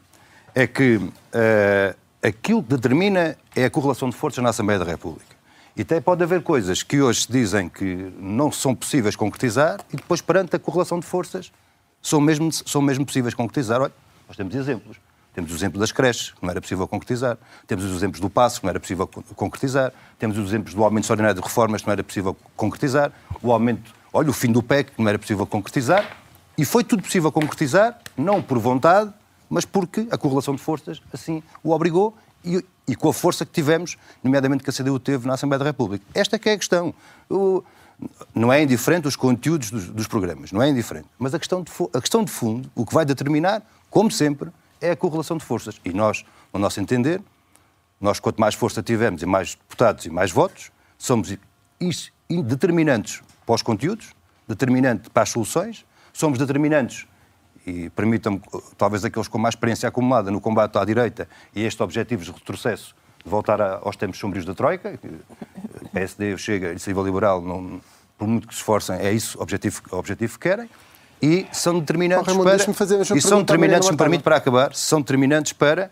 É 0.54 0.68
que 0.68 0.98
uh, 0.98 1.96
aquilo 2.22 2.62
que 2.62 2.70
determina 2.76 3.38
é 3.56 3.64
a 3.64 3.70
correlação 3.70 4.10
de 4.10 4.16
forças 4.18 4.44
na 4.44 4.50
Assembleia 4.50 4.80
da 4.80 4.86
República. 4.86 5.37
E 5.78 5.84
até 5.84 6.02
pode 6.02 6.24
haver 6.24 6.42
coisas 6.42 6.82
que 6.82 7.00
hoje 7.00 7.22
se 7.22 7.32
dizem 7.32 7.70
que 7.70 8.12
não 8.18 8.52
são 8.52 8.74
possíveis 8.74 9.16
concretizar 9.16 9.80
e 9.94 9.96
depois, 9.96 10.20
perante 10.22 10.56
a 10.56 10.60
correlação 10.60 11.00
de 11.00 11.06
forças, 11.06 11.52
são 12.02 12.20
mesmo, 12.20 12.52
são 12.52 12.82
mesmo 12.82 13.06
possíveis 13.06 13.36
concretizar. 13.36 13.80
Olha, 13.80 13.94
nós 14.28 14.36
temos 14.36 14.56
exemplos. 14.56 14.98
Temos 15.36 15.52
o 15.52 15.56
exemplo 15.56 15.80
das 15.80 15.92
creches, 15.92 16.32
que 16.32 16.42
não 16.42 16.50
era 16.50 16.60
possível 16.60 16.88
concretizar. 16.88 17.38
Temos 17.68 17.86
os 17.86 17.96
exemplos 17.96 18.20
do 18.20 18.28
passo, 18.28 18.60
que 18.60 18.66
não 18.66 18.72
era 18.72 18.80
possível 18.80 19.08
concretizar. 19.36 19.94
Temos 20.18 20.36
os 20.40 20.48
exemplos 20.48 20.74
do 20.74 20.84
aumento 20.84 21.04
extraordinário 21.04 21.40
de 21.40 21.48
reformas, 21.48 21.82
que 21.82 21.88
não 21.88 21.92
era 21.92 22.04
possível 22.04 22.36
concretizar. 22.56 23.12
O 23.44 23.52
aumento, 23.52 23.94
olha, 24.12 24.32
o 24.32 24.34
fim 24.34 24.52
do 24.52 24.64
PEC, 24.64 24.94
que 24.94 25.00
não 25.00 25.08
era 25.08 25.20
possível 25.20 25.46
concretizar. 25.46 26.18
E 26.58 26.66
foi 26.66 26.84
tudo 26.84 27.04
possível 27.04 27.32
concretizar, 27.32 28.00
não 28.18 28.42
por 28.42 28.58
vontade, 28.58 29.14
mas 29.48 29.64
porque 29.64 30.08
a 30.10 30.18
correlação 30.18 30.56
de 30.56 30.62
forças 30.62 31.00
assim 31.14 31.44
o 31.64 31.70
obrigou 31.70 32.18
e, 32.48 32.66
e, 32.88 32.96
com 32.96 33.10
a 33.10 33.14
força 33.14 33.46
que 33.46 33.52
tivemos, 33.52 33.98
nomeadamente 34.24 34.64
que 34.64 34.70
a 34.70 34.74
CDU 34.74 35.00
teve 35.00 35.28
na 35.28 35.34
Assembleia 35.34 35.60
da 35.60 35.66
República. 35.66 36.06
Esta 36.14 36.36
é 36.36 36.40
que 36.40 36.50
é 36.50 36.54
a 36.54 36.58
questão. 36.58 36.94
O, 37.30 37.64
não 38.34 38.54
é 38.54 38.62
indiferente 38.62 39.08
os 39.08 39.16
conteúdos 39.16 39.72
dos, 39.72 39.90
dos, 39.90 40.08
programas, 40.08 40.52
não 40.52 40.62
é 40.62 40.70
indiferente. 40.70 41.08
Mas 41.18 41.34
a 41.34 41.40
questão, 41.40 41.62
de, 41.64 41.72
a 41.94 42.00
questão 42.00 42.24
de 42.24 42.32
fundo, 42.32 42.70
o 42.76 42.86
que 42.86 42.94
vai 42.94 43.06
determinar, 43.06 43.62
como 43.90 44.12
sempre, 44.12 44.50
é 44.80 44.92
a 44.92 44.96
correlação 44.96 45.38
de 45.38 45.44
forças. 45.44 45.82
E 45.84 45.92
nós, 45.92 46.24
no 46.54 46.60
nosso 46.60 46.80
entender, 46.80 47.22
nós 48.00 48.20
quanto 48.20 48.40
mais 48.40 48.54
força 48.56 48.84
tivermos 48.84 49.22
e 49.24 49.26
mais 49.26 49.56
deputados 49.56 50.06
e 50.06 50.10
mais 50.10 50.32
votos, 50.32 50.72
somos 50.98 51.36
determinantes 52.30 53.22
para 53.46 53.56
os 53.56 53.62
conteúdos, 53.62 54.14
determinantes 54.48 55.10
para 55.10 55.24
as 55.24 55.30
soluções, 55.30 55.86
somos 56.14 56.38
determinantes 56.38 57.08
e 57.68 57.90
permitam-me, 57.90 58.42
talvez 58.78 59.04
aqueles 59.04 59.28
com 59.28 59.38
mais 59.38 59.54
experiência 59.54 59.90
acumulada 59.90 60.32
no 60.32 60.40
combate 60.40 60.78
à 60.78 60.86
direita 60.86 61.28
e 61.54 61.66
estes 61.66 61.82
objetivos 61.82 62.26
de 62.26 62.32
retrocesso, 62.32 62.96
de 63.22 63.30
voltar 63.30 63.62
a, 63.62 63.82
aos 63.84 63.98
tempos 63.98 64.18
sombrios 64.18 64.46
da 64.46 64.54
Troika. 64.54 64.98
PSD, 65.92 66.38
Chega 66.38 66.68
e 66.68 66.72
Iniciativa 66.72 67.02
Liberal, 67.02 67.42
não, 67.42 67.82
por 68.18 68.26
muito 68.26 68.48
que 68.48 68.54
se 68.54 68.62
esforcem, 68.62 68.96
é 68.96 69.12
isso 69.12 69.38
o 69.38 69.42
objetivo, 69.42 69.82
o 69.92 69.98
objetivo 69.98 70.40
que 70.40 70.40
querem. 70.40 70.70
E 71.22 71.46
são 71.52 71.78
determinantes 71.78 72.24
oh, 72.24 72.26
Raimundo, 72.28 72.50
para... 72.50 73.18
E 73.18 73.22
são 73.22 73.40
determinantes, 73.40 73.90
me 73.90 73.98
permite, 73.98 74.24
para 74.24 74.38
acabar, 74.38 74.74
são 74.74 75.02
determinantes 75.02 75.52
para, 75.52 75.92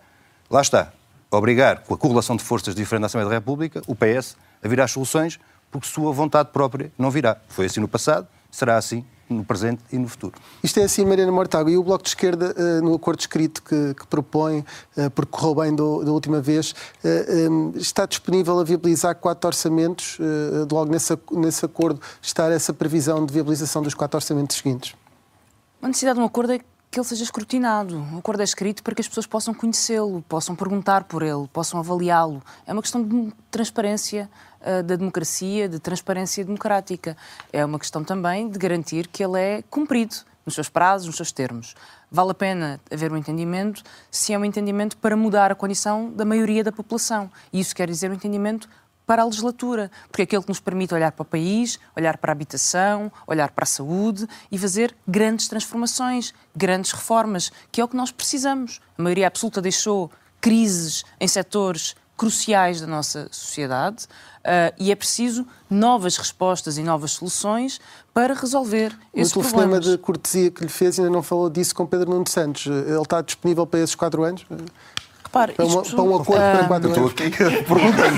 lá 0.49 0.61
está, 0.61 0.93
obrigar, 1.29 1.79
com 1.79 1.93
a 1.93 1.97
correlação 1.97 2.37
de 2.37 2.43
forças 2.43 2.73
diferentes 2.73 3.01
na 3.01 3.07
Assembleia 3.07 3.29
da 3.29 3.35
República, 3.35 3.81
o 3.85 3.95
PS 3.95 4.37
a 4.63 4.67
virar 4.67 4.87
soluções, 4.87 5.39
porque 5.69 5.87
sua 5.87 6.13
vontade 6.13 6.49
própria 6.53 6.89
não 6.97 7.11
virá. 7.11 7.35
Foi 7.49 7.65
assim 7.65 7.81
no 7.81 7.87
passado, 7.87 8.27
será 8.49 8.77
assim 8.77 9.05
no 9.29 9.43
presente 9.43 9.81
e 9.91 9.97
no 9.97 10.07
futuro. 10.07 10.33
Isto 10.63 10.79
é 10.79 10.83
assim, 10.83 11.05
Mariana 11.05 11.31
Mortágua, 11.31 11.71
e 11.71 11.77
o 11.77 11.83
Bloco 11.83 12.03
de 12.03 12.09
Esquerda, 12.09 12.55
uh, 12.57 12.83
no 12.83 12.93
acordo 12.93 13.19
escrito 13.19 13.63
que, 13.63 13.93
que 13.93 14.07
propõe, 14.07 14.59
uh, 14.97 15.09
porque 15.11 15.31
correu 15.31 15.55
bem 15.55 15.75
do, 15.75 16.03
da 16.03 16.11
última 16.11 16.41
vez, 16.41 16.73
um, 17.49 17.71
está 17.75 18.05
disponível 18.05 18.59
a 18.59 18.63
viabilizar 18.63 19.15
quatro 19.15 19.47
orçamentos, 19.47 20.17
logo 20.71 20.91
nesse, 20.91 21.17
nesse 21.31 21.65
acordo 21.65 21.99
está 22.21 22.51
essa 22.51 22.73
previsão 22.73 23.25
de 23.25 23.33
viabilização 23.33 23.81
dos 23.81 23.93
quatro 23.93 24.17
orçamentos 24.17 24.57
seguintes? 24.57 24.95
A 25.81 25.87
necessidade 25.87 26.17
de 26.17 26.23
um 26.23 26.25
acordo 26.25 26.53
é 26.53 26.59
que 26.95 26.99
ele 26.99 27.05
seja 27.05 27.23
escrutinado. 27.23 27.97
O 28.13 28.19
acordo 28.19 28.39
é 28.39 28.43
escrito 28.43 28.81
para 28.81 28.95
que 28.95 29.01
as 29.01 29.07
pessoas 29.07 29.27
possam 29.27 29.53
conhecê-lo, 29.53 30.23
possam 30.29 30.55
perguntar 30.55 31.03
por 31.03 31.21
ele, 31.21 31.47
possam 31.51 31.79
avaliá-lo. 31.79 32.41
É 32.65 32.71
uma 32.71 32.81
questão 32.81 33.03
de 33.03 33.33
transparência 33.51 34.29
uh, 34.65 34.83
da 34.83 34.95
democracia, 34.95 35.69
de 35.69 35.79
transparência 35.79 36.43
democrática. 36.43 37.15
É 37.53 37.63
uma 37.63 37.79
questão 37.79 38.03
também 38.03 38.49
de 38.49 38.57
garantir 38.57 39.07
que 39.07 39.23
ele 39.23 39.39
é 39.39 39.61
cumprido 39.69 40.15
nos 40.45 40.55
seus 40.55 40.69
prazos, 40.69 41.07
nos 41.07 41.15
seus 41.15 41.31
termos. 41.31 41.75
Vale 42.11 42.31
a 42.31 42.35
pena 42.35 42.79
haver 42.91 43.11
um 43.11 43.17
entendimento 43.17 43.83
se 44.11 44.33
é 44.33 44.37
um 44.37 44.45
entendimento 44.45 44.97
para 44.97 45.15
mudar 45.17 45.51
a 45.51 45.55
condição 45.55 46.11
da 46.11 46.23
maioria 46.23 46.63
da 46.63 46.71
população. 46.71 47.31
E 47.51 47.59
isso 47.59 47.75
quer 47.75 47.89
dizer 47.89 48.11
um 48.11 48.13
entendimento 48.13 48.69
para 49.05 49.21
a 49.21 49.25
legislatura, 49.25 49.91
porque 50.09 50.21
é 50.21 50.25
aquele 50.25 50.41
que 50.41 50.49
nos 50.49 50.59
permite 50.59 50.93
olhar 50.93 51.11
para 51.11 51.21
o 51.21 51.25
país, 51.25 51.79
olhar 51.95 52.17
para 52.17 52.31
a 52.31 52.33
habitação, 52.33 53.11
olhar 53.27 53.51
para 53.51 53.63
a 53.63 53.67
saúde 53.67 54.27
e 54.51 54.57
fazer 54.57 54.95
grandes 55.07 55.47
transformações, 55.47 56.33
grandes 56.55 56.91
reformas, 56.91 57.51
que 57.71 57.79
é 57.79 57.83
o 57.83 57.87
que 57.87 57.95
nós 57.95 58.11
precisamos. 58.11 58.81
A 58.97 59.01
maioria 59.01 59.27
absoluta 59.27 59.61
deixou 59.61 60.11
crises 60.41 61.03
em 61.19 61.27
setores 61.27 61.95
cruciais 62.17 62.81
da 62.81 62.87
nossa 62.87 63.27
sociedade 63.31 64.05
uh, 64.05 64.73
e 64.77 64.91
é 64.91 64.95
preciso 64.95 65.45
novas 65.69 66.17
respostas 66.17 66.77
e 66.77 66.83
novas 66.83 67.11
soluções 67.11 67.79
para 68.13 68.33
resolver 68.33 68.97
esses 69.13 69.33
problemas. 69.33 69.33
O 69.33 69.41
telefonema 69.41 69.79
de 69.79 69.97
cortesia 69.97 70.51
que 70.51 70.63
lhe 70.63 70.69
fez 70.69 70.97
ainda 70.99 71.11
não 71.11 71.23
falou 71.23 71.49
disso 71.49 71.75
com 71.75 71.85
Pedro 71.85 72.11
Nuno 72.11 72.27
Santos. 72.27 72.65
Ele 72.67 73.01
está 73.01 73.21
disponível 73.21 73.65
para 73.65 73.81
esses 73.81 73.95
quatro 73.95 74.23
anos? 74.23 74.45
Repare, 75.23 75.53
para, 75.53 75.65
uma, 75.65 75.81
para 75.81 76.01
um 76.01 76.15
acordo 76.15 76.31
uh, 76.31 76.57
para 76.57 76.67
quatro 76.67 76.93
anos. 76.93 77.11
Estou 77.11 77.27
aqui 77.27 77.63
perguntando. 77.65 78.15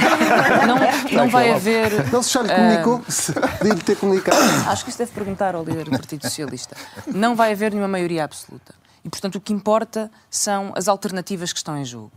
Não, 0.67 1.17
não 1.23 1.29
vai 1.29 1.51
haver. 1.51 2.11
Não 2.11 2.21
se 2.21 2.33
já 2.33 2.43
lhe 2.43 2.53
comunicou? 2.53 2.95
Uh, 2.97 3.83
ter 3.83 3.95
comunicado. 3.95 4.37
Acho 4.69 4.83
que 4.83 4.91
isso 4.91 4.99
deve 4.99 5.11
perguntar 5.11 5.55
ao 5.55 5.63
líder 5.63 5.85
do 5.85 5.91
Partido 5.91 6.21
Socialista. 6.21 6.77
Não 7.07 7.35
vai 7.35 7.53
haver 7.53 7.71
nenhuma 7.71 7.87
maioria 7.87 8.23
absoluta. 8.23 8.75
E, 9.03 9.09
portanto, 9.09 9.35
o 9.35 9.41
que 9.41 9.53
importa 9.53 10.11
são 10.29 10.73
as 10.75 10.87
alternativas 10.87 11.51
que 11.53 11.57
estão 11.57 11.77
em 11.77 11.85
jogo. 11.85 12.11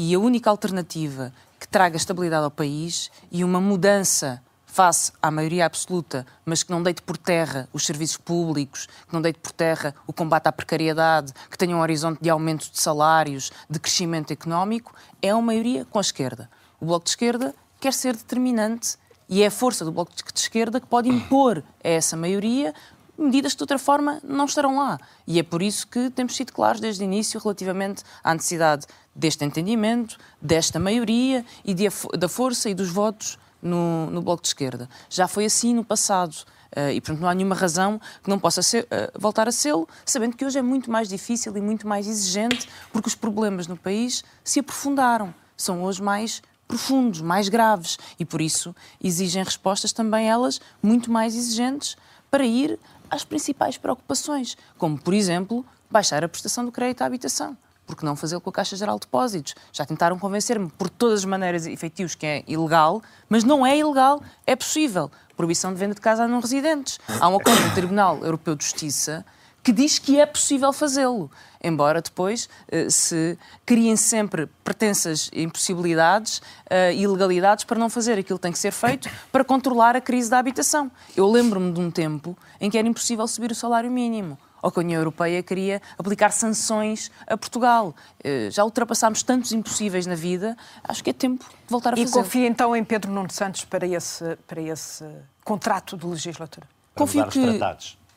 E 0.00 0.14
a 0.14 0.18
única 0.20 0.48
alternativa 0.48 1.32
que 1.58 1.66
traga 1.66 1.96
estabilidade 1.96 2.44
ao 2.44 2.52
país 2.52 3.10
e 3.32 3.42
uma 3.42 3.60
mudança 3.60 4.40
face 4.64 5.10
à 5.20 5.28
maioria 5.28 5.66
absoluta, 5.66 6.24
mas 6.46 6.62
que 6.62 6.70
não 6.70 6.84
deite 6.84 7.02
por 7.02 7.16
terra 7.16 7.68
os 7.72 7.84
serviços 7.84 8.16
públicos, 8.16 8.86
que 8.86 9.12
não 9.12 9.20
deite 9.20 9.40
por 9.40 9.50
terra 9.50 9.92
o 10.06 10.12
combate 10.12 10.46
à 10.46 10.52
precariedade, 10.52 11.32
que 11.50 11.58
tenha 11.58 11.76
um 11.76 11.80
horizonte 11.80 12.22
de 12.22 12.30
aumento 12.30 12.70
de 12.70 12.80
salários, 12.80 13.50
de 13.68 13.80
crescimento 13.80 14.30
económico, 14.30 14.94
é 15.20 15.34
uma 15.34 15.42
maioria 15.42 15.84
com 15.84 15.98
a 15.98 16.00
esquerda. 16.00 16.48
O 16.80 16.86
Bloco 16.86 17.02
de 17.02 17.10
Esquerda 17.10 17.52
quer 17.80 17.92
ser 17.92 18.14
determinante 18.14 18.96
e 19.28 19.42
é 19.42 19.48
a 19.48 19.50
força 19.50 19.84
do 19.84 19.90
Bloco 19.90 20.12
de 20.14 20.40
Esquerda 20.40 20.80
que 20.80 20.86
pode 20.86 21.08
impor 21.08 21.64
a 21.82 21.88
essa 21.88 22.16
maioria 22.16 22.72
medidas 23.18 23.52
que 23.52 23.58
de 23.58 23.62
outra 23.64 23.78
forma 23.78 24.20
não 24.22 24.44
estarão 24.44 24.76
lá. 24.76 24.98
E 25.26 25.38
é 25.38 25.42
por 25.42 25.60
isso 25.60 25.86
que 25.86 26.08
temos 26.10 26.36
sido 26.36 26.52
claros 26.52 26.80
desde 26.80 27.02
o 27.02 27.04
início 27.04 27.40
relativamente 27.40 28.04
à 28.22 28.32
necessidade 28.32 28.86
deste 29.14 29.44
entendimento, 29.44 30.16
desta 30.40 30.78
maioria 30.78 31.44
e 31.64 31.74
de, 31.74 31.88
da 32.16 32.28
força 32.28 32.70
e 32.70 32.74
dos 32.74 32.88
votos 32.88 33.38
no, 33.60 34.08
no 34.10 34.22
Bloco 34.22 34.42
de 34.42 34.48
Esquerda. 34.48 34.88
Já 35.10 35.26
foi 35.26 35.44
assim 35.44 35.74
no 35.74 35.84
passado. 35.84 36.34
Uh, 36.76 36.90
e, 36.92 37.00
portanto, 37.00 37.22
não 37.22 37.28
há 37.28 37.34
nenhuma 37.34 37.54
razão 37.54 37.98
que 38.22 38.28
não 38.28 38.38
possa 38.38 38.62
ser, 38.62 38.84
uh, 38.84 39.18
voltar 39.18 39.48
a 39.48 39.52
sê-lo, 39.52 39.88
sabendo 40.04 40.36
que 40.36 40.44
hoje 40.44 40.58
é 40.58 40.62
muito 40.62 40.90
mais 40.90 41.08
difícil 41.08 41.56
e 41.56 41.60
muito 41.62 41.88
mais 41.88 42.06
exigente, 42.06 42.68
porque 42.92 43.08
os 43.08 43.14
problemas 43.14 43.66
no 43.66 43.76
país 43.76 44.22
se 44.44 44.60
aprofundaram. 44.60 45.34
São 45.56 45.82
hoje 45.82 46.02
mais 46.02 46.42
profundos, 46.68 47.22
mais 47.22 47.48
graves. 47.48 47.98
E, 48.20 48.24
por 48.24 48.42
isso, 48.42 48.76
exigem 49.02 49.42
respostas 49.42 49.92
também 49.92 50.28
elas 50.28 50.60
muito 50.82 51.10
mais 51.10 51.34
exigentes 51.34 51.96
para 52.30 52.44
ir 52.44 52.78
às 53.10 53.24
principais 53.24 53.76
preocupações, 53.76 54.56
como, 54.76 54.98
por 54.98 55.14
exemplo, 55.14 55.64
baixar 55.90 56.22
a 56.24 56.28
prestação 56.28 56.64
do 56.64 56.72
crédito 56.72 57.02
à 57.02 57.06
habitação 57.06 57.56
porque 57.88 58.04
não 58.04 58.14
fazê-lo 58.14 58.40
com 58.42 58.50
a 58.50 58.52
Caixa 58.52 58.76
Geral 58.76 58.96
de 58.96 59.06
Depósitos? 59.06 59.54
Já 59.72 59.86
tentaram 59.86 60.18
convencer-me 60.18 60.68
por 60.68 60.90
todas 60.90 61.20
as 61.20 61.24
maneiras 61.24 61.66
efetivos 61.66 62.14
que 62.14 62.26
é 62.26 62.44
ilegal, 62.46 63.02
mas 63.30 63.44
não 63.44 63.66
é 63.66 63.76
ilegal, 63.78 64.22
é 64.46 64.54
possível. 64.54 65.10
Proibição 65.34 65.72
de 65.72 65.80
venda 65.80 65.94
de 65.94 66.00
casa 66.00 66.24
a 66.24 66.28
não 66.28 66.38
residentes. 66.38 67.00
Há 67.18 67.28
um 67.28 67.36
acordo 67.36 67.62
do 67.62 67.74
Tribunal 67.74 68.22
Europeu 68.22 68.54
de 68.54 68.64
Justiça 68.64 69.24
que 69.68 69.72
diz 69.72 69.98
que 69.98 70.18
é 70.18 70.24
possível 70.24 70.72
fazê-lo, 70.72 71.30
embora 71.62 72.00
depois 72.00 72.48
eh, 72.68 72.88
se 72.88 73.36
criem 73.66 73.96
sempre 73.96 74.48
pretensas 74.64 75.28
impossibilidades 75.30 76.40
e 76.70 76.96
uh, 76.96 77.02
ilegalidades 77.02 77.64
para 77.64 77.78
não 77.78 77.90
fazer 77.90 78.18
aquilo 78.18 78.38
que 78.38 78.44
tem 78.44 78.52
que 78.52 78.58
ser 78.58 78.70
feito 78.70 79.10
para 79.30 79.44
controlar 79.44 79.94
a 79.94 80.00
crise 80.00 80.30
da 80.30 80.38
habitação. 80.38 80.90
Eu 81.14 81.30
lembro-me 81.30 81.70
de 81.70 81.80
um 81.80 81.90
tempo 81.90 82.34
em 82.58 82.70
que 82.70 82.78
era 82.78 82.88
impossível 82.88 83.28
subir 83.28 83.50
o 83.50 83.54
salário 83.54 83.90
mínimo 83.90 84.38
ou 84.62 84.70
que 84.70 84.78
a 84.78 84.82
União 84.82 84.98
Europeia 84.98 85.42
queria 85.42 85.82
aplicar 85.98 86.32
sanções 86.32 87.10
a 87.26 87.36
Portugal. 87.36 87.94
Eh, 88.24 88.48
já 88.50 88.64
ultrapassámos 88.64 89.22
tantos 89.22 89.52
impossíveis 89.52 90.06
na 90.06 90.14
vida, 90.14 90.56
acho 90.82 91.04
que 91.04 91.10
é 91.10 91.12
tempo 91.12 91.44
de 91.44 91.70
voltar 91.70 91.92
a 91.92 91.96
fazer. 91.98 92.08
E 92.08 92.10
confia 92.10 92.46
então 92.46 92.74
em 92.74 92.82
Pedro 92.82 93.12
Nuno 93.12 93.30
Santos 93.30 93.66
para 93.66 93.86
esse, 93.86 94.34
para 94.46 94.62
esse 94.62 95.04
contrato 95.44 95.94
de 95.94 96.06
legislatura? 96.06 96.66
Confio 96.94 97.28
que 97.28 97.60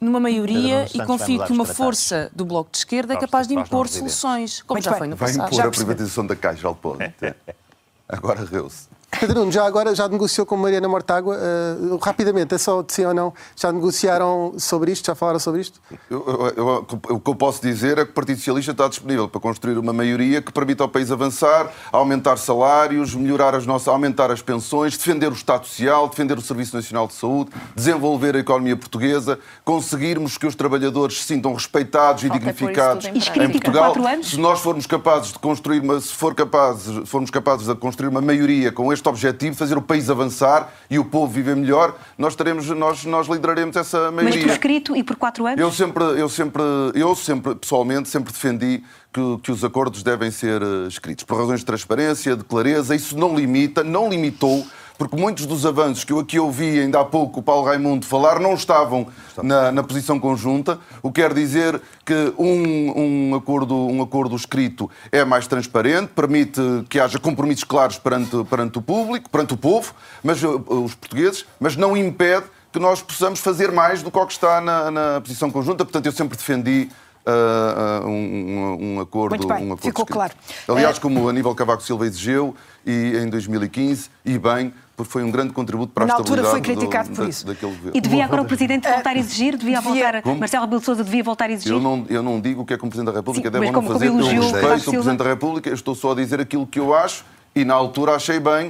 numa 0.01 0.19
maioria 0.19 0.87
e 0.93 1.05
confio 1.05 1.45
que 1.45 1.53
uma 1.53 1.65
força 1.65 2.31
do 2.35 2.43
Bloco 2.43 2.71
de 2.71 2.79
Esquerda 2.79 3.13
é 3.13 3.17
capaz 3.17 3.47
de 3.47 3.53
impor 3.53 3.87
soluções, 3.87 4.63
como 4.63 4.81
já 4.81 4.93
foi 4.93 5.07
no 5.07 5.15
passado. 5.15 5.37
Vai 5.37 5.47
impor 5.47 5.67
a 5.67 5.69
privatização 5.69 6.25
da 6.25 6.35
Caixa, 6.35 6.73
pode. 6.73 7.13
Agora 8.09 8.43
reu-se. 8.43 8.89
Pedro, 9.19 9.51
já 9.51 9.65
agora 9.65 9.93
já 9.93 10.07
negociou 10.07 10.45
com 10.45 10.55
Mariana 10.55 10.87
Mortágua? 10.87 11.37
Uh, 11.37 11.97
rapidamente, 11.97 12.55
é 12.55 12.57
só 12.57 12.81
de 12.81 12.93
sim 12.93 13.05
ou 13.05 13.13
não? 13.13 13.33
Já 13.55 13.71
negociaram 13.71 14.53
sobre 14.57 14.91
isto? 14.91 15.05
Já 15.05 15.13
falaram 15.13 15.39
sobre 15.39 15.61
isto? 15.61 15.79
Eu, 16.09 16.25
eu, 16.27 16.53
eu, 16.57 16.87
o 17.09 17.19
que 17.19 17.29
eu 17.29 17.35
posso 17.35 17.61
dizer 17.61 17.97
é 17.97 18.05
que 18.05 18.11
o 18.11 18.13
Partido 18.13 18.37
Socialista 18.37 18.71
está 18.71 18.87
disponível 18.87 19.27
para 19.27 19.39
construir 19.39 19.77
uma 19.77 19.93
maioria 19.93 20.41
que 20.41 20.51
permita 20.51 20.83
ao 20.83 20.89
país 20.89 21.11
avançar, 21.11 21.69
aumentar 21.91 22.37
salários, 22.37 23.13
melhorar 23.13 23.53
as 23.53 23.65
nossas, 23.65 23.89
aumentar 23.89 24.31
as 24.31 24.41
pensões, 24.41 24.97
defender 24.97 25.29
o 25.29 25.35
Estado 25.35 25.67
Social, 25.67 26.07
defender 26.07 26.37
o 26.37 26.41
Serviço 26.41 26.75
Nacional 26.75 27.05
de 27.05 27.13
Saúde, 27.13 27.51
desenvolver 27.75 28.35
a 28.35 28.39
economia 28.39 28.77
portuguesa, 28.77 29.37
conseguirmos 29.63 30.37
que 30.37 30.47
os 30.47 30.55
trabalhadores 30.55 31.19
se 31.19 31.25
sintam 31.25 31.53
respeitados 31.53 32.23
Falta 32.23 32.35
e 32.35 32.39
dignificados 32.39 33.05
em, 33.05 33.43
em 33.43 33.49
Portugal. 33.51 33.93
Se 34.23 34.39
nós 34.39 34.61
formos 34.61 34.87
capazes 34.87 35.33
de 35.33 35.39
construir 35.39 35.81
uma, 35.81 35.99
se 35.99 36.13
for 36.13 36.33
capazes, 36.33 37.07
formos 37.07 37.29
capazes 37.29 37.67
de 37.67 37.75
construir 37.75 38.07
uma 38.07 38.21
maioria 38.21 38.71
com 38.71 38.91
este 38.91 39.00
objetivo, 39.09 39.55
fazer 39.55 39.77
o 39.77 39.81
país 39.81 40.09
avançar 40.09 40.71
e 40.89 40.99
o 40.99 41.05
povo 41.05 41.31
viver 41.31 41.55
melhor, 41.55 41.97
nós 42.17 42.35
teremos, 42.35 42.67
nós, 42.69 43.05
nós 43.05 43.27
lideraremos 43.27 43.75
essa 43.75 44.11
maioria. 44.11 44.37
Mas 44.37 44.43
por 44.43 44.51
escrito 44.51 44.95
e 44.95 45.03
por 45.03 45.15
quatro 45.15 45.45
anos? 45.45 45.59
Eu 45.59 45.71
sempre, 45.71 46.03
eu 46.03 46.29
sempre, 46.29 46.63
eu 46.95 47.15
sempre 47.15 47.55
pessoalmente, 47.55 48.09
sempre 48.09 48.31
defendi 48.31 48.83
que, 49.13 49.37
que, 49.43 49.51
os 49.51 49.63
acordos 49.63 50.03
devem 50.03 50.31
ser 50.31 50.61
eh, 50.61 50.87
escritos 50.87 51.23
por 51.25 51.37
razões 51.37 51.59
de 51.59 51.65
transparência, 51.65 52.35
de 52.35 52.43
clareza. 52.43 52.95
Isso 52.95 53.17
não 53.17 53.35
limita, 53.35 53.83
não 53.83 54.09
limitou 54.09 54.65
porque 55.01 55.15
muitos 55.15 55.47
dos 55.47 55.65
avanços 55.65 56.03
que 56.03 56.13
eu 56.13 56.19
aqui 56.19 56.37
ouvi 56.37 56.79
ainda 56.79 56.99
há 56.99 57.03
pouco 57.03 57.39
o 57.39 57.43
Paulo 57.43 57.65
Raimundo 57.65 58.05
falar 58.05 58.39
não 58.39 58.53
estavam 58.53 59.07
na, 59.41 59.71
na 59.71 59.81
posição 59.81 60.19
conjunta, 60.19 60.77
o 61.01 61.11
que 61.11 61.23
quer 61.23 61.33
dizer 61.33 61.81
que 62.05 62.31
um, 62.37 63.31
um, 63.31 63.35
acordo, 63.35 63.75
um 63.75 64.03
acordo 64.03 64.35
escrito 64.35 64.91
é 65.11 65.25
mais 65.25 65.47
transparente, 65.47 66.09
permite 66.09 66.61
que 66.87 66.99
haja 66.99 67.17
compromissos 67.17 67.63
claros 67.63 67.97
perante, 67.97 68.43
perante 68.43 68.77
o 68.77 68.81
público, 68.83 69.27
perante 69.27 69.55
o 69.55 69.57
povo, 69.57 69.91
mas, 70.23 70.43
eh, 70.43 70.47
os 70.47 70.93
portugueses, 70.93 71.47
mas 71.59 71.75
não 71.75 71.97
impede 71.97 72.45
que 72.71 72.77
nós 72.77 73.01
possamos 73.01 73.39
fazer 73.39 73.71
mais 73.71 74.03
do 74.03 74.11
que 74.11 74.19
o 74.19 74.27
que 74.27 74.33
está 74.33 74.61
na, 74.61 74.91
na 74.91 75.19
posição 75.19 75.49
conjunta. 75.49 75.83
Portanto, 75.83 76.05
eu 76.05 76.11
sempre 76.11 76.37
defendi 76.37 76.89
Uh, 77.23 78.03
uh, 78.03 78.07
um, 78.07 78.95
um, 78.95 78.99
acordo. 78.99 79.35
Muito 79.35 79.47
bem, 79.47 79.57
um 79.57 79.73
acordo 79.73 79.83
ficou 79.83 80.01
escrito. 80.01 80.13
claro. 80.15 80.33
Aliás, 80.67 80.97
como 80.97 81.29
Aníbal 81.29 81.53
Cavaco 81.53 81.83
Silva 81.83 82.07
exigiu, 82.07 82.55
e 82.83 83.15
em 83.15 83.29
2015, 83.29 84.09
e 84.25 84.39
bem, 84.39 84.73
porque 85.01 85.11
foi 85.11 85.23
um 85.23 85.31
grande 85.31 85.53
contributo 85.53 85.91
para 85.93 86.03
a 86.03 86.07
Na 86.07 86.13
altura 86.15 86.43
foi 86.43 86.61
criticado 86.61 87.09
do, 87.09 87.15
por 87.15 87.27
isso. 87.27 87.45
Da, 87.45 87.53
daquele 87.53 87.71
governo. 87.71 87.97
E 87.97 88.01
devia 88.01 88.25
agora 88.25 88.41
o 88.41 88.45
Presidente 88.45 88.87
voltar 88.87 89.11
a 89.11 89.19
exigir? 89.19 89.57
Devia, 89.57 89.81
voltar... 89.81 90.21
Como? 90.21 90.39
Marcelo 90.39 90.63
Rebelo 90.65 90.79
de 90.79 90.85
Sousa 90.85 91.03
devia 91.03 91.23
voltar 91.23 91.49
a 91.49 91.51
exigir? 91.51 91.71
Eu 91.71 91.79
não, 91.79 92.05
eu 92.09 92.21
não 92.21 92.39
digo 92.39 92.61
o 92.61 92.65
que 92.65 92.73
é 92.73 92.77
que 92.77 92.85
o 92.85 92.87
Presidente 92.87 93.11
da 93.11 93.19
República 93.19 93.47
Sim, 93.47 93.51
deve 93.51 93.65
ou 93.65 93.71
não 93.71 93.81
fazer. 93.83 94.07
Eu 94.07 94.15
respeito 94.15 94.89
o 94.89 94.91
Presidente 94.91 95.17
da 95.17 95.25
República, 95.25 95.69
eu 95.69 95.75
estou 95.75 95.95
só 95.95 96.11
a 96.11 96.15
dizer 96.15 96.39
aquilo 96.39 96.67
que 96.67 96.79
eu 96.79 96.93
acho 96.93 97.25
e 97.55 97.65
na 97.65 97.73
altura 97.73 98.15
achei 98.15 98.39
bem 98.39 98.69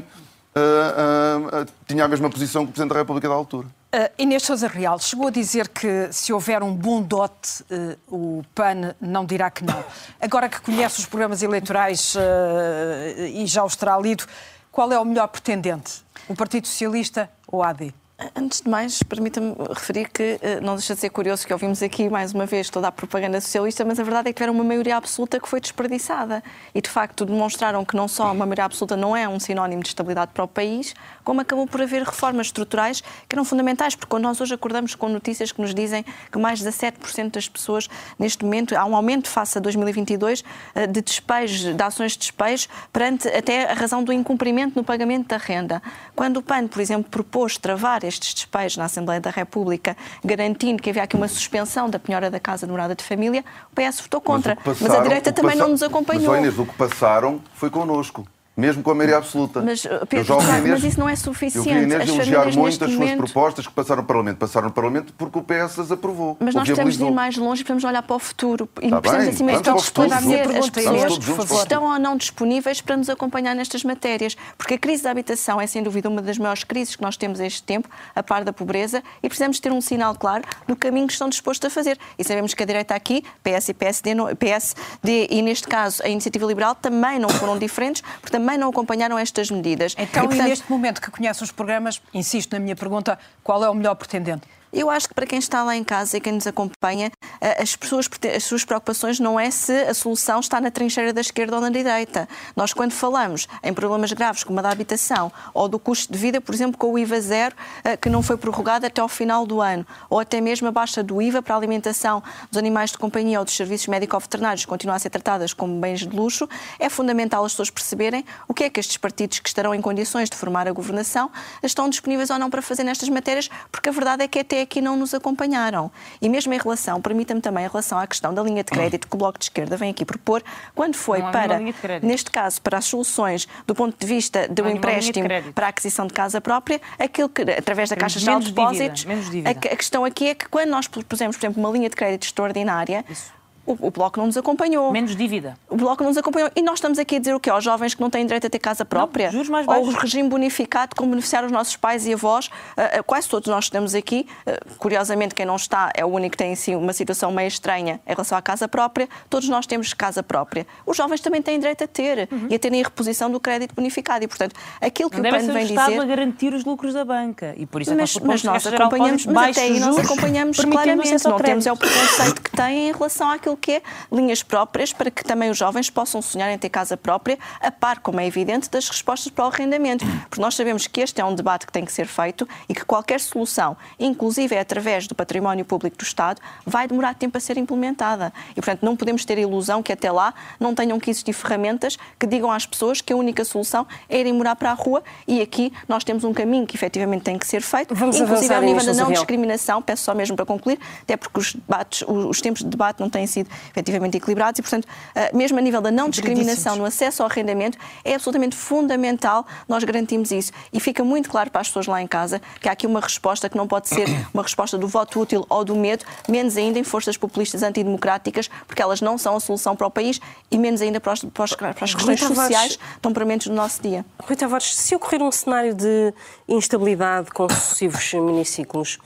uh, 0.56 1.62
uh, 1.62 1.66
tinha 1.88 2.06
a 2.06 2.08
mesma 2.08 2.30
posição 2.30 2.64
que 2.66 2.70
o 2.70 2.74
Presidente 2.74 2.94
da 2.94 3.00
República 3.00 3.28
da 3.28 3.36
altura. 3.36 3.68
Uh, 3.94 4.10
Inês 4.18 4.44
Sousa 4.44 4.68
Real 4.68 4.98
chegou 5.00 5.28
a 5.28 5.32
dizer 5.32 5.68
que 5.68 6.08
se 6.12 6.32
houver 6.32 6.64
um 6.64 6.74
bom 6.74 7.02
dote, 7.02 7.64
uh, 7.70 7.98
o 8.08 8.44
PAN 8.56 8.96
não 9.02 9.26
dirá 9.26 9.52
que 9.52 9.66
não. 9.66 9.84
Agora 10.20 10.48
que 10.48 10.62
conhece 10.62 11.00
os 11.00 11.06
programas 11.06 11.44
eleitorais 11.44 12.16
uh, 12.16 13.22
e 13.34 13.46
já 13.46 13.64
os 13.66 13.76
terá 13.76 13.98
lido, 13.98 14.24
qual 14.72 14.92
é 14.94 15.00
o 15.00 15.04
melhor 15.04 15.28
pretendente? 15.28 16.04
O 16.28 16.36
Partido 16.36 16.68
Socialista 16.68 17.30
ou 17.48 17.64
a 17.64 17.70
AD? 17.70 17.94
Antes 18.36 18.62
de 18.62 18.70
mais, 18.70 19.02
permita-me 19.02 19.56
referir 19.70 20.08
que 20.10 20.38
eh, 20.42 20.60
não 20.62 20.76
deixa 20.76 20.94
de 20.94 21.00
ser 21.00 21.10
curioso 21.10 21.46
que 21.46 21.52
ouvimos 21.52 21.82
aqui 21.82 22.08
mais 22.08 22.34
uma 22.34 22.46
vez 22.46 22.70
toda 22.70 22.88
a 22.88 22.92
propaganda 22.92 23.42
socialista, 23.42 23.84
mas 23.84 24.00
a 24.00 24.04
verdade 24.04 24.30
é 24.30 24.34
que 24.34 24.38
tiveram 24.38 24.54
uma 24.54 24.64
maioria 24.64 24.96
absoluta 24.98 25.40
que 25.40 25.48
foi 25.48 25.60
desperdiçada. 25.60 26.44
E 26.76 26.82
de 26.82 26.90
facto 26.90 27.26
demonstraram 27.26 27.84
que 27.84 27.96
não 27.96 28.08
só 28.08 28.26
uma 28.26 28.46
maioria 28.46 28.66
absoluta 28.66 28.96
não 28.96 29.16
é 29.16 29.28
um 29.28 29.40
sinónimo 29.40 29.82
de 29.82 29.90
estabilidade 29.90 30.32
para 30.34 30.44
o 30.44 30.48
país, 30.48 30.94
como 31.24 31.42
acabou 31.42 31.66
por 31.66 31.82
haver 31.82 32.04
reformas 32.04 32.48
estruturais 32.48 33.02
que 33.02 33.34
eram 33.36 33.44
fundamentais, 33.44 33.96
porque 33.96 34.18
nós 34.20 34.40
hoje 34.40 34.54
acordamos 34.54 34.94
com 34.94 35.10
notícias 35.10 35.52
que 35.52 35.60
nos 35.60 35.74
dizem 35.74 36.06
que 36.32 36.38
mais 36.38 36.60
de 36.60 36.66
17% 36.70 37.32
das 37.32 37.50
pessoas, 37.50 37.90
neste 38.20 38.44
momento, 38.46 38.76
há 38.76 38.86
um 38.86 38.96
aumento 38.96 39.30
face 39.30 39.58
a 39.58 39.62
2022 39.62 40.44
eh, 40.76 40.86
de 40.86 41.02
despejos, 41.02 41.76
de 41.76 41.84
ações 41.84 42.12
de 42.12 42.20
despejo, 42.20 42.68
perante 42.94 43.28
até 43.30 43.72
a 43.72 43.74
razão 43.74 44.04
do 44.04 44.14
incumprimento 44.14 44.76
no 44.76 44.84
pagamento 44.84 45.28
da 45.28 45.38
renda. 45.38 45.82
Quando 46.16 46.38
o 46.38 46.44
PAN, 46.44 46.68
por 46.68 46.82
exemplo, 46.82 47.10
propôs 47.10 47.58
travar 47.58 48.04
estes 48.14 48.34
despejos 48.34 48.78
na 48.78 48.86
Assembleia 48.86 49.20
da 49.20 49.30
República, 49.30 49.96
garantindo 50.24 50.82
que 50.82 50.90
havia 50.90 51.04
aqui 51.04 51.16
uma 51.16 51.28
suspensão 51.28 51.90
da 51.90 52.00
penhora 52.00 52.30
da 52.30 52.40
casa 52.40 52.66
de 52.66 52.72
morada 52.72 52.96
de 52.96 53.04
família, 53.04 53.44
o 53.72 53.76
PS 53.76 54.02
votou 54.02 54.22
contra. 54.22 54.56
Mas, 54.56 54.78
passaram, 54.78 54.88
mas 54.88 55.00
a 55.00 55.04
direita 55.04 55.32
também 55.32 55.56
não 55.56 55.70
nos 55.70 55.84
acompanhou. 55.84 56.32
Mas, 56.32 56.40
Inês, 56.40 56.60
o 56.60 56.66
que 56.66 56.74
passaram 56.76 57.42
foi 57.54 57.70
connosco 57.70 58.26
mesmo 58.56 58.84
com 58.84 58.92
a 58.92 58.96
maioria 58.96 59.18
absoluta. 59.18 59.62
Mas, 59.62 59.88
Pedro, 60.08 60.42
Inês, 60.42 60.70
mas 60.70 60.84
isso 60.84 61.00
não 61.00 61.10
é 61.10 61.16
suficiente. 61.16 61.70
Eu 61.70 61.76
vi 61.76 61.84
Inês 61.84 62.10
elogiar 62.10 62.52
muito 62.54 62.86
as 62.86 62.92
suas 62.92 63.12
propostas 63.12 63.68
que 63.68 63.74
passaram 63.74 64.02
no 64.02 64.08
Parlamento. 64.08 64.38
Passaram 64.38 64.68
no 64.68 64.74
Parlamento 64.74 65.14
porque 65.18 65.40
o 65.40 65.42
PS 65.42 65.80
as 65.80 65.92
aprovou. 65.92 66.38
Mas 66.40 66.54
nós 66.54 66.70
temos 66.70 66.98
de 66.98 67.04
ir 67.04 67.12
mais 67.12 67.38
longe 67.38 67.64
precisamos 67.64 67.84
olhar 67.84 68.04
para 68.04 68.16
o 68.16 68.20
futuro. 68.20 68.70
E 68.82 68.90
tá 68.90 69.02
precisamos, 69.02 69.26
bem, 69.26 69.34
acima 69.34 69.52
de 69.54 69.64
tudo, 69.64 69.76
responder 69.76 70.58
as 70.58 70.70
pessoas 70.70 71.18
que 71.18 71.54
estão 71.56 71.84
ou 71.84 72.00
não 72.00 72.18
disponíveis 72.18 72.82
para 72.82 72.98
nos 72.98 73.10
acompanhar 73.10 73.56
nestas 73.56 73.84
matérias. 73.84 74.36
Porque 74.58 74.76
a 74.76 74.78
crise 74.78 75.04
da 75.04 75.12
habitação 75.12 75.60
é, 75.60 75.68
sem 75.68 75.82
dúvida, 75.82 76.10
uma 76.10 76.22
das 76.22 76.38
maiores 76.38 76.64
crises 76.64 76.96
que 76.96 77.02
nós 77.02 77.18
temos 77.18 77.40
a 77.40 77.46
este 77.46 77.64
tempo, 77.64 77.90
a 78.16 78.24
par 78.24 78.44
da 78.44 78.54
pobreza, 78.54 79.04
e 79.22 79.28
precisamos 79.28 79.60
ter 79.60 79.72
um 79.72 79.82
sinal 79.82 80.16
claro 80.16 80.44
do 80.68 80.76
caminho 80.76 81.08
que 81.08 81.14
estão 81.14 81.30
dispostos 81.30 81.66
a 81.68 81.70
fazer. 81.70 81.98
E 82.18 82.24
sabemos 82.24 82.54
que 82.54 82.64
a 82.64 82.66
direita 82.66 82.94
aqui, 82.94 83.24
PS 83.44 83.70
e 83.70 83.74
PSD, 83.74 84.12
PSD 84.38 85.28
e, 85.30 85.42
neste 85.42 85.68
caso, 85.68 86.04
a 86.04 86.10
Iniciativa 86.10 86.46
Liberal, 86.46 86.76
também 86.76 87.20
não 87.20 87.30
foram 87.30 87.58
diferentes, 87.60 88.02
porque 88.20 88.32
também 88.32 88.51
não 88.58 88.70
acompanharam 88.70 89.18
estas 89.18 89.50
medidas. 89.52 89.96
Então, 89.98 90.24
e, 90.24 90.28
portanto... 90.28 90.48
e 90.48 90.50
neste 90.50 90.72
momento 90.72 91.02
que 91.02 91.12
conhece 91.12 91.44
os 91.44 91.52
programas, 91.52 92.02
insisto 92.14 92.54
na 92.54 92.60
minha 92.60 92.76
pergunta, 92.76 93.18
qual 93.44 93.64
é 93.64 93.70
o 93.70 93.74
melhor 93.74 93.96
pretendente? 93.96 94.48
Eu 94.74 94.90
acho 94.90 95.08
que 95.10 95.14
para 95.14 95.26
quem 95.26 95.38
está 95.38 95.64
lá 95.64 95.76
em 95.76 95.84
casa 95.84 96.18
e 96.18 96.22
quem 96.22 96.34
nos 96.34 96.48
acompanha, 96.48 97.12
as, 97.60 97.76
pessoas, 97.76 98.10
as 98.36 98.44
suas 98.44 98.64
preocupações 98.64 99.20
não 99.20 99.40
é 99.40 99.52
se 99.52 99.74
a 99.84 99.94
solução 99.94 100.40
está 100.40 100.62
na 100.62 100.72
trincheira 100.72 101.12
da 101.12 101.20
esquerda 101.20 101.56
ou 101.56 101.62
na 101.62 101.70
direita. 101.70 102.28
Nós, 102.56 102.74
quando 102.74 102.92
falamos 102.92 103.48
em 103.64 103.74
problemas 103.74 104.14
graves 104.14 104.44
como 104.44 104.60
a 104.60 104.62
da 104.62 104.70
habitação 104.70 105.32
ou 105.54 105.68
do 105.68 105.78
custo 105.78 106.14
de 106.14 106.18
vida, 106.18 106.40
por 106.40 106.56
exemplo, 106.56 106.78
com 106.78 106.94
o 106.94 106.98
IVA 106.98 107.20
zero, 107.20 107.56
que 108.00 108.10
não 108.10 108.24
foi 108.24 108.38
prorrogado 108.38 108.86
até 108.86 109.02
ao 109.02 109.10
final 109.10 109.46
do 109.46 109.60
ano, 109.60 109.86
ou 110.10 110.20
até 110.20 110.40
mesmo 110.40 110.68
a 110.68 110.72
baixa 110.72 111.04
do 111.04 111.22
IVA 111.22 111.42
para 111.42 111.56
a 111.56 111.58
alimentação 111.58 112.24
dos 112.50 112.58
animais 112.58 112.92
de 112.92 112.98
companhia 112.98 113.40
ou 113.40 113.46
dos 113.46 113.56
serviços 113.56 113.88
médico-veterinários 113.88 114.66
continuam 114.66 114.96
a 114.96 115.00
ser 115.00 115.10
tratadas 115.10 115.54
como 115.54 115.80
bens 115.80 116.00
de 116.00 116.16
luxo, 116.16 116.48
é 116.80 116.90
fundamental 116.90 117.44
as 117.44 117.52
pessoas 117.52 117.70
perceberem 117.70 118.26
o 118.48 118.54
que 118.54 118.64
é 118.64 118.70
que 118.70 118.80
estes 118.80 118.98
partidos 118.98 119.40
que 119.40 119.50
estarão 119.50 119.76
em 119.76 119.82
condições 119.82 120.30
de 120.30 120.38
formar 120.38 120.68
a 120.68 120.72
governação 120.72 121.30
estão 121.62 121.90
disponíveis 121.90 122.30
ou 122.30 122.40
não 122.40 122.50
para 122.50 122.62
fazer 122.62 122.84
nestas 122.84 123.10
matérias, 123.10 123.50
porque 123.70 123.90
a 123.90 123.92
verdade 123.92 124.24
é 124.24 124.28
que 124.28 124.40
até 124.40 124.61
aqui 124.62 124.82
não 124.82 124.96
nos 124.96 125.14
acompanharam. 125.14 125.92
E 126.22 126.30
mesmo 126.30 126.54
em 126.54 126.58
relação, 126.58 127.02
permita-me 127.02 127.42
também, 127.42 127.66
em 127.66 127.68
relação 127.68 127.98
à 127.98 128.08
questão 128.08 128.34
da 128.34 128.42
linha 128.42 128.64
de 128.64 128.72
crédito 128.72 129.08
que 129.08 129.16
o 129.16 129.18
Bloco 129.18 129.38
de 129.38 129.46
Esquerda 129.46 129.78
vem 129.78 129.92
aqui 129.92 130.06
propor, 130.06 130.44
quando 130.76 130.96
foi 130.96 131.22
para, 131.22 131.60
neste 132.02 132.32
caso, 132.32 132.62
para 132.62 132.78
as 132.78 132.86
soluções 132.86 133.48
do 133.66 133.76
ponto 133.76 133.98
de 133.98 134.06
vista 134.06 134.48
do 134.48 134.68
empréstimo 134.70 135.28
para 135.54 135.68
a 135.68 135.70
aquisição 135.70 136.08
de 136.08 136.14
casa 136.14 136.40
própria, 136.40 136.82
aquilo 137.00 137.30
que, 137.30 137.42
através 137.42 137.90
da 137.90 137.96
Caixa 137.96 138.20
de 138.20 138.52
Depósitos, 138.52 139.06
a, 139.46 139.50
a, 139.50 139.76
questão 139.76 140.06
aqui 140.06 140.30
é 140.30 140.36
que 140.36 140.48
quando 140.48 140.70
nós 140.70 140.88
pusemos, 140.88 141.38
por 141.38 141.46
exemplo, 141.46 141.62
uma 141.62 141.72
linha 141.72 141.90
de 141.90 141.96
crédito 141.96 142.24
extraordinária, 142.24 143.06
Isso 143.10 143.41
o, 143.66 143.88
o, 143.88 143.92
Bloco 143.92 144.20
não 144.20 144.28
nos 144.28 144.38
acompanhou. 144.38 144.92
Menos 144.92 145.16
dívida. 145.16 145.58
O 145.70 145.76
Bloco 145.76 146.04
não 146.04 146.10
nos 146.10 146.18
acompanhou. 146.18 146.50
E 146.56 146.62
nós 146.62 146.76
estamos 146.76 146.98
aqui 146.98 147.18
a 147.18 147.20
dizer 147.20 147.34
o 147.34 147.40
quê? 147.40 147.50
Aos 147.50 147.64
jovens 147.64 147.94
que 147.94 148.02
não 148.02 148.10
têm 148.10 148.26
direito 148.26 148.48
a 148.48 148.50
ter 148.50 148.60
casa 148.60 148.84
própria? 148.84 149.26
Não, 149.26 149.34
juros 149.34 149.50
mais 149.50 149.66
baixos. 149.66 149.88
Ou 149.88 149.94
o 149.94 149.98
regime 149.98 150.28
bonificado 150.28 150.96
como 150.96 151.10
beneficiar 151.12 151.46
os 151.46 151.52
nossos 151.52 151.76
pais 151.76 152.06
e 152.06 152.14
avós? 152.14 152.48
Uh, 152.48 153.04
quase 153.06 153.30
todos 153.30 153.48
nós 153.50 153.66
estamos 153.66 153.94
aqui. 153.94 154.28
Uh, 154.46 154.78
curiosamente, 154.78 155.36
quem 155.36 155.46
não 155.46 155.56
está 155.56 155.92
é 155.96 156.04
o 156.04 156.08
único 156.08 156.32
que 156.32 156.38
tem 156.38 156.54
em 156.54 156.56
si 156.56 156.76
uma 156.76 156.94
situação 156.94 157.32
meio 157.32 157.48
estranha 157.48 158.00
em 158.06 158.12
relação 158.12 158.38
à 158.38 158.42
casa 158.42 158.68
própria. 158.68 159.08
Todos 159.30 159.48
nós 159.48 159.68
temos 159.68 159.94
casa 159.94 160.24
própria. 160.24 160.66
Os 160.86 160.98
jovens 160.98 161.22
também 161.22 161.42
têm 161.42 161.60
direito 161.60 161.84
a 161.84 161.88
ter 161.88 162.28
uhum. 162.32 162.48
e 162.50 162.56
a 162.56 162.60
terem 162.60 162.82
a 162.82 162.84
reposição 162.84 163.30
do 163.32 163.40
crédito 163.40 163.76
bonificado. 163.76 164.24
E, 164.24 164.28
portanto, 164.28 164.56
aquilo 164.82 165.10
que 165.10 165.20
não 165.20 165.30
o 165.30 165.34
PAN 165.34 165.40
vem 165.40 165.64
dizer... 165.64 165.72
Estado 165.72 166.02
a 166.02 166.06
garantir 166.06 166.54
os 166.54 166.66
lucros 166.66 166.94
da 166.94 167.06
banca. 167.06 167.54
E 167.58 167.66
por 167.66 167.82
isso 167.82 167.92
é 167.92 167.96
mas, 167.96 168.18
mas 168.18 168.44
nós 168.44 168.66
acompanhamos, 168.68 169.26
mas 169.26 169.58
até 169.58 169.68
aí 169.68 169.80
nós 169.80 169.98
acompanhamos 169.98 170.58
claramente. 170.58 171.24
Não 171.28 171.38
temos 171.38 171.68
é 171.68 171.72
o 171.72 171.78
preconceito 171.78 172.42
que 172.42 172.52
têm 172.52 172.90
em 172.90 172.92
relação 172.92 173.30
àquilo 173.30 173.51
que 173.56 173.74
é 173.74 173.82
linhas 174.12 174.44
próprias 174.44 174.94
para 174.94 175.10
que 175.10 175.24
também 175.24 175.50
os 175.50 175.58
jovens 175.58 175.90
possam 175.90 176.22
sonhar 176.22 176.52
em 176.52 176.58
ter 176.58 176.70
casa 176.70 176.96
própria, 176.96 177.38
a 177.60 177.72
par, 177.72 178.00
como 178.00 178.20
é 178.20 178.26
evidente, 178.26 178.70
das 178.70 178.90
respostas 178.90 179.32
para 179.32 179.46
o 179.46 179.48
arrendamento. 179.48 180.06
Porque 180.30 180.42
nós 180.42 180.56
sabemos 180.56 180.88
que 180.88 181.02
este 181.02 181.22
é 181.22 181.26
um 181.26 181.36
debate 181.36 181.66
que 181.66 181.72
tem 181.72 181.86
que 181.86 181.92
ser 181.92 182.08
feito 182.08 182.48
e 182.68 182.74
que 182.74 182.86
qualquer 182.86 183.20
solução, 183.20 183.76
inclusive 184.00 184.58
através 184.58 185.08
do 185.08 185.16
património 185.16 185.66
público 185.66 185.98
do 185.98 186.04
Estado, 186.04 186.42
vai 186.66 186.88
demorar 186.88 187.16
tempo 187.16 187.38
a 187.38 187.42
ser 187.42 187.58
implementada. 187.58 188.34
E, 188.52 188.56
portanto, 188.56 188.84
não 188.84 188.96
podemos 188.96 189.26
ter 189.26 189.38
a 189.38 189.42
ilusão 189.42 189.82
que 189.82 189.92
até 189.92 190.12
lá 190.12 190.34
não 190.60 190.74
tenham 190.74 191.00
que 191.00 191.10
existir 191.10 191.34
ferramentas 191.34 191.98
que 192.20 192.28
digam 192.28 192.52
às 192.52 192.66
pessoas 192.66 193.02
que 193.02 193.14
a 193.14 193.16
única 193.16 193.44
solução 193.44 193.86
é 194.10 194.20
irem 194.20 194.34
morar 194.34 194.56
para 194.56 194.72
a 194.72 194.74
rua 194.74 195.04
e 195.28 195.42
aqui 195.42 195.72
nós 195.88 196.04
temos 196.04 196.24
um 196.24 196.34
caminho 196.34 196.66
que 196.66 196.76
efetivamente 196.76 197.24
tem 197.24 197.38
que 197.38 197.48
ser 197.48 197.62
feito, 197.62 197.94
Vamos 197.94 198.18
inclusive 198.18 198.54
ao 198.54 198.62
nível 198.62 198.86
da 198.86 198.94
não 198.94 199.12
discriminação, 199.12 199.82
peço 199.82 200.04
só 200.04 200.14
mesmo 200.14 200.36
para 200.36 200.46
concluir, 200.46 200.80
até 201.02 201.18
porque 201.18 201.40
os, 201.40 201.54
debates, 201.54 202.04
os 202.08 202.42
tempos 202.42 202.62
de 202.62 202.70
debate 202.70 203.00
não 203.00 203.10
têm 203.10 203.28
sido 203.28 203.41
efetivamente 203.70 204.18
equilibrados 204.18 204.60
e, 204.60 204.62
portanto, 204.62 204.88
eh, 205.16 205.32
mesmo 205.34 205.58
a 205.58 205.62
nível 205.62 205.82
da 205.82 205.92
não 205.92 206.10
discriminação 206.10 206.76
no 206.76 206.86
acesso 206.86 207.24
ao 207.24 207.30
arrendamento, 207.30 207.78
é 208.04 208.14
absolutamente 208.14 208.56
fundamental 208.56 209.46
nós 209.68 209.84
garantirmos 209.84 210.32
isso. 210.32 210.52
E 210.72 210.80
fica 210.80 211.04
muito 211.04 211.30
claro 211.30 211.50
para 211.50 211.62
as 211.62 211.68
pessoas 211.68 211.88
lá 211.88 212.02
em 212.02 212.08
casa 212.08 212.42
que 212.60 212.70
há 212.70 212.72
aqui 212.72 212.88
uma 212.88 213.00
resposta 213.00 213.50
que 213.50 213.58
não 213.58 213.68
pode 213.68 213.90
ser 213.90 214.08
uma 214.34 214.44
resposta 214.44 214.78
do 214.78 214.88
voto 214.88 215.20
útil 215.20 215.46
ou 215.50 215.64
do 215.64 215.76
medo, 215.76 216.06
menos 216.28 216.58
ainda 216.58 216.80
em 216.80 216.84
forças 216.84 217.18
populistas 217.18 217.64
antidemocráticas, 217.64 218.50
porque 218.68 218.82
elas 218.82 219.02
não 219.02 219.18
são 219.18 219.36
a 219.36 219.40
solução 219.40 219.76
para 219.76 219.88
o 219.88 219.92
país 219.92 220.20
e 220.50 220.58
menos 220.58 220.82
ainda 220.82 221.00
para, 221.00 221.14
os, 221.14 221.24
para, 221.24 221.44
os, 221.44 221.56
para 221.56 221.70
as 221.82 221.96
questões 221.96 222.20
sociais 222.20 222.80
tão 223.02 223.14
prementes 223.14 223.48
do 223.48 223.54
nosso 223.54 223.82
dia. 223.82 224.06
Rui 224.24 224.36
Tavares, 224.36 224.76
se 224.76 224.96
ocorrer 224.96 225.22
um 225.22 225.32
cenário 225.32 225.74
de 225.74 226.14
instabilidade 226.48 227.32
com 227.32 227.48
sucessivos 227.50 228.14
miniciclos, 228.14 229.00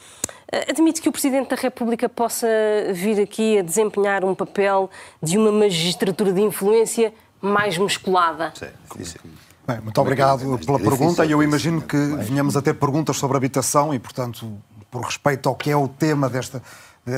Admite 0.69 1.01
que 1.01 1.09
o 1.09 1.11
Presidente 1.11 1.49
da 1.49 1.55
República 1.55 2.07
possa 2.07 2.47
vir 2.93 3.19
aqui 3.21 3.59
a 3.59 3.61
desempenhar 3.61 4.23
um 4.23 4.33
papel 4.33 4.89
de 5.21 5.37
uma 5.37 5.51
magistratura 5.51 6.31
de 6.31 6.41
influência 6.41 7.13
mais 7.41 7.77
musculada? 7.77 8.53
Sim, 8.55 9.03
sim. 9.03 9.19
Bem, 9.67 9.81
muito 9.81 9.99
obrigado 9.99 10.59
pela 10.59 10.79
pergunta. 10.79 11.25
E 11.25 11.31
eu 11.31 11.41
imagino 11.41 11.81
que 11.81 11.97
venhamos 11.97 12.55
a 12.55 12.61
ter 12.61 12.75
perguntas 12.75 13.17
sobre 13.17 13.35
habitação 13.35 13.93
e, 13.93 13.99
portanto, 13.99 14.57
por 14.91 15.03
respeito 15.03 15.49
ao 15.49 15.55
que 15.55 15.71
é 15.71 15.75
o 15.75 15.87
tema 15.87 16.29
desta, 16.29 16.61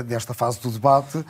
desta 0.05 0.33
fase 0.33 0.59
do 0.61 0.71
debate, 0.71 1.17
uh, 1.17 1.25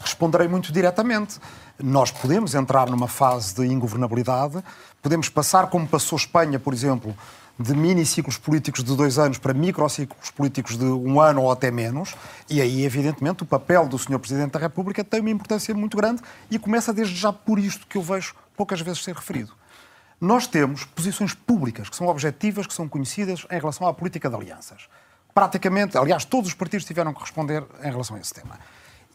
responderei 0.00 0.48
muito 0.48 0.72
diretamente. 0.72 1.38
Nós 1.82 2.10
podemos 2.10 2.54
entrar 2.54 2.90
numa 2.90 3.06
fase 3.06 3.54
de 3.54 3.66
ingovernabilidade, 3.66 4.62
podemos 5.00 5.28
passar, 5.28 5.68
como 5.68 5.86
passou 5.86 6.16
Espanha, 6.16 6.58
por 6.58 6.74
exemplo, 6.74 7.14
de 7.58 7.74
mini-ciclos 7.74 8.36
políticos 8.36 8.84
de 8.84 8.94
dois 8.94 9.18
anos 9.18 9.38
para 9.38 9.54
microciclos 9.54 10.30
políticos 10.30 10.76
de 10.76 10.84
um 10.84 11.20
ano 11.20 11.42
ou 11.42 11.50
até 11.50 11.70
menos, 11.70 12.14
e 12.50 12.60
aí, 12.60 12.84
evidentemente, 12.84 13.42
o 13.42 13.46
papel 13.46 13.88
do 13.88 13.98
Sr. 13.98 14.18
Presidente 14.18 14.52
da 14.52 14.58
República 14.58 15.02
tem 15.02 15.20
uma 15.20 15.30
importância 15.30 15.74
muito 15.74 15.96
grande 15.96 16.22
e 16.50 16.58
começa 16.58 16.92
desde 16.92 17.14
já 17.14 17.32
por 17.32 17.58
isto 17.58 17.86
que 17.86 17.96
eu 17.96 18.02
vejo 18.02 18.34
poucas 18.56 18.80
vezes 18.80 19.02
ser 19.02 19.14
referido. 19.14 19.52
Nós 20.20 20.46
temos 20.46 20.84
posições 20.84 21.34
públicas 21.34 21.88
que 21.88 21.96
são 21.96 22.06
objetivas, 22.08 22.66
que 22.66 22.74
são 22.74 22.88
conhecidas 22.88 23.46
em 23.50 23.58
relação 23.58 23.86
à 23.86 23.92
política 23.92 24.28
de 24.28 24.34
alianças. 24.34 24.88
Praticamente, 25.34 25.98
aliás, 25.98 26.24
todos 26.24 26.48
os 26.48 26.54
partidos 26.54 26.86
tiveram 26.86 27.12
que 27.12 27.20
responder 27.20 27.64
em 27.82 27.90
relação 27.90 28.16
a 28.16 28.20
esse 28.20 28.32
tema. 28.32 28.58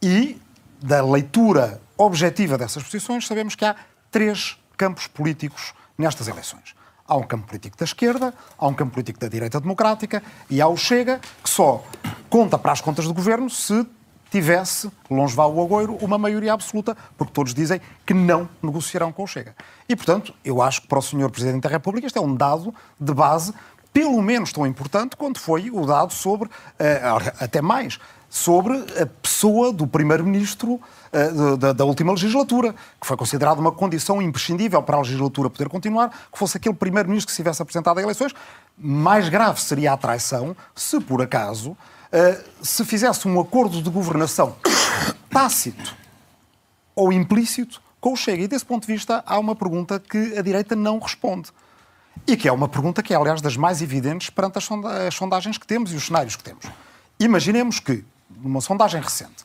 E, 0.00 0.40
da 0.80 1.04
leitura 1.04 1.80
objetiva 1.96 2.56
dessas 2.56 2.82
posições, 2.82 3.26
sabemos 3.26 3.54
que 3.56 3.64
há 3.64 3.74
três 4.10 4.56
campos 4.76 5.06
políticos 5.06 5.74
nestas 5.98 6.28
eleições. 6.28 6.74
Há 7.06 7.16
um 7.16 7.22
campo 7.22 7.46
político 7.46 7.76
da 7.76 7.84
esquerda, 7.84 8.32
há 8.56 8.66
um 8.66 8.74
campo 8.74 8.92
político 8.92 9.18
da 9.18 9.28
direita 9.28 9.60
democrática 9.60 10.22
e 10.48 10.60
há 10.60 10.68
o 10.68 10.76
Chega, 10.76 11.20
que 11.42 11.50
só 11.50 11.84
conta 12.30 12.58
para 12.58 12.72
as 12.72 12.80
contas 12.80 13.06
do 13.06 13.14
governo 13.14 13.50
se 13.50 13.86
tivesse, 14.30 14.90
longe 15.10 15.36
vá 15.36 15.44
o 15.44 15.62
agoiro, 15.62 15.94
uma 16.00 16.16
maioria 16.16 16.54
absoluta, 16.54 16.96
porque 17.18 17.34
todos 17.34 17.52
dizem 17.52 17.80
que 18.06 18.14
não 18.14 18.48
negociarão 18.62 19.12
com 19.12 19.24
o 19.24 19.26
Chega. 19.26 19.54
E, 19.86 19.94
portanto, 19.94 20.32
eu 20.42 20.62
acho 20.62 20.80
que 20.80 20.88
para 20.88 20.98
o 20.98 21.02
Sr. 21.02 21.30
Presidente 21.30 21.62
da 21.62 21.68
República 21.68 22.06
este 22.06 22.18
é 22.18 22.22
um 22.22 22.34
dado 22.34 22.74
de 22.98 23.12
base 23.12 23.52
pelo 23.92 24.22
menos 24.22 24.52
tão 24.52 24.66
importante 24.66 25.16
quanto 25.16 25.38
foi 25.38 25.70
o 25.70 25.84
dado 25.84 26.12
sobre, 26.12 26.48
uh, 26.48 27.34
até 27.38 27.60
mais, 27.60 27.98
sobre 28.32 28.78
a 28.98 29.04
pessoa 29.04 29.74
do 29.74 29.86
primeiro-ministro 29.86 30.80
uh, 30.80 31.56
da, 31.58 31.74
da, 31.74 31.84
última 31.84 32.12
legislatura, 32.12 32.74
que 32.98 33.06
foi 33.06 33.14
considerada 33.14 33.60
uma 33.60 33.70
condição 33.70 34.22
imprescindível 34.22 34.82
para 34.82 34.96
a 34.96 35.00
legislatura 35.00 35.50
poder 35.50 35.68
continuar, 35.68 36.08
que 36.32 36.38
fosse 36.38 36.56
aquele 36.56 36.74
primeiro-ministro 36.74 37.26
que 37.26 37.32
se 37.32 37.36
tivesse 37.36 37.60
apresentado 37.60 37.98
a 37.98 38.02
eleições. 38.02 38.32
Mais 38.78 39.28
grave 39.28 39.60
seria 39.60 39.92
a 39.92 39.98
traição 39.98 40.56
se, 40.74 40.98
por 40.98 41.20
acaso, 41.20 41.72
uh, 41.72 41.76
se 42.62 42.86
fizesse 42.86 43.28
um 43.28 43.38
acordo 43.38 43.82
de 43.82 43.90
governação 43.90 44.56
tácito 45.28 45.94
ou 46.96 47.12
implícito 47.12 47.82
com 48.00 48.14
o 48.14 48.16
Chega. 48.16 48.44
E 48.44 48.48
desse 48.48 48.64
ponto 48.64 48.86
de 48.86 48.94
vista, 48.94 49.22
há 49.26 49.38
uma 49.38 49.54
pergunta 49.54 50.00
que 50.00 50.38
a 50.38 50.40
direita 50.40 50.74
não 50.74 50.98
responde. 50.98 51.50
E 52.26 52.34
que 52.34 52.48
é 52.48 52.52
uma 52.52 52.66
pergunta 52.66 53.02
que 53.02 53.12
é, 53.12 53.16
aliás, 53.18 53.42
das 53.42 53.58
mais 53.58 53.82
evidentes 53.82 54.30
perante 54.30 54.56
as, 54.56 54.66
sondagens 55.14 55.58
que 55.58 55.66
temos 55.66 55.92
e 55.92 55.96
os 55.96 56.06
cenários 56.06 56.34
que 56.34 56.42
temos. 56.42 56.64
Imaginemos 57.20 57.78
que 57.78 58.02
numa 58.42 58.60
sondagem 58.60 59.00
recente, 59.00 59.44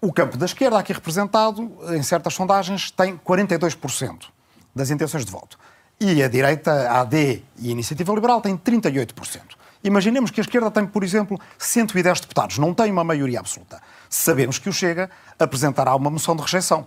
o 0.00 0.12
campo 0.12 0.36
da 0.36 0.46
esquerda, 0.46 0.78
aqui 0.78 0.92
representado, 0.92 1.70
em 1.94 2.02
certas 2.02 2.34
sondagens, 2.34 2.90
tem 2.90 3.16
42% 3.16 4.26
das 4.74 4.90
intenções 4.90 5.24
de 5.24 5.30
voto. 5.30 5.58
E 6.00 6.22
a 6.22 6.28
direita, 6.28 6.88
a 6.88 7.00
AD 7.00 7.42
e 7.58 7.68
a 7.68 7.72
Iniciativa 7.72 8.12
Liberal 8.14 8.40
têm 8.40 8.56
38%. 8.56 9.58
Imaginemos 9.82 10.30
que 10.30 10.40
a 10.40 10.42
esquerda 10.42 10.70
tem, 10.70 10.86
por 10.86 11.02
exemplo, 11.02 11.40
110 11.56 12.20
deputados, 12.20 12.58
não 12.58 12.74
tem 12.74 12.90
uma 12.90 13.02
maioria 13.02 13.40
absoluta. 13.40 13.80
Sabemos 14.08 14.58
que 14.58 14.68
o 14.68 14.72
Chega 14.72 15.10
apresentará 15.38 15.94
uma 15.94 16.10
moção 16.10 16.34
de 16.34 16.42
rejeição 16.42 16.86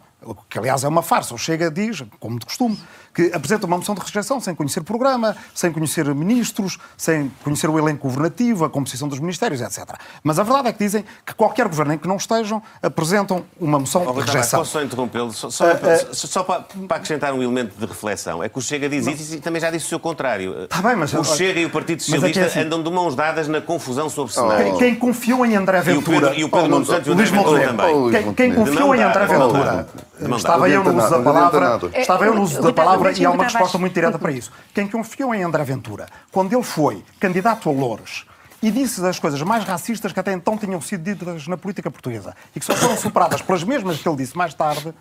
que 0.49 0.59
aliás 0.59 0.83
é 0.83 0.87
uma 0.87 1.01
farsa. 1.01 1.33
O 1.33 1.37
Chega 1.37 1.71
diz, 1.71 2.03
como 2.19 2.37
de 2.37 2.45
costume, 2.45 2.77
que 3.13 3.31
apresenta 3.33 3.65
uma 3.65 3.77
moção 3.77 3.95
de 3.95 4.01
rejeição 4.01 4.39
sem 4.39 4.53
conhecer 4.53 4.81
programa, 4.83 5.35
sem 5.53 5.71
conhecer 5.71 6.05
ministros, 6.13 6.77
sem 6.95 7.31
conhecer 7.43 7.69
o 7.69 7.77
elenco 7.77 8.07
governativo, 8.07 8.63
a 8.63 8.69
composição 8.69 9.07
dos 9.07 9.19
ministérios, 9.19 9.61
etc. 9.61 9.95
Mas 10.23 10.37
a 10.37 10.43
verdade 10.43 10.69
é 10.69 10.73
que 10.73 10.79
dizem 10.79 11.03
que 11.25 11.33
qualquer 11.33 11.67
governo 11.67 11.93
em 11.93 11.97
que 11.97 12.07
não 12.07 12.17
estejam 12.17 12.61
apresentam 12.81 13.43
uma 13.59 13.79
moção 13.79 14.05
oh, 14.07 14.13
de 14.13 14.21
rejeição. 14.21 14.59
Posso 14.59 14.71
só 14.71 14.83
interrompê-lo? 14.83 15.33
Só, 15.33 15.49
só, 15.49 15.65
uh, 15.65 16.11
uh, 16.11 16.15
só 16.15 16.43
para, 16.43 16.61
para, 16.61 16.97
acrescentar 16.97 17.33
um 17.33 17.41
elemento 17.41 17.77
de 17.77 17.85
reflexão. 17.85 18.43
É 18.43 18.47
que 18.47 18.57
o 18.57 18.61
Chega 18.61 18.87
diz 18.87 19.07
não. 19.07 19.13
isso 19.13 19.35
e 19.35 19.39
também 19.39 19.59
já 19.59 19.71
disse 19.71 19.87
o 19.87 19.89
seu 19.89 19.99
contrário. 19.99 20.67
Tá 20.67 20.81
bem, 20.81 20.95
mas, 20.95 21.13
o 21.13 21.23
Chega 21.23 21.59
e 21.59 21.65
o 21.65 21.69
Partido 21.69 21.99
é 21.99 22.03
Socialista 22.03 22.39
é 22.41 22.45
assim, 22.45 22.59
andam 22.59 22.83
de 22.83 22.91
mãos 22.91 23.15
dadas 23.15 23.47
na 23.47 23.59
confusão 23.59 24.09
sobre 24.09 24.33
cenário. 24.33 24.75
Oh. 24.75 24.77
Quem, 24.77 24.95
confiou 24.95 25.45
em 25.45 25.55
André 25.55 25.81
Ventura... 25.81 26.15
E 26.15 26.19
o 26.19 26.21
Pedro, 26.21 26.39
e 26.39 26.43
o 26.43 26.49
Pedro 26.49 26.65
oh, 26.65 26.69
Nuno 26.69 26.85
Santos 26.85 27.07
e 27.07 27.09
o 27.09 27.13
André 27.13 27.25
Ventura 27.25 27.67
também. 27.67 28.11
Quem, 28.11 28.33
quem 28.41 28.55
confiou 28.55 28.95
em 28.95 29.03
André 29.03 29.25
Ventura... 29.25 29.87
Estava 30.35 30.69
eu 30.69 30.83
no 30.83 30.97
uso 30.97 31.09
da 31.09 31.19
palavra, 31.19 31.79
estava 31.95 32.25
eu 32.25 32.35
no 32.35 32.41
uso 32.41 32.61
da 32.61 32.73
palavra 32.73 33.11
e 33.11 33.25
há 33.25 33.31
uma 33.31 33.43
resposta 33.43 33.77
muito 33.77 33.93
direta 33.93 34.19
para 34.19 34.31
isso. 34.31 34.51
Quem 34.73 34.87
confiou 34.87 35.33
em 35.33 35.43
André 35.43 35.63
Ventura, 35.63 36.07
quando 36.31 36.53
ele 36.53 36.63
foi 36.63 37.03
candidato 37.19 37.69
a 37.69 37.71
Louros, 37.71 38.25
e 38.61 38.69
disse 38.69 39.03
as 39.05 39.19
coisas 39.19 39.41
mais 39.41 39.63
racistas 39.63 40.13
que 40.13 40.19
até 40.19 40.31
então 40.31 40.55
tinham 40.57 40.79
sido 40.79 41.03
ditas 41.03 41.47
na 41.47 41.57
política 41.57 41.89
portuguesa 41.89 42.35
e 42.55 42.59
que 42.59 42.65
só 42.65 42.75
foram 42.75 42.95
superadas 42.95 43.41
pelas 43.41 43.63
mesmas 43.63 43.97
que 43.97 44.07
ele 44.07 44.17
disse 44.17 44.37
mais 44.37 44.53
tarde, 44.53 44.93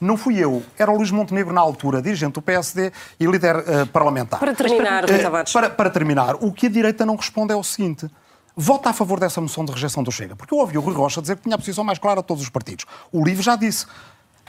não 0.00 0.16
fui 0.16 0.38
eu, 0.38 0.62
era 0.78 0.90
o 0.90 0.96
Luís 0.96 1.10
Montenegro 1.10 1.52
na 1.52 1.60
altura, 1.60 2.00
dirigente 2.00 2.34
do 2.34 2.42
PSD 2.42 2.92
e 3.18 3.26
líder 3.26 3.56
uh, 3.56 3.86
parlamentar. 3.92 4.38
Para 4.38 4.54
terminar, 4.54 5.04
uh, 5.04 5.52
para, 5.52 5.70
para 5.70 5.90
terminar, 5.90 6.36
o 6.36 6.52
que 6.52 6.66
a 6.66 6.70
direita 6.70 7.04
não 7.04 7.16
responde 7.16 7.52
é 7.52 7.56
o 7.56 7.64
seguinte. 7.64 8.08
Vota 8.56 8.90
a 8.90 8.92
favor 8.92 9.20
dessa 9.20 9.40
moção 9.40 9.64
de 9.64 9.72
rejeição 9.72 10.02
do 10.02 10.10
Chega. 10.10 10.36
Porque 10.36 10.52
eu 10.52 10.58
ouvi 10.58 10.76
o 10.76 10.80
Rui 10.80 10.94
Rocha 10.94 11.20
dizer 11.20 11.36
que 11.36 11.42
tinha 11.42 11.54
a 11.54 11.58
posição 11.58 11.84
mais 11.84 11.98
clara 11.98 12.20
de 12.20 12.26
todos 12.26 12.42
os 12.42 12.48
partidos. 12.48 12.84
O 13.12 13.24
Livre 13.24 13.42
já 13.42 13.56
disse 13.56 13.86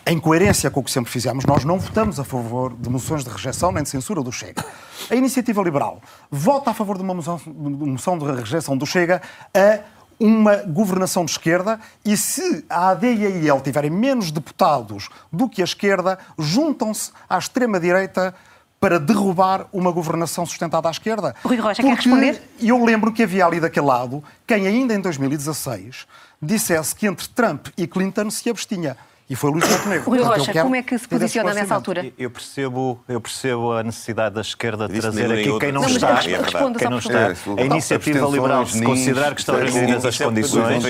em 0.06 0.20
coerência 0.20 0.70
com 0.72 0.80
o 0.80 0.84
que 0.84 0.92
sempre 0.92 1.12
fizemos, 1.12 1.46
nós 1.46 1.64
não 1.64 1.78
votamos 1.78 2.20
a 2.20 2.24
favor 2.24 2.76
de 2.76 2.90
moções 2.90 3.24
de 3.24 3.30
rejeição 3.30 3.72
nem 3.72 3.84
de 3.84 3.90
censura 3.90 4.22
do 4.24 4.32
Chega. 4.32 4.66
A 5.10 5.16
Iniciativa 5.16 5.62
Liberal 5.62 6.02
vota 6.30 6.72
a 6.72 6.74
favor 6.74 6.98
de 6.98 7.04
uma 7.04 7.14
moção, 7.14 7.38
de, 7.38 7.86
moção 7.86 8.18
de 8.18 8.26
rejeição 8.26 8.76
do 8.76 8.86
Chega 8.86 9.22
a 9.54 9.80
uma 10.20 10.58
governação 10.58 11.26
de 11.26 11.32
esquerda 11.32 11.80
e 12.06 12.16
se 12.16 12.64
a 12.70 12.90
AD 12.90 13.12
e 13.12 13.26
a 13.26 13.30
IL 13.30 13.62
tiverem 13.62 13.90
menos 13.90 14.32
deputados 14.32 15.10
do 15.32 15.50
que 15.50 15.62
a 15.62 15.66
esquerda, 15.66 16.20
juntam-se 16.38 17.12
à 17.28 17.40
extrema-direita 17.40 18.34
para 18.82 19.00
derrubar 19.00 19.68
uma 19.72 19.92
governação 19.92 20.44
sustentada 20.44 20.88
à 20.88 20.92
esquerda. 20.92 21.36
Rui 21.44 21.56
Rocha, 21.58 21.84
Porque 21.84 21.84
quer 21.84 21.96
responder? 21.96 22.42
eu 22.60 22.84
lembro 22.84 23.14
que 23.14 23.22
havia 23.22 23.46
ali 23.46 23.60
daquele 23.60 23.86
lado 23.86 24.24
quem 24.48 24.66
ainda 24.66 24.96
em 24.96 25.00
2016 25.00 26.08
dissesse 26.42 26.96
que 26.96 27.06
entre 27.06 27.28
Trump 27.30 27.68
e 27.78 27.86
Clinton 27.86 28.32
se 28.32 28.50
abstinha. 28.50 28.98
E 29.32 29.36
foi 29.36 29.50
Luís 29.50 29.66
Montenegro. 29.66 30.04
Rui 30.12 30.22
Rocha, 30.22 30.52
como 30.52 30.76
é 30.76 30.84
que 30.84 30.98
se 30.98 31.08
posiciona 31.08 31.54
nessa 31.54 31.74
altura? 31.74 32.12
Eu 32.18 32.30
percebo, 32.30 33.02
eu 33.08 33.22
percebo 33.22 33.72
a 33.72 33.82
necessidade 33.82 34.36
da 34.36 34.42
esquerda 34.42 34.90
de 34.90 35.00
trazer 35.00 35.32
aqui 35.32 35.58
quem 35.58 35.72
não, 35.72 35.86
está. 35.86 36.20
quem 36.78 36.90
não 36.90 36.98
está. 36.98 37.28
A 37.58 37.62
iniciativa 37.62 38.28
liberal, 38.28 38.68
se 38.68 38.84
considerar 38.84 39.34
que 39.34 39.40
estão 39.40 39.56
reunidas 39.56 40.06
as 40.06 40.18
condições, 40.18 40.84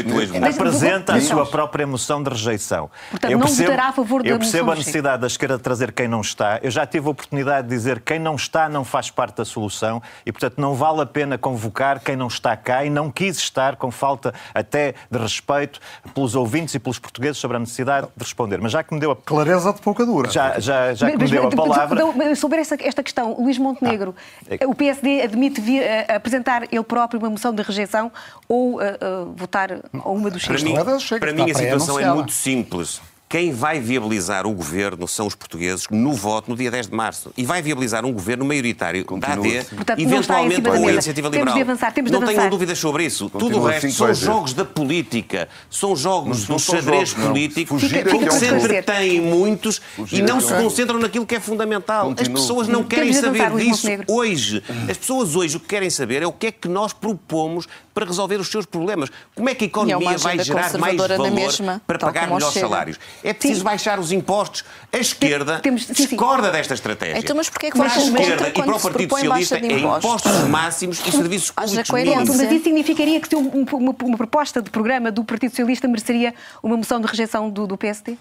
apresenta 0.56 1.14
a 1.14 1.22
sua 1.22 1.46
própria 1.46 1.86
moção 1.86 2.24
de 2.24 2.32
rejeição. 2.32 2.90
Portanto, 3.12 3.38
não 3.38 3.48
votará 3.48 3.90
a 3.90 3.92
favor 3.92 4.24
da 4.24 4.30
Eu 4.30 4.40
percebo 4.40 4.72
a 4.72 4.76
necessidade 4.76 5.22
da 5.22 5.28
esquerda 5.28 5.58
de 5.58 5.64
trazer 5.64 5.92
quem 5.92 6.08
não 6.08 6.22
está. 6.22 6.60
Eu 6.64 6.72
já 6.72 6.84
tive 6.88 7.06
a 7.06 7.12
oportunidade 7.12 7.68
de 7.68 7.76
dizer 7.76 8.00
que 8.00 8.14
quem 8.14 8.20
não 8.20 8.34
está 8.34 8.68
não 8.68 8.84
faz 8.84 9.12
parte 9.12 9.38
da 9.38 9.46
solução 9.46 10.02
e, 10.26 10.32
portanto, 10.32 10.56
não 10.58 10.74
vale 10.74 11.02
a 11.02 11.06
pena 11.06 11.38
convocar 11.38 12.00
quem 12.00 12.16
não 12.16 12.26
está 12.26 12.58
cá 12.58 12.84
e 12.84 12.90
não 12.90 13.12
quis 13.12 13.38
estar 13.38 13.76
com 13.76 13.92
falta 13.92 14.34
até 14.52 14.96
de 15.12 15.20
respeito 15.20 15.80
pelos 16.16 16.34
ouvintes 16.34 16.74
e 16.74 16.80
pelos 16.80 16.98
portugueses 16.98 17.38
sobre 17.38 17.58
a 17.58 17.60
necessidade 17.60 18.08
de 18.18 18.31
responder. 18.32 18.60
Mas 18.60 18.72
já 18.72 18.84
que 18.84 18.94
me 18.94 19.00
deu 19.00 19.12
a. 19.12 19.16
Clareza 19.16 19.74
de 19.74 19.82
pouca 19.82 20.06
dura. 20.06 20.30
Já, 20.30 20.60
já, 20.60 20.94
já 20.94 21.12
que 21.12 21.18
me 21.18 21.30
deu 21.30 21.48
a 21.48 21.52
palavra. 21.52 22.36
Sobre 22.36 22.60
esta, 22.60 22.78
esta 22.82 23.04
questão, 23.04 23.36
Luís 23.40 23.58
Montenegro, 23.58 24.16
ah, 24.50 24.56
é... 24.60 24.66
o 24.66 24.74
PSD 24.74 25.22
admite 25.22 25.62
vir, 25.62 25.84
uh, 25.84 26.16
apresentar 26.16 26.64
ele 26.72 26.84
próprio 26.84 27.20
uma 27.20 27.30
moção 27.30 27.54
de 27.54 27.62
rejeição 27.62 28.12
ou 28.48 28.76
uh, 28.76 28.80
uh, 28.80 29.34
votar 29.36 29.72
a 29.72 30.10
uma 30.10 30.30
dos 30.30 30.46
Para 30.46 30.62
mim, 30.62 30.74
para 31.20 31.34
mim 31.34 31.52
a 31.52 31.56
situação 31.56 32.00
é 32.00 32.14
muito 32.14 32.32
simples. 32.32 33.02
Quem 33.32 33.54
vai 33.54 33.80
viabilizar 33.80 34.46
o 34.46 34.52
governo 34.52 35.08
são 35.08 35.26
os 35.26 35.34
portugueses 35.34 35.88
no 35.90 36.12
voto 36.12 36.52
no 36.52 36.58
dia 36.58 36.70
10 36.70 36.88
de 36.88 36.94
março. 36.94 37.32
E 37.38 37.46
vai 37.46 37.62
viabilizar 37.62 38.04
um 38.06 38.12
governo 38.12 38.44
maioritário 38.44 39.06
Continua. 39.06 39.38
da 39.38 39.42
AD, 39.42 39.66
Portanto, 39.74 40.00
eventualmente 40.02 40.62
com 40.62 40.72
a 40.88 40.92
iniciativa 40.92 41.30
liberal. 41.30 41.54
Temos 41.54 41.54
de 41.54 41.62
avançar, 41.62 41.94
temos 41.94 42.12
de 42.12 42.20
não 42.20 42.28
tenham 42.28 42.50
dúvidas 42.50 42.78
sobre 42.78 43.06
isso. 43.06 43.30
Continua 43.30 43.54
Tudo 43.54 43.64
o 43.64 43.66
resto 43.66 43.88
assim 43.88 43.96
são 43.96 44.14
jogos 44.14 44.52
da 44.52 44.66
política. 44.66 45.48
São 45.70 45.96
jogos 45.96 46.44
do 46.44 46.60
xadrez 46.60 47.12
jogos, 47.12 47.26
político 47.26 47.80
fica, 47.80 48.10
fica 48.10 48.28
que 48.28 48.34
se 48.34 48.48
entretêm 48.48 49.22
muitos 49.22 49.80
Fugir 49.96 50.20
e 50.20 50.22
não 50.22 50.42
se 50.42 50.54
concentram 50.54 51.00
naquilo 51.00 51.26
que 51.26 51.36
é 51.36 51.40
fundamental. 51.40 52.08
Continua. 52.08 52.38
As 52.38 52.42
pessoas 52.42 52.68
não 52.68 52.84
querem 52.84 53.14
saber 53.14 53.50
disso 53.56 53.88
hoje. 54.10 54.62
As 54.90 54.98
pessoas 54.98 55.38
hoje 55.38 55.56
o 55.56 55.60
que 55.62 55.68
querem 55.68 55.90
saber 55.90 56.22
é 56.22 56.28
o 56.28 56.34
que 56.34 56.48
é 56.48 56.52
que 56.52 56.68
nós 56.68 56.92
propomos 56.92 57.66
para 57.94 58.06
resolver 58.06 58.40
os 58.40 58.48
seus 58.48 58.66
problemas. 58.66 59.10
Como 59.36 59.50
é 59.50 59.56
que 59.56 59.66
a 59.66 59.68
economia 59.68 60.12
é 60.12 60.18
vai 60.18 60.40
gerar 60.40 60.78
mais 60.78 60.98
valor 60.98 61.32
mesma, 61.32 61.82
para 61.86 62.00
pagar 62.00 62.30
melhores 62.30 62.54
salários? 62.54 63.00
É 63.24 63.34
preciso 63.34 63.64
baixar 63.64 64.00
os 64.00 64.12
impostos. 64.12 64.64
A 64.92 64.98
esquerda 64.98 65.60
Temos, 65.60 65.86
sim, 65.86 65.94
discorda 65.94 66.48
sim. 66.48 66.54
desta 66.54 66.74
estratégia. 66.74 67.20
Então, 67.20 67.36
mas 67.36 67.50
porquê 67.50 67.68
é 67.68 67.72
que 67.72 67.78
para 67.78 67.92
a 67.92 67.98
esquerda 67.98 68.50
e 68.50 68.52
para 68.52 68.76
o 68.76 68.80
Partido 68.80 69.10
Socialista 69.10 69.58
é 69.58 69.80
impostos 69.80 70.32
máximos 70.48 71.02
e 71.06 71.12
serviços 71.12 71.52
públicos 71.52 71.92
mínimos. 71.92 72.30
Mas 72.30 72.52
isso 72.52 72.64
significaria 72.64 73.20
que 73.20 73.36
uma, 73.36 73.50
uma, 73.50 73.96
uma, 74.02 74.18
proposta 74.18 74.62
de 74.62 74.70
programa 74.70 75.12
do 75.12 75.24
Partido 75.24 75.52
Socialista 75.52 75.88
mereceria 75.88 76.34
uma 76.62 76.78
moção 76.78 77.00
de 77.00 77.08
rejeição 77.08 77.50
do, 77.50 77.68
do 77.68 77.78
PSD? 77.78 78.18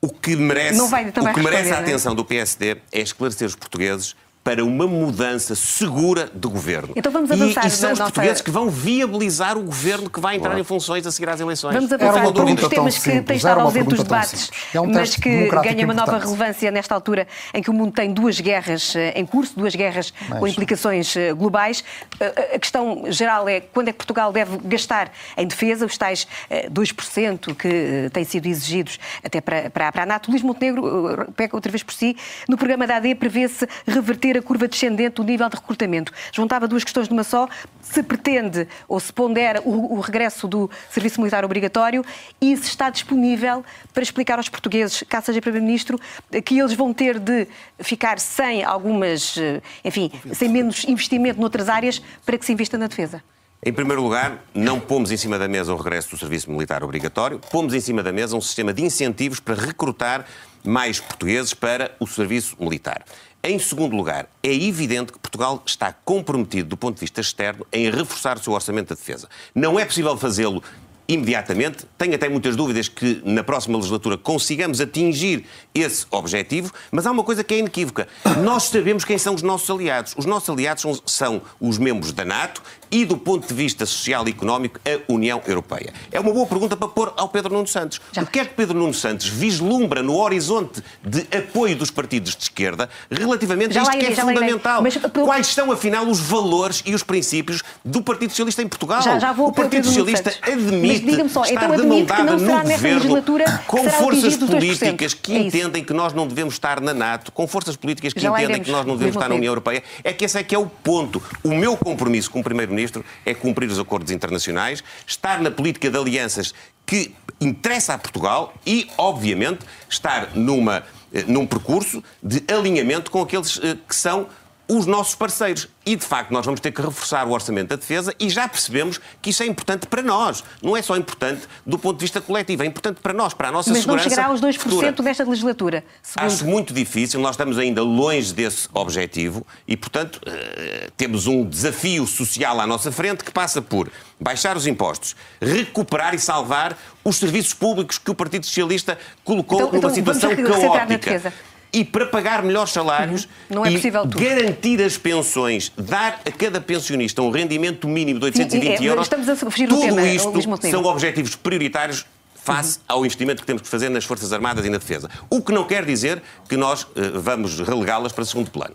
O 0.00 0.08
que 0.10 0.36
merece, 0.36 0.80
o 0.80 1.34
que 1.34 1.42
merece 1.42 1.72
a 1.72 1.76
é? 1.76 1.80
atenção 1.80 2.14
do 2.14 2.24
PSD 2.24 2.76
é 2.92 3.00
esclarecer 3.00 3.48
os 3.48 3.56
portugueses 3.56 4.14
para 4.48 4.64
uma 4.64 4.86
mudança 4.86 5.54
segura 5.54 6.30
de 6.32 6.48
governo. 6.48 6.94
Então 6.96 7.12
vamos 7.12 7.30
avançar. 7.30 7.64
E, 7.64 7.68
e 7.68 7.70
são 7.70 7.92
os 7.92 7.98
nossa... 7.98 8.10
portugueses 8.10 8.40
que 8.40 8.50
vão 8.50 8.70
viabilizar 8.70 9.58
o 9.58 9.62
governo 9.62 10.08
que 10.08 10.18
vai 10.20 10.36
entrar 10.36 10.48
claro. 10.48 10.60
em 10.62 10.64
funções 10.64 11.06
a 11.06 11.12
seguir 11.12 11.28
às 11.28 11.38
eleições. 11.38 11.74
Vamos 11.74 11.92
avançar 11.92 12.32
por 12.32 12.44
um 12.46 12.54
dos 12.54 12.68
temas 12.68 12.96
que 12.96 13.20
tem 13.20 13.36
estado 13.36 13.60
ausente 13.60 13.88
dos 13.90 14.02
debates, 14.02 14.50
é 14.72 14.80
um 14.80 14.86
mas 14.86 15.16
que 15.16 15.50
ganha 15.50 15.84
uma 15.84 15.92
nova 15.92 16.16
relevância 16.16 16.70
nesta 16.70 16.94
altura 16.94 17.28
em 17.52 17.62
que 17.62 17.68
o 17.68 17.74
mundo 17.74 17.92
tem 17.92 18.10
duas 18.10 18.40
guerras 18.40 18.96
eh, 18.96 19.12
em 19.20 19.26
curso, 19.26 19.52
duas 19.54 19.74
guerras 19.74 20.14
mas... 20.30 20.38
com 20.38 20.48
implicações 20.48 21.14
eh, 21.14 21.34
globais. 21.34 21.84
Eh, 22.18 22.54
a 22.54 22.58
questão 22.58 23.04
geral 23.10 23.46
é 23.50 23.60
quando 23.60 23.88
é 23.88 23.92
que 23.92 23.98
Portugal 23.98 24.32
deve 24.32 24.56
gastar 24.64 25.12
em 25.36 25.46
defesa, 25.46 25.84
os 25.84 25.98
tais 25.98 26.26
2% 26.72 27.54
que 27.54 28.08
têm 28.14 28.24
sido 28.24 28.46
exigidos 28.46 28.98
até 29.22 29.42
para, 29.42 29.68
para, 29.68 29.92
para 29.92 30.02
a 30.04 30.06
NATO. 30.06 30.30
Luís 30.30 30.40
Montenegro, 30.40 31.30
pega 31.36 31.54
outra 31.54 31.70
vez 31.70 31.82
por 31.82 31.92
si, 31.92 32.16
no 32.48 32.56
programa 32.56 32.86
da 32.86 32.96
AD 32.96 33.14
prevê-se 33.16 33.68
reverter 33.86 34.37
a 34.38 34.42
curva 34.42 34.68
descendente 34.68 35.16
do 35.16 35.24
nível 35.24 35.48
de 35.48 35.56
recrutamento. 35.56 36.12
Juntava 36.32 36.66
duas 36.66 36.84
questões 36.84 37.08
numa 37.08 37.24
só. 37.24 37.48
Se 37.82 38.02
pretende 38.02 38.68
ou 38.86 38.98
se 39.00 39.12
pondera 39.12 39.60
o, 39.62 39.96
o 39.96 40.00
regresso 40.00 40.46
do 40.46 40.70
serviço 40.90 41.20
militar 41.20 41.44
obrigatório 41.44 42.04
e 42.40 42.56
se 42.56 42.64
está 42.64 42.90
disponível 42.90 43.64
para 43.92 44.02
explicar 44.02 44.38
aos 44.38 44.48
portugueses, 44.48 45.04
caso 45.08 45.26
seja 45.26 45.40
Primeiro-Ministro, 45.40 45.98
que 46.44 46.58
eles 46.58 46.74
vão 46.74 46.92
ter 46.92 47.18
de 47.18 47.46
ficar 47.80 48.18
sem 48.18 48.62
algumas, 48.64 49.36
eh, 49.36 49.60
enfim, 49.84 50.10
sem 50.32 50.48
menos 50.48 50.84
investimento 50.84 51.40
noutras 51.40 51.68
áreas 51.68 52.02
para 52.24 52.38
que 52.38 52.44
se 52.44 52.52
invista 52.52 52.78
na 52.78 52.86
defesa. 52.86 53.22
Em 53.60 53.72
primeiro 53.72 54.00
lugar, 54.00 54.44
não 54.54 54.78
pomos 54.78 55.10
em 55.10 55.16
cima 55.16 55.36
da 55.36 55.48
mesa 55.48 55.74
o 55.74 55.76
regresso 55.76 56.10
do 56.10 56.16
serviço 56.16 56.48
militar 56.48 56.84
obrigatório, 56.84 57.40
pomos 57.50 57.74
em 57.74 57.80
cima 57.80 58.04
da 58.04 58.12
mesa 58.12 58.36
um 58.36 58.40
sistema 58.40 58.72
de 58.72 58.84
incentivos 58.84 59.40
para 59.40 59.56
recrutar 59.56 60.24
mais 60.64 61.00
portugueses 61.00 61.54
para 61.54 61.90
o 61.98 62.06
serviço 62.06 62.56
militar. 62.60 63.04
Em 63.42 63.58
segundo 63.58 63.94
lugar, 63.94 64.28
é 64.42 64.52
evidente 64.52 65.12
que 65.12 65.18
Portugal 65.18 65.62
está 65.64 65.92
comprometido, 65.92 66.70
do 66.70 66.76
ponto 66.76 66.96
de 66.96 67.00
vista 67.00 67.20
externo, 67.20 67.64
em 67.72 67.88
reforçar 67.88 68.36
o 68.36 68.42
seu 68.42 68.52
orçamento 68.52 68.88
de 68.88 69.00
defesa. 69.00 69.28
Não 69.54 69.78
é 69.78 69.84
possível 69.84 70.16
fazê-lo 70.16 70.62
imediatamente. 71.08 71.86
Tenho 71.96 72.14
até 72.14 72.28
muitas 72.28 72.54
dúvidas 72.54 72.86
que 72.86 73.22
na 73.24 73.42
próxima 73.42 73.76
legislatura 73.76 74.18
consigamos 74.18 74.80
atingir 74.80 75.46
esse 75.74 76.04
objetivo, 76.10 76.70
mas 76.92 77.06
há 77.06 77.10
uma 77.10 77.24
coisa 77.24 77.42
que 77.42 77.54
é 77.54 77.58
inequívoca. 77.58 78.06
Nós 78.42 78.64
sabemos 78.64 79.04
quem 79.04 79.16
são 79.16 79.34
os 79.34 79.42
nossos 79.42 79.70
aliados. 79.70 80.14
Os 80.16 80.26
nossos 80.26 80.50
aliados 80.50 80.82
são, 80.82 81.00
são 81.06 81.42
os 81.58 81.78
membros 81.78 82.12
da 82.12 82.24
NATO 82.24 82.62
e, 82.90 83.04
do 83.04 83.16
ponto 83.16 83.46
de 83.46 83.54
vista 83.54 83.86
social 83.86 84.26
e 84.26 84.30
económico, 84.30 84.78
a 84.84 85.12
União 85.12 85.40
Europeia. 85.46 85.92
É 86.12 86.20
uma 86.20 86.32
boa 86.32 86.46
pergunta 86.46 86.76
para 86.76 86.88
pôr 86.88 87.12
ao 87.16 87.28
Pedro 87.28 87.54
Nuno 87.54 87.66
Santos. 87.66 88.00
Já. 88.12 88.22
O 88.22 88.26
que 88.26 88.40
é 88.40 88.44
que 88.44 88.54
Pedro 88.54 88.76
Nuno 88.78 88.94
Santos 88.94 89.26
vislumbra 89.28 90.02
no 90.02 90.16
horizonte 90.16 90.82
de 91.02 91.26
apoio 91.36 91.76
dos 91.76 91.90
partidos 91.90 92.36
de 92.36 92.42
esquerda 92.44 92.88
relativamente 93.10 93.72
já 93.72 93.80
a 93.80 93.84
isto 93.84 93.98
que 93.98 94.06
é 94.06 94.14
fundamental? 94.14 94.82
Mas, 94.82 94.98
Quais 94.98 95.46
são, 95.48 95.72
afinal, 95.72 96.06
os 96.06 96.20
valores 96.20 96.82
e 96.84 96.94
os 96.94 97.02
princípios 97.02 97.62
do 97.84 98.02
Partido 98.02 98.30
Socialista 98.30 98.62
em 98.62 98.68
Portugal? 98.68 99.02
Já, 99.02 99.18
já 99.18 99.32
vou 99.32 99.48
o 99.48 99.52
Partido 99.52 99.86
Socialista 99.86 100.34
admite 100.42 100.97
só, 101.28 101.44
estar 101.44 101.64
então 101.64 101.76
demandada 101.76 102.36
no 102.36 102.62
governo 102.62 103.22
com 103.66 103.90
forças 103.90 104.36
políticas 104.36 105.14
que 105.14 105.32
é 105.32 105.38
entendem 105.38 105.84
que 105.84 105.92
nós 105.92 106.12
não 106.12 106.26
devemos 106.26 106.54
estar 106.54 106.80
na 106.80 106.94
NATO, 106.94 107.32
com 107.32 107.46
forças 107.46 107.76
políticas 107.76 108.12
que 108.12 108.20
já 108.20 108.30
entendem 108.30 108.62
que 108.62 108.70
nós 108.70 108.86
não 108.86 108.96
devemos 108.96 109.16
estar 109.16 109.28
na 109.28 109.34
União 109.34 109.50
Europeia. 109.50 109.82
É 110.02 110.12
que 110.12 110.24
esse 110.24 110.38
é 110.38 110.42
que 110.42 110.54
é 110.54 110.58
o 110.58 110.66
ponto. 110.66 111.22
O 111.42 111.54
meu 111.54 111.76
compromisso 111.76 112.30
como 112.30 112.44
Primeiro-Ministro 112.44 113.04
é 113.24 113.34
cumprir 113.34 113.68
os 113.70 113.78
acordos 113.78 114.12
internacionais, 114.12 114.82
estar 115.06 115.40
na 115.40 115.50
política 115.50 115.90
de 115.90 115.96
alianças 115.96 116.54
que 116.86 117.14
interessa 117.40 117.94
a 117.94 117.98
Portugal 117.98 118.54
e, 118.66 118.88
obviamente, 118.96 119.60
estar 119.88 120.34
numa, 120.34 120.82
eh, 121.12 121.24
num 121.26 121.46
percurso 121.46 122.02
de 122.22 122.42
alinhamento 122.52 123.10
com 123.10 123.22
aqueles 123.22 123.60
eh, 123.62 123.76
que 123.86 123.94
são 123.94 124.26
os 124.68 124.84
nossos 124.86 125.14
parceiros. 125.14 125.66
E, 125.86 125.96
de 125.96 126.04
facto, 126.04 126.30
nós 126.30 126.44
vamos 126.44 126.60
ter 126.60 126.70
que 126.70 126.82
reforçar 126.82 127.26
o 127.26 127.30
orçamento 127.30 127.68
da 127.68 127.76
defesa 127.76 128.14
e 128.20 128.28
já 128.28 128.46
percebemos 128.46 129.00
que 129.22 129.30
isso 129.30 129.42
é 129.42 129.46
importante 129.46 129.86
para 129.86 130.02
nós. 130.02 130.44
Não 130.62 130.76
é 130.76 130.82
só 130.82 130.94
importante 130.94 131.48
do 131.64 131.78
ponto 131.78 131.96
de 131.96 132.02
vista 132.02 132.20
coletivo, 132.20 132.62
é 132.62 132.66
importante 132.66 133.00
para 133.00 133.14
nós, 133.14 133.32
para 133.32 133.48
a 133.48 133.52
nossa 133.52 133.70
Mas 133.70 133.80
segurança. 133.80 134.04
Mas 134.04 134.16
não 134.16 134.16
chegará 134.16 134.28
aos 134.28 134.42
2% 134.42 134.58
futura. 134.58 134.92
desta 134.92 135.24
legislatura? 135.24 135.82
Segundo... 136.02 136.26
Acho 136.26 136.44
muito 136.44 136.74
difícil, 136.74 137.18
nós 137.20 137.30
estamos 137.30 137.56
ainda 137.56 137.82
longe 137.82 138.34
desse 138.34 138.68
objetivo 138.74 139.46
e, 139.66 139.78
portanto, 139.78 140.20
eh, 140.26 140.90
temos 140.94 141.26
um 141.26 141.42
desafio 141.42 142.06
social 142.06 142.60
à 142.60 142.66
nossa 142.66 142.92
frente 142.92 143.24
que 143.24 143.30
passa 143.30 143.62
por 143.62 143.90
baixar 144.20 144.58
os 144.58 144.66
impostos, 144.66 145.16
recuperar 145.40 146.14
e 146.14 146.18
salvar 146.18 146.76
os 147.02 147.16
serviços 147.16 147.54
públicos 147.54 147.96
que 147.96 148.10
o 148.10 148.14
Partido 148.14 148.44
Socialista 148.44 148.98
colocou 149.24 149.58
então, 149.58 149.68
numa 149.68 149.78
então, 149.78 149.90
situação 149.90 150.36
caótica 150.36 151.32
e 151.72 151.84
para 151.84 152.06
pagar 152.06 152.42
melhores 152.42 152.72
salários 152.72 153.28
uhum. 153.50 153.64
é 153.64 153.70
e 153.70 153.80
garantir 153.80 154.82
as 154.82 154.96
pensões, 154.96 155.72
dar 155.76 156.20
a 156.24 156.30
cada 156.30 156.60
pensionista 156.60 157.22
um 157.22 157.30
rendimento 157.30 157.88
mínimo 157.88 158.18
de 158.18 158.26
820 158.26 158.78
Sim, 158.78 158.84
é, 158.84 158.88
euros. 158.88 159.06
Estamos 159.06 159.28
a 159.28 159.36
fugir 159.36 159.68
Tudo 159.68 159.80
do 159.80 159.86
tema, 159.86 160.02
isto 160.08 160.32
são 160.70 160.84
objetivos 160.84 161.36
prioritários 161.36 162.06
face 162.48 162.78
uhum. 162.78 162.84
ao 162.88 163.06
investimento 163.06 163.42
que 163.42 163.46
temos 163.46 163.62
que 163.62 163.68
fazer 163.68 163.88
nas 163.88 164.04
Forças 164.04 164.32
Armadas 164.32 164.64
e 164.64 164.70
na 164.70 164.78
Defesa. 164.78 165.10
O 165.28 165.42
que 165.42 165.52
não 165.52 165.64
quer 165.64 165.84
dizer 165.84 166.22
que 166.48 166.56
nós 166.56 166.82
uh, 166.82 167.20
vamos 167.20 167.60
relegá-las 167.60 168.12
para 168.12 168.24
segundo 168.24 168.50
plano. 168.50 168.74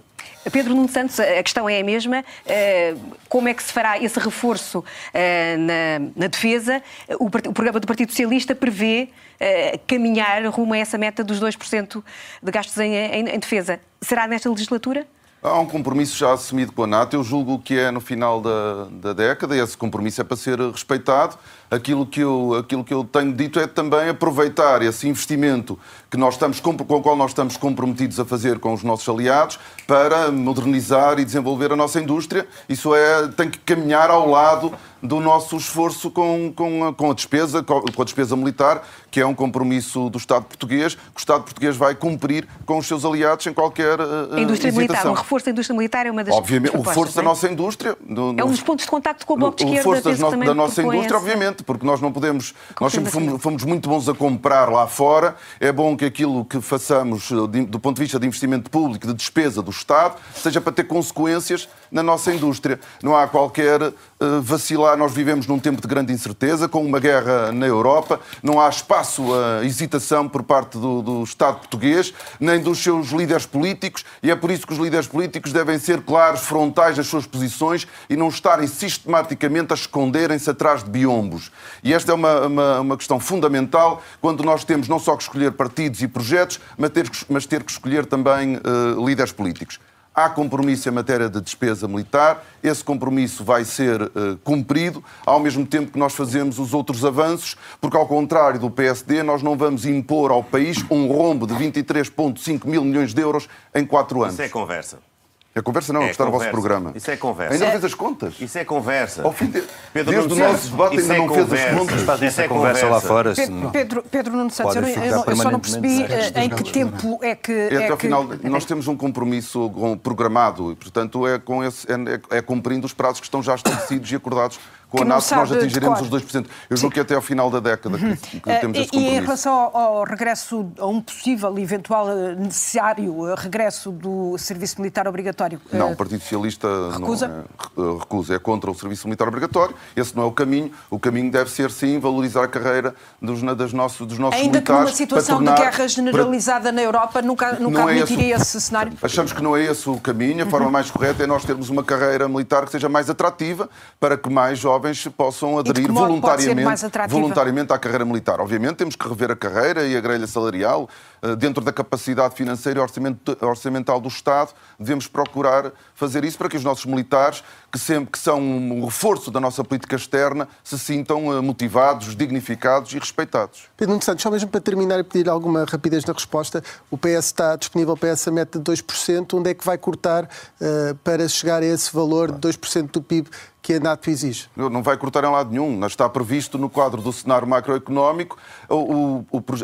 Pedro 0.51 0.75
Nuno 0.75 0.89
Santos, 0.89 1.19
a 1.19 1.41
questão 1.41 1.69
é 1.69 1.79
a 1.79 1.83
mesma. 1.83 2.23
Eh, 2.45 2.95
como 3.29 3.47
é 3.47 3.53
que 3.53 3.63
se 3.63 3.71
fará 3.71 3.97
esse 3.97 4.19
reforço 4.19 4.83
eh, 5.13 5.55
na, 5.57 6.11
na 6.15 6.27
defesa? 6.27 6.83
O, 7.17 7.27
o, 7.27 7.53
programa 7.53 7.79
do 7.79 7.87
Partido 7.87 8.09
Socialista 8.09 8.53
prevê 8.53 9.09
eh, 9.39 9.79
caminhar 9.87 10.45
rumo 10.47 10.73
a 10.73 10.77
essa 10.77 10.97
meta 10.97 11.23
dos 11.23 11.39
2% 11.39 12.03
de 12.41 12.51
gastos 12.51 12.77
em, 12.77 12.93
em, 12.93 13.29
em 13.29 13.39
defesa. 13.39 13.79
Será 14.01 14.27
nesta 14.27 14.49
legislatura? 14.49 15.07
Há 15.41 15.59
um 15.59 15.65
compromisso 15.65 16.17
já 16.17 16.31
assumido 16.33 16.71
com 16.71 16.83
a 16.83 16.87
NATO. 16.87 17.15
Eu 17.15 17.23
julgo 17.23 17.59
que 17.59 17.77
é 17.77 17.91
no 17.91 17.99
final 17.99 18.39
da, 18.39 18.87
da 18.91 19.13
década 19.13 19.55
e 19.55 19.59
esse 19.59 19.77
compromisso 19.77 20.21
é 20.21 20.23
para 20.23 20.37
ser 20.37 20.57
respeitado 20.59 21.37
aquilo 21.69 22.05
que 22.05 22.19
eu, 22.19 22.55
aquilo 22.59 22.83
que 22.83 22.93
eu 22.93 23.03
tenho 23.03 23.33
dito 23.33 23.59
é 23.59 23.67
também 23.67 24.09
aproveitar 24.09 24.81
esse 24.81 25.07
investimento 25.07 25.77
que 26.09 26.17
nós 26.17 26.35
estamos, 26.35 26.59
com 26.59 26.71
o 26.71 27.01
qual 27.01 27.15
nós 27.15 27.31
estamos 27.31 27.57
comprometidos 27.57 28.19
a 28.19 28.25
fazer 28.25 28.59
com 28.59 28.73
os 28.73 28.83
nossos 28.83 29.07
aliados 29.09 29.59
para 29.87 30.31
modernizar 30.31 31.19
e 31.19 31.25
desenvolver 31.25 31.71
a 31.71 31.75
nossa 31.75 31.99
indústria. 31.99 32.47
Isso 32.69 32.93
é, 32.93 33.27
tem 33.29 33.49
que 33.49 33.57
caminhar 33.59 34.09
ao 34.09 34.29
lado 34.29 34.71
do 35.03 35.19
nosso 35.19 35.57
esforço 35.57 36.09
com, 36.09 36.53
com, 36.55 36.93
com, 36.93 37.11
a 37.11 37.13
despesa, 37.13 37.61
com 37.61 38.01
a 38.01 38.05
despesa 38.05 38.37
militar, 38.37 38.87
que 39.11 39.19
é 39.19 39.25
um 39.25 39.35
compromisso 39.35 40.09
do 40.09 40.17
Estado 40.17 40.45
português, 40.45 40.95
que 40.95 41.01
o 41.15 41.19
Estado 41.19 41.43
português 41.43 41.75
vai 41.75 41.93
cumprir 41.93 42.47
com 42.65 42.77
os 42.77 42.87
seus 42.87 43.03
aliados 43.03 43.45
em 43.45 43.53
qualquer 43.53 43.99
uh, 43.99 44.33
A 44.33 44.39
indústria 44.39 44.69
hesitação. 44.69 44.71
militar, 44.71 45.07
o 45.07 45.13
reforço 45.13 45.45
da 45.45 45.51
indústria 45.51 45.77
militar 45.77 46.05
é 46.05 46.11
uma 46.11 46.23
das 46.23 46.33
Obviamente, 46.33 46.77
o 46.77 46.81
reforço 46.81 47.11
é? 47.11 47.15
da 47.15 47.21
nossa 47.21 47.51
indústria... 47.51 47.97
Do, 47.99 48.33
é 48.37 48.45
um 48.45 48.51
dos 48.51 48.61
pontos 48.61 48.85
de 48.85 48.91
contacto 48.91 49.25
com 49.25 49.33
o 49.33 49.37
Bloco 49.37 49.57
de 49.57 49.65
Esquerda. 49.65 49.89
O 49.89 49.93
reforço 49.93 50.37
da, 50.37 50.53
nossa 50.53 50.81
indústria, 50.81 51.17
obviamente, 51.17 51.52
porque 51.61 51.85
nós 51.85 51.99
não 51.99 52.11
podemos. 52.11 52.53
Nós 52.79 52.93
sempre 52.93 53.11
fomos, 53.11 53.41
fomos, 53.41 53.63
muito 53.65 53.89
bons 53.89 54.07
a 54.07 54.13
comprar 54.13 54.71
lá 54.71 54.87
fora. 54.87 55.35
É 55.59 55.71
bom 55.71 55.97
que 55.97 56.05
aquilo 56.05 56.45
que 56.45 56.61
façamos 56.61 57.29
do 57.67 57.79
ponto 57.79 57.97
de 57.97 58.03
vista 58.03 58.17
de 58.17 58.25
investimento 58.25 58.71
público, 58.71 59.05
de 59.05 59.13
despesa 59.13 59.61
do 59.61 59.71
Estado, 59.71 60.15
seja 60.33 60.61
para 60.61 60.71
ter 60.71 60.85
consequências 60.85 61.67
na 61.93 62.03
nossa 62.03 62.33
indústria. 62.33 62.79
Não 63.01 63.15
há 63.15 63.27
qualquer 63.27 63.81
uh, 63.81 63.93
vacilar. 64.41 64.97
Nós 64.97 65.13
vivemos 65.13 65.47
num 65.47 65.59
tempo 65.59 65.81
de 65.81 65.87
grande 65.87 66.11
incerteza, 66.11 66.67
com 66.67 66.83
uma 66.83 66.99
guerra 66.99 67.51
na 67.51 67.67
Europa. 67.67 68.19
Não 68.41 68.59
há 68.59 68.67
espaço 68.67 69.23
a 69.33 69.63
hesitação 69.63 70.27
por 70.27 70.43
parte 70.43 70.77
do, 70.77 71.01
do 71.01 71.23
Estado 71.23 71.59
português, 71.59 72.13
nem 72.39 72.59
dos 72.59 72.79
seus 72.79 73.09
líderes 73.09 73.45
políticos, 73.45 74.03
e 74.21 74.31
é 74.31 74.35
por 74.35 74.51
isso 74.51 74.65
que 74.65 74.73
os 74.73 74.79
líderes 74.79 75.07
políticos 75.07 75.53
devem 75.53 75.77
ser 75.77 76.01
claros, 76.01 76.41
frontais 76.41 76.97
das 76.97 77.07
suas 77.07 77.25
posições 77.25 77.87
e 78.09 78.17
não 78.17 78.27
estarem 78.27 78.67
sistematicamente 78.67 79.71
a 79.71 79.75
esconderem-se 79.75 80.49
atrás 80.49 80.83
de 80.83 80.89
biombos. 80.89 81.51
E 81.83 81.93
esta 81.93 82.11
é 82.11 82.15
uma, 82.15 82.47
uma, 82.47 82.79
uma, 82.79 82.97
questão 82.97 83.19
fundamental 83.19 84.01
quando 84.19 84.43
nós 84.43 84.63
temos 84.63 84.87
não 84.87 84.97
só 84.97 85.15
que 85.15 85.23
escolher 85.23 85.51
partidos 85.51 86.01
e 86.01 86.07
projetos, 86.07 86.59
mas 86.77 86.89
ter 86.89 87.03
mas 87.29 87.45
ter 87.45 87.63
que 87.63 87.71
escolher 87.71 88.05
também 88.05 88.57
uh, 88.57 89.05
líderes 89.05 89.31
políticos. 89.31 89.79
Há 90.15 90.29
compromisso 90.29 90.87
em 90.87 90.91
matéria 90.91 91.27
de 91.27 91.41
despesa 91.41 91.87
militar, 91.87 92.45
esse 92.63 92.83
compromisso 92.83 93.43
vai 93.43 93.65
ser 93.65 94.01
uh, 94.01 94.37
cumprido, 94.43 95.03
ao 95.25 95.39
mesmo 95.39 95.65
tempo 95.65 95.91
que 95.91 95.97
nós 95.97 96.13
fazemos 96.13 96.59
os 96.59 96.73
outros 96.73 97.03
avanços, 97.03 97.55
porque, 97.81 97.97
ao 97.97 98.07
contrário 98.07 98.59
do 98.59 98.69
PSD, 98.69 99.23
nós 99.23 99.41
não 99.41 99.57
vamos 99.57 99.85
impor 99.85 100.31
ao 100.31 100.43
país 100.43 100.85
um 100.91 101.07
rombo 101.07 101.47
de 101.47 101.53
23,5 101.55 102.65
mil 102.65 102.83
milhões 102.83 103.13
de 103.13 103.21
euros 103.21 103.47
em 103.73 103.85
quatro 103.85 104.21
anos. 104.21 104.33
Isso 104.33 104.43
é 104.43 104.49
conversa. 104.49 105.12
A 105.55 105.61
conversa 105.61 105.93
não, 105.93 106.01
é 106.01 106.09
está 106.09 106.25
no 106.25 106.31
vosso 106.31 106.49
programa. 106.49 106.93
Isso 106.95 107.11
é 107.11 107.15
conversa. 107.15 107.53
Ainda 107.53 107.65
não 107.65 107.71
fez 107.73 107.85
as 107.85 107.93
contas. 107.93 108.33
Isso 108.41 108.57
é 108.57 108.65
conversa. 108.65 109.21
Ao 109.21 109.31
fim 109.31 109.45
de... 109.45 109.63
Pedro 109.93 110.11
Desde 110.11 110.33
o 110.33 110.35
nosso 110.35 110.69
debate 110.71 110.99
ainda 110.99 111.13
é 111.13 111.17
não 111.17 111.27
conversa. 111.27 111.47
fez 111.47 111.65
as 111.65 111.77
contas. 111.77 112.21
Isso 112.21 112.41
é 112.41 112.47
conversa 112.47 112.87
lá 112.87 113.01
fora. 113.01 113.33
Pedro, 113.35 113.69
Pedro, 113.71 114.03
Pedro 114.09 114.35
Nuno 114.35 114.49
Santos, 114.49 114.75
eu, 114.75 114.83
eu, 114.83 115.23
eu, 115.27 115.35
só 115.35 115.51
não 115.51 115.59
percebi 115.59 116.05
em 116.35 116.49
que 116.49 116.71
tempo 116.71 117.19
é 117.21 117.35
que... 117.35 117.51
É, 117.51 117.75
até 117.75 117.89
ao 117.89 117.97
que... 117.97 118.07
final, 118.07 118.27
nós 118.43 118.65
temos 118.65 118.87
um 118.87 118.97
compromisso 118.97 119.71
programado 120.01 120.71
e, 120.71 120.75
portanto, 120.75 121.27
é, 121.27 121.37
com 121.37 121.63
esse, 121.63 121.85
é, 121.87 122.37
é 122.37 122.41
cumprindo 122.41 122.87
os 122.87 122.93
prazos 122.93 123.19
que 123.19 123.27
estão 123.27 123.43
já 123.43 123.53
estabelecidos 123.53 124.11
e 124.11 124.15
acordados 124.15 124.59
com 124.93 125.01
a 125.01 125.05
NATO 125.05 125.35
nós 125.35 125.51
atingiremos 125.51 126.01
os 126.01 126.09
2%. 126.09 126.45
Eu 126.69 126.77
julgo 126.77 126.93
que 126.93 126.99
até 126.99 127.15
ao 127.15 127.21
final 127.21 127.49
da 127.49 127.59
década 127.59 127.97
que, 127.97 128.15
que 128.39 128.49
uhum. 128.49 128.59
temos 128.59 128.77
esse 128.77 128.91
compromisso. 128.91 128.95
E 128.95 129.17
em 129.17 129.21
relação 129.21 129.53
ao, 129.53 130.03
regresso, 130.03 130.71
a 130.77 130.85
um 130.85 131.01
possível, 131.01 131.57
eventual, 131.57 132.09
eh, 132.09 132.35
necessário 132.35 133.27
eh, 133.27 133.35
regresso 133.35 133.91
do 133.91 134.37
serviço 134.37 134.79
militar 134.79 135.07
obrigatório? 135.07 135.59
Não, 135.71 135.93
o 135.93 135.95
Partido 135.95 136.21
Socialista 136.21 136.67
recusa? 136.91 137.27
Não 137.75 137.95
é, 137.95 137.99
recusa, 137.99 138.35
é 138.35 138.39
contra 138.39 138.69
o 138.69 138.75
serviço 138.75 139.07
militar 139.07 139.27
obrigatório. 139.27 139.75
Esse 139.95 140.15
não 140.15 140.23
é 140.23 140.25
o 140.27 140.31
caminho. 140.31 140.71
O 140.91 140.99
caminho 140.99 141.31
deve 141.31 141.49
ser, 141.49 141.71
sim, 141.71 141.99
valorizar 141.99 142.43
a 142.43 142.47
carreira 142.47 142.93
dos, 143.19 143.41
das 143.41 143.73
nossos, 143.73 144.05
dos 144.05 144.19
nossos 144.19 144.39
Ainda 144.39 144.59
militares. 144.59 144.69
Ainda 144.69 144.91
que 144.91 144.91
numa 144.91 144.95
situação 144.95 145.37
tornar, 145.37 145.55
de 145.55 145.61
guerra 145.61 145.87
generalizada 145.87 146.63
para... 146.65 146.71
na 146.71 146.83
Europa, 146.83 147.21
nunca, 147.21 147.53
nunca 147.53 147.83
admitiria 147.83 148.35
é 148.35 148.37
esse, 148.37 148.57
esse, 148.57 148.67
cenário? 148.67 148.93
Achamos 149.01 149.33
que 149.33 149.41
não 149.41 149.57
é 149.57 149.63
esse 149.63 149.89
o 149.89 149.99
caminho. 149.99 150.43
A 150.43 150.47
forma 150.47 150.67
uhum. 150.67 150.71
mais 150.71 150.91
correta 150.91 151.23
é 151.23 151.27
nós 151.27 151.43
termos 151.43 151.69
uma 151.69 151.83
carreira 151.83 152.27
militar 152.27 152.65
que 152.65 152.71
seja 152.71 152.87
mais 152.87 153.09
atrativa 153.09 153.67
para 153.99 154.17
que 154.17 154.29
mais 154.29 154.59
jovens 154.59 154.82
possam 155.17 155.57
aderir 155.57 155.91
voluntariamente, 155.91 156.87
voluntariamente 157.07 157.73
à 157.73 157.77
carreira 157.77 158.05
militar. 158.05 158.39
Obviamente 158.39 158.75
temos 158.75 158.95
que 158.95 159.07
rever 159.07 159.31
a 159.31 159.35
carreira 159.35 159.83
e 159.83 159.95
a 159.95 160.01
grelha 160.01 160.27
salarial. 160.27 160.89
Eh, 161.23 161.37
dentro 161.37 161.63
da 161.63 161.71
capacidade 161.71 162.35
financeira 162.35 162.81
e 162.81 163.45
orçamental 163.45 164.01
do 164.01 164.09
Estado, 164.09 164.51
devemos 164.77 165.07
procurar 165.07 165.71
fazer 165.95 166.25
isso 166.25 166.37
para 166.37 166.49
que 166.49 166.57
os 166.57 166.63
nossos 166.65 166.85
militares, 166.85 167.41
que 167.71 167.79
sempre 167.79 168.11
que 168.11 168.19
são 168.19 168.41
um 168.41 168.83
reforço 168.83 169.31
da 169.31 169.39
nossa 169.39 169.63
política 169.63 169.95
externa, 169.95 170.49
se 170.61 170.77
sintam 170.77 171.31
eh, 171.31 171.39
motivados, 171.39 172.13
dignificados 172.13 172.91
e 172.91 172.99
respeitados. 172.99 173.69
Pedro 173.77 173.93
Nuno 173.93 174.03
Santos, 174.03 174.21
só 174.21 174.29
mesmo 174.29 174.49
para 174.49 174.59
terminar 174.59 174.99
e 174.99 175.03
pedir 175.03 175.29
alguma 175.29 175.63
rapidez 175.63 176.03
na 176.03 176.11
resposta, 176.13 176.61
o 176.91 176.97
PS 176.97 177.27
está 177.27 177.55
disponível 177.55 177.95
para 177.95 178.09
essa 178.09 178.29
meta 178.29 178.59
de 178.59 178.65
2%, 178.65 179.33
onde 179.35 179.51
é 179.51 179.53
que 179.53 179.63
vai 179.63 179.77
cortar 179.77 180.25
uh, 180.25 180.95
para 181.05 181.25
chegar 181.29 181.61
a 181.61 181.65
esse 181.65 181.93
valor 181.93 182.33
de 182.33 182.49
2% 182.49 182.91
do 182.91 183.01
PIB 183.01 183.29
que 183.63 183.75
a 183.75 183.79
NATO 183.79 184.09
exige? 184.09 184.49
Não 184.55 184.83
vai 184.83 184.97
cortar 184.97 185.23
em 185.23 185.31
lado 185.31 185.49
nenhum. 185.49 185.83
Está 185.85 186.07
previsto 186.09 186.57
no 186.57 186.69
quadro 186.69 187.01
do 187.01 187.13
cenário 187.13 187.47
macroeconómico 187.47 188.37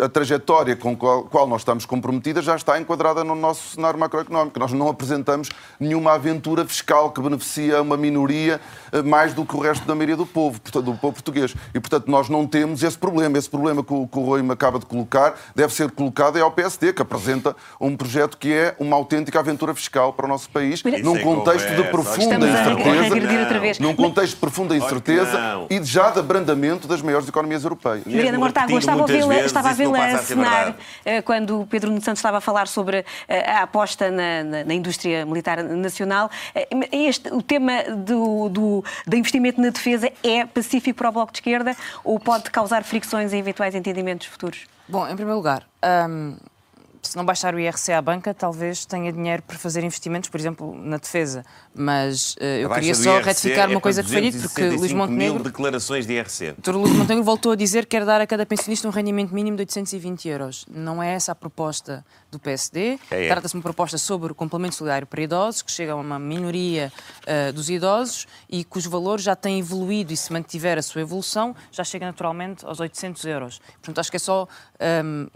a 0.01 0.09
trajetória 0.09 0.75
com 0.75 0.93
a 0.93 1.23
qual 1.23 1.48
nós 1.49 1.61
estamos 1.61 1.85
comprometidas 1.85 2.45
já 2.45 2.55
está 2.55 2.79
enquadrada 2.79 3.23
no 3.23 3.35
nosso 3.35 3.75
cenário 3.75 3.99
macroeconómico. 3.99 4.59
Nós 4.59 4.71
não 4.71 4.87
apresentamos 4.87 5.49
nenhuma 5.79 6.13
aventura 6.13 6.65
fiscal 6.65 7.11
que 7.11 7.21
beneficia 7.21 7.81
uma 7.81 7.97
minoria 7.97 8.61
eh, 8.91 9.01
mais 9.01 9.33
do 9.33 9.45
que 9.45 9.55
o 9.55 9.59
resto 9.59 9.85
da 9.85 9.95
maioria 9.95 10.15
do 10.15 10.25
povo, 10.25 10.59
do 10.59 10.93
povo 10.95 11.13
português. 11.13 11.53
E, 11.73 11.79
portanto, 11.79 12.09
nós 12.09 12.29
não 12.29 12.45
temos 12.47 12.83
esse 12.83 12.97
problema. 12.97 13.37
Esse 13.37 13.49
problema 13.49 13.83
que 13.83 13.93
o, 13.93 14.07
que 14.07 14.17
o 14.17 14.21
Rui 14.21 14.41
me 14.41 14.53
acaba 14.53 14.79
de 14.79 14.85
colocar 14.85 15.35
deve 15.55 15.73
ser 15.73 15.91
colocado 15.91 16.37
é 16.37 16.41
ao 16.41 16.51
PSD, 16.51 16.93
que 16.93 17.01
apresenta 17.01 17.55
um 17.79 17.97
projeto 17.97 18.37
que 18.37 18.53
é 18.53 18.75
uma 18.79 18.95
autêntica 18.95 19.39
aventura 19.39 19.73
fiscal 19.73 20.13
para 20.13 20.25
o 20.25 20.29
nosso 20.29 20.49
país, 20.49 20.83
num 21.03 21.19
contexto 21.19 21.75
de 21.75 21.83
profunda 21.85 22.35
incerteza 22.35 23.79
num 23.79 23.95
contexto 23.95 24.35
de 24.35 24.39
profunda 24.39 24.75
incerteza 24.75 25.65
e 25.69 25.83
já 25.83 26.09
de 26.11 26.19
abrandamento 26.19 26.87
das 26.87 27.01
maiores 27.01 27.27
economias 27.27 27.63
europeias. 27.63 28.05
Mariana 28.05 28.37
Mortágua, 28.37 28.79
estava 28.79 29.03
a 29.03 29.05
vê-la 29.05 29.39
estava 29.39 29.69
a 29.69 29.73
vê-la 29.73 30.05
assinar 30.05 30.75
eh, 31.05 31.21
quando 31.39 31.61
o 31.61 31.65
Pedro 31.65 31.89
Santos 32.01 32.19
estava 32.19 32.39
a 32.39 32.41
falar 32.41 32.67
sobre 32.67 33.05
eh, 33.27 33.49
a 33.49 33.63
aposta 33.63 34.11
na, 34.11 34.43
na, 34.43 34.63
na 34.65 34.73
indústria 34.73 35.25
militar 35.25 35.63
nacional. 35.63 36.29
Eh, 36.53 36.67
este, 36.91 37.33
o 37.33 37.41
tema 37.41 37.83
do, 37.83 38.49
do, 38.49 38.83
do 39.07 39.15
investimento 39.15 39.61
na 39.61 39.69
defesa 39.69 40.11
é 40.21 40.45
pacífico 40.45 40.97
para 40.97 41.07
o 41.07 41.11
Bloco 41.13 41.31
de 41.31 41.37
Esquerda 41.37 41.75
ou 42.03 42.19
pode 42.19 42.51
causar 42.51 42.83
fricções 42.83 43.31
em 43.31 43.39
eventuais 43.39 43.73
entendimentos 43.73 44.27
futuros? 44.27 44.65
Bom, 44.85 45.07
em 45.07 45.15
primeiro 45.15 45.37
lugar, 45.37 45.65
hum, 46.09 46.35
se 47.01 47.15
não 47.15 47.23
baixar 47.23 47.55
o 47.55 47.59
IRC 47.59 47.93
à 47.93 48.01
banca, 48.01 48.33
talvez 48.33 48.85
tenha 48.85 49.13
dinheiro 49.13 49.41
para 49.43 49.57
fazer 49.57 49.83
investimentos, 49.83 50.29
por 50.29 50.39
exemplo, 50.39 50.75
na 50.75 50.97
defesa. 50.97 51.45
Mas 51.81 52.33
uh, 52.33 52.43
eu 52.43 52.69
queria 52.71 52.93
só 52.93 53.21
retificar 53.21 53.69
é 53.69 53.71
uma 53.71 53.79
coisa 53.79 54.03
que 54.03 54.09
foi 54.09 54.19
dito, 54.19 54.41
porque 54.41 54.69
Luís 54.69 54.91
Montenegro... 54.91 55.35
mil 55.35 55.43
declarações 55.43 56.05
de 56.05 56.11
IRC. 56.11 56.55
Luís 56.67 56.91
Montenegro 56.91 57.23
voltou 57.23 57.53
a 57.53 57.55
dizer 57.55 57.85
que 57.85 57.91
quer 57.91 58.03
dar 58.03 58.19
a 58.19 58.27
cada 58.27 58.45
pensionista 58.45 58.85
um 58.85 58.91
rendimento 58.91 59.33
mínimo 59.33 59.55
de 59.55 59.61
820 59.61 60.27
euros. 60.27 60.65
Não 60.69 61.01
é 61.01 61.13
essa 61.13 61.31
a 61.31 61.35
proposta 61.35 62.03
do 62.29 62.37
PSD. 62.37 62.99
É, 63.09 63.25
é. 63.25 63.27
Trata-se 63.29 63.53
de 63.53 63.57
uma 63.57 63.63
proposta 63.63 63.97
sobre 63.97 64.31
o 64.31 64.35
complemento 64.35 64.75
solidário 64.75 65.07
para 65.07 65.21
idosos, 65.21 65.61
que 65.61 65.71
chega 65.71 65.93
a 65.93 65.95
uma 65.95 66.19
minoria 66.19 66.91
uh, 67.23 67.53
dos 67.53 67.69
idosos 67.69 68.27
e 68.49 68.65
cujo 68.65 68.89
valor 68.89 69.19
já 69.19 69.35
tem 69.35 69.59
evoluído 69.59 70.11
e 70.11 70.17
se 70.17 70.33
mantiver 70.33 70.77
a 70.77 70.81
sua 70.81 71.01
evolução, 71.01 71.55
já 71.71 71.85
chega 71.85 72.05
naturalmente 72.05 72.65
aos 72.65 72.81
800 72.81 73.23
euros. 73.23 73.59
Portanto, 73.59 73.99
acho 73.99 74.11
que 74.11 74.17
é 74.17 74.19
só 74.19 74.47
um, 75.05 75.27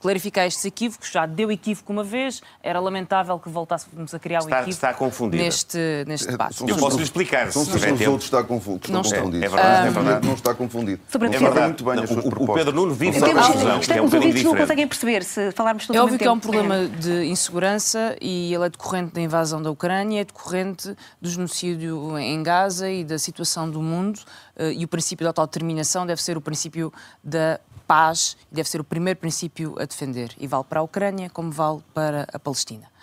clarificar 0.00 0.46
estes 0.46 0.64
equívocos. 0.64 1.10
Já 1.10 1.26
deu 1.26 1.50
equívoco 1.50 1.92
uma 1.92 2.04
vez, 2.04 2.42
era 2.62 2.80
lamentável 2.80 3.38
que 3.38 3.48
voltássemos 3.48 4.14
a 4.14 4.18
criar 4.18 4.40
um 4.40 4.44
está, 4.44 4.56
equívoco 4.56 4.70
está 4.70 4.94
confundido. 4.94 5.42
neste, 5.42 5.73
neste 6.06 6.28
debate. 6.28 6.64
Eu 6.66 6.76
posso 6.76 6.96
lhe 6.96 7.02
explicar. 7.02 7.52
São 7.52 7.64
se 7.64 7.70
os 7.70 8.06
outros 8.06 8.24
está 8.24 8.42
confundido. 8.42 8.84
Estão 8.86 8.94
não 8.94 9.02
confundidos. 9.02 9.42
É, 9.42 9.48
verdade, 9.48 9.88
é 9.88 9.90
verdade. 9.90 10.26
Não 10.26 10.34
está 10.34 10.54
confundido. 10.54 11.00
Sobre 11.08 11.28
é 11.28 11.30
verdade. 11.30 11.60
muito 11.60 11.84
bem 11.84 11.96
não, 11.96 12.02
as 12.02 12.08
suas 12.10 12.24
o, 12.24 12.28
propostas. 12.28 12.54
O 12.54 12.58
Pedro 12.58 12.72
Nuno 12.74 12.94
vive 12.94 13.16
essa 13.16 13.34
confusão, 13.34 13.80
que 13.80 13.92
é 13.92 14.02
um 14.02 14.04
bocadinho 14.04 14.32
diferente. 14.32 14.44
não 14.44 14.56
conseguem 14.56 14.88
perceber 14.88 15.24
se 15.24 15.52
falarmos 15.52 15.86
todo 15.86 15.96
É 15.96 16.00
óbvio 16.00 16.18
que 16.18 16.24
é 16.24 16.30
um 16.30 16.40
problema 16.40 16.86
de 16.86 17.24
insegurança 17.24 18.16
e 18.20 18.54
ele 18.54 18.64
é 18.64 18.68
decorrente 18.68 19.12
da 19.12 19.20
invasão 19.20 19.62
da 19.62 19.70
Ucrânia, 19.70 20.20
é 20.20 20.24
decorrente 20.24 20.94
do 21.20 21.28
genocídio 21.28 22.18
em 22.18 22.42
Gaza 22.42 22.90
e 22.90 23.04
da 23.04 23.18
situação 23.18 23.68
do 23.70 23.80
mundo 23.82 24.20
eh, 24.56 24.72
e 24.72 24.84
o 24.84 24.88
princípio 24.88 25.24
da 25.24 25.30
autodeterminação 25.30 26.06
deve 26.06 26.22
ser 26.22 26.36
o 26.36 26.40
princípio 26.40 26.92
da 27.22 27.60
paz 27.86 28.36
deve 28.50 28.68
ser 28.68 28.80
o 28.80 28.84
primeiro 28.84 29.18
princípio 29.18 29.74
a 29.78 29.84
defender. 29.84 30.32
E 30.38 30.46
vale 30.46 30.64
para 30.64 30.80
a 30.80 30.82
Ucrânia 30.82 31.30
como 31.30 31.50
vale 31.50 31.82
para 31.92 32.26
a 32.32 32.38
Palestina. 32.38 32.93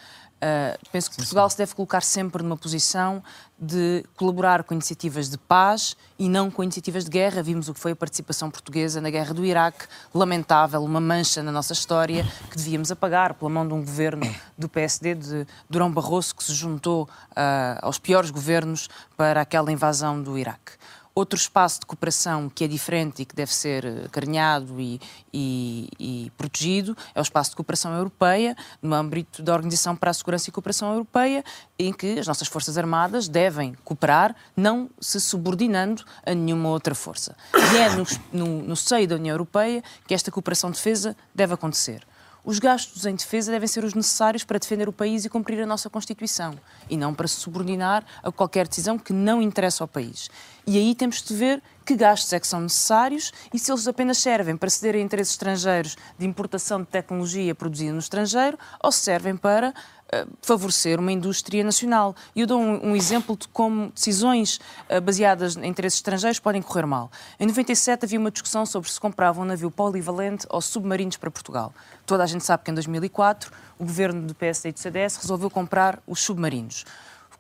Uh, 0.41 0.75
penso 0.91 1.11
que 1.11 1.17
Portugal 1.17 1.47
se 1.51 1.57
deve 1.57 1.75
colocar 1.75 2.01
sempre 2.01 2.41
numa 2.41 2.57
posição 2.57 3.21
de 3.59 4.03
colaborar 4.15 4.63
com 4.63 4.73
iniciativas 4.73 5.29
de 5.29 5.37
paz 5.37 5.95
e 6.17 6.27
não 6.27 6.49
com 6.49 6.63
iniciativas 6.63 7.03
de 7.05 7.11
guerra. 7.11 7.43
Vimos 7.43 7.69
o 7.69 7.75
que 7.75 7.79
foi 7.79 7.91
a 7.91 7.95
participação 7.95 8.49
portuguesa 8.49 8.99
na 8.99 9.11
guerra 9.11 9.35
do 9.35 9.45
Iraque, 9.45 9.85
lamentável, 10.11 10.83
uma 10.83 10.99
mancha 10.99 11.43
na 11.43 11.51
nossa 11.51 11.73
história 11.73 12.25
que 12.49 12.57
devíamos 12.57 12.91
apagar 12.91 13.35
pela 13.35 13.51
mão 13.51 13.67
de 13.67 13.73
um 13.75 13.81
governo 13.81 14.23
do 14.57 14.67
PSD 14.67 15.13
de 15.13 15.47
Durão 15.69 15.91
Barroso 15.91 16.35
que 16.35 16.43
se 16.43 16.55
juntou 16.55 17.03
uh, 17.03 17.77
aos 17.83 17.99
piores 17.99 18.31
governos 18.31 18.89
para 19.15 19.41
aquela 19.41 19.71
invasão 19.71 20.19
do 20.19 20.39
Iraque. 20.39 20.71
Outro 21.13 21.37
espaço 21.37 21.81
de 21.81 21.85
cooperação 21.85 22.49
que 22.49 22.63
é 22.63 22.67
diferente 22.67 23.21
e 23.21 23.25
que 23.25 23.35
deve 23.35 23.53
ser 23.53 23.83
eh, 23.83 24.07
carinhado 24.11 24.79
e, 24.79 24.99
e, 25.33 25.89
e, 25.99 26.31
protegido 26.37 26.95
é 27.13 27.19
o 27.19 27.21
espaço 27.21 27.49
de 27.49 27.57
cooperação 27.57 27.93
europeia, 27.93 28.55
no 28.81 28.95
âmbito 28.95 29.43
da 29.43 29.53
Organização 29.53 29.93
para 29.93 30.11
a 30.11 30.13
Segurança 30.13 30.49
e 30.49 30.53
Cooperação 30.53 30.91
Europeia, 30.93 31.43
em 31.77 31.91
que 31.91 32.17
as 32.17 32.27
nossas 32.27 32.47
Forças 32.47 32.77
Armadas 32.77 33.27
devem 33.27 33.75
cooperar, 33.83 34.33
não 34.55 34.89
se 35.01 35.19
subordinando 35.19 36.05
a 36.25 36.33
nenhuma 36.33 36.69
outra 36.69 36.95
força. 36.95 37.35
E 37.53 37.77
é 37.77 37.89
no, 37.89 38.05
no, 38.31 38.61
no 38.63 38.75
seio 38.77 39.07
da 39.07 39.15
União 39.15 39.33
Europeia 39.33 39.83
que 40.07 40.13
esta 40.13 40.31
cooperação 40.31 40.71
de 40.71 40.77
defesa 40.77 41.15
deve 41.35 41.53
acontecer 41.53 42.07
os 42.43 42.59
gastos 42.59 43.05
em 43.05 43.15
defesa 43.15 43.51
devem 43.51 43.67
ser 43.67 43.83
os 43.83 43.93
necessários 43.93 44.43
para 44.43 44.57
defender 44.57 44.89
o 44.89 44.93
país 44.93 45.25
e 45.25 45.29
cumprir 45.29 45.61
a 45.61 45.65
nossa 45.65 45.89
Constituição, 45.89 46.57
e 46.89 46.97
não 46.97 47.13
para 47.13 47.27
se 47.27 47.35
subordinar 47.35 48.03
a 48.23 48.31
qualquer 48.31 48.67
decisão 48.67 48.97
que 48.97 49.13
não 49.13 49.41
interessa 49.41 49.83
ao 49.83 49.87
país. 49.87 50.29
E 50.65 50.77
aí 50.77 50.95
temos 50.95 51.21
de 51.21 51.35
ver 51.35 51.61
que 51.85 51.95
gastos 51.95 52.31
é 52.33 52.39
que 52.39 52.47
são 52.47 52.61
necessários 52.61 53.31
e 53.53 53.59
se 53.59 53.71
eles 53.71 53.87
apenas 53.87 54.17
servem 54.17 54.55
para 54.55 54.69
ceder 54.69 54.95
a 54.95 54.99
interesses 54.99 55.33
estrangeiros 55.33 55.97
de 56.17 56.25
importação 56.25 56.81
de 56.81 56.87
tecnologia 56.87 57.53
produzida 57.55 57.93
no 57.93 57.99
estrangeiro 57.99 58.57
ou 58.81 58.91
se 58.91 58.99
servem 58.99 59.35
para 59.35 59.69
uh, 59.69 60.31
favorecer 60.41 60.99
uma 60.99 61.11
indústria 61.11 61.63
nacional. 61.63 62.15
E 62.35 62.41
eu 62.41 62.47
dou 62.47 62.59
um, 62.59 62.91
um, 62.91 62.95
exemplo 62.95 63.35
de 63.35 63.47
como 63.47 63.91
decisões 63.91 64.59
uh, 64.89 65.01
baseadas 65.01 65.55
em 65.57 65.67
interesses 65.67 65.97
estrangeiros 65.99 66.39
podem 66.39 66.61
correr 66.61 66.85
mal. 66.85 67.11
Em 67.39 67.45
97 67.45 68.05
havia 68.05 68.19
uma 68.19 68.31
discussão 68.31 68.65
sobre 68.65 68.89
se 68.89 68.99
comprava 68.99 69.41
um 69.41 69.45
navio 69.45 69.71
polivalente 69.71 70.45
ou 70.49 70.61
submarinos 70.61 71.17
para 71.17 71.31
Portugal. 71.31 71.73
Toda 72.05 72.23
a 72.23 72.27
gente 72.27 72.43
sabe 72.43 72.63
que 72.63 72.71
em 72.71 72.73
2004 72.73 73.51
o 73.79 73.85
governo 73.85 74.27
do 74.27 74.35
PSD 74.35 74.69
e 74.69 74.71
do 74.73 74.79
CDS 74.79 75.17
resolveu 75.17 75.49
comprar 75.49 76.01
os 76.05 76.21
submarinos 76.21 76.85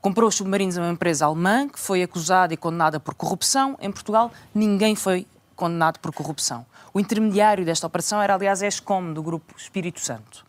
comprou 0.01 0.27
os 0.27 0.35
submarinos 0.35 0.77
a 0.77 0.81
uma 0.81 0.91
empresa 0.91 1.25
alemã 1.25 1.69
que 1.69 1.79
foi 1.79 2.01
acusada 2.01 2.53
e 2.53 2.57
condenada 2.57 2.99
por 2.99 3.13
corrupção. 3.13 3.77
Em 3.79 3.91
Portugal, 3.91 4.31
ninguém 4.53 4.95
foi 4.95 5.27
condenado 5.55 5.99
por 5.99 6.11
corrupção. 6.11 6.65
O 6.93 6.99
intermediário 6.99 7.63
desta 7.63 7.87
operação 7.87 8.21
era, 8.21 8.33
aliás, 8.33 8.61
a 8.63 8.67
ESCOM, 8.67 9.13
do 9.13 9.21
Grupo 9.21 9.53
Espírito 9.55 9.99
Santo. 9.99 10.43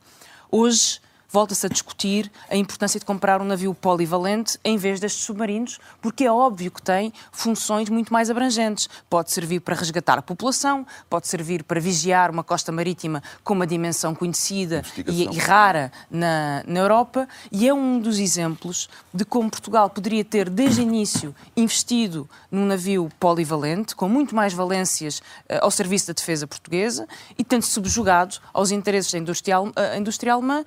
Hoje, 0.51 1.01
volta-se 1.33 1.65
a 1.65 1.69
discutir 1.69 2.31
a 2.51 2.57
importância 2.57 3.01
de 3.01 3.07
comprar 3.07 3.41
um 3.41 3.45
navio 3.45 3.73
polivalente 3.75 4.59
em 4.63 4.77
vez 4.77 5.01
destes 5.01 5.25
submarinos, 5.25 5.81
porque 6.01 6.25
é 6.25 6.31
óbvio 6.31 6.71
que 6.71 6.83
tem 6.83 7.11
funções 7.33 7.89
muito 7.89 8.13
mais 8.13 8.29
abrangentes. 8.29 8.89
Pode 9.09 9.33
servir 9.33 9.61
para 9.61 9.75
resgatar 9.75 10.19
a 10.19 10.23
população, 10.23 10.87
pode 11.09 11.27
servir 11.27 11.65
para 11.65 11.81
vigiar 11.81 12.31
uma 12.31 12.45
costa 12.45 12.71
marítima 12.71 13.23
com 13.43 13.55
uma 13.55 13.67
dimensão 13.67 14.15
conhecida 14.15 14.83
e, 15.09 15.25
e, 15.25 15.39
rara 15.39 15.91
na, 16.11 16.63
na 16.67 16.81
Europa, 16.81 17.27
e 17.51 17.67
é 17.67 17.73
um 17.73 17.99
dos 17.99 18.19
exemplos 18.19 18.91
de 19.15 19.25
como 19.25 19.51
Portugal 19.51 19.89
poderia 19.89 20.25
ter, 20.25 20.51
desde 20.51 20.83
o 20.83 20.83
início, 20.83 21.35
investido 21.57 22.29
num 22.51 22.67
navio 22.67 23.09
polivalente, 23.19 23.97
com 23.97 24.09
muito 24.09 24.35
mais 24.35 24.53
valências 24.53 25.21
uh, 25.49 25.63
ao 25.63 25.71
serviço 25.71 26.09
da 26.09 26.13
defesa 26.13 26.47
portuguesa, 26.47 27.09
e 27.39 27.43
tendo 27.43 27.63
subjugado 27.63 28.37
aos 28.53 28.71
interesses 28.71 29.11
da 29.11 29.19
indústria, 29.19 29.61
uh, 29.61 29.73
indústria 29.97 30.35
alemã, 30.35 30.65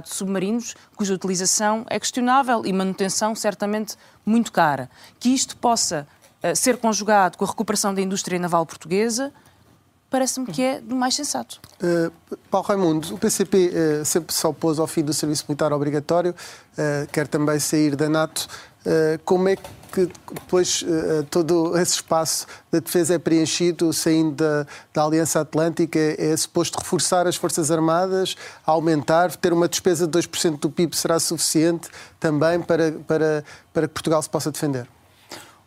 comprar 0.00 0.14
submarinos 0.14 0.74
cuja 0.94 1.14
utilização 1.14 1.84
é 1.88 1.98
questionável 1.98 2.64
e 2.64 2.72
manutenção 2.72 3.34
certamente 3.34 3.96
muito 4.24 4.52
cara. 4.52 4.90
Que 5.18 5.30
isto 5.30 5.56
possa 5.56 6.06
uh, 6.42 6.56
ser 6.56 6.76
conjugado 6.78 7.38
com 7.38 7.44
a 7.44 7.48
recuperação 7.48 7.94
da 7.94 8.00
indústria 8.00 8.38
naval 8.38 8.66
portuguesa 8.66 9.32
parece-me 10.10 10.46
que 10.46 10.62
é 10.62 10.80
do 10.80 10.94
mais 10.94 11.14
sensato. 11.14 11.60
Uh, 11.82 12.10
Paulo 12.50 12.66
Raimundo, 12.66 13.14
o 13.14 13.18
PCP 13.18 13.70
uh, 14.00 14.04
sempre 14.04 14.32
se 14.34 14.46
opôs 14.46 14.78
ao 14.78 14.86
fim 14.86 15.02
do 15.02 15.12
serviço 15.12 15.44
militar 15.48 15.72
obrigatório, 15.72 16.30
uh, 16.32 17.06
quer 17.12 17.26
também 17.26 17.58
sair 17.58 17.94
da 17.96 18.08
NATO. 18.08 18.48
como 19.24 19.48
é 19.48 19.56
que 19.56 19.68
depois 20.32 20.84
todo 21.30 21.76
esse 21.78 21.94
espaço 21.94 22.46
da 22.70 22.78
defesa 22.78 23.14
é 23.14 23.18
preenchido 23.18 23.92
saindo 23.92 24.36
da, 24.36 24.66
da 24.92 25.04
Aliança 25.04 25.40
Atlântica? 25.40 25.98
É, 25.98 26.32
é 26.32 26.36
suposto 26.36 26.78
reforçar 26.78 27.26
as 27.26 27.36
Forças 27.36 27.70
Armadas, 27.70 28.36
aumentar, 28.64 29.34
ter 29.36 29.52
uma 29.52 29.68
despesa 29.68 30.06
de 30.06 30.18
2% 30.18 30.60
do 30.60 30.70
PIB 30.70 30.96
será 30.96 31.18
suficiente 31.18 31.88
também 32.18 32.60
para, 32.60 32.92
para, 33.06 33.44
para 33.72 33.88
que 33.88 33.94
Portugal 33.94 34.22
se 34.22 34.30
possa 34.30 34.50
defender? 34.50 34.86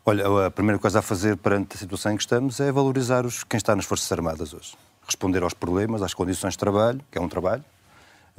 Olha, 0.06 0.48
a 0.48 0.52
primeira 0.52 0.80
coisa 0.80 1.00
a 1.00 1.02
fazer 1.02 1.38
perante 1.38 1.76
a 1.76 1.78
situação 1.78 2.12
em 2.12 2.18
que 2.18 2.24
estamos 2.24 2.60
é 2.60 2.72
valorizar 2.72 3.26
os, 3.26 3.44
quem 3.44 3.58
está 3.58 3.76
nas 3.76 3.86
Forças 3.86 4.12
Armadas 4.12 4.54
hoje. 4.54 4.74
Responder 5.06 5.44
aos 5.44 5.54
problemas, 5.54 6.02
às 6.02 6.14
condições 6.14 6.54
de 6.54 6.58
trabalho, 6.58 7.02
que 7.12 7.18
é 7.18 7.22
um 7.22 7.30
trabalho. 7.30 7.64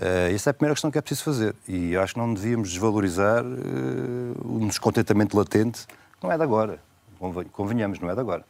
Uh, 0.00 0.34
essa 0.34 0.48
é 0.48 0.52
a 0.52 0.54
primeira 0.54 0.74
questão 0.74 0.90
que 0.90 0.96
é 0.96 1.00
preciso 1.02 1.24
fazer. 1.24 1.54
E 1.68 1.94
acho 1.94 2.14
que 2.14 2.18
não 2.18 2.32
devíamos 2.32 2.70
desvalorizar 2.70 3.44
uh, 3.44 4.56
um 4.56 4.66
descontentamento 4.66 5.36
latente. 5.36 5.86
Não 6.22 6.32
é 6.32 6.38
de 6.38 6.42
agora. 6.42 6.80
Convenhamos, 7.52 8.00
não 8.00 8.08
é 8.08 8.14
de 8.14 8.20
agora. 8.20 8.42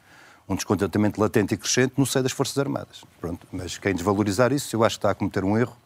Um 0.49 0.55
descontentamento 0.55 1.21
latente 1.21 1.55
e 1.55 1.57
crescente 1.57 1.95
no 1.97 2.07
seio 2.07 2.23
das 2.23 2.31
Forças 2.31 2.57
Armadas. 2.57 3.03
Pronto. 3.21 3.45
Mas 3.51 3.77
quem 3.79 3.93
desvalorizar 3.93 4.53
isso, 4.53 4.77
eu 4.77 4.85
acho 4.85 4.95
que 4.95 4.99
está 4.99 5.11
a 5.11 5.15
cometer 5.15 5.43
um 5.43 5.59
erro, 5.59 5.77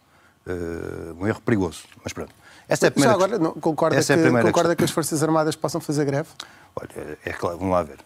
uh, 0.47 1.17
um 1.19 1.27
erro 1.27 1.41
perigoso. 1.41 1.85
Mas 2.03 2.13
pronto. 2.13 2.35
Essa 2.69 2.87
é 2.87 2.89
a 2.89 2.91
primeira 2.91 3.13
Já 3.13 3.25
agora, 3.25 3.39
não, 3.39 3.53
concorda, 3.53 3.97
Essa 3.97 4.17
que, 4.17 4.23
é 4.23 4.43
concorda 4.43 4.77
que 4.77 4.85
as 4.85 4.91
Forças 4.91 5.23
Armadas 5.23 5.57
possam 5.57 5.81
fazer 5.81 6.05
greve? 6.05 6.29
Olha, 6.77 7.19
é 7.25 7.33
claro, 7.33 7.57
vamos 7.57 7.73
lá 7.73 7.83
ver. 7.83 7.99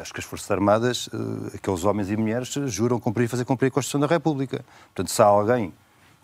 Acho 0.00 0.12
que 0.12 0.20
as 0.20 0.26
Forças 0.26 0.50
Armadas, 0.50 1.08
aqueles 1.54 1.84
homens 1.84 2.10
e 2.10 2.16
mulheres, 2.16 2.48
juram 2.66 2.98
cumprir 2.98 3.24
e 3.24 3.28
fazer 3.28 3.44
cumprir 3.44 3.68
a 3.68 3.70
Constituição 3.70 4.00
da 4.00 4.06
República. 4.06 4.64
Portanto, 4.94 5.10
se 5.10 5.22
há 5.22 5.26
alguém 5.26 5.72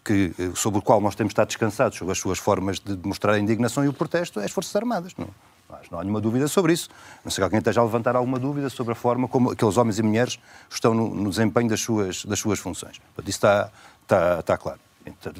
que, 0.05 0.35
eh, 0.39 0.51
sobre 0.55 0.79
o 0.79 0.83
qual 0.83 1.01
nós 1.01 1.15
temos 1.15 1.31
estado 1.31 1.49
descansados 1.49 1.97
sobre 1.97 2.13
as 2.13 2.19
suas 2.19 2.39
formas 2.39 2.79
de 2.79 2.95
demonstrar 2.95 3.35
a 3.35 3.39
indignação 3.39 3.85
e 3.85 3.89
o 3.89 3.93
protesto, 3.93 4.39
é 4.39 4.45
as 4.45 4.51
Forças 4.51 4.77
Armadas. 4.77 5.13
Não, 5.17 5.29
não 5.91 5.99
há 5.99 6.03
nenhuma 6.03 6.21
dúvida 6.21 6.47
sobre 6.47 6.73
isso. 6.73 6.89
Não 7.25 7.31
sei 7.31 7.41
que 7.41 7.45
alguém 7.45 7.59
esteja 7.59 7.81
a 7.81 7.85
levantar 7.85 8.15
alguma 8.15 8.39
dúvida 8.39 8.69
sobre 8.69 8.93
a 8.93 8.95
forma 8.95 9.27
como 9.27 9.53
aqueles 9.53 9.77
homens 9.77 9.99
e 9.99 10.03
mulheres 10.03 10.39
estão 10.71 10.93
no, 10.93 11.09
no 11.09 11.31
desempenho 11.31 11.69
das 11.69 11.81
suas, 11.81 12.25
das 12.25 12.39
suas 12.39 12.59
funções. 12.59 12.99
Portanto, 12.99 13.29
isso 13.29 13.39
está, 13.39 13.71
está, 14.03 14.41
está 14.41 14.59
claro. 14.59 14.81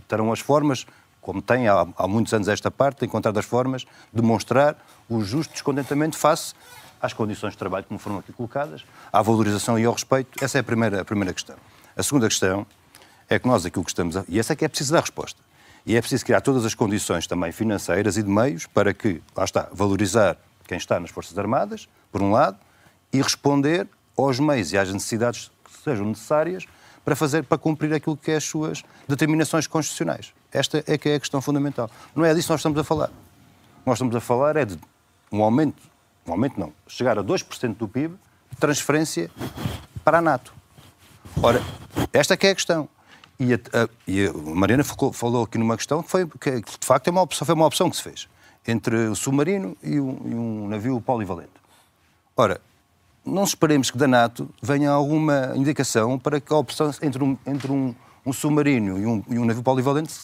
Terão 0.09 0.33
as 0.33 0.41
formas, 0.41 0.87
como 1.21 1.41
tem 1.43 1.69
há, 1.69 1.87
há 1.97 2.09
muitos 2.09 2.33
anos 2.33 2.49
esta 2.49 2.71
parte, 2.71 3.01
de 3.01 3.07
encontrar 3.07 3.37
as 3.39 3.45
formas 3.45 3.83
de 3.83 4.21
demonstrar 4.21 4.77
o 5.09 5.23
justo 5.23 5.53
descontentamento 5.53 6.17
face 6.17 6.55
às 7.01 7.13
condições 7.13 7.53
de 7.53 7.59
trabalho 7.59 7.85
como 7.85 8.01
foram 8.01 8.19
aqui 8.19 8.33
colocadas, 8.33 8.85
à 9.13 9.21
valorização 9.21 9.79
e 9.79 9.85
ao 9.85 9.93
respeito. 9.93 10.43
Essa 10.43 10.59
é 10.59 10.61
a 10.61 10.65
primeira, 10.65 11.03
a 11.03 11.05
primeira 11.05 11.35
questão. 11.35 11.57
A 11.97 12.03
segunda 12.03 12.29
questão 12.29 12.67
é 13.29 13.39
que 13.39 13.47
nós 13.47 13.65
aquilo 13.65 13.85
que 13.85 13.91
estamos 13.91 14.17
a... 14.17 14.25
E 14.29 14.39
essa 14.39 14.53
é 14.53 14.57
que 14.57 14.65
é 14.65 14.69
preciso 14.69 14.93
dar 14.93 15.01
resposta. 15.01 15.41
E 15.87 15.97
é 15.97 16.01
preciso 16.01 16.25
criar 16.25 16.41
todas 16.41 16.65
as 16.65 16.75
condições 16.75 17.27
também 17.27 17.53
financeiras 17.53 18.17
e 18.17 18.23
de 18.23 18.31
meios 18.31 18.67
para 18.67 18.95
que, 18.95 19.23
lá 19.37 19.45
está, 19.45 19.69
valorizar 19.73 20.37
quem 20.67 20.79
está 20.79 20.99
nas 20.99 21.11
Forças 21.11 21.37
Armadas, 21.39 21.89
por 22.11 22.23
um 22.23 22.31
lado, 22.31 22.57
e 23.13 23.21
responder 23.21 23.87
aos 24.17 24.41
meios 24.41 24.73
e 24.73 24.79
às 24.79 24.93
necessidades 24.93 25.51
que 25.65 25.83
sejam 25.83 26.07
necessárias 26.07 26.65
para 27.05 27.15
fazer, 27.15 27.45
para 27.45 27.59
cumprir 27.59 27.93
aquilo 27.93 28.17
que 28.17 28.31
é 28.31 28.37
as 28.37 28.45
suas 28.45 28.83
determinações 29.07 29.67
constitucionais. 29.67 30.33
Esta 30.51 30.83
é 30.87 30.97
que 30.97 31.11
é 31.11 31.17
a 31.17 31.21
questão 31.21 31.41
fundamental. 31.43 31.91
Não 32.15 32.25
é 32.25 32.33
disso 32.33 32.47
que 32.47 32.53
nós 32.53 32.61
estamos 32.61 32.79
a 32.79 32.85
falar. 32.85 33.11
Nós 33.85 33.97
estamos 33.97 34.17
a 34.17 34.21
falar 34.21 34.57
é 34.57 34.65
de 34.65 34.79
um 35.31 35.43
aumento, 35.43 35.83
um 36.27 36.33
aumento 36.33 36.59
não, 36.59 36.73
chegar 36.89 37.19
a 37.19 37.23
2% 37.23 37.77
do 37.77 37.87
PIB 37.87 38.17
transferência 38.59 39.31
para 40.05 40.19
a 40.19 40.21
NATO. 40.21 40.55
Ora, 41.43 41.61
esta 42.13 42.35
é 42.35 42.37
que 42.37 42.47
é 42.47 42.51
a 42.51 42.55
questão. 42.55 42.89
E 43.39 43.55
a, 43.55 43.57
a, 43.57 43.89
e 44.07 44.27
a 44.27 44.33
Mariana 44.33 44.85
falou 44.85 45.45
aqui 45.45 45.59
numa 45.59 45.77
questão 45.77 46.03
que, 46.03 46.11
foi, 46.11 46.27
que 46.27 46.61
de 46.61 46.87
facto 46.87 47.09
é 47.09 47.11
uma 47.11 47.23
opção, 47.23 47.45
foi 47.45 47.55
uma 47.55 47.67
opção 47.67 47.91
que 47.91 47.97
se 47.97 48.03
fez 48.03 48.29
entre 48.67 48.97
o 49.09 49.15
submarino 49.15 49.77
e 49.83 50.01
um, 50.01 50.19
e 50.25 50.35
um 50.35 50.69
navio 50.69 51.01
polivalente. 51.01 51.53
Ora, 52.37 52.61
não 53.25 53.45
esperemos 53.45 53.91
que 53.91 53.99
da 53.99 54.07
NATO 54.07 54.49
venha 54.63 54.91
alguma 54.91 55.53
indicação 55.55 56.19
para 56.19 56.41
que 56.41 56.53
a 56.53 56.57
opção 56.57 56.91
entre 57.03 57.23
um, 57.23 57.37
entre 57.47 57.71
um, 57.71 57.95
um 58.25 58.33
submarino 58.33 58.99
e 58.99 59.07
um, 59.07 59.23
e 59.29 59.39
um 59.39 59.45
navio 59.45 59.63
polivalente 59.63 60.15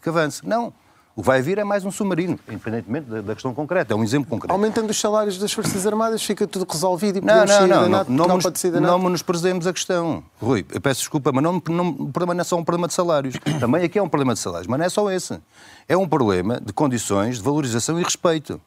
que 0.00 0.08
avance. 0.08 0.46
Não. 0.46 0.72
O 1.16 1.22
que 1.22 1.26
vai 1.28 1.40
vir 1.40 1.58
é 1.58 1.64
mais 1.64 1.84
um 1.84 1.92
submarino, 1.92 2.40
independentemente 2.48 3.08
da, 3.08 3.20
da, 3.20 3.34
questão 3.34 3.54
concreta. 3.54 3.94
É 3.94 3.96
um 3.96 4.02
exemplo 4.02 4.28
concreto. 4.28 4.52
Aumentando 4.52 4.90
os 4.90 4.98
salários 4.98 5.38
das 5.38 5.52
Forças 5.52 5.86
Armadas, 5.86 6.24
fica 6.24 6.44
tudo 6.44 6.66
resolvido 6.68 7.18
e 7.18 7.20
podemos 7.20 7.50
não, 7.50 7.60
não, 7.60 7.66
não, 7.68 7.88
NATO, 7.88 8.10
não, 8.10 8.26
não, 8.26 8.36
não, 8.36 8.80
não 8.80 8.98
menosprezemos 8.98 9.64
a 9.68 9.72
questão. 9.72 10.24
Rui, 10.42 10.66
eu 10.72 10.80
peço 10.80 11.00
desculpa, 11.00 11.30
mas 11.30 11.44
não, 11.44 11.62
não, 11.68 11.88
o 11.90 12.10
problema 12.10 12.34
não 12.34 12.40
é 12.40 12.44
só 12.44 12.56
um 12.56 12.64
problema 12.64 12.88
de 12.88 12.94
salários. 12.94 13.36
Também 13.60 13.84
aqui 13.84 13.96
é 13.96 14.02
um 14.02 14.08
problema 14.08 14.34
de 14.34 14.40
salários, 14.40 14.66
mas 14.66 14.76
não 14.76 14.86
é 14.86 14.88
só 14.88 15.08
esse. 15.08 15.40
É 15.88 15.96
um 15.96 16.08
problema 16.08 16.60
de 16.60 16.72
condições 16.72 17.36
de 17.36 17.44
valorização 17.44 18.00
e 18.00 18.02
respeito. 18.02 18.60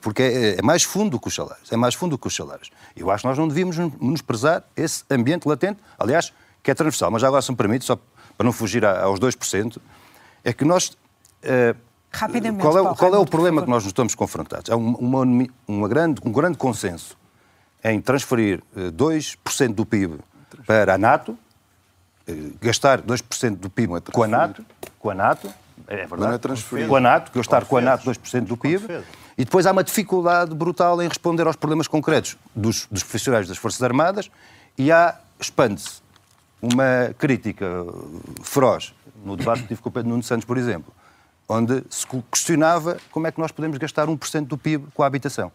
Porque 0.00 0.22
é, 0.22 0.58
é 0.60 0.62
mais 0.62 0.84
fundo 0.84 1.18
que 1.18 1.26
os 1.26 1.34
salários. 1.34 1.72
É 1.72 1.76
mais 1.76 1.96
fundo 1.96 2.16
que 2.16 2.28
os 2.28 2.36
salários. 2.36 2.70
Eu 2.94 3.10
acho 3.10 3.22
que 3.22 3.28
nós 3.28 3.38
não 3.38 3.48
devíamos 3.48 3.76
menosprezar 4.00 4.62
esse 4.76 5.02
ambiente 5.10 5.48
latente, 5.48 5.80
aliás, 5.98 6.32
que 6.62 6.70
é 6.70 6.74
transversal. 6.74 7.10
Mas 7.10 7.24
agora, 7.24 7.42
se 7.42 7.50
me 7.50 7.56
permite, 7.56 7.84
só 7.84 7.98
para 8.36 8.44
não 8.44 8.52
fugir 8.52 8.84
aos 8.84 9.18
2%, 9.18 9.78
é 10.44 10.52
que 10.52 10.64
nós 10.64 10.96
Rapidamente, 12.12 12.60
qual 12.60 12.78
é, 12.78 12.82
Paulo, 12.82 12.96
qual 12.96 13.14
é 13.14 13.18
o 13.18 13.24
problema 13.24 13.62
que 13.62 13.70
nós 13.70 13.84
nos 13.84 13.90
estamos 13.90 14.14
confrontados? 14.14 14.70
Há 14.70 14.76
uma, 14.76 15.22
uma 15.66 15.88
grande, 15.88 16.20
um 16.24 16.30
grande 16.30 16.58
consenso 16.58 17.16
em 17.82 18.00
transferir 18.00 18.62
2% 18.76 19.36
eh, 19.60 19.68
do 19.68 19.86
PIB 19.86 20.18
para 20.66 20.94
a 20.94 20.98
NATO, 20.98 21.36
eh, 22.28 22.34
gastar 22.60 23.00
2% 23.00 23.56
do 23.56 23.70
PIB 23.70 23.94
é 23.96 24.00
com 24.12 24.22
a 24.22 24.28
NATO, 24.28 24.64
com 24.98 25.10
a 25.10 25.14
NATO, 25.14 25.52
é 25.88 26.06
verdade, 26.06 26.48
é 26.76 26.86
com 26.86 26.96
a 26.96 27.00
NATO, 27.00 27.32
gastar 27.34 27.64
com 27.64 27.78
a 27.78 27.80
NATO 27.80 28.04
2% 28.04 28.44
do 28.44 28.56
PIB, 28.58 29.02
e 29.36 29.44
depois 29.44 29.66
há 29.66 29.72
uma 29.72 29.82
dificuldade 29.82 30.54
brutal 30.54 31.02
em 31.02 31.08
responder 31.08 31.46
aos 31.46 31.56
problemas 31.56 31.88
concretos 31.88 32.36
dos, 32.54 32.86
dos 32.90 33.02
profissionais 33.02 33.48
das 33.48 33.56
Forças 33.56 33.82
Armadas 33.82 34.30
e 34.76 34.92
há, 34.92 35.18
expande-se, 35.40 36.02
uma 36.60 37.12
crítica 37.18 37.66
feroz. 38.42 38.94
No 39.24 39.36
debate 39.36 39.62
que 39.62 39.68
tive 39.68 39.80
com 39.80 39.88
o 39.88 39.92
Pedro 39.92 40.10
Nuno 40.10 40.22
Santos, 40.22 40.44
por 40.44 40.56
exemplo, 40.56 40.92
onde 41.52 41.84
se 41.90 42.06
questionava 42.30 42.96
como 43.10 43.26
é 43.26 43.32
que 43.32 43.40
nós 43.40 43.52
podemos 43.52 43.78
gastar 43.78 44.06
1% 44.06 44.46
do 44.46 44.56
PIB 44.56 44.86
com 44.94 45.02
a 45.02 45.06
habitação. 45.06 45.52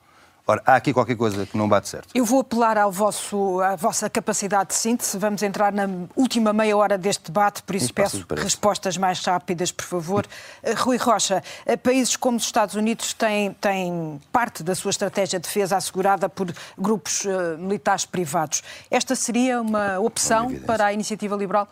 Ora, 0.49 0.61
há 0.65 0.75
aqui 0.77 0.93
qualquer 0.93 1.17
coisa 1.17 1.45
que 1.45 1.57
não 1.57 1.67
bate 1.67 1.89
certo. 1.89 2.07
Eu 2.15 2.23
vou 2.23 2.39
apelar 2.39 2.77
ao 2.77 2.89
vosso, 2.89 3.59
à 3.59 3.75
vossa 3.75 4.09
capacidade 4.09 4.69
de 4.69 4.75
síntese. 4.75 5.17
Vamos 5.17 5.43
entrar 5.43 5.73
na 5.73 5.89
última 6.15 6.53
meia 6.53 6.77
hora 6.77 6.97
deste 6.97 7.25
debate, 7.25 7.61
por 7.63 7.75
isso 7.75 7.93
peço 7.93 8.25
respostas 8.33 8.95
mais 8.95 9.19
rápidas, 9.25 9.73
por 9.73 9.83
favor. 9.83 10.25
Eh, 10.63 10.73
Rui 10.73 10.95
Rocha, 10.95 11.43
eh, 11.65 11.75
países 11.75 12.15
como 12.15 12.37
os 12.37 12.43
Estados 12.43 12.75
Unidos 12.75 13.11
têm, 13.13 13.51
têm 13.55 14.21
parte 14.31 14.63
da 14.63 14.73
sua 14.73 14.91
estratégia 14.91 15.37
de 15.37 15.45
defesa 15.45 15.75
assegurada 15.75 16.29
por 16.29 16.47
grupos 16.77 17.25
uh, 17.25 17.57
militares 17.57 18.05
privados. 18.05 18.63
Esta 18.89 19.15
seria 19.17 19.59
uma 19.59 19.99
opção 19.99 20.55
para 20.65 20.85
a 20.85 20.93
iniciativa 20.93 21.35
liberal? 21.35 21.67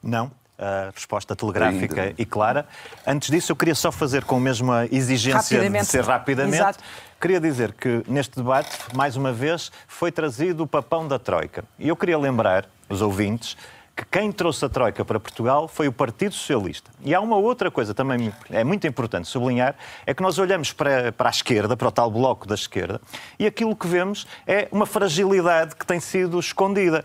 Não 0.00 0.30
a 0.60 0.90
resposta 0.94 1.34
telegráfica 1.34 2.02
Ainda. 2.02 2.14
e 2.18 2.26
clara. 2.26 2.66
Antes 3.06 3.30
disso, 3.30 3.50
eu 3.52 3.56
queria 3.56 3.74
só 3.74 3.90
fazer 3.90 4.24
com 4.24 4.36
a 4.36 4.40
mesma 4.40 4.86
exigência 4.92 5.58
de 5.70 5.84
ser 5.84 6.04
rapidamente. 6.04 6.56
Exato. 6.56 6.84
Queria 7.18 7.40
dizer 7.40 7.72
que 7.72 8.02
neste 8.06 8.36
debate, 8.36 8.78
mais 8.94 9.16
uma 9.16 9.32
vez, 9.32 9.72
foi 9.88 10.12
trazido 10.12 10.64
o 10.64 10.66
papão 10.66 11.08
da 11.08 11.18
Troika. 11.18 11.64
E 11.78 11.88
eu 11.88 11.96
queria 11.96 12.18
lembrar 12.18 12.66
os 12.88 13.00
ouvintes 13.00 13.56
que 13.96 14.04
quem 14.10 14.32
trouxe 14.32 14.64
a 14.64 14.68
Troika 14.68 15.04
para 15.04 15.20
Portugal 15.20 15.68
foi 15.68 15.86
o 15.86 15.92
Partido 15.92 16.34
Socialista. 16.34 16.90
E 17.02 17.14
há 17.14 17.20
uma 17.20 17.36
outra 17.36 17.70
coisa 17.70 17.92
também 17.92 18.32
é 18.48 18.64
muito 18.64 18.86
importante 18.86 19.28
sublinhar, 19.28 19.74
é 20.06 20.14
que 20.14 20.22
nós 20.22 20.38
olhamos 20.38 20.72
para, 20.72 21.12
para 21.12 21.28
a 21.28 21.30
esquerda, 21.30 21.76
para 21.76 21.88
o 21.88 21.92
tal 21.92 22.10
bloco 22.10 22.46
da 22.46 22.54
esquerda, 22.54 23.00
e 23.38 23.46
aquilo 23.46 23.76
que 23.76 23.86
vemos 23.86 24.26
é 24.46 24.68
uma 24.72 24.86
fragilidade 24.86 25.76
que 25.76 25.84
tem 25.84 26.00
sido 26.00 26.38
escondida. 26.38 27.04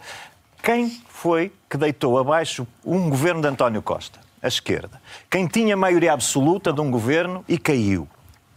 Quem 0.65 0.89
foi 1.09 1.51
que 1.69 1.77
deitou 1.77 2.17
abaixo 2.17 2.65
um 2.83 3.07
governo 3.07 3.39
de 3.39 3.47
António 3.47 3.83
Costa? 3.83 4.19
A 4.41 4.47
esquerda. 4.47 4.99
Quem 5.29 5.45
tinha 5.45 5.77
maioria 5.77 6.11
absoluta 6.11 6.73
de 6.73 6.81
um 6.81 6.89
governo 6.89 7.45
e 7.47 7.55
caiu. 7.55 8.07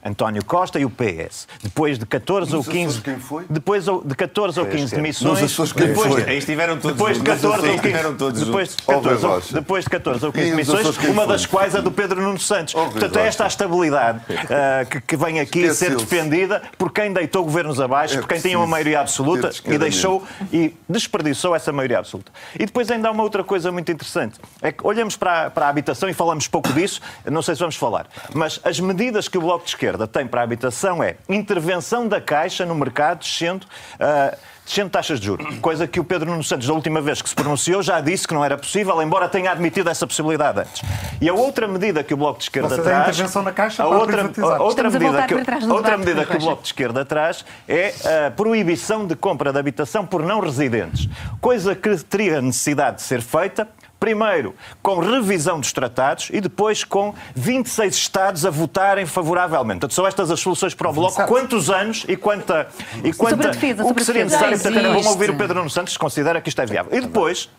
António 0.05 0.45
Costa 0.45 0.79
e 0.79 0.85
o 0.85 0.91
PS. 0.91 1.49
Depois 1.63 1.99
de 1.99 2.07
14 2.07 2.55
ou 2.55 2.63
15. 2.63 3.01
Quem 3.01 3.19
foi? 3.19 3.45
Depois 3.51 3.85
de 3.85 4.15
14 4.15 4.61
ou 4.61 4.67
15 4.67 4.95
demissões. 4.95 5.41
Nos 5.41 5.43
Açores 5.43 5.73
quem 5.73 5.89
depois, 5.89 6.13
foi? 6.13 6.23
Aí 6.23 6.39
estiveram 6.39 6.79
todos 6.79 6.97
depois 6.97 7.19
de 7.19 7.25
14 7.25 7.67
ou 7.67 7.79
15, 7.79 8.15
todos 8.17 8.45
depois, 8.45 8.69
de 8.69 8.77
14, 8.77 9.27
ou, 9.27 9.41
depois 9.53 9.85
de 9.85 9.91
14 9.91 10.27
ou 10.27 10.33
15 10.33 10.51
demissões, 10.51 10.99
uma 10.99 11.27
das 11.27 11.47
quais 11.47 11.75
a 11.75 11.81
do 11.81 11.91
Pedro 11.91 12.23
Nuno 12.23 12.39
Santos. 12.39 12.75
Portanto, 12.75 13.19
é 13.19 13.27
esta 13.27 13.45
a 13.45 13.47
estabilidade 13.49 14.19
uh, 14.19 14.87
que, 14.89 15.01
que, 15.01 15.17
vem 15.17 15.41
aqui 15.41 15.73
ser 15.75 15.97
defendida 15.97 16.63
por 16.77 16.93
quem 16.93 17.13
deitou 17.13 17.43
governos 17.43 17.81
abaixo, 17.81 18.19
é 18.19 18.21
por 18.21 18.29
quem 18.29 18.41
tinha 18.41 18.59
uma 18.59 18.67
maioria 18.67 19.01
absoluta 19.01 19.51
e 19.65 19.77
deixou 19.79 20.25
e 20.53 20.75
desperdiçou 20.89 21.55
essa 21.57 21.73
maioria 21.73 21.99
absoluta. 21.99 22.31
E 22.55 22.65
depois 22.65 22.91
ainda 22.91 23.09
há 23.09 23.11
uma 23.11 23.23
outra 23.25 23.43
coisa 23.43 23.73
muito 23.73 23.91
interessante. 23.91 24.39
É 24.63 24.71
que 24.71 24.87
olhamos 24.87 25.17
para, 25.17 25.51
para 25.51 25.67
a 25.67 25.69
habitação 25.69 26.09
e 26.09 26.15
falamos 26.15 26.47
pouco 26.47 26.73
disso, 26.73 27.01
não 27.27 27.43
sei 27.43 27.57
se 27.57 27.61
vamos 27.61 27.77
falar, 27.77 28.07
mas 28.33 28.61
as 28.63 28.79
medidas 28.79 29.29
que 29.29 29.37
o 29.37 29.41
Bloco 29.41 29.65
de 29.65 29.71
Esquerda 29.71 29.88
esquerda 29.89 30.07
tem 30.07 30.27
para 30.27 30.43
a 30.43 30.45
habitação 30.45 31.03
é 31.03 31.17
intervenção 31.29 32.07
da 32.07 32.21
Caixa 32.21 32.67
no 32.67 32.75
mercado 32.75 33.21
descendo. 33.21 33.67
Uh, 33.95 34.37
descendo 34.65 34.91
taxas 34.91 35.19
de 35.19 35.25
juros, 35.25 35.59
coisa 35.61 35.87
que 35.87 35.99
o 35.99 36.05
Pedro 36.05 36.31
Nuno 36.31 36.45
Santos, 36.45 36.67
da 36.67 36.75
última 36.75 37.01
vez 37.01 37.23
que 37.23 37.29
se 37.31 37.35
pronunciou, 37.35 37.83
já 37.83 38.03
disse 38.03 38.29
que 38.29 38.35
não 38.35 38.45
era 38.45 38.55
possível, 38.55 39.01
embora 39.01 39.27
tenha 39.27 39.51
admitido 39.51 39.89
essa 39.89 40.07
possibilidade 40.07 40.61
antes. 40.61 40.83
E 41.23 41.27
a 41.27 41.33
outra 41.33 41.67
medida 41.67 42.05
que 42.05 42.13
o 42.13 42.19
Bloco 42.19 42.37
de 42.39 42.45
Esquerda 42.45 42.69
Você 42.69 42.83
traz. 42.83 42.99
A 42.99 43.11
intervenção 43.11 43.43
na 43.43 43.51
Caixa 43.51 43.83
a 43.83 43.89
outra, 43.89 44.31
a 44.43 44.63
outra 44.63 44.91
medida, 44.91 45.27
que, 45.27 45.65
outra 45.65 45.97
medida 45.97 46.27
que 46.27 46.37
o 46.37 46.41
Bloco 46.41 46.61
de 46.61 46.69
Esquerda 46.69 47.03
traz 47.03 47.47
é 47.67 47.95
a 48.27 48.31
proibição 48.31 49.07
de 49.07 49.17
compra 49.17 49.55
de 49.55 49.59
habitação 49.59 50.05
por 50.05 50.23
não 50.23 50.39
residentes, 50.39 51.09
coisa 51.41 51.75
que 51.75 51.97
teria 52.05 52.43
necessidade 52.43 52.97
de 52.97 53.03
ser 53.05 53.23
feita 53.23 53.67
Primeiro, 53.99 54.55
com 54.81 55.01
revisão 55.01 55.59
dos 55.59 55.73
tratados 55.73 56.31
e 56.33 56.41
depois 56.41 56.85
com 56.85 57.15
26 57.35 57.97
Estados 57.97 58.47
a 58.47 58.51
votarem 58.51 59.07
favoravelmente. 59.07 59.81
Portanto, 59.81 59.95
são 59.95 60.07
estas 60.07 60.31
as 60.31 60.39
soluções 60.39 60.75
para 60.75 60.89
o 60.89 60.93
Bloco. 60.93 61.25
Quantos 61.27 61.69
anos 61.69 62.05
e 62.09 62.17
quanta. 62.17 62.69
E 63.03 63.13
quanta 63.13 63.49
defesa, 63.51 63.85
o 63.85 63.95
que 63.95 64.05
seria 64.05 64.25
necessário. 64.25 64.59
Portanto, 64.59 64.83
vamos 64.83 65.07
ouvir 65.07 65.31
o 65.31 65.37
Pedro 65.37 65.57
Nuno 65.57 65.71
Santos, 65.71 65.93
se 65.95 65.99
considera 65.99 66.41
que 66.41 66.49
isto 66.49 66.61
é 66.63 66.67
viável. 66.67 66.97
E 66.97 67.01
depois, 67.01 67.51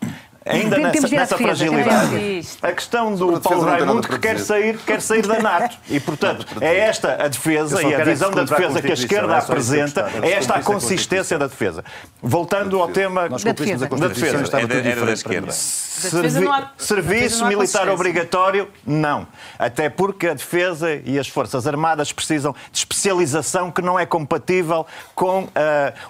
ainda 0.44 0.78
nessa, 0.78 1.08
nessa 1.08 1.36
fragilidade, 1.36 2.48
a 2.62 2.72
questão 2.72 3.14
do 3.14 3.40
Paulo 3.40 3.62
Raimundo 3.62 4.08
que 4.08 4.18
quer 4.18 4.38
sair, 4.38 4.78
quer 4.78 5.00
sair 5.00 5.26
da 5.26 5.40
NATO. 5.40 5.76
E, 5.88 6.00
portanto, 6.00 6.46
é 6.60 6.78
esta 6.78 7.22
a 7.22 7.28
defesa 7.28 7.82
e 7.82 7.94
a 7.94 8.04
visão 8.04 8.30
da 8.30 8.44
defesa 8.44 8.82
que 8.82 8.90
a 8.90 8.94
esquerda 8.94 9.36
apresenta, 9.36 10.10
é 10.22 10.32
esta 10.32 10.54
a 10.54 10.62
consistência 10.62 11.38
da 11.38 11.46
defesa. 11.46 11.84
Voltando 12.22 12.80
ao 12.80 12.88
tema 12.88 13.28
da 13.28 13.52
defesa. 13.52 13.88
Da 13.88 14.08
defesa. 14.08 14.58
Era 14.58 15.06
da 15.06 15.12
esquerda. 15.12 15.52
Servi 15.52 16.46
serviço 16.78 17.46
militar 17.46 17.88
obrigatório, 17.88 18.68
não. 18.86 19.26
Até 19.58 19.88
porque 19.88 20.28
a 20.28 20.34
defesa 20.34 20.94
e 21.04 21.18
as 21.18 21.28
Forças 21.28 21.66
Armadas 21.66 22.12
precisam 22.12 22.54
de 22.72 22.78
especialização 22.78 23.70
que 23.70 23.82
não 23.82 23.98
é 23.98 24.06
compatível 24.06 24.86
com 25.14 25.44
uh, 25.44 25.50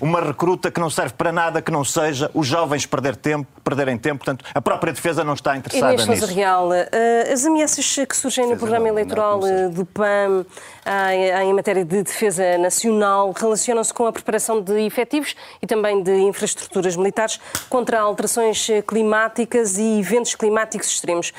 uma 0.01 0.20
recruta 0.20 0.70
que 0.70 0.81
não 0.81 0.90
serve 0.90 1.15
para 1.15 1.32
nada, 1.32 1.61
que 1.61 1.70
não 1.70 1.85
seja 1.85 2.31
os 2.35 2.47
jovens 2.47 2.86
perder 2.86 3.16
tempo, 3.16 3.47
perderem 3.65 3.98
tempo. 3.98 4.20
Portanto, 4.21 4.45
a 4.55 4.61
própria 4.61 4.93
defesa 4.93 5.25
não 5.25 5.33
está 5.33 5.57
interessada 5.57 5.95
Inês 5.95 6.07
nisso. 6.07 6.27
Real, 6.27 6.69
uh, 6.69 7.33
as 7.33 7.47
ameaças 7.47 7.97
que 8.07 8.15
surgem 8.15 8.47
no 8.47 8.57
programa 8.57 8.85
não, 8.85 8.93
eleitoral 8.93 9.41
não, 9.41 9.71
do 9.71 9.87
PAM 9.87 10.45
uh, 10.45 11.43
em 11.43 11.55
matéria 11.55 11.85
de 11.85 12.03
defesa 12.03 12.59
nacional 12.59 13.33
relacionam-se 13.33 13.95
com 13.95 14.07
a 14.07 14.13
preparação 14.13 14.61
de 14.61 14.79
efetivos 14.81 15.35
e 15.63 15.67
também 15.67 16.03
de 16.03 16.13
infraestruturas 16.13 16.97
militares 16.97 17.41
contra 17.71 17.99
alterações 17.99 18.67
climáticas 18.87 19.79
e 19.79 20.01
eventos 20.01 20.35
climáticos 20.35 20.89
extremos. 20.89 21.33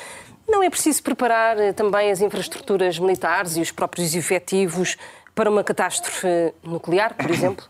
Não 0.48 0.64
é 0.64 0.70
preciso 0.70 1.04
preparar 1.04 1.58
eh, 1.60 1.72
também 1.72 2.12
as 2.12 2.20
infraestruturas 2.20 3.00
militares 3.00 3.56
e 3.58 3.62
os 3.62 3.72
próprios 3.72 4.16
efetivos 4.16 4.98
para 5.34 5.50
uma 5.50 5.64
catástrofe 5.64 6.28
nuclear, 6.64 7.14
por 7.16 7.30
exemplo? 7.30 7.66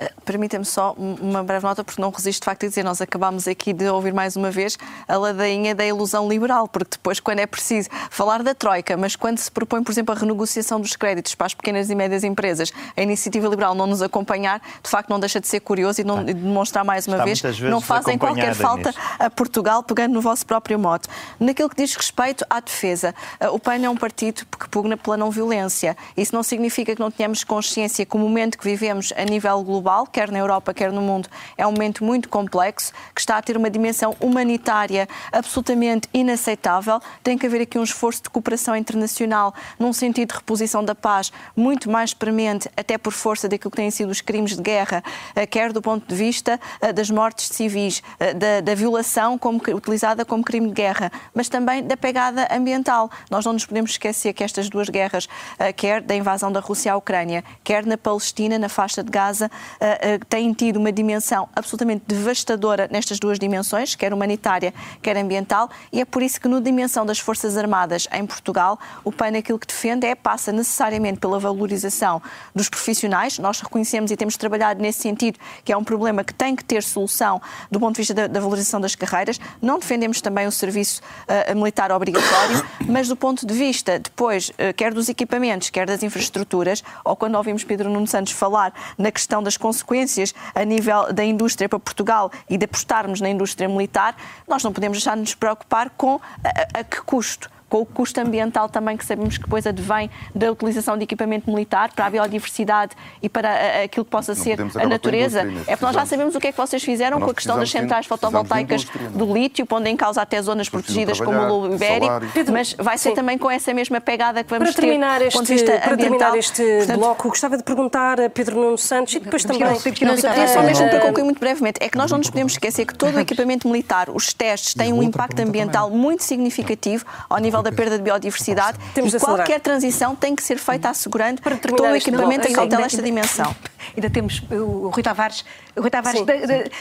Eh, 0.00 0.10
permita-me 0.24 0.64
só 0.64 0.94
uma 0.96 1.44
breve 1.44 1.66
nota, 1.66 1.84
porque 1.84 2.00
não 2.00 2.08
resisto 2.08 2.40
de 2.40 2.46
facto 2.46 2.64
a 2.64 2.68
dizer, 2.70 2.82
nós 2.82 3.02
acabámos 3.02 3.46
aqui 3.46 3.74
de 3.74 3.86
ouvir 3.86 4.14
mais 4.14 4.34
uma 4.34 4.50
vez 4.50 4.78
a 5.06 5.16
ladainha 5.18 5.74
da 5.74 5.84
ilusão 5.84 6.26
liberal, 6.26 6.66
porque 6.66 6.92
depois, 6.92 7.20
quando 7.20 7.40
é 7.40 7.46
preciso 7.46 7.90
falar 8.10 8.42
da 8.42 8.54
Troika, 8.54 8.96
mas 8.96 9.14
quando 9.14 9.36
se 9.36 9.50
propõe, 9.50 9.82
por 9.82 9.92
exemplo, 9.92 10.14
a 10.14 10.18
renegociação 10.18 10.80
dos 10.80 10.96
créditos 10.96 11.34
para 11.34 11.48
as 11.48 11.54
pequenas 11.54 11.90
e 11.90 11.94
médias 11.94 12.24
empresas, 12.24 12.72
a 12.96 13.02
iniciativa 13.02 13.46
liberal 13.46 13.74
não 13.74 13.86
nos 13.86 14.00
acompanhar, 14.00 14.62
de 14.82 14.88
facto 14.88 15.10
não 15.10 15.20
deixa 15.20 15.38
de 15.38 15.46
ser 15.46 15.60
curioso 15.60 16.00
e 16.00 16.04
não 16.04 16.24
tá. 16.24 16.32
demonstrar 16.32 16.82
mais 16.82 17.06
uma 17.06 17.22
vez, 17.22 17.42
não 17.60 17.82
fazem 17.82 18.16
qualquer 18.16 18.54
falta 18.54 18.88
nisso. 18.88 19.00
a 19.18 19.28
Portugal, 19.28 19.82
pegando 19.82 20.14
no 20.14 20.22
vosso 20.22 20.46
próprio 20.46 20.78
moto. 20.78 21.10
Naquilo 21.38 21.68
que 21.68 21.76
diz 21.76 21.94
respeito 21.94 22.46
à 22.48 22.58
defesa, 22.60 23.14
eh, 23.38 23.50
o 23.50 23.58
PAN 23.58 23.84
é 23.84 23.90
um 23.90 23.96
partido 23.96 24.46
que 24.46 24.66
pugna 24.70 24.96
pela 24.96 25.18
não 25.18 25.30
violência. 25.30 25.94
Isso 26.16 26.34
não 26.34 26.42
significa 26.42 26.96
que 26.96 27.00
não 27.00 27.10
tenhamos 27.10 27.44
consciência 27.44 28.06
que 28.06 28.16
o 28.16 28.18
momento 28.18 28.56
que 28.56 28.64
vivemos 28.64 29.12
a 29.14 29.24
nível 29.24 29.62
global 29.62 29.89
global, 29.90 30.06
quer 30.06 30.30
na 30.30 30.38
Europa, 30.38 30.72
quer 30.72 30.92
no 30.92 31.02
mundo, 31.02 31.28
é 31.56 31.66
um 31.66 31.72
momento 31.72 32.04
muito 32.04 32.28
complexo, 32.28 32.92
que 33.14 33.20
está 33.20 33.36
a 33.36 33.42
ter 33.42 33.56
uma 33.56 33.68
dimensão 33.68 34.16
humanitária 34.20 35.08
absolutamente 35.32 36.08
inaceitável. 36.14 37.00
Tem 37.22 37.36
que 37.36 37.46
haver 37.46 37.62
aqui 37.62 37.78
um 37.78 37.82
esforço 37.82 38.22
de 38.22 38.30
cooperação 38.30 38.76
internacional 38.76 39.52
num 39.78 39.92
sentido 39.92 40.28
de 40.28 40.34
reposição 40.36 40.84
da 40.84 40.94
paz 40.94 41.32
muito 41.56 41.90
mais 41.90 42.14
premente, 42.14 42.70
até 42.76 42.96
por 42.96 43.12
força 43.12 43.48
daquilo 43.48 43.70
que 43.70 43.76
têm 43.76 43.90
sido 43.90 44.10
os 44.10 44.20
crimes 44.20 44.56
de 44.56 44.62
guerra, 44.62 45.02
eh, 45.34 45.46
quer 45.46 45.72
do 45.72 45.82
ponto 45.82 46.06
de 46.06 46.14
vista 46.14 46.60
eh, 46.80 46.92
das 46.92 47.10
mortes 47.10 47.48
civis, 47.48 48.02
eh, 48.18 48.34
da, 48.34 48.60
da 48.60 48.74
violação 48.74 49.36
como, 49.36 49.60
utilizada 49.74 50.24
como 50.24 50.44
crime 50.44 50.68
de 50.68 50.74
guerra, 50.74 51.10
mas 51.34 51.48
também 51.48 51.82
da 51.82 51.96
pegada 51.96 52.46
ambiental. 52.50 53.10
Nós 53.30 53.44
não 53.44 53.52
nos 53.52 53.66
podemos 53.66 53.92
esquecer 53.92 54.32
que 54.32 54.44
estas 54.44 54.68
duas 54.68 54.88
guerras, 54.88 55.28
quer 55.76 56.00
da 56.00 56.14
invasão 56.14 56.52
da 56.52 56.60
Rússia 56.60 56.92
à 56.92 56.96
Ucrânia, 56.96 57.42
quer 57.64 57.84
na 57.84 57.96
Palestina, 57.96 58.58
na 58.58 58.68
faixa 58.68 59.02
de 59.02 59.10
Gaza, 59.10 59.50
uh, 59.80 60.24
têm 60.26 60.52
tido 60.52 60.76
uma 60.76 60.92
dimensão 60.92 61.48
absolutamente 61.54 62.04
devastadora 62.06 62.88
nestas 62.90 63.18
duas 63.18 63.38
dimensões, 63.38 63.94
quer 63.94 64.12
humanitária, 64.12 64.72
quer 65.02 65.16
ambiental, 65.16 65.70
e 65.92 66.00
é 66.00 66.04
por 66.04 66.22
isso 66.22 66.40
que, 66.40 66.48
no 66.48 66.60
dimensão 66.60 67.06
das 67.06 67.18
Forças 67.18 67.56
Armadas 67.56 68.06
em 68.12 68.26
Portugal, 68.26 68.78
o 69.04 69.10
PAN 69.10 69.38
aquilo 69.38 69.58
que 69.58 69.66
defende 69.66 70.06
é 70.06 70.14
passa 70.14 70.52
necessariamente 70.52 71.18
pela 71.18 71.38
valorização 71.38 72.22
dos 72.54 72.68
profissionais. 72.68 73.38
Nós 73.38 73.60
reconhecemos 73.60 74.10
e 74.10 74.16
temos 74.16 74.36
trabalhado 74.36 74.80
nesse 74.80 75.00
sentido 75.00 75.38
que 75.64 75.72
é 75.72 75.76
um 75.76 75.84
problema 75.84 76.24
que 76.24 76.34
tem 76.34 76.54
que 76.54 76.64
ter 76.64 76.82
solução 76.82 77.40
do 77.70 77.78
ponto 77.78 77.94
de 77.94 78.00
vista 78.00 78.14
da, 78.14 78.26
da 78.26 78.40
valorização 78.40 78.80
das 78.80 78.94
carreiras. 78.94 79.40
Não 79.60 79.78
defendemos 79.78 80.20
também 80.20 80.46
o 80.46 80.52
serviço 80.52 81.00
uh, 81.28 81.54
militar 81.56 81.92
obrigatório, 81.92 82.64
mas 82.88 83.08
do 83.08 83.16
ponto 83.16 83.46
de 83.46 83.54
vista 83.54 83.98
depois, 83.98 84.50
uh, 84.50 84.74
quer 84.76 84.92
dos 84.92 85.08
equipamentos, 85.08 85.70
quer 85.70 85.86
das 85.86 86.02
infraestruturas, 86.02 86.82
ou 87.04 87.16
quando 87.16 87.36
ouvimos 87.36 87.64
Pedro 87.64 87.88
Nuno 87.88 88.06
Santos 88.06 88.32
falar 88.32 88.72
na 88.98 89.10
questão 89.10 89.42
das 89.42 89.56
consequências 89.60 90.34
a 90.54 90.64
nível 90.64 91.12
da 91.12 91.24
indústria 91.24 91.68
para 91.68 91.78
Portugal 91.78 92.32
e 92.48 92.58
de 92.58 92.64
apostarmos 92.64 93.20
na 93.20 93.30
indústria 93.30 93.68
militar, 93.68 94.16
nós 94.48 94.64
não 94.64 94.72
podemos 94.72 94.98
deixar 94.98 95.14
de 95.14 95.20
nos 95.20 95.34
preocupar 95.34 95.90
com 95.90 96.20
a, 96.42 96.80
a 96.80 96.84
que 96.84 97.00
custo 97.02 97.48
com 97.70 97.80
o 97.80 97.86
custo 97.86 98.20
ambiental 98.20 98.68
também 98.68 98.96
que 98.96 99.04
sabemos 99.04 99.38
que 99.38 99.44
depois 99.44 99.66
advém 99.66 100.10
da 100.34 100.50
utilização 100.50 100.98
de 100.98 101.04
equipamento 101.04 101.48
militar 101.48 101.92
para 101.94 102.06
a 102.06 102.10
biodiversidade 102.10 102.96
e 103.22 103.28
para 103.28 103.84
aquilo 103.84 104.04
que 104.04 104.10
possa 104.10 104.34
não 104.34 104.42
ser 104.42 104.58
a 104.60 104.86
natureza. 104.86 105.42
É 105.66 105.76
porque 105.76 105.84
nós 105.84 105.94
já 105.94 106.04
sabemos 106.04 106.34
o 106.34 106.40
que 106.40 106.48
é 106.48 106.52
que 106.52 106.58
vocês 106.58 106.82
fizeram 106.82 107.20
com 107.20 107.30
a 107.30 107.34
questão 107.34 107.58
das 107.58 107.70
centrais 107.70 108.06
fotovoltaicas 108.06 108.84
do 109.14 109.32
lítio, 109.32 109.64
pondo 109.64 109.86
em 109.86 109.96
causa 109.96 110.20
até 110.20 110.42
zonas 110.42 110.68
protegidas 110.68 111.20
como 111.20 111.38
o 111.38 111.46
Lobo 111.46 111.74
Ibérico, 111.74 112.12
mas 112.52 112.74
vai 112.74 112.98
ser 112.98 113.10
Sim. 113.10 113.14
também 113.14 113.38
com 113.38 113.50
essa 113.50 113.72
mesma 113.72 114.00
pegada 114.00 114.42
que 114.42 114.50
vamos 114.50 114.72
para 114.72 114.82
terminar 114.82 115.20
ter 115.20 115.26
este, 115.28 115.54
de 115.54 115.78
Para 115.78 115.96
terminar 115.96 116.36
este 116.36 116.62
Portanto, 116.62 116.98
bloco, 116.98 117.28
gostava 117.28 117.56
de 117.56 117.62
perguntar 117.62 118.20
a 118.20 118.28
Pedro 118.28 118.56
Nuno 118.56 118.78
Santos 118.78 119.14
e 119.14 119.20
depois 119.20 119.44
também... 119.44 119.62
É 119.62 120.46
só 120.48 120.62
mesmo 120.62 120.88
para 120.88 121.00
concluir 121.00 121.24
muito 121.24 121.38
brevemente, 121.38 121.78
é 121.80 121.88
que 121.88 121.96
nós 121.96 122.10
não 122.10 122.18
nos 122.18 122.28
podemos 122.28 122.52
esquecer 122.52 122.84
que 122.84 122.94
todo 122.94 123.14
o 123.14 123.20
equipamento 123.20 123.68
militar, 123.68 124.10
os 124.10 124.32
testes, 124.32 124.74
têm 124.74 124.92
um 124.92 125.02
impacto 125.02 125.38
ambiental 125.40 125.88
muito 125.90 126.24
significativo 126.24 127.04
ao 127.28 127.38
nível 127.38 127.59
nível 127.60 127.62
da 127.62 127.72
perda 127.72 127.96
de 127.96 128.02
biodiversidade 128.02 128.78
Temos 128.94 129.14
e 129.14 129.18
qualquer 129.18 129.60
transição 129.60 130.16
tem 130.16 130.34
que 130.34 130.42
ser 130.42 130.58
feita 130.58 130.88
assegurando 130.88 131.40
que 131.40 131.58
todo 131.68 131.82
o 131.82 131.94
equipamento 131.94 132.50
cautela 132.52 132.86
esta 132.86 133.02
dimensão. 133.02 133.54
Ainda 133.96 134.10
temos 134.10 134.42
o 134.50 134.88
Rui 134.88 135.02
Tavares. 135.02 135.44
O 135.76 135.80
Rui 135.80 135.90
Tavares, 135.90 136.22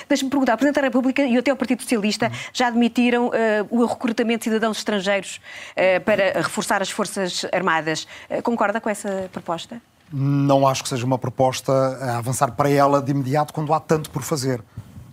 deixe-me 0.07 0.29
perguntar, 0.29 0.53
o 0.53 0.57
Presidente 0.57 0.75
da 0.75 0.81
República 0.81 1.23
e 1.23 1.37
até 1.37 1.51
o 1.51 1.55
Partido 1.55 1.81
Socialista 1.81 2.31
já 2.53 2.67
admitiram 2.67 3.27
uh, 3.27 3.31
o 3.69 3.85
recrutamento 3.85 4.39
de 4.39 4.43
cidadãos 4.45 4.77
estrangeiros 4.77 5.39
uh, 5.71 6.01
para 6.03 6.41
reforçar 6.41 6.81
as 6.81 6.89
Forças 6.89 7.45
Armadas. 7.51 8.07
Uh, 8.29 8.41
concorda 8.41 8.79
com 8.79 8.89
essa 8.89 9.29
proposta? 9.31 9.81
Não 10.11 10.67
acho 10.67 10.83
que 10.83 10.89
seja 10.89 11.05
uma 11.05 11.17
proposta 11.17 11.71
a 11.71 12.17
avançar 12.17 12.51
para 12.51 12.69
ela 12.69 13.01
de 13.01 13.11
imediato 13.11 13.53
quando 13.53 13.73
há 13.73 13.79
tanto 13.79 14.09
por 14.09 14.21
fazer. 14.21 14.63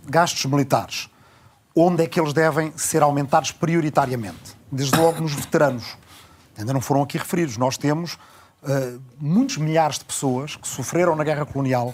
Gastos 0.09 0.45
militares. 0.45 1.09
Onde 1.75 2.03
é 2.03 2.07
que 2.07 2.19
eles 2.19 2.33
devem 2.33 2.71
ser 2.75 3.03
aumentados 3.03 3.51
prioritariamente? 3.51 4.56
Desde 4.71 4.97
logo 4.99 5.21
nos 5.21 5.33
veteranos. 5.33 5.97
Ainda 6.57 6.73
não 6.73 6.81
foram 6.81 7.03
aqui 7.03 7.17
referidos. 7.17 7.57
Nós 7.57 7.77
temos 7.77 8.13
uh, 8.13 9.01
muitos 9.19 9.57
milhares 9.57 9.99
de 9.99 10.05
pessoas 10.05 10.55
que 10.55 10.67
sofreram 10.67 11.15
na 11.15 11.23
guerra 11.23 11.45
colonial, 11.45 11.93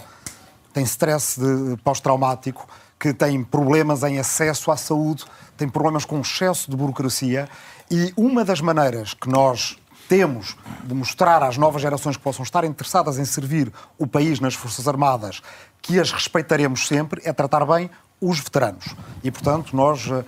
têm 0.72 0.84
stress 0.84 1.38
pós-traumático, 1.82 2.66
que 2.98 3.12
têm 3.12 3.44
problemas 3.44 4.02
em 4.02 4.18
acesso 4.18 4.70
à 4.70 4.76
saúde, 4.76 5.24
têm 5.56 5.68
problemas 5.68 6.04
com 6.04 6.20
excesso 6.20 6.70
de 6.70 6.76
burocracia. 6.76 7.48
E 7.90 8.12
uma 8.16 8.44
das 8.44 8.60
maneiras 8.60 9.12
que 9.12 9.28
nós 9.28 9.76
temos 10.08 10.56
de 10.84 10.94
mostrar 10.94 11.42
às 11.42 11.56
novas 11.56 11.80
gerações 11.80 12.16
que 12.16 12.22
possam 12.22 12.42
estar 12.42 12.64
interessadas 12.64 13.18
em 13.18 13.24
servir 13.24 13.72
o 13.98 14.06
país 14.06 14.40
nas 14.40 14.54
Forças 14.54 14.86
Armadas 14.86 15.42
que 15.84 16.00
as 16.00 16.10
respeitaremos 16.10 16.86
sempre 16.86 17.20
é 17.24 17.32
tratar 17.32 17.66
bem 17.66 17.90
os 18.20 18.40
veteranos. 18.40 18.94
E, 19.22 19.30
portanto, 19.30 19.76
nós 19.76 20.06
uh, 20.06 20.24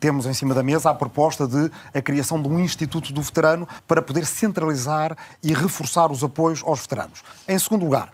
temos 0.00 0.26
em 0.26 0.34
cima 0.34 0.54
da 0.54 0.62
mesa 0.62 0.90
a 0.90 0.94
proposta 0.94 1.46
de 1.46 1.70
a 1.94 2.02
criação 2.02 2.40
de 2.40 2.48
um 2.48 2.58
Instituto 2.58 3.12
do 3.12 3.22
Veterano 3.22 3.68
para 3.86 4.02
poder 4.02 4.26
centralizar 4.26 5.16
e 5.42 5.52
reforçar 5.52 6.10
os 6.10 6.24
apoios 6.24 6.62
aos 6.64 6.80
veteranos. 6.80 7.22
Em 7.46 7.58
segundo 7.58 7.84
lugar, 7.84 8.12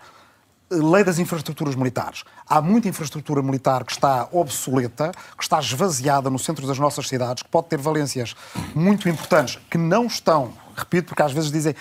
Lei 0.70 1.02
das 1.02 1.18
infraestruturas 1.18 1.74
militares. 1.74 2.24
Há 2.46 2.60
muita 2.60 2.88
infraestrutura 2.88 3.40
militar 3.40 3.84
que 3.84 3.92
está 3.92 4.28
obsoleta, 4.30 5.12
que 5.34 5.42
está 5.42 5.58
esvaziada 5.58 6.28
no 6.28 6.38
centro 6.38 6.66
das 6.66 6.78
nossas 6.78 7.08
cidades, 7.08 7.42
que 7.42 7.48
pode 7.48 7.68
ter 7.68 7.78
valências 7.78 8.36
muito 8.74 9.08
importantes, 9.08 9.58
que 9.70 9.78
não 9.78 10.04
estão 10.04 10.52
repito, 10.78 11.09
porque 11.09 11.22
às 11.22 11.32
vezes 11.32 11.50
dizem, 11.50 11.74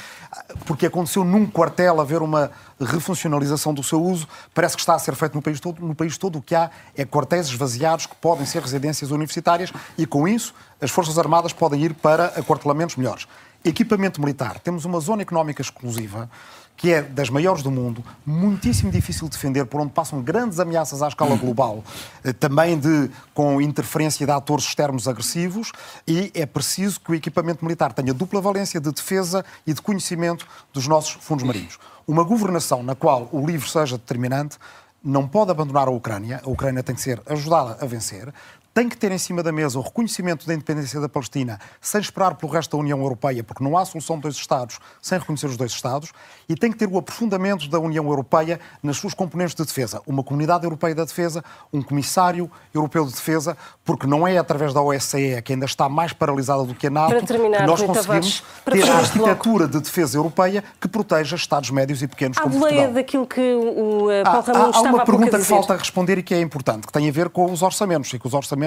porque 0.65 0.86
aconteceu 0.86 1.24
num 1.24 1.45
quartel 1.45 2.02
haver 2.02 2.22
uma 2.22 2.52
refuncionalização 2.80 3.74
do 3.74 3.84
seu 3.84 4.02
uso, 4.02 4.28
parece 4.53 4.76
que 4.76 4.82
está 4.82 4.95
a 4.95 4.99
ser 4.99 5.15
feito 5.15 5.36
no 5.36 5.41
país 5.41 5.60
todo. 5.60 5.86
No 5.86 5.95
país 5.95 6.18
todo 6.18 6.40
o 6.40 6.41
que 6.41 6.56
há 6.56 6.69
é 6.95 7.06
quartéis 7.06 7.48
esvaziados 7.48 8.06
que 8.06 8.15
podem 8.15 8.45
ser 8.45 8.61
residências 8.61 9.11
universitárias 9.11 9.72
e 9.98 10.06
com 10.06 10.28
isso 10.28 10.53
as 10.82 10.91
Forças 10.91 11.18
Armadas 11.18 11.53
podem 11.53 11.84
ir 11.84 11.94
para 11.94 12.26
acortelamentos 12.28 12.95
melhores. 12.95 13.28
Equipamento 13.64 14.22
militar. 14.22 14.60
Temos 14.60 14.86
uma 14.86 14.99
zona 14.99 15.22
económica 15.22 15.61
exclusiva 15.61 16.30
que 16.78 16.94
é 16.94 17.02
das 17.02 17.30
maiores 17.30 17.64
do 17.64 17.72
mundo, 17.72 18.06
muitíssimo 18.24 18.91
difícil 18.91 19.28
de 19.28 19.32
defender, 19.32 19.66
por 19.66 19.82
onde 19.82 19.91
passam 19.91 20.22
grandes 20.22 20.60
ameaças 20.60 21.02
à 21.02 21.08
escala 21.08 21.36
global, 21.36 21.84
eh, 22.24 22.32
também 22.32 22.78
de, 22.78 23.10
com 23.34 23.60
interferência 23.60 24.24
de 24.26 24.32
atores 24.32 24.64
externos 24.66 25.08
agressivos, 25.08 25.72
e 26.08 26.32
é 26.36 26.45
preciso 26.45 27.02
que 27.02 27.12
o 27.12 27.16
equipamento 27.16 27.66
militar 27.66 27.91
tenha 27.94 28.14
dupla 28.14 28.40
valência 28.40 28.80
de 28.80 28.91
defesa 28.91 29.44
e 29.66 29.74
de 29.74 29.82
conhecimento 29.82 30.48
dos 30.72 30.88
nossos 30.88 31.18
fundos 31.20 31.44
marinhos. 31.44 31.80
Uma 32.08 32.24
governação 32.24 32.84
na 32.84 32.94
qual 32.94 33.28
o 33.32 33.45
livro 33.45 33.68
seja 33.68 33.98
determinante 33.98 34.58
não 35.04 35.28
pode 35.28 35.49
abandonar 35.49 35.88
a 35.88 35.91
Ucrânia, 35.91 36.41
a 36.44 36.49
Ucrânia 36.49 36.84
tem 36.84 36.94
que 36.94 37.02
ser 37.02 37.22
ajudada 37.26 37.78
a 37.82 37.86
vencer, 37.86 38.32
tem 38.78 38.88
que 38.88 38.95
ter 38.95 39.12
em 39.12 39.18
cima 39.18 39.41
da 39.41 39.52
mesa 39.52 39.80
o 39.80 39.82
reconhecimento 39.82 40.45
da 40.45 40.54
independência 40.54 41.02
da 41.02 41.10
Palestina 41.10 41.60
sem 41.82 41.99
esperar 41.99 42.36
pelo 42.36 42.52
resto 42.52 42.78
da 42.78 42.84
União 42.84 43.02
Europeia, 43.02 43.44
porque 43.44 43.64
não 43.64 43.76
há 43.76 43.84
solução 43.84 44.18
de 44.18 44.22
dois 44.22 44.36
Estados 44.36 44.78
sem 45.02 45.18
reconhecer 45.18 45.48
os 45.48 45.58
dois 45.58 45.72
Estados, 45.72 46.12
e 46.48 46.54
tem 46.54 46.72
que 46.72 46.78
ter 46.78 46.88
o 46.88 46.95
aprofundamento 46.95 47.68
da 47.68 47.80
União 47.80 48.06
Europeia 48.06 48.60
nas 48.84 48.98
suas 48.98 49.16
componentes 49.16 49.56
de 49.56 49.66
defesa. 49.66 49.99
Uma 50.06 50.22
comunidade 50.22 50.64
europeia 50.64 50.94
da 50.94 51.06
defesa, 51.06 51.44
um 51.74 51.82
comissário 51.82 52.52
europeu 52.72 53.04
de 53.06 53.14
defesa, 53.14 53.58
porque 53.84 54.06
não 54.06 54.28
é 54.28 54.38
através 54.38 54.76
da 54.76 54.82
OSCE, 54.82 55.41
que 55.44 55.54
ainda 55.54 55.66
está 55.66 55.90
mais 55.90 56.14
paralisada 56.14 56.64
do 56.64 56.76
que 56.76 56.86
a 56.86 56.91
NATO, 56.91 57.26
terminar, 57.26 57.62
que 57.62 57.66
nós 57.66 57.82
conseguimos 57.82 58.44
ter 58.64 58.88
a 58.88 58.98
arquitetura 58.98 59.68
de 59.68 59.80
defesa 59.80 60.20
europeia 60.20 60.64
que 60.80 60.88
proteja 60.88 61.36
Estados 61.36 61.72
médios 61.72 62.04
e 62.04 62.08
pequenos 62.08 62.38
como 62.38 62.60
Portugal. 62.60 62.94
daquilo 62.94 63.26
que 63.26 63.41
o 63.41 64.06
uh, 64.06 64.24
Paulo 64.24 64.44
Ramon 64.45 64.72
há, 64.72 64.78
há 64.78 64.82
uma 64.82 65.04
pergunta 65.04 65.40
que 65.40 65.45
falta 65.45 65.76
responder 65.76 66.20
e 66.20 66.24
que 66.24 66.36
é 66.36 66.41
importante, 66.41 66.86
que 66.86 66.94
tem 66.94 67.10
a 67.10 67.12
ver 67.12 67.30
com 67.30 67.52
os 67.52 67.64
orçamentos, 67.64 68.14
e 68.14 68.20
que 68.20 68.28
os 68.28 68.36
orçamentos 68.36 68.66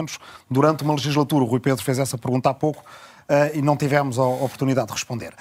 durante 0.51 0.83
uma 0.85 0.95
legislatura. 0.95 1.45
O 1.45 1.47
Rui 1.47 1.61
Pedro 1.61 1.85
fez 1.85 1.99
essa 1.99 2.17
pergunta 2.17 2.51
há 2.51 2.55
pouco 2.55 2.83
uh, 2.83 3.57
e 3.57 3.63
não 3.63 3.77
tivemos 3.77 4.19
a 4.19 4.25
oportunidade 4.25 4.89
de 4.89 4.93
responder. 4.93 5.35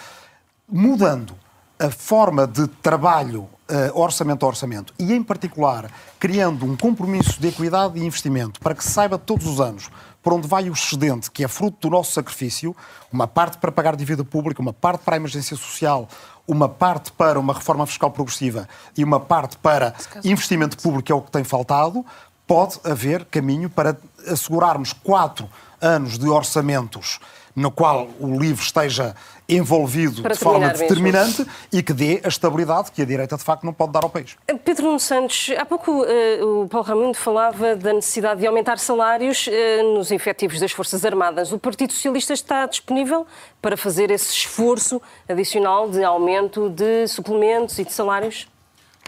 Mudando 0.67 1.35
a 1.79 1.89
forma 1.89 2.45
de 2.45 2.67
trabalho 2.67 3.41
uh, 3.69 3.99
orçamento 3.99 4.45
a 4.45 4.49
orçamento 4.49 4.93
e, 4.99 5.13
em 5.13 5.23
particular, 5.23 5.89
criando 6.19 6.65
um 6.65 6.75
compromisso 6.75 7.39
de 7.39 7.47
equidade 7.47 7.97
e 7.97 8.05
investimento 8.05 8.59
para 8.59 8.75
que 8.75 8.83
se 8.83 8.91
saiba 8.91 9.17
todos 9.17 9.47
os 9.47 9.61
anos 9.61 9.89
por 10.21 10.33
onde 10.33 10.47
vai 10.47 10.69
o 10.69 10.73
excedente, 10.73 11.31
que 11.31 11.43
é 11.43 11.47
fruto 11.47 11.87
do 11.87 11.89
nosso 11.89 12.11
sacrifício, 12.11 12.75
uma 13.11 13.25
parte 13.25 13.57
para 13.57 13.71
pagar 13.71 13.95
dívida 13.95 14.23
pública, 14.23 14.61
uma 14.61 14.73
parte 14.73 15.03
para 15.03 15.15
a 15.15 15.17
emergência 15.17 15.55
social, 15.55 16.09
uma 16.45 16.67
parte 16.67 17.11
para 17.13 17.39
uma 17.39 17.53
reforma 17.53 17.85
fiscal 17.85 18.11
progressiva 18.11 18.67
e 18.97 19.03
uma 19.03 19.19
parte 19.19 19.55
para 19.57 19.93
investimento 20.23 20.77
público, 20.77 21.03
que 21.03 21.11
é 21.11 21.15
o 21.15 21.21
que 21.21 21.31
tem 21.31 21.43
faltado, 21.45 22.05
pode 22.45 22.79
haver 22.83 23.23
caminho 23.25 23.69
para 23.69 23.97
assegurarmos 24.27 24.93
quatro 24.93 25.49
anos 25.81 26.17
de 26.17 26.27
orçamentos 26.27 27.19
no 27.55 27.71
qual 27.71 28.07
o 28.19 28.39
livro 28.39 28.63
esteja 28.63 29.15
envolvido 29.47 30.21
para 30.21 30.33
de 30.33 30.39
forma 30.39 30.69
determinante 30.69 31.39
mesmo. 31.39 31.53
e 31.73 31.81
que 31.81 31.91
dê 31.91 32.21
a 32.23 32.27
estabilidade 32.27 32.91
que 32.91 33.01
a 33.01 33.05
direita 33.05 33.35
de 33.35 33.43
facto 33.43 33.65
não 33.65 33.73
pode 33.73 33.91
dar 33.91 34.03
ao 34.03 34.09
país. 34.09 34.37
Pedro 34.63 34.85
Nuno 34.85 34.99
Santos, 34.99 35.51
há 35.57 35.65
pouco 35.65 35.91
uh, 35.91 36.63
o 36.63 36.67
Paulo 36.69 36.87
Raimundo 36.87 37.17
falava 37.17 37.75
da 37.75 37.91
necessidade 37.91 38.41
de 38.41 38.47
aumentar 38.47 38.77
salários 38.77 39.47
uh, 39.47 39.93
nos 39.95 40.11
efetivos 40.11 40.59
das 40.59 40.71
Forças 40.71 41.03
Armadas. 41.03 41.51
O 41.51 41.57
Partido 41.57 41.91
Socialista 41.91 42.33
está 42.33 42.65
disponível 42.65 43.25
para 43.61 43.75
fazer 43.75 44.11
esse 44.11 44.31
esforço 44.31 45.01
adicional 45.27 45.89
de 45.89 46.03
aumento 46.03 46.69
de 46.69 47.07
suplementos 47.07 47.79
e 47.79 47.83
de 47.83 47.91
salários? 47.91 48.47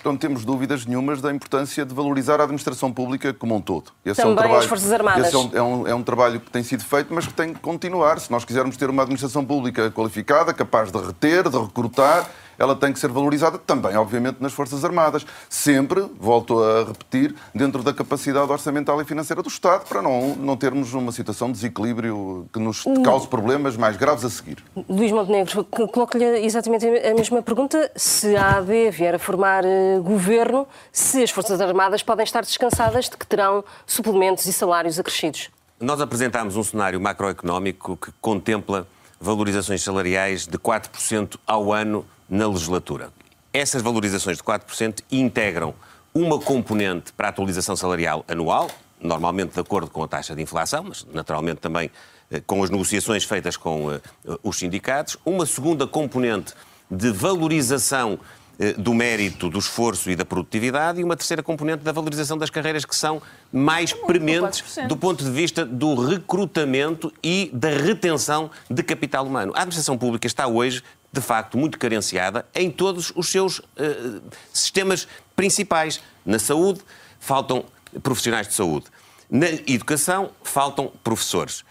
Não 0.05 0.17
temos 0.17 0.43
dúvidas 0.45 0.85
nenhumas 0.85 1.21
da 1.21 1.31
importância 1.31 1.85
de 1.85 1.93
valorizar 1.93 2.39
a 2.39 2.43
administração 2.43 2.91
pública 2.91 3.33
como 3.33 3.55
um 3.55 3.61
todo. 3.61 3.91
Esse 4.05 4.21
Também 4.21 4.31
é 4.31 4.33
um 4.33 4.37
trabalho, 4.37 4.59
as 4.59 4.65
Forças 4.65 4.91
Armadas. 4.91 5.27
Esse 5.27 5.35
é 5.35 5.39
um, 5.39 5.51
é, 5.53 5.61
um, 5.61 5.87
é 5.87 5.95
um, 5.95 6.03
trabalho 6.03 6.39
que 6.39 6.49
tem 6.49 6.63
sido 6.63 6.83
feito, 6.83 7.13
mas 7.13 7.27
que 7.27 7.33
tem 7.33 7.53
que 7.53 7.59
continuar. 7.59 8.19
Se 8.19 8.31
nós 8.31 8.45
quisermos 8.45 8.77
ter 8.77 8.89
uma 8.89 9.03
administração 9.03 9.45
pública 9.45 9.91
qualificada, 9.91 10.53
capaz 10.53 10.91
de 10.91 10.99
reter, 10.99 11.49
de 11.49 11.57
recrutar, 11.57 12.29
ela 12.57 12.75
tem 12.75 12.93
que 12.93 12.99
ser 12.99 13.09
valorizada 13.09 13.57
também, 13.57 13.95
obviamente, 13.95 14.37
nas 14.39 14.53
Forças 14.53 14.83
Armadas. 14.85 15.25
Sempre, 15.49 16.05
volto 16.19 16.61
a 16.63 16.85
repetir, 16.85 17.35
dentro 17.53 17.83
da 17.83 17.93
capacidade 17.93 18.51
orçamental 18.51 19.01
e 19.01 19.05
financeira 19.05 19.41
do 19.41 19.49
Estado, 19.49 19.85
para 19.87 20.01
não, 20.01 20.35
não 20.35 20.57
termos 20.57 20.93
uma 20.93 21.11
situação 21.11 21.47
de 21.47 21.53
desequilíbrio 21.53 22.47
que 22.51 22.59
nos 22.59 22.83
cause 23.03 23.27
problemas 23.27 23.75
mais 23.75 23.97
graves 23.97 24.25
a 24.25 24.29
seguir. 24.29 24.63
Luís 24.89 25.11
Montenegro, 25.11 25.63
coloco-lhe 25.63 26.25
exatamente 26.45 26.85
a 26.85 27.13
mesma 27.13 27.41
pergunta. 27.41 27.91
Se 27.95 28.35
a 28.35 28.57
AD 28.57 28.91
vier 28.91 29.15
a 29.15 29.19
formar 29.19 29.63
uh, 29.63 30.01
governo, 30.01 30.67
se 30.91 31.23
as 31.23 31.31
Forças 31.31 31.59
Armadas 31.61 32.03
podem 32.03 32.23
estar 32.23 32.41
descansadas 32.41 33.09
de 33.09 33.17
que 33.17 33.25
terão 33.25 33.63
suplementos 33.85 34.45
e 34.45 34.53
salários 34.53 34.99
acrescidos? 34.99 35.49
Nós 35.79 35.99
apresentámos 35.99 36.55
um 36.55 36.63
cenário 36.63 37.01
macroeconómico 37.01 37.97
que 37.97 38.11
contempla 38.21 38.87
valorizações 39.19 39.81
salariais 39.83 40.45
de 40.47 40.57
4% 40.57 41.37
ao 41.45 41.71
ano 41.71 42.05
na 42.31 42.47
legislatura. 42.47 43.11
Essas 43.53 43.81
valorizações 43.81 44.37
de 44.37 44.43
4% 44.43 45.01
integram 45.11 45.75
uma 46.13 46.39
componente 46.39 47.11
para 47.11 47.27
a 47.27 47.29
atualização 47.29 47.75
salarial 47.75 48.23
anual, 48.27 48.71
normalmente 49.01 49.53
de 49.53 49.59
acordo 49.59 49.89
com 49.89 50.01
a 50.03 50.07
taxa 50.07 50.33
de 50.33 50.41
inflação, 50.41 50.85
mas 50.85 51.05
naturalmente 51.13 51.59
também 51.59 51.91
eh, 52.29 52.41
com 52.47 52.63
as 52.63 52.69
negociações 52.69 53.25
feitas 53.25 53.57
com 53.57 53.91
eh, 53.91 54.01
os 54.41 54.57
sindicatos, 54.57 55.17
uma 55.25 55.45
segunda 55.45 55.85
componente 55.85 56.53
de 56.89 57.11
valorização 57.11 58.19
eh, 58.59 58.73
do 58.73 58.93
mérito, 58.93 59.49
do 59.49 59.59
esforço 59.59 60.09
e 60.11 60.15
da 60.15 60.23
produtividade, 60.23 61.01
e 61.01 61.03
uma 61.03 61.17
terceira 61.17 61.41
componente 61.41 61.83
da 61.83 61.91
valorização 61.91 62.37
das 62.37 62.49
carreiras 62.49 62.85
que 62.85 62.95
são 62.95 63.21
mais 63.51 63.91
prementes 63.91 64.77
do 64.87 64.95
ponto 64.95 65.23
de 65.23 65.31
vista 65.31 65.65
do 65.65 65.95
recrutamento 65.95 67.11
e 67.23 67.49
da 67.53 67.69
retenção 67.69 68.51
de 68.69 68.83
capital 68.83 69.25
humano. 69.25 69.51
A 69.55 69.59
administração 69.59 69.97
pública 69.97 70.27
está 70.27 70.47
hoje 70.47 70.83
de 71.11 71.21
facto, 71.21 71.57
muito 71.57 71.77
carenciada 71.77 72.45
em 72.55 72.71
todos 72.71 73.11
os 73.15 73.29
seus 73.29 73.59
uh, 73.59 74.21
sistemas 74.53 75.07
principais. 75.35 76.01
Na 76.25 76.39
saúde, 76.39 76.81
faltam 77.19 77.65
profissionais 78.01 78.47
de 78.47 78.53
saúde. 78.53 78.85
Na 79.29 79.47
educação, 79.47 80.31
faltam 80.43 80.91
professores. 81.03 81.63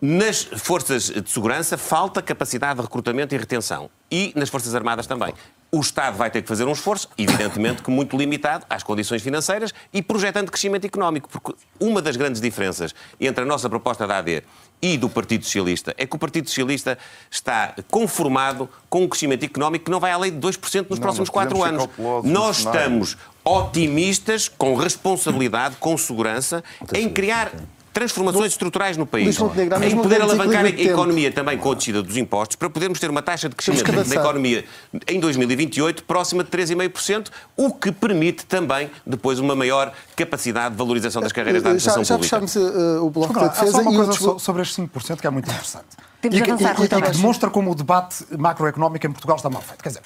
Nas 0.00 0.42
forças 0.42 1.04
de 1.08 1.30
segurança, 1.30 1.78
falta 1.78 2.20
capacidade 2.20 2.76
de 2.76 2.82
recrutamento 2.82 3.34
e 3.34 3.38
retenção. 3.38 3.88
E 4.10 4.32
nas 4.36 4.50
Forças 4.50 4.74
Armadas 4.74 5.06
também. 5.06 5.32
O 5.74 5.80
Estado 5.80 6.16
vai 6.16 6.30
ter 6.30 6.40
que 6.40 6.46
fazer 6.46 6.64
um 6.64 6.70
esforço, 6.70 7.08
evidentemente 7.18 7.82
que 7.82 7.90
muito 7.90 8.16
limitado 8.16 8.64
às 8.70 8.84
condições 8.84 9.20
financeiras 9.22 9.74
e 9.92 10.00
projetando 10.00 10.48
crescimento 10.48 10.84
económico, 10.84 11.28
porque 11.28 11.52
uma 11.80 12.00
das 12.00 12.14
grandes 12.14 12.40
diferenças 12.40 12.94
entre 13.20 13.42
a 13.42 13.44
nossa 13.44 13.68
proposta 13.68 14.06
da 14.06 14.18
AD 14.18 14.44
e 14.80 14.96
do 14.96 15.08
Partido 15.08 15.44
Socialista 15.44 15.92
é 15.98 16.06
que 16.06 16.14
o 16.14 16.18
Partido 16.18 16.48
Socialista 16.48 16.96
está 17.28 17.74
conformado 17.90 18.68
com 18.88 19.02
um 19.02 19.08
crescimento 19.08 19.44
económico 19.44 19.86
que 19.86 19.90
não 19.90 19.98
vai 19.98 20.12
além 20.12 20.30
de 20.30 20.38
2% 20.38 20.86
nos 20.88 20.90
não, 20.90 20.98
próximos 20.98 21.28
quatro 21.28 21.60
anos. 21.64 21.88
Nós 22.22 22.58
estamos 22.58 23.16
otimistas, 23.44 24.48
com 24.48 24.76
responsabilidade, 24.76 25.74
com 25.80 25.98
segurança, 25.98 26.62
em 26.94 27.08
criar 27.08 27.50
transformações 27.94 28.52
estruturais 28.52 28.96
no 28.96 29.06
país, 29.06 29.38
em 29.38 29.96
poder 29.96 30.20
alavancar 30.20 30.64
a 30.64 30.68
economia 30.68 31.30
também 31.30 31.56
com 31.56 31.70
a 31.70 31.74
descida 31.74 32.02
dos 32.02 32.16
impostos, 32.16 32.56
para 32.56 32.68
podermos 32.68 32.98
ter 32.98 33.08
uma 33.08 33.22
taxa 33.22 33.48
de 33.48 33.54
crescimento 33.54 34.08
da 34.08 34.16
economia 34.16 34.64
em 35.06 35.20
2028 35.20 36.02
próxima 36.02 36.42
de 36.42 36.50
3,5%, 36.50 37.28
o 37.56 37.72
que 37.72 37.92
permite 37.92 38.44
também 38.44 38.90
depois 39.06 39.38
uma 39.38 39.54
maior 39.54 39.92
capacidade 40.16 40.72
de 40.72 40.78
valorização 40.78 41.22
das 41.22 41.32
carreiras 41.32 41.62
da 41.62 41.70
administração 41.70 42.02
já, 42.04 42.08
já 42.08 42.14
pública. 42.16 42.40
Já 42.40 42.46
fechámos 42.46 42.74
uh, 42.74 43.04
o 43.04 43.10
bloco 43.10 43.32
da 43.32 43.48
defesa. 43.48 43.78
Há 43.78 43.82
só 43.82 43.88
uma 43.88 44.04
coisa 44.04 44.38
sobre 44.38 44.62
estes 44.62 44.84
5% 44.84 45.20
que 45.20 45.26
é 45.26 45.30
muito 45.30 45.48
interessante. 45.48 45.86
Temos 46.20 46.38
e, 46.38 46.42
avançar, 46.42 46.76
e, 46.78 46.82
e, 46.82 46.84
e 46.84 47.02
que 47.02 47.10
demonstra 47.12 47.50
como 47.50 47.70
o 47.70 47.74
debate 47.74 48.24
macroeconómico 48.36 49.06
em 49.06 49.12
Portugal 49.12 49.36
está 49.36 49.48
mal 49.48 49.62
feito. 49.62 49.82
Quer 49.82 49.90
dizer, 49.90 50.02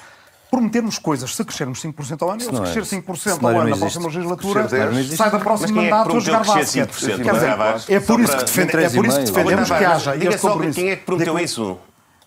prometermos 0.49 0.97
coisas, 0.97 1.35
se 1.35 1.45
crescermos 1.45 1.81
5% 1.81 2.21
ao 2.21 2.31
ano, 2.31 2.41
se 2.41 2.49
crescer 2.49 3.01
5% 3.01 3.43
ao 3.43 3.59
ano 3.59 3.69
na 3.69 3.77
próxima 3.77 4.05
legislatura, 4.05 4.67
sai 5.15 5.31
da 5.31 5.39
próxima 5.39 5.81
é 5.81 5.89
mandato 5.89 6.17
a 6.17 6.19
jogar 6.19 6.45
basquete. 6.45 7.05
Quer 7.05 7.33
dizer, 7.33 7.93
é 7.95 7.99
por 7.99 8.19
isso 8.19 8.37
que 8.37 9.25
defendemos 9.25 9.69
que 9.69 9.85
haja. 9.85 10.15
Este 10.15 10.37
compromisso. 10.37 10.79
Quem 10.79 10.89
é 10.89 10.95
que 10.95 11.05
prometeu 11.05 11.39
isso? 11.39 11.77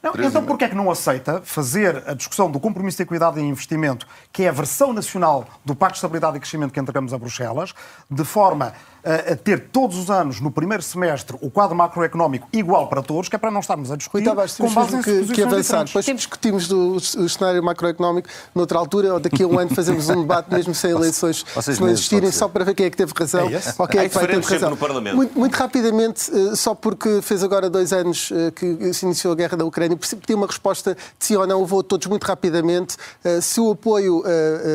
Não, 0.03 0.12
então 0.19 0.44
porquê 0.44 0.65
é 0.65 0.69
que 0.69 0.74
não 0.74 0.90
aceita 0.90 1.40
fazer 1.44 2.03
a 2.09 2.15
discussão 2.15 2.51
do 2.51 2.59
compromisso 2.59 2.97
de 2.97 3.05
equidade 3.05 3.39
e 3.39 3.43
investimento, 3.43 4.05
que 4.32 4.43
é 4.43 4.49
a 4.49 4.53
versão 4.53 4.93
nacional 4.93 5.47
do 5.65 5.77
Pacto 5.77 5.94
de 5.94 5.99
Estabilidade 5.99 6.36
e 6.36 6.40
Crescimento 6.40 6.73
que 6.73 6.81
entregamos 6.81 7.15
a 7.15 7.19
Bruxelas, 7.19 7.73
de 8.11 8.24
forma 8.24 8.73
a, 9.05 9.37
ter 9.37 9.69
todos 9.70 9.99
os 9.99 10.11
anos, 10.11 10.41
no 10.41 10.51
primeiro 10.51 10.83
semestre, 10.83 11.37
o 11.41 11.51
quadro 11.51 11.74
macroeconómico 11.74 12.49
igual 12.53 12.89
para 12.89 13.03
todos, 13.03 13.29
que 13.29 13.37
é 13.37 13.39
para 13.39 13.51
não 13.51 13.61
estarmos 13.61 13.91
a 13.91 13.97
discutir 13.97 14.24
Tavares, 14.24 14.57
com 14.57 14.70
base 14.70 14.97
em 14.97 15.03
que, 15.03 15.27
que 15.33 15.43
avançar. 15.43 15.85
Depois 15.85 16.05
Temos... 16.05 16.23
discutimos 16.23 16.69
do, 16.69 16.95
o 16.95 17.29
cenário 17.29 17.62
macroeconómico 17.62 18.29
noutra 18.55 18.79
altura, 18.79 19.15
ou 19.15 19.20
daqui 19.20 19.43
a 19.43 19.47
um 19.47 19.59
ano 19.59 19.74
fazemos 19.74 20.09
um 20.09 20.23
debate 20.23 20.53
mesmo 20.53 20.74
sem 20.74 20.91
eleições, 20.93 21.45
se 21.61 21.81
não 21.81 21.89
existirem, 21.89 22.31
só 22.31 22.49
para 22.49 22.65
ver 22.65 22.74
quem 22.74 22.87
é 22.87 22.91
que 22.91 22.97
teve 22.97 23.12
razão 23.16 23.49
é 23.49 23.61
ou 23.79 23.89
quem 23.89 24.01
é 24.01 24.09
que 24.09 24.15
vai 24.15 24.27
ter 24.27 24.41
razão. 24.41 24.70
No 24.70 24.77
Parlamento. 24.77 25.16
Muito, 25.16 25.39
muito, 25.39 25.55
rapidamente, 25.55 26.31
eh, 26.33 26.57
só 26.57 26.74
porque 26.74 27.20
fez 27.23 27.43
agora 27.43 27.69
dois 27.69 27.93
anos 27.93 28.31
eh, 28.33 28.51
que 28.51 28.93
se 28.93 29.05
iniciou 29.05 29.33
a 29.33 29.37
guerra 29.37 29.57
da 29.57 29.65
Ucrânia, 29.65 29.97
pedi 29.97 30.35
uma 30.35 30.47
resposta 30.47 30.95
de 30.95 31.01
sim 31.19 31.37
ou 31.37 31.47
não, 31.47 31.65
vou 31.65 31.83
todos 31.83 32.07
muito 32.07 32.24
rapidamente. 32.24 32.97
Eh, 33.24 33.41
se 33.41 33.61
o 33.61 33.73
apoio 33.73 34.23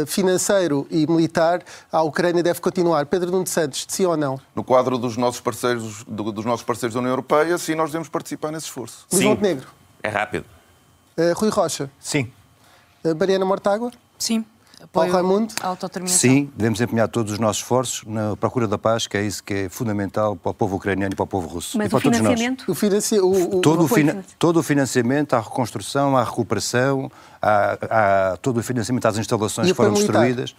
financeiro 0.06 0.88
e 0.90 1.08
militar 1.08 1.62
à 1.91 2.02
Ucrânia 2.02 2.44
deve 2.44 2.60
continuar. 2.60 3.06
Pedro 3.06 3.32
Nuno 3.32 3.48
Santos, 3.48 3.86
de 3.86 3.94
sim 3.94 4.06
ou 4.06 4.16
não? 4.18 4.39
No 4.56 4.64
quadro 4.64 4.98
dos 4.98 5.15
nossos 5.15 5.39
parceiros, 5.39 6.03
dos 6.03 6.45
nossos 6.45 6.65
parceiros 6.65 6.94
da 6.94 6.99
União 6.99 7.11
Europeia, 7.11 7.57
sim, 7.57 7.76
nós 7.76 7.89
devemos 7.89 8.10
participar 8.10 8.52
nesse 8.52 8.65
esforço. 8.65 9.06
Luís 9.11 9.23
Montenegro. 9.23 9.68
É 10.03 10.10
rápido. 10.10 10.45
Uh, 11.18 11.34
Rui 11.35 11.49
Rocha. 11.49 11.89
Sim. 11.99 12.31
Uh, 13.03 13.15
Mariana 13.15 13.45
Mortágua. 13.45 13.91
Sim. 14.18 14.44
Paulo 14.94 15.11
Raimundo? 15.11 15.53
Sim, 16.06 16.52
devemos 16.56 16.80
empenhar 16.80 17.07
todos 17.07 17.34
os 17.34 17.39
nossos 17.39 17.64
esforços 17.64 18.03
na 18.06 18.38
procura 18.38 18.68
da 18.68 18.77
paz, 18.77 19.07
que 19.07 19.18
é 19.18 19.23
isso 19.23 19.44
que 19.44 19.53
é 19.53 19.69
fundamental 19.69 20.35
para 20.35 20.52
o 20.52 20.53
povo 20.53 20.76
ucraniano 20.76 21.14
e 21.14 21.15
para 21.15 21.23
o 21.23 21.27
povo 21.27 21.48
russo. 21.48 21.76
Mas 21.77 21.88
e 21.88 21.89
para 21.89 21.98
o 21.98 22.02
financiamento? 22.02 22.72
O 22.72 22.76
financi... 22.76 23.19
o, 23.19 23.57
o, 23.57 23.61
todo, 23.61 23.85
o 23.85 23.88
fina... 23.88 24.23
todo 24.38 24.57
o 24.57 24.64
financiamento 24.64 25.34
à 25.34 25.39
reconstrução, 25.39 26.15
à 26.15 26.23
recuperação, 26.23 27.11
à, 27.41 28.34
à... 28.34 28.38
todo 28.38 28.57
o 28.57 28.64
financiamento 28.64 29.07
às 29.07 29.18
instalações 29.18 29.68
que 29.68 29.73
foram 29.73 29.94
destruídas. 29.94 30.56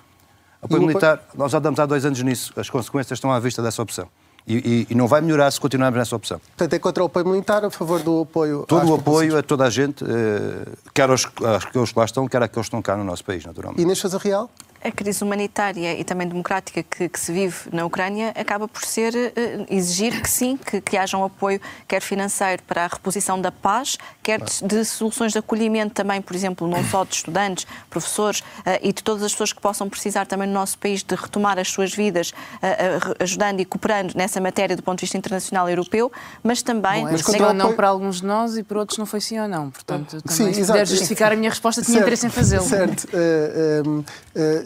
Apoio 0.62 0.82
militar, 0.82 1.20
nós 1.36 1.52
já 1.52 1.58
damos 1.58 1.78
há 1.78 1.86
dois 1.86 2.04
anos 2.04 2.20
nisso. 2.22 2.52
As 2.56 2.68
consequências 2.68 3.16
estão 3.16 3.32
à 3.32 3.38
vista 3.38 3.62
dessa 3.62 3.80
opção. 3.80 4.08
E, 4.46 4.56
e, 4.56 4.86
e, 4.90 4.94
não 4.94 5.06
vai 5.06 5.20
melhorar 5.20 5.50
se 5.50 5.60
continuarmos 5.60 5.98
nessa 5.98 6.16
opção. 6.16 6.40
Portanto, 6.56 6.72
é 6.72 6.78
contra 6.78 7.02
o 7.02 7.06
apoio 7.06 7.26
militar, 7.26 7.62
a 7.66 7.70
favor 7.70 8.02
do 8.02 8.22
apoio 8.22 8.64
Todo 8.66 8.90
o 8.90 8.94
apoio 8.94 9.36
a 9.36 9.42
toda 9.42 9.66
a 9.66 9.70
gente, 9.70 10.02
eh, 10.02 10.72
quer 10.94 11.10
aos, 11.10 11.26
aos 11.74 11.92
que 11.92 11.98
lá 11.98 12.06
estão, 12.06 12.26
quer 12.26 12.42
àqueles 12.42 12.64
que 12.64 12.68
estão 12.68 12.80
cá 12.80 12.96
no 12.96 13.04
nosso 13.04 13.22
país, 13.22 13.44
naturalmente. 13.44 13.78
E 13.78 13.82
Inês 13.82 13.98
Sousa 13.98 14.16
Real? 14.16 14.50
A 14.82 14.90
crise 14.90 15.22
humanitária 15.22 15.98
e 15.98 16.04
também 16.04 16.26
democrática 16.26 16.82
que, 16.82 17.08
que, 17.08 17.18
se 17.18 17.32
vive 17.32 17.56
na 17.72 17.84
Ucrânia 17.84 18.32
acaba 18.36 18.68
por 18.68 18.84
ser 18.84 19.14
uh, 19.14 19.66
exigir 19.68 20.20
que 20.22 20.30
sim, 20.30 20.56
que, 20.56 20.80
que 20.80 20.96
haja 20.96 21.16
um 21.16 21.24
apoio, 21.24 21.60
quer 21.86 22.00
financeiro 22.00 22.62
para 22.62 22.84
a 22.84 22.86
reposição 22.86 23.40
da 23.40 23.50
paz, 23.50 23.98
quer 24.22 24.40
de, 24.40 24.64
de 24.66 24.84
soluções 24.84 25.32
de 25.32 25.38
acolhimento 25.38 25.94
também, 25.94 26.22
por 26.22 26.34
exemplo, 26.34 26.66
não 26.68 26.82
só 26.84 27.04
de 27.04 27.14
estudantes, 27.14 27.66
professores 27.90 28.40
uh, 28.40 28.78
e 28.82 28.92
de 28.92 29.02
todas 29.02 29.22
as 29.22 29.32
pessoas 29.32 29.52
que 29.52 29.60
possam 29.60 29.88
precisar 29.88 30.26
também 30.26 30.46
no 30.46 30.54
nosso 30.54 30.78
país 30.78 31.02
de 31.02 31.14
retomar 31.14 31.58
as 31.58 31.68
suas 31.68 31.92
vidas, 31.92 32.30
uh, 32.30 33.14
ajudando 33.20 33.60
e 33.60 33.64
cooperando 33.64 34.12
nessa 34.16 34.40
matéria 34.40 34.76
do 34.76 34.82
ponto 34.82 34.98
de 34.98 35.02
vista 35.02 35.18
internacional 35.18 35.68
e 35.68 35.72
europeu, 35.72 36.10
mas 36.42 36.62
também... 36.62 37.02
Bom, 37.02 37.08
é 37.08 37.18
sim 37.18 37.42
ou 37.42 37.52
não 37.52 37.74
para 37.74 37.88
alguns 37.88 38.20
de 38.20 38.26
nós 38.26 38.56
e 38.56 38.62
para 38.62 38.78
outros 38.78 38.98
não 38.98 39.06
foi 39.06 39.20
sim 39.20 39.38
ou 39.38 39.48
não. 39.48 39.70
Portanto, 39.70 40.22
também, 40.22 40.54
sim, 40.54 40.62
se 40.62 40.66
puder 40.66 40.86
justificar 40.86 41.32
a 41.32 41.36
minha 41.36 41.50
resposta, 41.50 41.82
tinha 41.82 41.94
certo, 41.94 42.02
interesse 42.02 42.26
em 42.26 42.30
fazê-lo. 42.30 42.64
Certo 42.64 43.08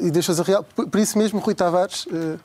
e 0.03 0.11
deixas 0.11 0.41
a 0.41 0.43
real. 0.43 0.65
Por 0.65 0.99
isso 0.99 1.17
mesmo, 1.17 1.39
Rui 1.41 1.55
Tavares. 1.55 2.07
Uh... 2.07 2.39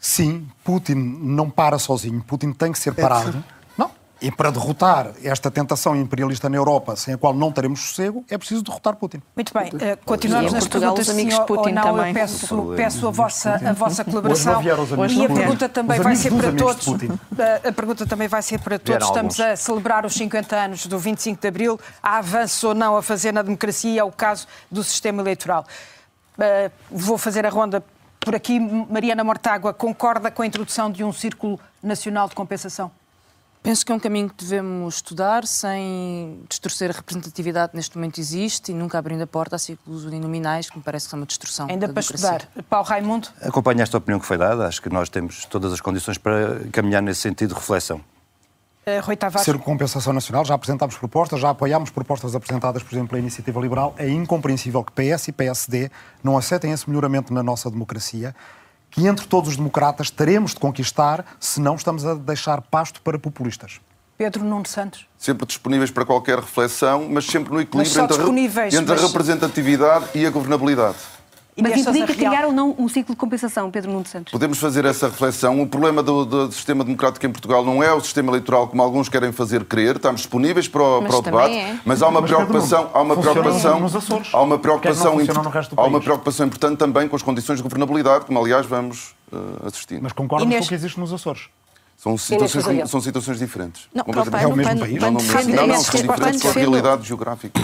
Sim, 0.00 0.46
Putin 0.62 0.94
não 0.94 1.50
para 1.50 1.78
sozinho. 1.78 2.22
Putin 2.22 2.52
tem 2.52 2.70
que 2.70 2.78
ser 2.78 2.90
é 2.90 2.92
parado. 2.92 3.30
É 3.30 3.58
não. 3.76 3.90
E 4.20 4.30
para 4.30 4.50
derrotar 4.50 5.12
esta 5.22 5.50
tentação 5.50 5.94
imperialista 5.94 6.48
na 6.48 6.56
Europa, 6.56 6.94
sem 6.94 7.14
a 7.14 7.18
qual 7.18 7.34
não 7.34 7.50
teremos 7.50 7.80
sossego, 7.80 8.24
é 8.28 8.38
preciso 8.38 8.62
derrotar 8.62 8.96
Putin. 8.96 9.20
Muito 9.34 9.52
bem. 9.52 9.68
Uh, 9.68 9.98
continuamos 10.04 10.52
nas 10.52 10.68
perguntas, 10.68 11.08
os 11.08 11.14
amigos 11.14 11.38
Putin 11.40 11.72
não, 11.72 11.82
também. 11.82 12.08
Eu 12.08 12.14
peço, 12.14 12.74
peço 12.76 13.08
a, 13.08 13.10
vossa, 13.10 13.54
a 13.64 13.72
vossa 13.72 14.04
colaboração. 14.04 14.62
E 14.62 15.24
a 15.24 15.28
pergunta 15.28 15.68
também 15.68 16.00
vai 16.00 16.14
ser 16.14 16.32
para 16.32 16.52
todos. 16.52 16.88
A 17.64 17.72
pergunta 17.72 18.06
também 18.06 18.28
vai 18.28 18.42
ser 18.42 18.60
para 18.60 18.78
todos. 18.78 19.06
Estamos 19.06 19.40
a 19.40 19.56
celebrar 19.56 20.06
os 20.06 20.14
50 20.14 20.56
anos 20.56 20.86
do 20.86 20.98
25 20.98 21.40
de 21.40 21.48
Abril. 21.48 21.80
Há 22.00 22.18
avanço 22.18 22.68
ou 22.68 22.74
não 22.74 22.96
a 22.96 23.02
fazer 23.02 23.32
na 23.32 23.42
democracia? 23.42 24.00
É 24.00 24.04
o 24.04 24.12
caso 24.12 24.46
do 24.70 24.82
sistema 24.84 25.22
eleitoral. 25.22 25.64
Uh, 26.38 26.70
vou 26.90 27.18
fazer 27.18 27.44
a 27.44 27.50
ronda 27.50 27.84
por 28.20 28.34
aqui. 28.34 28.60
Mariana 28.60 29.24
Mortágua, 29.24 29.74
concorda 29.74 30.30
com 30.30 30.42
a 30.42 30.46
introdução 30.46 30.90
de 30.90 31.02
um 31.02 31.12
círculo 31.12 31.58
nacional 31.82 32.28
de 32.28 32.34
compensação? 32.34 32.90
Penso 33.60 33.84
que 33.84 33.90
é 33.90 33.94
um 33.94 33.98
caminho 33.98 34.30
que 34.30 34.44
devemos 34.44 34.96
estudar 34.96 35.44
sem 35.44 36.40
distorcer 36.48 36.90
a 36.90 36.94
representatividade 36.94 37.72
que 37.72 37.76
neste 37.76 37.96
momento 37.96 38.18
existe 38.20 38.70
e 38.70 38.74
nunca 38.74 38.96
abrindo 38.98 39.22
a 39.22 39.26
porta 39.26 39.56
a 39.56 39.58
círculos 39.58 40.04
uninominais, 40.04 40.70
que 40.70 40.78
me 40.78 40.82
parece 40.82 41.06
que 41.06 41.10
são 41.10 41.18
uma 41.18 41.26
destrução. 41.26 41.66
Ainda 41.68 41.88
para 41.88 42.00
estudar. 42.00 42.48
Paulo 42.70 42.86
Raimundo? 42.86 43.28
Acompanho 43.42 43.82
esta 43.82 43.98
opinião 43.98 44.20
que 44.20 44.26
foi 44.26 44.38
dada. 44.38 44.66
Acho 44.66 44.80
que 44.80 44.88
nós 44.88 45.08
temos 45.08 45.44
todas 45.44 45.72
as 45.72 45.80
condições 45.80 46.16
para 46.18 46.60
caminhar 46.70 47.02
nesse 47.02 47.20
sentido 47.20 47.54
de 47.54 47.60
reflexão. 47.60 48.00
Uh, 48.88 49.04
Rui 49.04 49.16
Tavares. 49.16 49.44
Ser 49.44 49.58
compensação 49.58 50.14
nacional, 50.14 50.46
já 50.46 50.54
apresentámos 50.54 50.96
propostas, 50.96 51.38
já 51.40 51.50
apoiámos 51.50 51.90
propostas 51.90 52.34
apresentadas, 52.34 52.82
por 52.82 52.94
exemplo, 52.94 53.08
pela 53.08 53.20
Iniciativa 53.20 53.60
Liberal. 53.60 53.94
É 53.98 54.08
incompreensível 54.08 54.82
que 54.82 54.92
PS 54.92 55.28
e 55.28 55.32
PSD 55.32 55.90
não 56.24 56.38
aceitem 56.38 56.72
esse 56.72 56.88
melhoramento 56.88 57.34
na 57.34 57.42
nossa 57.42 57.70
democracia, 57.70 58.34
que 58.90 59.06
entre 59.06 59.26
todos 59.26 59.50
os 59.50 59.56
democratas 59.58 60.10
teremos 60.10 60.54
de 60.54 60.60
conquistar 60.60 61.24
se 61.38 61.60
não 61.60 61.74
estamos 61.74 62.06
a 62.06 62.14
deixar 62.14 62.62
pasto 62.62 63.02
para 63.02 63.18
populistas. 63.18 63.78
Pedro 64.16 64.42
Nuno 64.42 64.66
Santos. 64.66 65.06
Sempre 65.16 65.46
disponíveis 65.46 65.90
para 65.90 66.04
qualquer 66.04 66.38
reflexão, 66.38 67.06
mas 67.08 67.26
sempre 67.26 67.52
no 67.52 67.60
equilíbrio 67.60 68.02
entre, 68.02 68.60
a, 68.60 68.66
entre 68.66 68.94
mas... 68.94 69.04
a 69.04 69.06
representatividade 69.06 70.06
e 70.14 70.26
a 70.26 70.30
governabilidade. 70.30 70.96
Mas 71.60 71.86
implica 71.86 72.14
criar 72.14 72.46
ou 72.46 72.52
não 72.52 72.74
um 72.78 72.88
ciclo 72.88 73.14
de 73.14 73.18
compensação, 73.18 73.70
Pedro 73.70 73.90
Nuno 73.90 74.06
Santos? 74.06 74.32
Podemos 74.32 74.58
fazer 74.58 74.84
essa 74.84 75.08
reflexão. 75.08 75.60
O 75.60 75.66
problema 75.66 76.02
do, 76.02 76.24
do, 76.24 76.52
sistema 76.52 76.84
democrático 76.84 77.24
em 77.26 77.30
Portugal 77.30 77.64
não 77.64 77.82
é 77.82 77.92
o 77.92 78.00
sistema 78.00 78.30
eleitoral 78.30 78.68
como 78.68 78.82
alguns 78.82 79.08
querem 79.08 79.32
fazer 79.32 79.64
crer. 79.64 79.96
Estamos 79.96 80.20
disponíveis 80.20 80.68
para 80.68 80.82
o, 80.82 81.02
para 81.02 81.16
o 81.16 81.22
debate, 81.22 81.54
é. 81.54 81.80
mas 81.84 82.02
há 82.02 82.08
uma 82.08 82.20
mas 82.20 82.30
preocupação, 82.30 82.90
há 82.92 83.02
uma 83.02 83.16
preocupação, 83.16 83.72
há 84.32 84.42
uma 84.42 84.58
preocupação, 84.58 85.18
há 85.76 85.84
uma 85.84 86.00
preocupação 86.00 86.46
importante 86.46 86.78
também 86.78 87.08
com 87.08 87.16
as 87.16 87.22
condições 87.22 87.56
de 87.56 87.62
governabilidade, 87.62 88.24
como 88.26 88.38
aliás 88.38 88.66
vamos 88.66 89.14
uh, 89.32 89.66
assistir. 89.66 90.00
Mas 90.00 90.12
concordas 90.12 90.48
com 90.48 90.64
o 90.64 90.68
que 90.68 90.74
existe 90.74 90.98
nos 90.98 91.12
Açores? 91.12 91.48
São 91.98 92.16
situações, 92.16 92.88
são 92.88 93.00
situações 93.00 93.40
diferentes. 93.40 93.88
Não, 93.92 94.04
é 94.06 94.46
o 94.46 94.54
mesmo 94.54 94.78
país. 94.78 95.00
Não, 95.00 95.10
não, 95.10 95.20
não, 95.20 95.66
não, 95.66 95.80
são 95.82 96.00
diferentes 96.00 96.42
com 96.42 96.48
a 96.48 96.52
realidade 96.52 97.08
geográfica. 97.08 97.60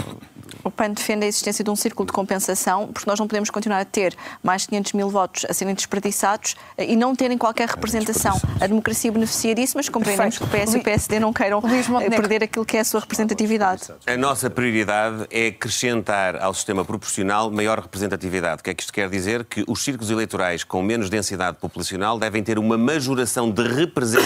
O 0.61 0.69
PAN 0.69 0.89
defende 0.89 1.23
a 1.23 1.27
existência 1.27 1.63
de 1.63 1.69
um 1.69 1.75
círculo 1.75 2.05
de 2.05 2.11
compensação, 2.11 2.87
porque 2.87 3.09
nós 3.09 3.17
não 3.17 3.27
podemos 3.27 3.49
continuar 3.49 3.79
a 3.79 3.85
ter 3.85 4.13
mais 4.43 4.63
de 4.63 4.69
500 4.69 4.93
mil 4.93 5.09
votos 5.09 5.45
a 5.47 5.53
serem 5.53 5.73
desperdiçados 5.73 6.55
eh, 6.77 6.91
e 6.91 6.95
não 6.97 7.15
terem 7.15 7.37
qualquer 7.37 7.69
representação. 7.69 8.37
A 8.59 8.67
democracia 8.67 9.09
beneficia 9.09 9.55
disso, 9.55 9.73
mas 9.77 9.87
compreendemos 9.87 10.37
que 10.37 10.43
o 10.43 10.47
PS 10.47 10.73
e 10.73 10.77
o 10.79 10.83
PSD 10.83 11.19
não 11.19 11.31
queiram 11.31 11.61
eh, 12.01 12.09
perder 12.09 12.43
aquilo 12.43 12.65
que 12.65 12.75
é 12.75 12.81
a 12.81 12.83
sua 12.83 12.99
representatividade. 12.99 13.83
A 14.05 14.17
nossa 14.17 14.49
prioridade 14.49 15.27
é 15.31 15.47
acrescentar 15.47 16.41
ao 16.41 16.53
sistema 16.53 16.83
proporcional 16.83 17.49
maior 17.49 17.79
representatividade. 17.79 18.59
O 18.59 18.63
que 18.63 18.71
é 18.71 18.73
que 18.73 18.83
isto 18.83 18.91
quer 18.91 19.09
dizer? 19.09 19.45
Que 19.45 19.63
os 19.65 19.81
círculos 19.81 20.09
eleitorais 20.09 20.65
com 20.65 20.81
menos 20.81 21.09
densidade 21.09 21.57
populacional 21.57 22.19
devem 22.19 22.43
ter 22.43 22.59
uma 22.59 22.77
majoração 22.77 23.49
de 23.49 23.61
representatividade 23.61 24.24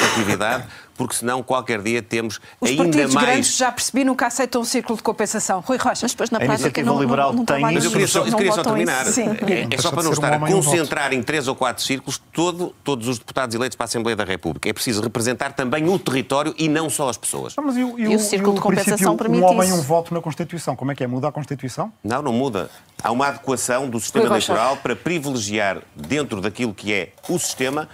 porque 0.99 1.15
senão 1.15 1.41
qualquer 1.41 1.81
dia 1.81 2.01
temos 2.01 2.41
Os 2.59 2.69
ainda 2.69 2.83
mais... 2.83 2.95
Os 2.95 2.95
partidos 2.95 3.15
grandes 3.15 3.55
já 3.55 3.71
percebi 3.71 4.03
nunca 4.03 4.27
aceitam 4.27 4.59
um 4.59 4.65
círculo 4.65 4.97
de 4.97 5.03
compensação. 5.03 5.61
Rui 5.61 5.77
Rocha. 5.77 6.01
Mas 6.01 6.11
depois 6.11 6.29
na 6.29 6.39
a 6.39 6.41
prática 6.41 6.83
não, 6.83 6.99
liberal 6.99 7.29
não, 7.29 7.37
não 7.37 7.45
tem... 7.45 7.61
Mas 7.61 7.85
eu 7.85 7.91
queria 7.91 8.07
só, 8.07 8.25
eu 8.25 8.35
queria 8.35 8.51
só 8.51 8.63
terminar. 8.63 9.05
É, 9.07 9.75
é, 9.75 9.77
só 9.77 9.91
para 9.91 10.03
não 10.03 10.11
estar 10.11 10.33
a 10.33 10.39
concentrar 10.39 11.13
em 11.13 11.23
três 11.23 11.47
ou 11.47 11.55
quatro 11.55 11.81
círculos 11.81 12.21
todo, 12.33 12.75
todos 12.83 13.07
os 13.07 13.17
deputados 13.17 13.55
eleitos 13.55 13.77
para 13.77 13.85
a 13.85 13.87
Assembleia 13.87 14.17
da 14.17 14.25
República. 14.25 14.67
É 14.67 14.73
preciso 14.73 15.01
representar 15.01 15.53
também 15.53 15.87
o 15.87 15.97
território 15.97 16.53
e 16.57 16.67
não 16.67 16.89
só 16.89 17.07
as 17.07 17.15
pessoas. 17.15 17.55
Não, 17.55 17.63
mas 17.63 17.77
e, 17.77 17.83
o, 17.85 17.97
e, 17.97 18.13
o 18.13 18.19
círculo 18.19 18.55
de 18.55 18.61
compensação 18.61 19.15
permite 19.15 19.41
Um 19.41 19.45
homem 19.45 19.71
um 19.71 19.81
voto 19.81 20.13
na 20.13 20.19
Constituição. 20.19 20.75
Como 20.75 20.91
é 20.91 20.95
que 20.95 21.03
é? 21.05 21.07
Muda 21.07 21.29
a 21.29 21.31
Constituição? 21.31 21.93
Não, 22.03 22.21
não 22.21 22.33
muda. 22.33 22.69
Há 23.01 23.09
uma 23.09 23.27
adequação 23.27 23.89
do 23.89 24.01
sistema 24.01 24.25
eleitoral 24.25 24.75
para 24.75 24.97
privilegiar, 24.97 25.77
dentro 25.95 26.41
daquilo 26.41 26.73
que 26.73 26.93
é 26.93 27.13
o 27.29 27.39
sistema, 27.39 27.87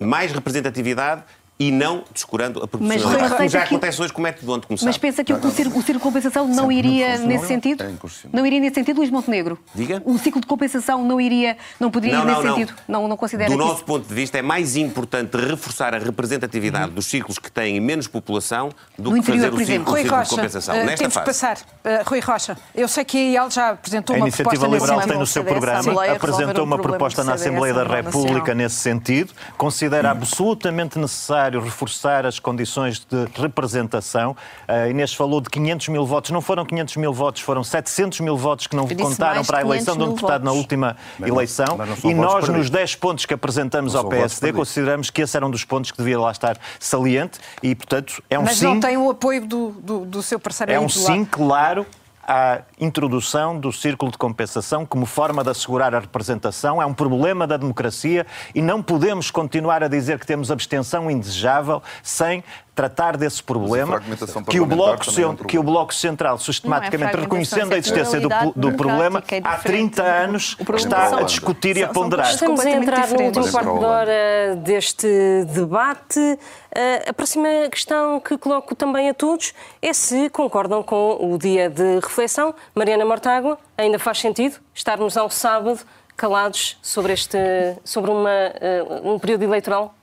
mais 0.00 0.32
representatividade 0.32 1.22
e 1.58 1.70
não 1.70 2.04
descurando 2.12 2.62
a 2.62 2.68
proporcionalidade. 2.68 3.34
Mas, 3.38 3.52
já 3.52 3.62
acontece 3.62 4.02
hoje 4.02 4.12
com 4.12 4.20
o 4.20 4.22
método 4.22 4.52
onde 4.52 4.66
começar. 4.66 4.84
Mas 4.84 4.98
pensa 4.98 5.24
que 5.24 5.32
o, 5.32 5.50
círculo, 5.50 5.78
o 5.78 5.82
círculo 5.82 5.98
de 5.98 6.00
compensação 6.00 6.46
não 6.46 6.70
iria 6.70 7.16
nesse 7.18 7.46
sentido? 7.46 7.82
É 7.82 7.92
não 8.30 8.44
iria 8.44 8.60
nesse 8.60 8.74
sentido, 8.74 8.98
Luís 8.98 9.10
Montenegro? 9.10 9.58
Diga? 9.74 10.02
O 10.04 10.18
ciclo 10.18 10.40
de 10.40 10.46
compensação 10.46 11.02
não 11.02 11.18
iria, 11.18 11.56
não 11.80 11.90
poderia 11.90 12.18
não, 12.18 12.24
ir 12.24 12.26
nesse 12.26 12.42
não, 12.42 12.54
sentido? 12.54 12.74
Não, 12.86 13.08
não 13.08 13.16
considera 13.16 13.50
Do 13.50 13.56
nosso 13.56 13.84
ponto 13.84 14.06
de 14.06 14.14
vista, 14.14 14.36
é 14.36 14.42
mais 14.42 14.76
importante 14.76 15.34
reforçar 15.36 15.94
a 15.94 15.98
representatividade 15.98 16.88
uhum. 16.88 16.94
dos 16.94 17.06
ciclos 17.06 17.38
que 17.38 17.50
têm 17.50 17.80
menos 17.80 18.06
população 18.06 18.70
do 18.98 19.10
no 19.10 19.14
que 19.14 19.20
interior, 19.20 19.50
fazer 19.52 19.62
o 19.62 19.66
ciclo, 19.66 19.90
Rui 19.92 20.02
ciclo 20.02 20.16
Rocha, 20.16 20.28
de 20.28 20.36
compensação. 20.36 20.74
Uh, 20.74 20.84
Nesta 20.84 20.96
temos 20.98 21.14
fase. 21.14 21.26
passar. 21.26 21.56
Uh, 21.56 22.08
Rui 22.08 22.20
Rocha, 22.20 22.58
eu 22.74 22.88
sei 22.88 23.04
que 23.04 23.16
a 23.16 23.30
IAL 23.30 23.50
já 23.50 23.70
apresentou 23.70 24.14
a 24.14 24.18
uma 24.18 24.26
proposta... 24.26 24.42
A 24.42 24.54
Iniciativa 24.54 24.78
Liberal 24.78 25.08
tem 25.08 25.18
no 25.18 25.26
seu 25.26 25.44
programa, 25.44 26.12
apresentou 26.12 26.64
uma 26.64 26.78
proposta 26.78 27.24
na 27.24 27.34
Assembleia 27.34 27.72
da 27.72 27.84
República 27.84 28.54
nesse 28.54 28.76
sentido, 28.76 29.32
considera 29.56 30.10
absolutamente 30.10 30.98
necessário 30.98 31.45
reforçar 31.54 32.26
as 32.26 32.38
condições 32.38 32.98
de 32.98 33.26
representação. 33.40 34.36
A 34.66 34.88
Inês 34.88 35.14
falou 35.14 35.40
de 35.40 35.48
500 35.50 35.88
mil 35.88 36.04
votos. 36.04 36.30
Não 36.30 36.40
foram 36.40 36.64
500 36.64 36.96
mil 36.96 37.12
votos, 37.12 37.42
foram 37.42 37.62
700 37.62 38.20
mil 38.20 38.36
votos 38.36 38.66
que 38.66 38.74
não 38.74 38.86
contaram 38.88 39.44
para 39.44 39.58
a 39.58 39.60
eleição 39.60 39.96
de 39.96 40.02
um 40.02 40.08
deputado 40.14 40.42
votos. 40.42 40.44
na 40.44 40.52
última 40.52 40.96
mas 41.18 41.28
eleição. 41.28 41.76
Não, 41.76 42.10
e 42.10 42.14
nós, 42.14 42.48
nos 42.48 42.70
10 42.70 42.96
pontos 42.96 43.26
que 43.26 43.34
apresentamos 43.34 43.94
ao 43.94 44.08
PSD, 44.08 44.52
consideramos 44.52 45.10
que 45.10 45.22
esse 45.22 45.36
era 45.36 45.46
um 45.46 45.50
dos 45.50 45.64
pontos 45.64 45.90
que 45.90 45.98
devia 45.98 46.18
lá 46.18 46.30
estar 46.30 46.58
saliente 46.78 47.38
e, 47.62 47.74
portanto, 47.74 48.22
é 48.28 48.38
um 48.38 48.42
mas 48.42 48.56
sim... 48.56 48.66
Mas 48.66 48.74
não 48.74 48.80
tem 48.80 48.96
o 48.96 49.10
apoio 49.10 49.46
do, 49.46 49.70
do, 49.70 50.04
do 50.04 50.22
seu 50.22 50.38
parceiro 50.38 50.72
É 50.72 50.80
um 50.80 50.88
sim, 50.88 51.24
claro, 51.24 51.86
à 52.26 52.62
introdução 52.80 53.58
do 53.58 53.72
círculo 53.72 54.10
de 54.10 54.18
compensação 54.18 54.84
como 54.84 55.06
forma 55.06 55.44
de 55.44 55.50
assegurar 55.50 55.94
a 55.94 56.00
representação. 56.00 56.82
É 56.82 56.86
um 56.86 56.94
problema 56.94 57.46
da 57.46 57.56
democracia 57.56 58.26
e 58.54 58.60
não 58.60 58.82
podemos 58.82 59.30
continuar 59.30 59.82
a 59.82 59.88
dizer 59.88 60.18
que 60.18 60.26
temos 60.26 60.50
abstenção 60.50 61.10
indesejável 61.10 61.82
sem 62.02 62.42
tratar 62.76 63.16
desse 63.16 63.42
problema 63.42 64.02
que 64.50 64.60
o, 64.60 64.66
Bloco, 64.66 65.04
é 65.18 65.26
um 65.26 65.34
que 65.34 65.58
o 65.58 65.62
Bloco 65.62 65.94
Central, 65.94 66.38
sistematicamente 66.38 67.16
é 67.16 67.20
reconhecendo 67.20 67.72
a 67.72 67.78
existência 67.78 68.20
do, 68.20 68.28
do 68.54 68.72
problema, 68.74 69.24
é 69.32 69.40
há 69.42 69.56
30 69.56 70.02
anos 70.02 70.56
está 70.76 71.18
a 71.18 71.22
discutir 71.22 71.78
e 71.78 71.82
a 71.82 71.88
ponderar. 71.88 72.30
Estamos 72.30 72.60
a 72.60 72.70
entrar 72.70 73.08
no 73.08 73.22
último 73.22 73.50
quarto 73.50 73.78
de 73.78 73.84
hora 73.84 74.56
deste 74.62 75.08
debate. 75.54 76.20
Uh, 76.20 77.08
a 77.08 77.12
próxima 77.14 77.48
questão 77.70 78.20
que 78.20 78.36
coloco 78.36 78.74
também 78.74 79.08
a 79.08 79.14
todos 79.14 79.54
é 79.80 79.94
se 79.94 80.28
concordam 80.28 80.82
com 80.82 81.16
o 81.32 81.38
dia 81.38 81.70
de 81.70 81.94
reflexão. 82.00 82.54
Mariana 82.74 83.06
Mortágua, 83.06 83.58
ainda 83.78 83.98
faz 83.98 84.18
sentido 84.18 84.56
estarmos 84.74 85.16
ao 85.16 85.30
sábado 85.30 85.80
calados 86.14 86.78
sobre, 86.82 87.14
este, 87.14 87.38
sobre 87.84 88.10
uma, 88.10 88.28
uh, 88.28 89.14
um 89.14 89.18
período 89.18 89.44
eleitoral? 89.44 89.95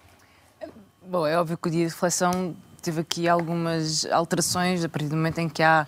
Bom, 1.07 1.27
é 1.27 1.37
óbvio 1.37 1.57
que 1.57 1.67
o 1.67 1.71
dia 1.71 1.85
de 1.85 1.91
reflexão 1.93 2.55
teve 2.83 2.99
aqui 2.99 3.29
algumas 3.29 4.05
alterações 4.05 4.83
a 4.83 4.89
partir 4.89 5.07
do 5.07 5.15
momento 5.15 5.39
em 5.39 5.47
que 5.47 5.63
há 5.63 5.87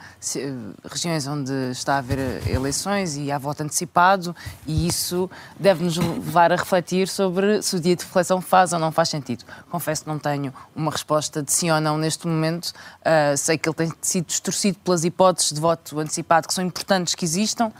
regiões 0.89 1.27
onde 1.27 1.51
está 1.71 1.95
a 1.95 1.97
haver 1.97 2.47
eleições 2.47 3.17
e 3.17 3.31
há 3.31 3.37
voto 3.37 3.61
antecipado, 3.63 4.33
e 4.65 4.87
isso 4.87 5.29
deve-nos 5.59 5.97
levar 5.97 6.53
a 6.53 6.55
refletir 6.55 7.07
sobre 7.09 7.61
se 7.61 7.75
o 7.75 7.79
dia 7.79 7.95
de 7.95 8.03
reflexão 8.03 8.39
faz 8.39 8.71
ou 8.71 8.79
não 8.79 8.91
faz 8.91 9.09
sentido. 9.09 9.43
Confesso 9.69 10.03
que 10.03 10.09
não 10.09 10.17
tenho 10.17 10.53
uma 10.73 10.89
resposta 10.89 11.43
de 11.43 11.51
sim 11.51 11.69
ou 11.69 11.81
não 11.81 11.97
neste 11.97 12.27
momento. 12.27 12.67
Uh, 13.01 13.37
sei 13.37 13.57
que 13.57 13.67
ele 13.67 13.75
tem 13.75 13.91
sido 14.01 14.25
distorcido 14.25 14.77
pelas 14.79 15.03
hipóteses 15.03 15.51
de 15.51 15.59
voto 15.59 15.99
antecipado 15.99 16.47
que 16.47 16.53
são 16.53 16.63
importantes 16.63 17.13
que 17.13 17.25
existam. 17.25 17.71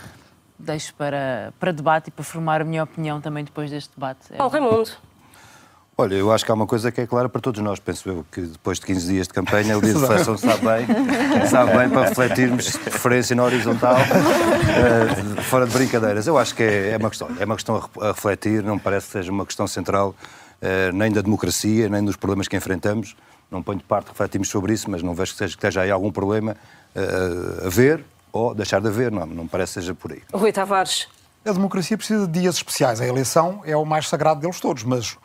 Deixo 0.60 0.94
para, 0.96 1.54
para 1.60 1.72
debate 1.72 2.10
e 2.10 2.12
para 2.12 2.24
formar 2.24 2.62
a 2.62 2.66
minha 2.66 2.84
opinião 2.84 3.22
também 3.22 3.44
depois 3.44 3.70
deste 3.70 3.92
debate. 3.96 4.34
Paulo 4.38 4.52
Raimundo. 4.52 4.92
Olha, 5.98 6.16
eu 6.16 6.30
acho 6.30 6.44
que 6.44 6.52
há 6.52 6.54
uma 6.54 6.68
coisa 6.68 6.92
que 6.92 7.00
é 7.00 7.08
clara 7.08 7.30
para 7.30 7.40
todos 7.40 7.62
nós. 7.62 7.80
Penso 7.80 8.10
eu 8.10 8.26
que 8.30 8.42
depois 8.42 8.80
de 8.80 8.86
15 8.86 9.08
dias 9.08 9.28
de 9.28 9.34
campanha, 9.34 9.78
o 9.78 9.82
dia 9.82 9.94
de 9.94 10.00
reflexão 10.02 10.38
sabe 10.38 10.62
bem, 10.66 11.48
sabe 11.48 11.78
bem 11.78 11.90
para 11.90 12.10
refletirmos 12.10 12.66
de 12.66 12.80
preferência 12.80 13.34
na 13.34 13.44
horizontal, 13.44 13.96
uh, 13.96 15.42
fora 15.44 15.66
de 15.66 15.72
brincadeiras. 15.72 16.28
Eu 16.28 16.38
acho 16.38 16.54
que 16.54 16.64
é, 16.64 16.90
é, 16.90 16.98
uma 16.98 17.10
questão, 17.10 17.30
é 17.40 17.46
uma 17.46 17.56
questão 17.56 17.90
a 18.02 18.08
refletir, 18.08 18.62
não 18.62 18.76
me 18.76 18.82
parece 18.82 19.06
que 19.06 19.14
seja 19.14 19.32
uma 19.32 19.46
questão 19.46 19.66
central 19.68 20.10
uh, 20.10 20.94
nem 20.94 21.14
da 21.14 21.22
democracia, 21.22 21.88
nem 21.88 22.04
dos 22.04 22.18
problemas 22.18 22.50
que 22.50 22.58
enfrentamos. 22.58 23.16
Não 23.50 23.64
ponho 23.64 23.78
de 23.78 23.86
parte, 23.86 24.10
refletimos 24.10 24.50
sobre 24.50 24.74
isso, 24.74 24.92
mas 24.92 25.02
não 25.02 25.14
vejo 25.14 25.32
que, 25.32 25.38
seja, 25.38 25.54
que 25.54 25.60
esteja 25.60 25.80
aí 25.80 25.92
algum 25.92 26.12
problema 26.12 26.58
uh, 26.94 27.68
a 27.68 27.70
ver 27.70 28.04
ou 28.34 28.54
deixar 28.54 28.82
de 28.82 28.88
haver. 28.90 29.14
Não, 29.14 29.26
não 29.26 29.44
me 29.44 29.50
parece 29.50 29.76
que 29.76 29.80
seja 29.80 29.96
por 29.96 30.12
aí. 30.12 30.22
Rui 30.34 30.52
Tavares. 30.52 31.08
A 31.46 31.54
democracia 31.54 31.96
precisa 31.96 32.28
de 32.28 32.42
dias 32.42 32.56
especiais. 32.56 33.00
A 33.00 33.08
eleição 33.08 33.62
é 33.64 33.78
o 33.78 33.86
mais 33.86 34.10
sagrado 34.10 34.42
deles 34.42 34.60
todos, 34.60 34.84
mas 34.84 35.16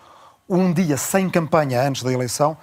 um 0.50 0.72
dia 0.72 0.96
sem 0.96 1.30
campanha 1.30 1.80
antes 1.80 2.02
da 2.02 2.12
eleição, 2.12 2.56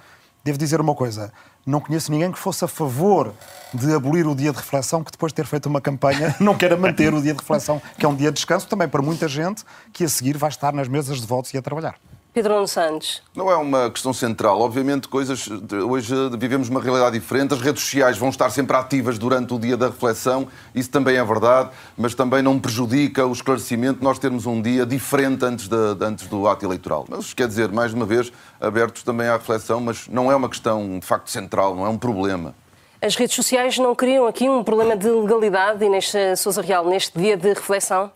devo 0.44 0.58
dizer 0.58 0.78
uma 0.78 0.94
coisa. 0.94 1.32
Não 1.64 1.80
conheço 1.80 2.12
ninguém 2.12 2.30
que 2.30 2.38
fosse 2.38 2.64
a 2.64 2.68
favor 2.68 3.34
de 3.72 3.92
abolir 3.94 4.26
o 4.26 4.34
dia 4.34 4.50
de 4.50 4.58
reflexão, 4.58 5.02
que 5.02 5.10
depois 5.10 5.32
de 5.32 5.36
ter 5.36 5.46
feito 5.46 5.66
uma 5.66 5.80
campanha 5.80 6.36
não 6.40 6.54
queira 6.54 6.76
manter 6.76 7.14
o 7.14 7.22
dia 7.22 7.32
de 7.32 7.40
reflexão, 7.40 7.80
que 7.98 8.04
é 8.04 8.08
um 8.08 8.14
dia 8.14 8.30
de 8.30 8.34
descanso 8.34 8.68
também 8.68 8.88
para 8.88 9.00
muita 9.00 9.26
gente 9.26 9.64
que 9.92 10.04
a 10.04 10.08
seguir 10.08 10.36
vai 10.36 10.50
estar 10.50 10.72
nas 10.72 10.86
mesas 10.86 11.18
de 11.18 11.26
votos 11.26 11.52
e 11.54 11.58
a 11.58 11.62
trabalhar. 11.62 11.96
Pedro 12.32 12.54
Nuno 12.54 12.68
Santos. 12.68 13.22
Não 13.34 13.50
é 13.50 13.56
uma 13.56 13.90
questão 13.90 14.12
central. 14.12 14.60
Obviamente, 14.60 15.08
coisas. 15.08 15.48
Hoje 15.88 16.14
vivemos 16.38 16.68
uma 16.68 16.80
realidade 16.80 17.18
diferente. 17.18 17.54
As 17.54 17.60
redes 17.60 17.82
sociais 17.82 18.16
vão 18.18 18.28
estar 18.28 18.50
sempre 18.50 18.76
ativas 18.76 19.18
durante 19.18 19.52
o 19.54 19.58
dia 19.58 19.76
da 19.76 19.86
reflexão. 19.86 20.46
Isso 20.74 20.90
também 20.90 21.16
é 21.16 21.24
verdade, 21.24 21.70
mas 21.96 22.14
também 22.14 22.42
não 22.42 22.58
prejudica 22.58 23.26
o 23.26 23.32
esclarecimento 23.32 24.04
nós 24.04 24.18
termos 24.18 24.46
um 24.46 24.60
dia 24.60 24.86
diferente 24.86 25.44
antes, 25.44 25.68
de, 25.68 25.76
antes 26.00 26.26
do 26.28 26.46
ato 26.46 26.64
eleitoral. 26.64 27.06
Mas 27.08 27.32
quer 27.34 27.48
dizer, 27.48 27.72
mais 27.72 27.92
uma 27.92 28.06
vez, 28.06 28.30
abertos 28.60 29.02
também 29.02 29.26
à 29.26 29.32
reflexão, 29.32 29.80
mas 29.80 30.06
não 30.08 30.30
é 30.30 30.36
uma 30.36 30.48
questão 30.48 30.98
de 30.98 31.06
facto 31.06 31.30
central, 31.30 31.74
não 31.74 31.86
é 31.86 31.88
um 31.88 31.98
problema. 31.98 32.54
As 33.00 33.14
redes 33.14 33.36
sociais 33.36 33.78
não 33.78 33.94
criam 33.94 34.26
aqui 34.26 34.48
um 34.48 34.64
problema 34.64 34.96
de 34.96 35.08
legalidade, 35.08 35.84
Inês 35.84 36.12
Sousa 36.36 36.60
Real, 36.60 36.84
neste 36.84 37.16
dia 37.16 37.36
de 37.36 37.48
reflexão? 37.50 38.10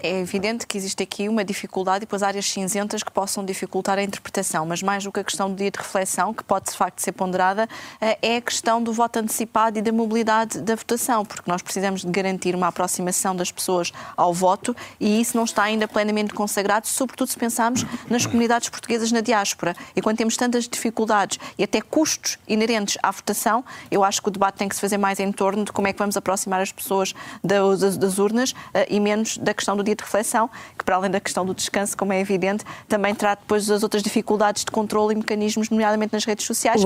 É 0.00 0.20
evidente 0.20 0.68
que 0.68 0.78
existe 0.78 1.02
aqui 1.02 1.28
uma 1.28 1.44
dificuldade 1.44 1.98
e 1.98 2.00
depois 2.06 2.22
áreas 2.22 2.48
cinzentas 2.48 3.02
que 3.02 3.10
possam 3.10 3.44
dificultar 3.44 3.98
a 3.98 4.04
interpretação, 4.04 4.64
mas 4.66 4.84
mais 4.84 5.02
do 5.02 5.10
que 5.10 5.18
a 5.18 5.24
questão 5.24 5.50
do 5.50 5.56
dia 5.56 5.68
de 5.68 5.78
reflexão, 5.78 6.32
que 6.32 6.44
pode 6.44 6.70
de 6.70 6.76
facto 6.76 7.00
ser 7.00 7.10
ponderada, 7.10 7.68
eh, 8.00 8.16
é 8.22 8.36
a 8.36 8.40
questão 8.40 8.80
do 8.80 8.92
voto 8.92 9.18
antecipado 9.18 9.80
e 9.80 9.82
da 9.82 9.90
mobilidade 9.90 10.60
da 10.60 10.76
votação, 10.76 11.24
porque 11.24 11.50
nós 11.50 11.60
precisamos 11.60 12.02
de 12.02 12.10
garantir 12.10 12.54
uma 12.54 12.68
aproximação 12.68 13.34
das 13.34 13.50
pessoas 13.50 13.92
ao 14.16 14.32
voto 14.32 14.76
e 15.00 15.20
isso 15.20 15.36
não 15.36 15.42
está 15.42 15.64
ainda 15.64 15.88
plenamente 15.88 16.32
consagrado, 16.32 16.86
sobretudo 16.86 17.28
se 17.28 17.36
pensarmos 17.36 17.84
nas 18.08 18.24
comunidades 18.26 18.68
portuguesas 18.68 19.10
na 19.10 19.20
diáspora. 19.20 19.74
E 19.96 20.00
quando 20.00 20.18
temos 20.18 20.36
tantas 20.36 20.68
dificuldades 20.68 21.40
e 21.58 21.64
até 21.64 21.80
custos 21.80 22.38
inerentes 22.46 22.96
à 23.02 23.10
votação, 23.10 23.64
eu 23.90 24.03
acho 24.04 24.22
que 24.22 24.28
o 24.28 24.30
debate 24.30 24.56
tem 24.56 24.68
que 24.68 24.74
se 24.74 24.80
fazer 24.80 24.98
mais 24.98 25.18
em 25.20 25.30
torno 25.32 25.64
de 25.64 25.72
como 25.72 25.88
é 25.88 25.92
que 25.92 25.98
vamos 25.98 26.16
aproximar 26.16 26.60
as 26.60 26.72
pessoas 26.72 27.14
das, 27.42 27.96
das 27.96 28.18
urnas 28.18 28.54
eh, 28.72 28.86
e 28.90 29.00
menos 29.00 29.38
da 29.38 29.54
questão 29.54 29.76
do 29.76 29.82
dia 29.82 29.94
de 29.94 30.02
reflexão, 30.02 30.48
que 30.78 30.84
para 30.84 30.96
além 30.96 31.10
da 31.10 31.20
questão 31.20 31.44
do 31.44 31.54
descanso, 31.54 31.96
como 31.96 32.12
é 32.12 32.20
evidente, 32.20 32.64
também 32.88 33.14
trata 33.14 33.42
depois 33.42 33.66
das 33.66 33.82
outras 33.82 34.02
dificuldades 34.02 34.64
de 34.64 34.70
controle 34.70 35.14
e 35.14 35.16
mecanismos, 35.16 35.70
nomeadamente 35.70 36.12
nas 36.12 36.24
redes 36.24 36.46
sociais 36.46 36.82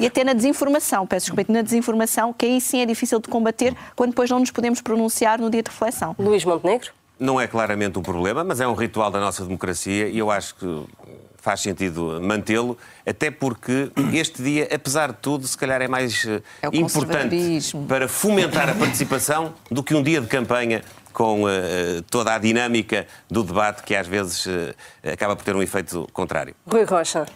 e 0.00 0.06
até 0.06 0.24
na 0.24 0.32
desinformação, 0.32 1.06
peço 1.06 1.26
desculpa, 1.26 1.52
na 1.52 1.62
desinformação, 1.62 2.32
que 2.32 2.46
aí 2.46 2.60
sim 2.60 2.80
é 2.80 2.86
difícil 2.86 3.18
de 3.20 3.28
combater 3.28 3.74
quando 3.96 4.10
depois 4.10 4.30
não 4.30 4.38
nos 4.38 4.50
podemos 4.50 4.80
pronunciar 4.80 5.40
no 5.40 5.50
dia 5.50 5.62
de 5.62 5.70
reflexão. 5.70 6.14
Luís 6.18 6.44
Montenegro? 6.44 6.92
Não 7.18 7.40
é 7.40 7.46
claramente 7.46 7.98
um 7.98 8.02
problema, 8.02 8.42
mas 8.42 8.60
é 8.60 8.66
um 8.66 8.74
ritual 8.74 9.10
da 9.10 9.20
nossa 9.20 9.44
democracia 9.44 10.08
e 10.08 10.18
eu 10.18 10.30
acho 10.30 10.54
que 10.54 10.84
faz 11.40 11.60
sentido 11.60 12.20
mantê-lo, 12.22 12.76
até 13.06 13.30
porque 13.30 13.90
este 14.12 14.42
dia, 14.42 14.68
apesar 14.72 15.12
de 15.12 15.18
tudo, 15.18 15.46
se 15.46 15.56
calhar 15.56 15.80
é 15.80 15.88
mais 15.88 16.26
é 16.26 16.40
importante 16.72 17.60
para 17.88 18.08
fomentar 18.08 18.68
a 18.68 18.74
participação 18.74 19.54
do 19.70 19.82
que 19.82 19.94
um 19.94 20.02
dia 20.02 20.20
de 20.20 20.26
campanha 20.26 20.82
com 21.12 21.44
uh, 21.44 21.48
toda 22.10 22.34
a 22.34 22.38
dinâmica 22.38 23.06
do 23.28 23.42
debate 23.42 23.82
que 23.82 23.94
às 23.94 24.06
vezes 24.06 24.46
uh, 24.46 24.74
acaba 25.12 25.34
por 25.34 25.44
ter 25.44 25.54
um 25.54 25.62
efeito 25.62 26.08
contrário. 26.12 26.54
Rui 26.66 26.84
Rocha. 26.84 27.26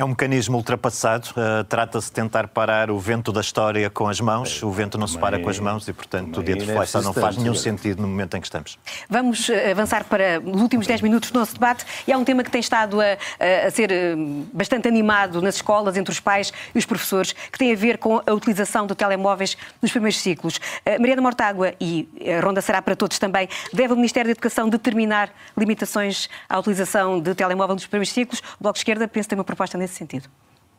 É 0.00 0.04
um 0.04 0.08
mecanismo 0.08 0.56
ultrapassado. 0.56 1.28
Uh, 1.32 1.62
Trata-se 1.64 2.06
de 2.06 2.12
tentar 2.12 2.48
parar 2.48 2.90
o 2.90 2.98
vento 2.98 3.30
da 3.30 3.42
história 3.42 3.90
com 3.90 4.08
as 4.08 4.18
mãos. 4.18 4.62
O 4.62 4.70
vento 4.70 4.96
não 4.96 5.06
se 5.06 5.18
para 5.18 5.38
com 5.38 5.50
as 5.50 5.58
mãos 5.58 5.86
e, 5.88 5.92
portanto, 5.92 6.40
o 6.40 6.42
dia 6.42 6.56
de 6.56 6.64
reflexão 6.64 7.02
não 7.02 7.12
faz 7.12 7.36
nenhum 7.36 7.54
sentido 7.54 8.00
no 8.00 8.08
momento 8.08 8.34
em 8.34 8.40
que 8.40 8.46
estamos. 8.46 8.78
Vamos 9.10 9.50
uh, 9.50 9.52
avançar 9.70 10.04
para 10.04 10.40
os 10.42 10.62
últimos 10.62 10.86
10 10.86 11.02
minutos 11.02 11.30
do 11.30 11.38
nosso 11.38 11.52
debate. 11.52 11.84
E 12.08 12.12
há 12.14 12.16
um 12.16 12.24
tema 12.24 12.42
que 12.42 12.50
tem 12.50 12.62
estado 12.62 12.98
a, 12.98 13.18
a 13.66 13.70
ser 13.70 13.90
uh, 13.92 14.46
bastante 14.54 14.88
animado 14.88 15.42
nas 15.42 15.56
escolas, 15.56 15.94
entre 15.98 16.10
os 16.10 16.18
pais 16.18 16.50
e 16.74 16.78
os 16.78 16.86
professores, 16.86 17.34
que 17.34 17.58
tem 17.58 17.70
a 17.70 17.76
ver 17.76 17.98
com 17.98 18.22
a 18.26 18.32
utilização 18.32 18.86
de 18.86 18.94
telemóveis 18.94 19.54
nos 19.82 19.90
primeiros 19.90 20.18
ciclos. 20.18 20.58
Mariana 20.98 21.20
Mortágua, 21.20 21.74
e 21.78 22.08
a 22.38 22.42
ronda 22.42 22.62
será 22.62 22.80
para 22.80 22.96
todos 22.96 23.18
também, 23.18 23.50
deve 23.70 23.92
o 23.92 23.96
Ministério 23.96 24.28
da 24.28 24.32
Educação 24.32 24.66
determinar 24.66 25.28
limitações 25.54 26.30
à 26.48 26.58
utilização 26.58 27.20
de 27.20 27.34
telemóvel 27.34 27.74
nos 27.74 27.86
primeiros 27.86 28.14
ciclos. 28.14 28.40
O 28.58 28.62
Bloco 28.62 28.76
de 28.76 28.80
Esquerda 28.80 29.06
pensa 29.06 29.28
ter 29.28 29.34
uma 29.34 29.44
proposta 29.44 29.76
nesse 29.76 29.89
sentido? 29.90 30.28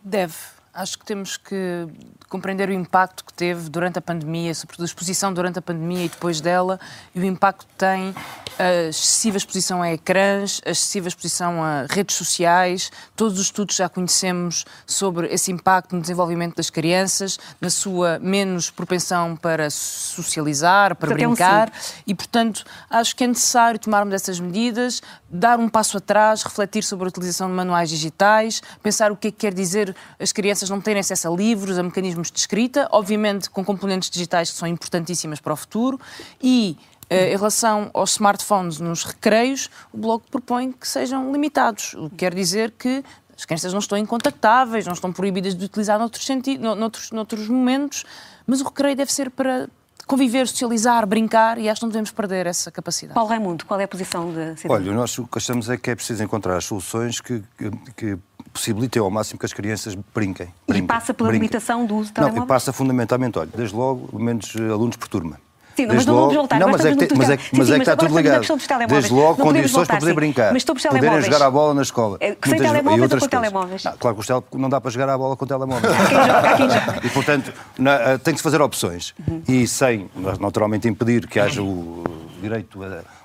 Deve. 0.04 0.34
Acho 0.74 1.00
que 1.00 1.06
temos 1.06 1.38
que 1.38 1.88
compreender 2.32 2.70
o 2.70 2.74
impacto 2.74 3.26
que 3.26 3.34
teve 3.34 3.70
durante 3.70 4.00
a 4.00 4.02
pandemia, 4.02 4.56
sobretudo 4.56 4.84
a 4.84 4.86
exposição 4.86 5.34
durante 5.34 5.60
a 5.60 5.62
pandemia 5.62 6.06
e 6.06 6.10
depois 6.10 6.40
dela, 6.40 6.80
e 7.14 7.20
o 7.20 7.26
impacto 7.26 7.68
que 7.68 7.76
tem 7.76 8.16
a 8.58 8.88
excessiva 8.90 9.38
exposição 9.38 9.82
a 9.82 9.92
ecrãs, 9.92 10.62
a 10.66 10.70
excessiva 10.70 11.10
exposição 11.10 11.62
a 11.62 11.86
redes 11.90 12.16
sociais. 12.16 12.90
Todos 13.18 13.38
os 13.38 13.46
estudos 13.48 13.76
já 13.76 13.90
conhecemos 13.90 14.66
sobre 14.86 15.28
esse 15.28 15.52
impacto 15.52 15.94
no 15.94 16.02
desenvolvimento 16.02 16.56
das 16.56 16.70
crianças, 16.70 17.38
na 17.60 17.70
sua 17.70 18.18
menos 18.20 18.70
propensão 18.70 19.36
para 19.36 19.70
socializar, 19.70 20.96
para 20.96 21.10
portanto, 21.10 21.28
brincar. 21.28 21.68
É 21.68 21.72
um 21.72 22.02
e, 22.08 22.16
portanto, 22.16 22.64
acho 22.90 23.14
que 23.16 23.26
é 23.26 23.28
necessário 23.28 23.78
tomarmos 23.80 24.14
essas 24.14 24.40
medidas, 24.40 25.02
dar 25.30 25.60
um 25.60 25.68
passo 25.68 25.98
atrás, 25.98 26.44
refletir 26.44 26.84
sobre 26.84 27.06
a 27.06 27.10
utilização 27.10 27.50
de 27.50 27.54
manuais 27.54 27.90
digitais, 27.90 28.62
pensar 28.82 29.12
o 29.12 29.18
que 29.18 29.28
é 29.28 29.32
que 29.32 29.38
quer 29.38 29.54
dizer 29.54 29.94
as 30.18 30.32
crianças 30.32 30.70
não 30.70 30.80
terem 30.80 31.02
acesso 31.02 31.28
a 31.28 31.36
livros, 31.36 31.78
a 31.78 31.84
mecanismos 31.84 32.21
de 32.30 32.38
escrita, 32.38 32.88
obviamente 32.92 33.50
com 33.50 33.64
componentes 33.64 34.10
digitais 34.10 34.52
que 34.52 34.58
são 34.58 34.68
importantíssimas 34.68 35.40
para 35.40 35.54
o 35.54 35.56
futuro 35.56 36.00
e 36.42 36.78
eh, 37.10 37.34
em 37.34 37.38
relação 37.38 37.90
aos 37.94 38.12
smartphones 38.12 38.80
nos 38.80 39.04
recreios, 39.04 39.70
o 39.92 39.98
Bloco 39.98 40.30
propõe 40.30 40.72
que 40.72 40.88
sejam 40.88 41.32
limitados, 41.32 41.94
o 41.94 42.10
que 42.10 42.18
quer 42.18 42.34
dizer 42.34 42.72
que 42.72 43.04
as 43.38 43.46
crianças 43.46 43.74
não 43.74 43.80
estão 43.80 43.98
incontactáveis, 43.98 44.86
não 44.86 44.94
estão 44.94 45.12
proibidas 45.12 45.56
de 45.56 45.66
utilizar 45.66 45.98
noutros, 45.98 46.28
noutros, 46.60 47.12
noutros 47.12 47.48
momentos, 47.48 48.06
mas 48.46 48.62
o 48.62 48.66
recreio 48.66 48.96
deve 48.96 49.12
ser 49.12 49.32
para 49.32 49.68
conviver, 50.06 50.48
socializar, 50.48 51.06
brincar 51.06 51.58
e 51.58 51.70
acho 51.70 51.80
que 51.80 51.86
não 51.86 51.92
devemos 51.92 52.12
perder 52.12 52.48
essa 52.48 52.72
capacidade. 52.72 53.14
Paulo 53.14 53.30
Raimundo, 53.30 53.66
qual 53.66 53.80
é 53.80 53.84
a 53.84 53.88
posição 53.88 54.34
da 54.34 54.56
cidade? 54.56 54.70
Olha, 54.70 54.94
nós 54.94 55.18
o 55.18 55.26
que 55.26 55.38
achamos 55.38 55.70
é 55.70 55.78
que 55.78 55.92
é 55.92 55.96
preciso 55.96 56.24
encontrar 56.24 56.58
as 56.58 56.66
soluções 56.66 57.20
que, 57.20 57.44
que, 57.58 57.72
que 57.96 58.18
possibilitem 58.52 59.02
ao 59.02 59.10
máximo 59.10 59.40
que 59.40 59.46
as 59.46 59.54
crianças 59.54 59.96
brinquem. 60.14 60.54
brinquem 60.68 60.84
e 60.84 60.88
passa 60.88 61.14
pela 61.14 61.30
brinquem. 61.30 61.48
limitação 61.48 61.86
do 61.86 61.96
uso 61.96 62.08
de 62.08 62.14
telemóvel? 62.14 62.42
Não, 62.42 62.48
passa 62.48 62.74
fundamentalmente, 62.74 63.40
olha, 63.40 63.50
desde 63.56 63.76
logo, 63.76 64.18
menos 64.20 64.56
alunos 64.56 64.98
por 64.98 65.08
turma. 65.08 65.40
Sim, 65.82 65.88
mas 65.88 66.06
não 66.06 66.16
vamos 66.16 66.36
voltar. 66.36 66.60
Não, 66.60 66.70
mas 66.70 66.86
é, 66.86 66.96
que, 66.96 67.16
mas 67.16 67.30
é, 67.30 67.40
mas 67.54 67.70
é 67.70 67.76
que 67.76 67.82
está 67.82 67.96
tudo 67.96 68.16
ligado. 68.16 68.46
Desde 68.88 69.14
logo, 69.14 69.42
condições 69.42 69.72
voltar, 69.72 69.94
para 69.94 70.00
poder 70.00 70.14
brincar. 70.14 70.54
Mas 70.54 70.64
sobre 70.64 70.82
Poderem 70.82 71.22
jogar 71.22 71.42
a 71.42 71.52
bola 71.52 71.74
na 71.74 71.82
escola. 71.82 72.18
É, 72.20 72.36
sem 72.46 72.58
telemóveis 72.58 73.12
ou 73.12 73.20
com 73.20 73.28
telemóveis? 73.28 73.86
Ah, 73.86 73.96
claro 73.98 74.18
que 74.18 74.58
não 74.58 74.70
dá 74.70 74.80
para 74.80 74.92
jogar 74.92 75.10
a 75.10 75.18
bola 75.18 75.36
com 75.36 75.46
telemóveis. 75.48 75.94
e, 77.04 77.10
portanto, 77.10 77.54
na, 77.78 77.94
eh, 77.94 78.18
tem 78.18 78.34
que 78.34 78.40
se 78.40 78.44
fazer 78.44 78.62
opções. 78.62 79.14
Uhum. 79.28 79.42
E 79.48 79.68
sem, 79.68 80.10
naturalmente, 80.40 80.88
impedir 80.88 81.28
que 81.28 81.40
haja 81.40 81.62
o 81.62 82.04
direito 82.42 82.80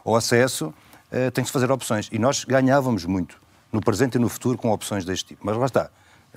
ao 0.05 0.17
acesso, 0.17 0.67
uh, 0.67 1.31
tem 1.33 1.43
que 1.43 1.49
se 1.49 1.53
fazer 1.53 1.71
opções. 1.71 2.09
E 2.13 2.19
nós 2.19 2.45
ganhávamos 2.45 3.05
muito, 3.05 3.37
no 3.73 3.81
presente 3.81 4.17
e 4.17 4.19
no 4.19 4.29
futuro, 4.29 4.57
com 4.57 4.71
opções 4.71 5.05
deste 5.05 5.27
tipo. 5.27 5.43
Mas 5.45 5.57
lá 5.57 5.67
está. 5.67 5.91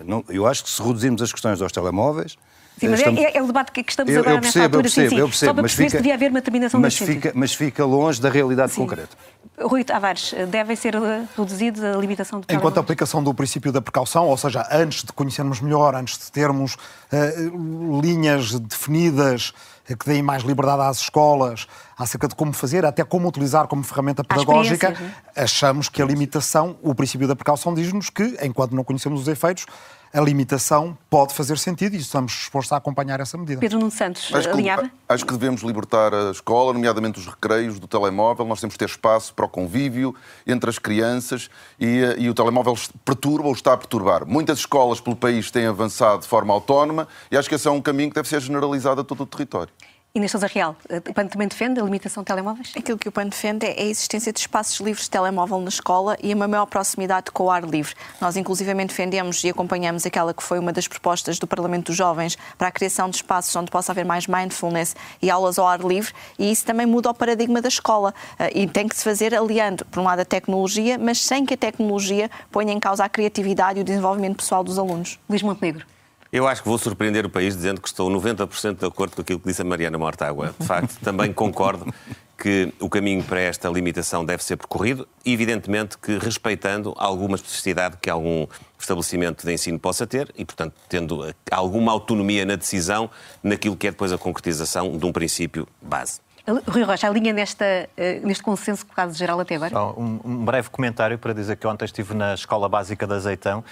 Não, 0.03 0.23
eu 0.29 0.47
acho 0.47 0.63
que 0.63 0.69
se 0.69 0.81
reduzirmos 0.81 1.21
as 1.21 1.31
questões 1.31 1.61
aos 1.61 1.71
telemóveis, 1.71 2.37
Sim, 2.79 2.87
mas 2.89 2.99
estamos... 2.99 3.19
é, 3.19 3.37
é, 3.37 3.41
o 3.41 3.47
debate 3.47 3.71
que 3.71 3.83
estamos 3.87 4.13
eu, 4.13 4.19
agora 4.21 4.35
eu 4.35 4.41
percebo, 4.41 4.77
nesta 4.77 4.77
altura. 4.77 4.79
Eu 4.79 4.83
percebo, 4.83 5.09
sim, 5.09 5.15
sim. 5.15 5.21
eu 5.21 5.27
percebo. 5.27 5.49
Só 5.49 5.53
para 5.53 5.63
perceber 5.63 5.83
fica... 5.85 5.89
se 5.89 5.97
devia 5.97 6.13
haver 6.13 6.29
uma 6.31 6.39
determinação 6.39 6.79
mas 6.79 6.97
fica, 6.97 7.31
mas 7.35 7.53
fica 7.53 7.85
longe 7.85 8.21
da 8.21 8.29
realidade 8.29 8.71
sim. 8.71 8.81
concreta. 8.81 9.15
Rui 9.61 9.83
Tavares, 9.83 10.33
devem 10.47 10.75
ser 10.75 10.95
reduzidos 11.37 11.83
a 11.83 11.97
limitação 11.97 12.39
de 12.39 12.53
Enquanto 12.53 12.77
a 12.77 12.81
aplicação 12.81 13.21
do 13.21 13.33
princípio 13.33 13.71
da 13.71 13.81
precaução, 13.81 14.27
ou 14.27 14.37
seja, 14.37 14.65
antes 14.71 15.03
de 15.03 15.11
conhecermos 15.11 15.59
melhor, 15.59 15.95
antes 15.95 16.17
de 16.17 16.31
termos 16.31 16.75
uh, 16.75 18.01
linhas 18.01 18.57
definidas 18.59 19.53
que 19.95 20.05
deem 20.05 20.21
mais 20.21 20.43
liberdade 20.43 20.83
às 20.83 20.99
escolas 20.99 21.67
acerca 21.97 22.27
de 22.27 22.35
como 22.35 22.53
fazer, 22.53 22.85
até 22.85 23.03
como 23.03 23.27
utilizar 23.27 23.67
como 23.67 23.83
ferramenta 23.83 24.23
pedagógica, 24.23 24.95
é? 25.35 25.43
achamos 25.43 25.89
que 25.89 26.01
a 26.01 26.05
limitação, 26.05 26.77
o 26.81 26.93
princípio 26.93 27.27
da 27.27 27.35
precaução 27.35 27.73
diz-nos 27.73 28.09
que, 28.09 28.37
enquanto 28.41 28.75
não 28.75 28.83
conhecemos 28.83 29.21
os 29.21 29.27
efeitos, 29.27 29.65
a 30.13 30.21
limitação 30.21 30.97
pode 31.09 31.33
fazer 31.33 31.57
sentido 31.57 31.95
e 31.95 31.99
estamos 31.99 32.31
dispostos 32.31 32.71
a 32.71 32.77
acompanhar 32.77 33.19
essa 33.19 33.37
medida. 33.37 33.59
Pedro 33.59 33.79
Nuno 33.79 33.91
Santos, 33.91 34.31
acho 34.33 34.49
que, 34.51 34.91
acho 35.07 35.25
que 35.25 35.33
devemos 35.33 35.61
libertar 35.61 36.13
a 36.13 36.31
escola, 36.31 36.73
nomeadamente 36.73 37.19
os 37.19 37.27
recreios 37.27 37.79
do 37.79 37.87
telemóvel. 37.87 38.45
Nós 38.45 38.59
temos 38.59 38.73
que 38.73 38.79
ter 38.79 38.89
espaço 38.89 39.33
para 39.33 39.45
o 39.45 39.49
convívio 39.49 40.15
entre 40.47 40.69
as 40.69 40.79
crianças 40.79 41.49
e, 41.79 41.99
eh, 41.99 42.15
e 42.17 42.29
o 42.29 42.33
telemóvel 42.33 42.75
perturba 43.05 43.47
ou 43.47 43.53
está 43.53 43.73
a 43.73 43.77
perturbar. 43.77 44.25
Muitas 44.25 44.59
escolas 44.59 44.99
pelo 44.99 45.15
país 45.15 45.51
têm 45.51 45.65
avançado 45.65 46.21
de 46.21 46.27
forma 46.27 46.53
autónoma 46.53 47.07
e 47.31 47.37
acho 47.37 47.47
que 47.47 47.55
esse 47.55 47.67
é 47.67 47.71
um 47.71 47.81
caminho 47.81 48.09
que 48.09 48.15
deve 48.15 48.27
ser 48.27 48.41
generalizado 48.41 49.01
a 49.01 49.03
todo 49.03 49.21
o 49.23 49.25
território. 49.25 49.71
Inês 50.15 50.31
Sousa 50.31 50.47
Real, 50.47 50.75
o 51.07 51.13
PAN 51.13 51.27
também 51.27 51.47
defende 51.47 51.79
a 51.79 51.83
limitação 51.83 52.23
de 52.23 52.27
telemóveis? 52.27 52.73
Aquilo 52.75 52.97
que 52.97 53.07
o 53.07 53.11
PAN 53.11 53.27
defende 53.27 53.67
é 53.67 53.79
a 53.79 53.85
existência 53.85 54.33
de 54.33 54.39
espaços 54.39 54.79
livres 54.79 55.03
de 55.03 55.11
telemóvel 55.11 55.61
na 55.61 55.69
escola 55.69 56.17
e 56.23 56.33
uma 56.33 56.47
maior 56.47 56.65
proximidade 56.65 57.29
com 57.29 57.43
o 57.43 57.51
ar 57.51 57.63
livre. 57.63 57.93
Nós, 58.19 58.35
inclusivamente, 58.35 58.89
defendemos 58.89 59.43
e 59.43 59.49
acompanhamos 59.49 60.07
aquela 60.07 60.33
que 60.33 60.41
foi 60.41 60.57
uma 60.57 60.73
das 60.73 60.87
propostas 60.87 61.37
do 61.37 61.45
Parlamento 61.45 61.85
dos 61.87 61.95
Jovens 61.95 62.39
para 62.57 62.69
a 62.69 62.71
criação 62.71 63.07
de 63.07 63.17
espaços 63.17 63.55
onde 63.55 63.69
possa 63.69 63.91
haver 63.91 64.03
mais 64.03 64.25
mindfulness 64.25 64.95
e 65.21 65.29
aulas 65.29 65.59
ao 65.59 65.67
ar 65.67 65.79
livre, 65.79 66.11
e 66.39 66.51
isso 66.51 66.65
também 66.65 66.87
muda 66.87 67.11
o 67.11 67.13
paradigma 67.13 67.61
da 67.61 67.67
escola. 67.67 68.11
Eh, 68.39 68.61
e 68.61 68.67
tem 68.67 68.87
que 68.87 68.95
se 68.95 69.03
fazer 69.03 69.35
aliando, 69.35 69.85
por 69.85 69.99
um 69.99 70.03
lado, 70.03 70.21
a 70.21 70.25
tecnologia, 70.25 70.97
mas 70.97 71.23
sem 71.23 71.45
que 71.45 71.53
a 71.53 71.57
tecnologia 71.57 72.31
ponha 72.51 72.73
em 72.73 72.79
causa 72.79 73.03
a 73.03 73.09
criatividade 73.09 73.77
e 73.77 73.81
o 73.83 73.85
desenvolvimento 73.85 74.37
pessoal 74.37 74.63
dos 74.63 74.79
alunos. 74.79 75.19
Luís 75.29 75.43
Montenegro. 75.43 75.85
Eu 76.31 76.47
acho 76.47 76.61
que 76.61 76.69
vou 76.69 76.77
surpreender 76.77 77.25
o 77.25 77.29
país 77.29 77.55
dizendo 77.55 77.81
que 77.81 77.87
estou 77.87 78.09
90% 78.09 78.79
de 78.79 78.85
acordo 78.85 79.15
com 79.15 79.21
aquilo 79.21 79.39
que 79.39 79.47
disse 79.47 79.63
a 79.63 79.65
Mariana 79.65 79.97
Mortágua. 79.97 80.53
De 80.59 80.65
facto, 80.65 80.95
também 81.01 81.33
concordo 81.33 81.91
que 82.37 82.71
o 82.79 82.87
caminho 82.87 83.23
para 83.23 83.41
esta 83.41 83.67
limitação 83.67 84.23
deve 84.23 84.43
ser 84.43 84.55
percorrido, 84.55 85.07
evidentemente 85.25 85.97
que 85.97 86.17
respeitando 86.19 86.93
alguma 86.97 87.35
especificidade 87.35 87.97
que 88.01 88.09
algum 88.09 88.47
estabelecimento 88.79 89.45
de 89.45 89.51
ensino 89.51 89.77
possa 89.77 90.07
ter 90.07 90.31
e, 90.37 90.45
portanto, 90.45 90.73
tendo 90.87 91.35
alguma 91.51 91.91
autonomia 91.91 92.45
na 92.45 92.55
decisão 92.55 93.09
naquilo 93.43 93.75
que 93.75 93.87
é 93.87 93.91
depois 93.91 94.13
a 94.13 94.17
concretização 94.17 94.97
de 94.97 95.05
um 95.05 95.11
princípio 95.11 95.67
base. 95.81 96.21
Rui 96.67 96.83
Rocha, 96.83 97.07
a 97.07 97.11
linha 97.11 97.33
nesta, 97.33 97.65
eh, 97.97 98.21
neste 98.23 98.41
consenso 98.41 98.85
quase 98.85 99.17
geral 99.17 99.39
até 99.39 99.55
agora? 99.55 99.71
Só 99.71 99.93
um, 99.97 100.19
um 100.23 100.45
breve 100.45 100.69
comentário 100.69 101.17
para 101.17 101.33
dizer 101.33 101.57
que 101.57 101.67
ontem 101.67 101.85
estive 101.85 102.13
na 102.13 102.33
Escola 102.33 102.69
Básica 102.69 103.05
de 103.05 103.13
Azeitão 103.13 103.63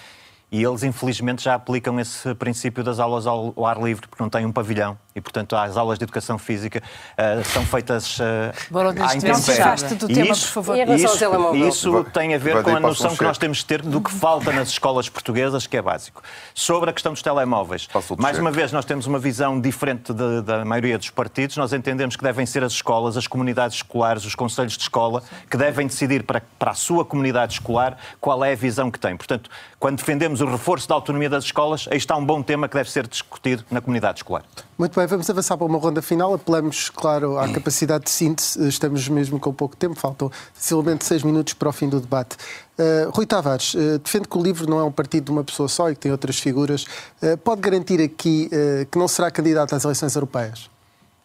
e 0.49 0.63
eles, 0.63 0.81
infelizmente, 0.83 1.43
já 1.43 1.55
aplicam 1.55 1.99
esse 1.99 2.33
princípio 2.35 2.81
das 2.81 2.99
aulas 2.99 3.27
ao, 3.27 3.53
ar 3.65 3.81
livre, 3.81 4.07
porque 4.07 4.23
não 4.23 4.29
têm 4.29 4.45
um 4.45 4.51
pavilhão. 4.51 4.97
E, 5.13 5.19
portanto, 5.19 5.55
as 5.55 5.75
aulas 5.75 5.97
de 5.97 6.05
educação 6.05 6.37
física 6.37 6.81
uh, 6.81 7.43
são 7.43 7.65
feitas 7.65 8.17
uh, 8.19 8.23
à 9.03 9.15
intempérie. 9.15 9.95
do 9.95 10.07
tema, 10.07 10.31
isso, 10.31 10.45
por 10.47 10.53
favor. 10.53 10.77
Isso, 10.95 11.67
isso 11.67 12.03
tem 12.13 12.33
a 12.33 12.37
ver 12.37 12.63
com 12.63 12.75
a 12.75 12.79
noção 12.79 13.15
que 13.15 13.23
nós 13.23 13.37
temos 13.37 13.57
de 13.57 13.65
ter 13.65 13.81
do 13.81 13.99
que 13.99 14.11
falta 14.11 14.53
nas 14.53 14.69
escolas 14.69 15.09
portuguesas, 15.09 15.67
que 15.67 15.75
é 15.75 15.81
básico. 15.81 16.21
Sobre 16.53 16.91
a 16.91 16.93
questão 16.93 17.11
dos 17.11 17.21
telemóveis, 17.21 17.89
mais 18.17 18.39
uma 18.39 18.51
vez, 18.51 18.71
nós 18.71 18.85
temos 18.85 19.05
uma 19.05 19.19
visão 19.19 19.59
diferente 19.59 20.13
de, 20.13 20.41
da 20.43 20.63
maioria 20.63 20.97
dos 20.97 21.09
partidos. 21.09 21.57
Nós 21.57 21.73
entendemos 21.73 22.15
que 22.15 22.23
devem 22.23 22.45
ser 22.45 22.63
as 22.63 22.71
escolas, 22.71 23.17
as 23.17 23.27
comunidades 23.27 23.77
escolares, 23.77 24.23
os 24.23 24.35
conselhos 24.35 24.77
de 24.77 24.83
escola, 24.83 25.23
que 25.49 25.57
devem 25.57 25.87
decidir 25.87 26.23
para, 26.23 26.41
para 26.57 26.71
a 26.71 26.75
sua 26.75 27.03
comunidade 27.03 27.53
escolar 27.53 27.97
qual 28.21 28.45
é 28.45 28.53
a 28.53 28.55
visão 28.55 28.89
que 28.89 28.99
tem. 28.99 29.17
Portanto, 29.17 29.49
quando 29.79 29.97
defendemos 29.97 30.36
o 30.41 30.45
reforço 30.45 30.87
da 30.87 30.95
autonomia 30.95 31.29
das 31.29 31.45
escolas, 31.45 31.87
aí 31.89 31.97
está 31.97 32.15
um 32.15 32.25
bom 32.25 32.41
tema 32.41 32.67
que 32.67 32.75
deve 32.75 32.89
ser 32.89 33.07
discutido 33.07 33.63
na 33.69 33.81
comunidade 33.81 34.19
escolar. 34.19 34.43
Muito 34.77 34.97
bem, 34.97 35.07
vamos 35.07 35.29
avançar 35.29 35.57
para 35.57 35.65
uma 35.65 35.77
ronda 35.77 36.01
final. 36.01 36.33
Apelamos, 36.33 36.89
claro, 36.89 37.37
à 37.37 37.47
capacidade 37.49 38.05
de 38.05 38.11
síntese. 38.11 38.67
Estamos 38.67 39.07
mesmo 39.09 39.39
com 39.39 39.53
pouco 39.53 39.75
tempo, 39.75 39.95
faltam 39.95 40.31
sensivelmente 40.53 41.05
seis 41.05 41.23
minutos 41.23 41.53
para 41.53 41.69
o 41.69 41.71
fim 41.71 41.89
do 41.89 41.99
debate. 41.99 42.37
Uh, 42.77 43.09
Rui 43.09 43.25
Tavares, 43.25 43.73
uh, 43.73 43.97
defende 43.97 44.27
que 44.27 44.37
o 44.37 44.41
LIVRE 44.41 44.67
não 44.67 44.79
é 44.79 44.83
um 44.83 44.91
partido 44.91 45.25
de 45.25 45.31
uma 45.31 45.43
pessoa 45.43 45.67
só 45.67 45.89
e 45.89 45.95
que 45.95 46.01
tem 46.01 46.11
outras 46.11 46.39
figuras. 46.39 46.85
Uh, 47.21 47.35
pode 47.37 47.61
garantir 47.61 47.99
aqui 48.01 48.49
que 48.91 48.97
não 48.97 49.07
será 49.07 49.31
candidato 49.31 49.75
às 49.75 49.83
eleições 49.83 50.15
europeias? 50.15 50.69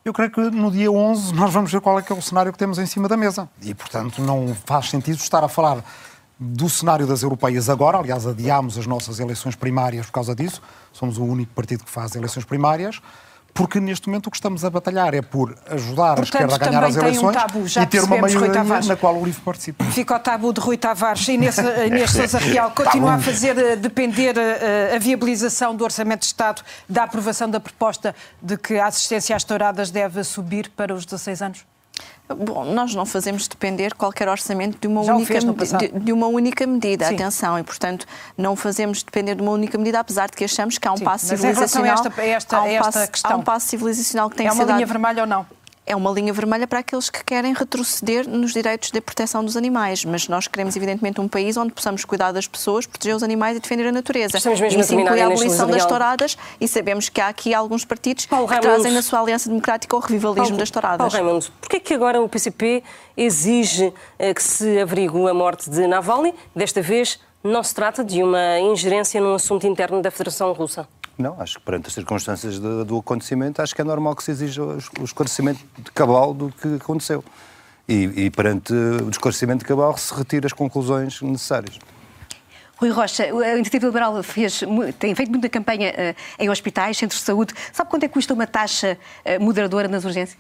Eu 0.04 0.12
creio 0.12 0.30
que 0.32 0.40
no 0.40 0.70
dia 0.70 0.90
11 0.90 1.32
nós 1.34 1.52
vamos 1.52 1.70
ver 1.70 1.80
qual 1.80 1.98
é 1.98 2.02
que 2.02 2.12
é 2.12 2.16
o 2.16 2.20
cenário 2.20 2.52
que 2.52 2.58
temos 2.58 2.78
em 2.78 2.86
cima 2.86 3.08
da 3.08 3.16
mesa. 3.16 3.48
E, 3.62 3.72
portanto, 3.72 4.20
não 4.20 4.56
faz 4.64 4.90
sentido 4.90 5.18
estar 5.18 5.44
a 5.44 5.48
falar 5.48 5.84
do 6.42 6.68
cenário 6.68 7.06
das 7.06 7.22
europeias 7.22 7.68
agora. 7.68 7.98
Aliás, 7.98 8.26
adiámos 8.26 8.76
as 8.76 8.86
nossas 8.86 9.20
eleições 9.20 9.54
primárias 9.54 10.06
por 10.06 10.12
causa 10.12 10.34
disso. 10.34 10.60
Somos 10.92 11.18
o 11.18 11.24
único 11.24 11.52
partido 11.54 11.84
que 11.84 11.90
faz 11.90 12.14
eleições 12.14 12.44
primárias 12.44 13.00
porque 13.54 13.78
neste 13.78 14.08
momento 14.08 14.28
o 14.28 14.30
que 14.30 14.36
estamos 14.36 14.64
a 14.64 14.70
batalhar 14.70 15.14
é 15.14 15.20
por 15.20 15.54
ajudar 15.68 16.16
Portanto, 16.16 16.20
a 16.20 16.22
esquerda 16.22 16.54
a 16.54 16.58
ganhar 16.58 16.84
as 16.84 16.96
eleições 16.96 17.36
um 17.36 17.40
tabu, 17.40 17.64
e 17.66 17.86
ter 17.86 18.02
uma 18.02 18.16
maioria 18.16 18.64
na 18.86 18.96
qual 18.96 19.16
o 19.16 19.24
LIVRE 19.24 19.40
participa. 19.42 19.84
Fica 19.86 20.16
o 20.16 20.18
tabu 20.18 20.52
de 20.52 20.60
Rui 20.60 20.76
Tavares 20.76 21.28
e 21.28 21.32
Inês, 21.32 21.58
Inês 21.58 22.10
Sousa 22.10 22.38
Real 22.38 22.70
continua 22.70 23.14
a 23.14 23.18
fazer 23.18 23.58
eh, 23.58 23.76
depender 23.76 24.38
a, 24.38 24.42
eh, 24.42 24.96
a, 24.96 24.98
viabilização 24.98 25.76
do 25.76 25.84
Orçamento 25.84 26.20
de 26.20 26.26
Estado 26.26 26.62
da 26.88 27.04
aprovação 27.04 27.48
da 27.48 27.60
proposta 27.60 28.14
de 28.40 28.56
que 28.56 28.78
a 28.78 28.86
assistência 28.86 29.36
às 29.36 29.44
touradas 29.44 29.90
deve 29.90 30.24
subir 30.24 30.70
para 30.70 30.94
os 30.94 31.04
16 31.04 31.42
anos? 31.42 31.71
Bom, 32.34 32.64
nós 32.64 32.94
não 32.94 33.04
fazemos 33.06 33.46
depender 33.48 33.94
qualquer 33.94 34.28
orçamento 34.28 34.78
de 34.80 34.86
uma, 34.86 35.00
única, 35.00 35.38
de, 35.38 35.88
de, 35.88 36.12
uma 36.12 36.26
única 36.26 36.66
medida, 36.66 37.06
Sim. 37.06 37.14
atenção, 37.14 37.58
e 37.58 37.62
portanto 37.62 38.06
não 38.36 38.56
fazemos 38.56 39.02
depender 39.02 39.34
de 39.34 39.42
uma 39.42 39.52
única 39.52 39.76
medida, 39.78 40.00
apesar 40.00 40.28
de 40.30 40.36
que 40.36 40.44
achamos 40.44 40.78
que 40.78 40.86
há 40.86 40.92
um 40.92 40.96
Sim, 40.96 41.04
passo 41.04 41.26
civilizacional. 41.26 41.94
Esta, 41.94 42.22
esta, 42.22 42.56
há, 42.56 42.62
um 42.62 42.78
passo, 42.78 42.98
há 43.24 43.36
um 43.36 43.42
passo 43.42 43.66
civilizacional 43.68 44.30
que 44.30 44.36
tem 44.36 44.46
é. 44.46 44.50
É 44.50 44.52
uma 44.52 44.64
linha 44.64 44.86
vermelha 44.86 45.22
ou 45.22 45.26
não? 45.26 45.46
É 45.86 45.96
uma 45.96 46.10
linha 46.10 46.32
vermelha 46.32 46.66
para 46.66 46.78
aqueles 46.78 47.10
que 47.10 47.24
querem 47.24 47.52
retroceder 47.52 48.28
nos 48.28 48.52
direitos 48.52 48.90
de 48.90 49.00
proteção 49.00 49.44
dos 49.44 49.56
animais. 49.56 50.04
Mas 50.04 50.28
nós 50.28 50.46
queremos, 50.46 50.76
evidentemente, 50.76 51.20
um 51.20 51.28
país 51.28 51.56
onde 51.56 51.72
possamos 51.72 52.04
cuidar 52.04 52.32
das 52.32 52.46
pessoas, 52.46 52.86
proteger 52.86 53.16
os 53.16 53.22
animais 53.22 53.56
e 53.56 53.60
defender 53.60 53.88
a 53.88 53.92
natureza. 53.92 54.36
Estamos 54.36 54.60
mesmo 54.60 54.80
Isso 54.80 54.94
inclui 54.94 55.20
a 55.20 55.26
abolição 55.26 55.68
das 55.68 55.84
touradas 55.84 56.36
e 56.60 56.68
sabemos 56.68 57.08
que 57.08 57.20
há 57.20 57.28
aqui 57.28 57.52
alguns 57.52 57.84
partidos 57.84 58.26
Paulo 58.26 58.46
que 58.46 58.54
Raimundo, 58.54 58.74
trazem 58.74 58.92
na 58.92 59.02
sua 59.02 59.20
aliança 59.20 59.48
democrática 59.48 59.96
o 59.96 59.98
revivalismo 59.98 60.44
Paulo, 60.44 60.58
das 60.58 60.70
touradas. 60.70 60.98
Paulo 60.98 61.12
Raimundo, 61.12 61.46
porquê 61.60 61.76
é 61.76 61.80
que 61.80 61.94
agora 61.94 62.22
o 62.22 62.28
PCP 62.28 62.82
exige 63.16 63.92
eh, 64.18 64.32
que 64.32 64.42
se 64.42 64.78
averigue 64.78 65.28
a 65.28 65.34
morte 65.34 65.68
de 65.68 65.86
Navalny? 65.86 66.34
Desta 66.54 66.80
vez 66.80 67.18
não 67.42 67.62
se 67.62 67.74
trata 67.74 68.04
de 68.04 68.22
uma 68.22 68.58
ingerência 68.60 69.20
num 69.20 69.34
assunto 69.34 69.66
interno 69.66 70.00
da 70.00 70.10
Federação 70.10 70.52
Russa. 70.52 70.86
Não, 71.18 71.40
acho 71.40 71.58
que 71.58 71.64
perante 71.64 71.88
as 71.88 71.92
circunstâncias 71.92 72.58
de, 72.58 72.84
do 72.84 72.98
acontecimento, 72.98 73.60
acho 73.60 73.74
que 73.74 73.80
é 73.80 73.84
normal 73.84 74.16
que 74.16 74.24
se 74.24 74.30
exija 74.30 74.62
o 74.62 75.04
esclarecimento 75.04 75.60
de 75.78 75.90
cabal 75.92 76.32
do 76.32 76.50
que 76.50 76.76
aconteceu. 76.76 77.24
E, 77.88 78.24
e 78.24 78.30
perante 78.30 78.72
o 78.72 79.10
esclarecimento 79.10 79.60
de 79.60 79.64
cabal 79.66 79.96
se 79.98 80.14
retira 80.14 80.46
as 80.46 80.52
conclusões 80.52 81.20
necessárias. 81.20 81.78
Rui 82.76 82.90
Rocha, 82.90 83.24
a 83.24 83.54
Iniciativa 83.54 83.86
Liberal 83.86 84.20
fez, 84.24 84.60
tem 84.98 85.14
feito 85.14 85.30
muita 85.30 85.48
campanha 85.48 85.90
uh, 85.90 86.42
em 86.42 86.50
hospitais, 86.50 86.96
centros 86.96 87.20
de 87.20 87.26
saúde. 87.26 87.54
Sabe 87.72 87.88
quanto 87.88 88.02
é 88.02 88.08
que 88.08 88.14
custa 88.14 88.34
uma 88.34 88.46
taxa 88.46 88.98
uh, 89.24 89.40
moderadora 89.40 89.86
nas 89.86 90.04
urgências? 90.04 90.36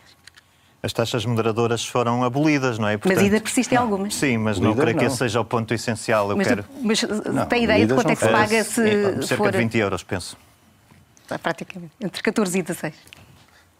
As 0.82 0.92
taxas 0.92 1.24
moderadoras 1.24 1.86
foram 1.86 2.24
abolidas, 2.24 2.76
não 2.76 2.88
é? 2.88 2.96
Portanto, 2.96 3.14
mas 3.14 3.24
ainda 3.24 3.40
persistem 3.40 3.78
algumas. 3.78 4.14
Sim, 4.16 4.38
mas 4.38 4.58
não 4.58 4.74
creio 4.74 4.98
que 4.98 5.04
esse 5.04 5.18
seja 5.18 5.40
o 5.40 5.44
ponto 5.44 5.72
essencial. 5.72 6.30
Eu 6.30 6.36
mas, 6.36 6.48
quero... 6.48 6.64
mas 6.82 7.02
não, 7.02 7.46
tem 7.46 7.62
ideia 7.62 7.86
de 7.86 7.94
quanto 7.94 8.10
é 8.10 8.16
que 8.16 8.24
se 8.24 8.28
paga 8.28 8.64
se 8.64 9.22
Cerca 9.22 9.36
for... 9.36 9.52
de 9.52 9.58
20 9.58 9.78
euros, 9.78 10.02
penso. 10.02 10.36
É 11.34 11.38
praticamente, 11.38 11.92
entre 12.00 12.22
14 12.22 12.58
e 12.58 12.62
16. 12.62 12.94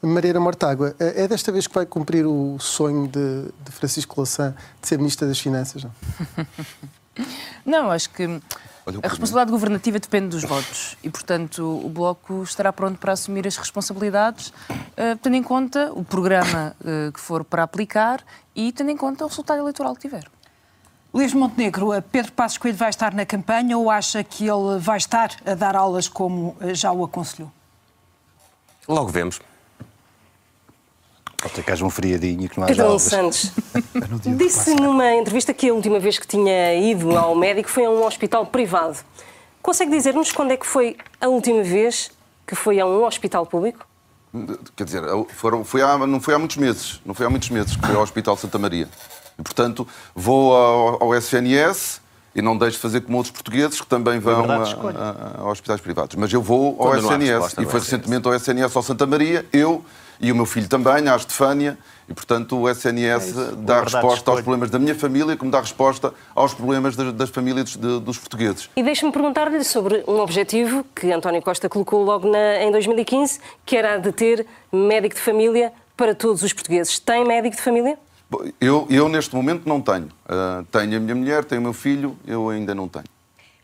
Mariana 0.03 0.41
Mortágua, 0.41 0.97
é 0.99 1.29
desta 1.29 1.53
vez 1.53 1.69
que 1.69 1.75
vai 1.75 1.87
cumprir 1.87 2.27
o 2.27 2.59
sonho 2.59 3.07
de, 3.07 3.45
de 3.65 3.71
Francisco 3.71 4.15
Louçã 4.17 4.53
de 4.81 4.89
ser 4.89 4.99
Ministra 4.99 5.29
das 5.29 5.39
Finanças, 5.39 5.85
não? 5.85 5.93
não, 7.65 7.91
acho 7.91 8.11
que 8.11 8.25
a 8.85 9.09
responsabilidade 9.09 9.53
governativa 9.53 10.01
depende 10.01 10.31
dos 10.31 10.43
votos 10.43 10.97
e, 11.05 11.09
portanto, 11.09 11.81
o 11.85 11.89
Bloco 11.89 12.43
estará 12.43 12.73
pronto 12.73 12.99
para 12.99 13.13
assumir 13.13 13.47
as 13.47 13.57
responsabilidades, 13.57 14.49
uh, 14.49 15.17
tendo 15.23 15.37
em 15.37 15.43
conta 15.43 15.93
o 15.95 16.03
programa 16.05 16.75
uh, 16.81 17.13
que 17.13 17.21
for 17.21 17.45
para 17.45 17.63
aplicar 17.63 18.25
e 18.57 18.73
tendo 18.73 18.91
em 18.91 18.97
conta 18.97 19.25
o 19.25 19.29
resultado 19.29 19.61
eleitoral 19.61 19.95
que 19.95 20.01
tiver. 20.01 20.25
Luís 21.13 21.35
Montenegro, 21.35 21.91
Pedro 22.11 22.33
Passos 22.33 22.57
Coelho 22.57 22.77
vai 22.77 22.89
estar 22.89 23.13
na 23.13 23.27
campanha 23.27 23.77
ou 23.77 23.91
acha 23.91 24.25
que 24.25 24.45
ele 24.45 24.79
vai 24.79 24.97
estar 24.97 25.31
a 25.45 25.55
dar 25.55 25.77
aulas 25.77 26.09
como 26.09 26.57
eh, 26.61 26.75
já 26.75 26.91
o 26.91 27.05
aconselhou? 27.05 27.53
Logo 28.89 29.09
vemos. 29.09 29.39
Pode 31.37 31.55
ter 31.55 31.63
que 31.65 31.71
haja 31.71 31.85
um 31.85 31.91
friadinho 31.91 32.49
que 32.49 32.59
não 32.59 32.65
haja 32.65 32.75
Pedro 32.75 32.99
Santos 32.99 33.53
é 34.25 34.31
disse 34.31 34.75
numa 34.75 35.13
entrevista 35.13 35.53
que 35.53 35.69
a 35.69 35.75
última 35.75 35.99
vez 35.99 36.19
que 36.19 36.27
tinha 36.27 36.75
ido 36.75 37.17
ao 37.19 37.35
médico 37.35 37.69
foi 37.69 37.85
a 37.85 37.91
um 37.91 38.07
hospital 38.07 38.47
privado. 38.47 38.97
Consegue 39.61 39.91
dizer-nos 39.91 40.33
quando 40.33 40.53
é 40.53 40.57
que 40.57 40.67
foi 40.67 40.97
a 41.21 41.29
última 41.29 41.63
vez 41.63 42.11
que 42.47 42.55
foi 42.55 42.81
a 42.81 42.87
um 42.87 43.05
hospital 43.05 43.45
público? 43.45 43.87
Quer 44.75 44.85
dizer, 44.85 45.03
foram, 45.35 45.63
foi 45.63 45.83
há, 45.83 45.99
não 45.99 46.21
foi 46.21 46.33
há 46.33 46.39
muitos 46.39 46.57
meses, 46.57 47.03
não 47.05 47.13
foi 47.13 47.27
há 47.27 47.31
muitos 47.31 47.51
meses 47.51 47.77
que 47.77 47.87
foi 47.87 47.95
ao 47.95 48.03
Hospital 48.03 48.35
Santa 48.35 48.59
Maria. 48.59 48.89
E, 49.39 49.43
portanto, 49.43 49.87
vou 50.15 50.55
ao, 50.55 51.03
ao 51.05 51.15
SNS 51.15 52.01
e 52.35 52.41
não 52.41 52.57
deixo 52.57 52.77
de 52.77 52.83
fazer 52.83 53.03
como 53.03 53.19
outros 53.19 53.33
portugueses 53.33 53.81
que 53.81 53.87
também 53.87 54.19
vão 54.19 54.51
a, 54.51 54.57
a, 54.57 55.41
a, 55.43 55.51
hospitais 55.51 55.81
privados. 55.81 56.17
Mas 56.17 56.33
eu 56.33 56.43
vou 56.43 56.77
ao 56.81 56.97
SNS 56.97 57.55
e 57.59 57.67
foi 57.67 57.81
recentemente 57.81 58.27
ao 58.27 58.35
SNS 58.35 58.75
ao 58.75 58.83
Santa 58.83 59.07
Maria, 59.07 59.45
eu 59.53 59.85
e 60.21 60.31
o 60.31 60.37
meu 60.37 60.47
filho 60.47 60.69
também, 60.69 61.09
a 61.09 61.17
Estefânia, 61.17 61.77
e, 62.09 62.15
portanto, 62.15 62.57
o 62.57 62.69
SNS 62.69 63.37
é 63.37 63.57
dá 63.57 63.83
resposta 63.83 64.31
aos 64.31 64.41
problemas 64.41 64.71
da 64.71 64.79
minha 64.79 64.95
família, 64.95 65.37
como 65.37 65.51
dá 65.51 65.61
resposta 65.61 66.15
aos 66.35 66.55
problemas 66.55 66.95
das, 66.95 67.13
das 67.13 67.31
famílias 67.31 67.77
de, 67.77 68.01
dos 68.01 68.19
portugueses. 68.19 68.71
E 68.77 68.83
deixe-me 68.83 69.11
perguntar-lhe 69.11 69.65
sobre 69.65 70.05
um 70.07 70.21
objetivo 70.21 70.85
que 70.95 71.11
António 71.11 71.43
Costa 71.43 71.69
colocou 71.69 72.05
logo 72.05 72.31
na, 72.31 72.63
em 72.63 72.71
2015, 72.71 73.41
que 73.67 73.77
era 73.77 73.99
de 73.99 74.13
ter 74.13 74.47
médico 74.73 75.17
de 75.17 75.21
família 75.21 75.73
para 75.97 76.15
todos 76.15 76.43
os 76.43 76.53
portugueses. 76.53 76.99
Tem 76.99 77.25
médico 77.25 77.57
de 77.57 77.63
família? 77.63 77.99
Eu, 78.61 78.87
eu 78.91 79.09
neste 79.09 79.35
momento, 79.35 79.69
não 79.69 79.81
tenho. 79.81 80.07
Uh, 80.27 80.65
tenho 80.71 80.97
a 80.97 81.01
minha 81.01 81.15
mulher, 81.15 81.45
tenho 81.45 81.61
o 81.61 81.65
meu 81.65 81.73
filho, 81.73 82.17
eu 82.27 82.49
ainda 82.49 82.75
não 82.75 82.89
tenho. 82.89 83.05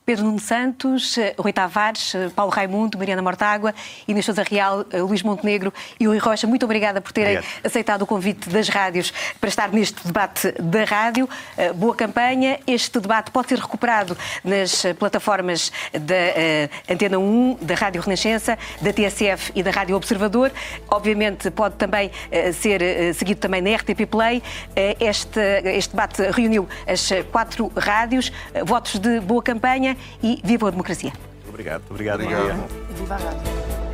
Pedro 0.08 0.24
Nuno 0.24 0.38
Santos, 0.38 1.18
eh, 1.18 1.34
Rui 1.38 1.52
Tavares, 1.52 2.14
eh, 2.14 2.30
Paulo 2.34 2.50
Raimundo, 2.50 2.96
Mariana 2.96 3.20
Mortágua, 3.20 3.74
Inês 4.08 4.24
Sousa 4.24 4.42
Real, 4.42 4.86
eh, 4.90 5.02
Luís 5.02 5.22
Montenegro 5.22 5.70
e 6.00 6.06
Rui 6.06 6.16
Rocha, 6.16 6.46
muito 6.46 6.64
obrigada 6.64 6.98
por 6.98 7.12
terem 7.12 7.36
Obrigado. 7.36 7.66
aceitado 7.66 8.02
o 8.02 8.06
convite 8.06 8.48
das 8.48 8.70
rádios 8.70 9.12
para 9.38 9.50
estar 9.50 9.68
neste 9.70 10.06
debate 10.06 10.50
da 10.52 10.84
rádio. 10.84 11.28
Boa 11.74 11.94
campanha. 11.94 12.58
Este 12.66 12.98
debate 12.98 13.30
pode 13.30 13.50
ser 13.50 13.58
recuperado 13.58 14.16
nas 14.42 14.82
plataformas 14.98 15.70
da 15.92 16.90
Antena 16.90 17.18
1, 17.18 17.58
da 17.60 17.74
Rádio 17.74 18.00
Renascença, 18.00 18.56
da 18.80 18.92
TSF 18.92 19.52
e 19.54 19.62
da 19.62 19.70
Rádio 19.70 19.94
Observador. 19.94 20.50
Obviamente 20.88 21.50
pode 21.50 21.74
também 21.74 22.10
ser 22.54 22.80
seguido 23.14 23.40
também 23.40 23.60
na 23.60 23.76
RTP 23.76 24.06
Play. 24.06 24.42
Este, 24.98 25.40
este 25.64 25.90
debate 25.90 26.22
reuniu 26.30 26.66
as 26.86 27.10
quatro 27.30 27.70
rádios. 27.76 28.32
Votos 28.64 28.98
de 28.98 29.20
boa 29.20 29.42
campanha 29.42 29.97
e 30.22 30.40
viva 30.44 30.68
a 30.68 30.70
democracia. 30.70 31.12
Obrigado. 31.48 31.82
Obrigado. 31.90 32.22
Obrigado. 32.22 32.64
Viva 32.96 33.14
a 33.14 33.18
rádio. 33.18 33.87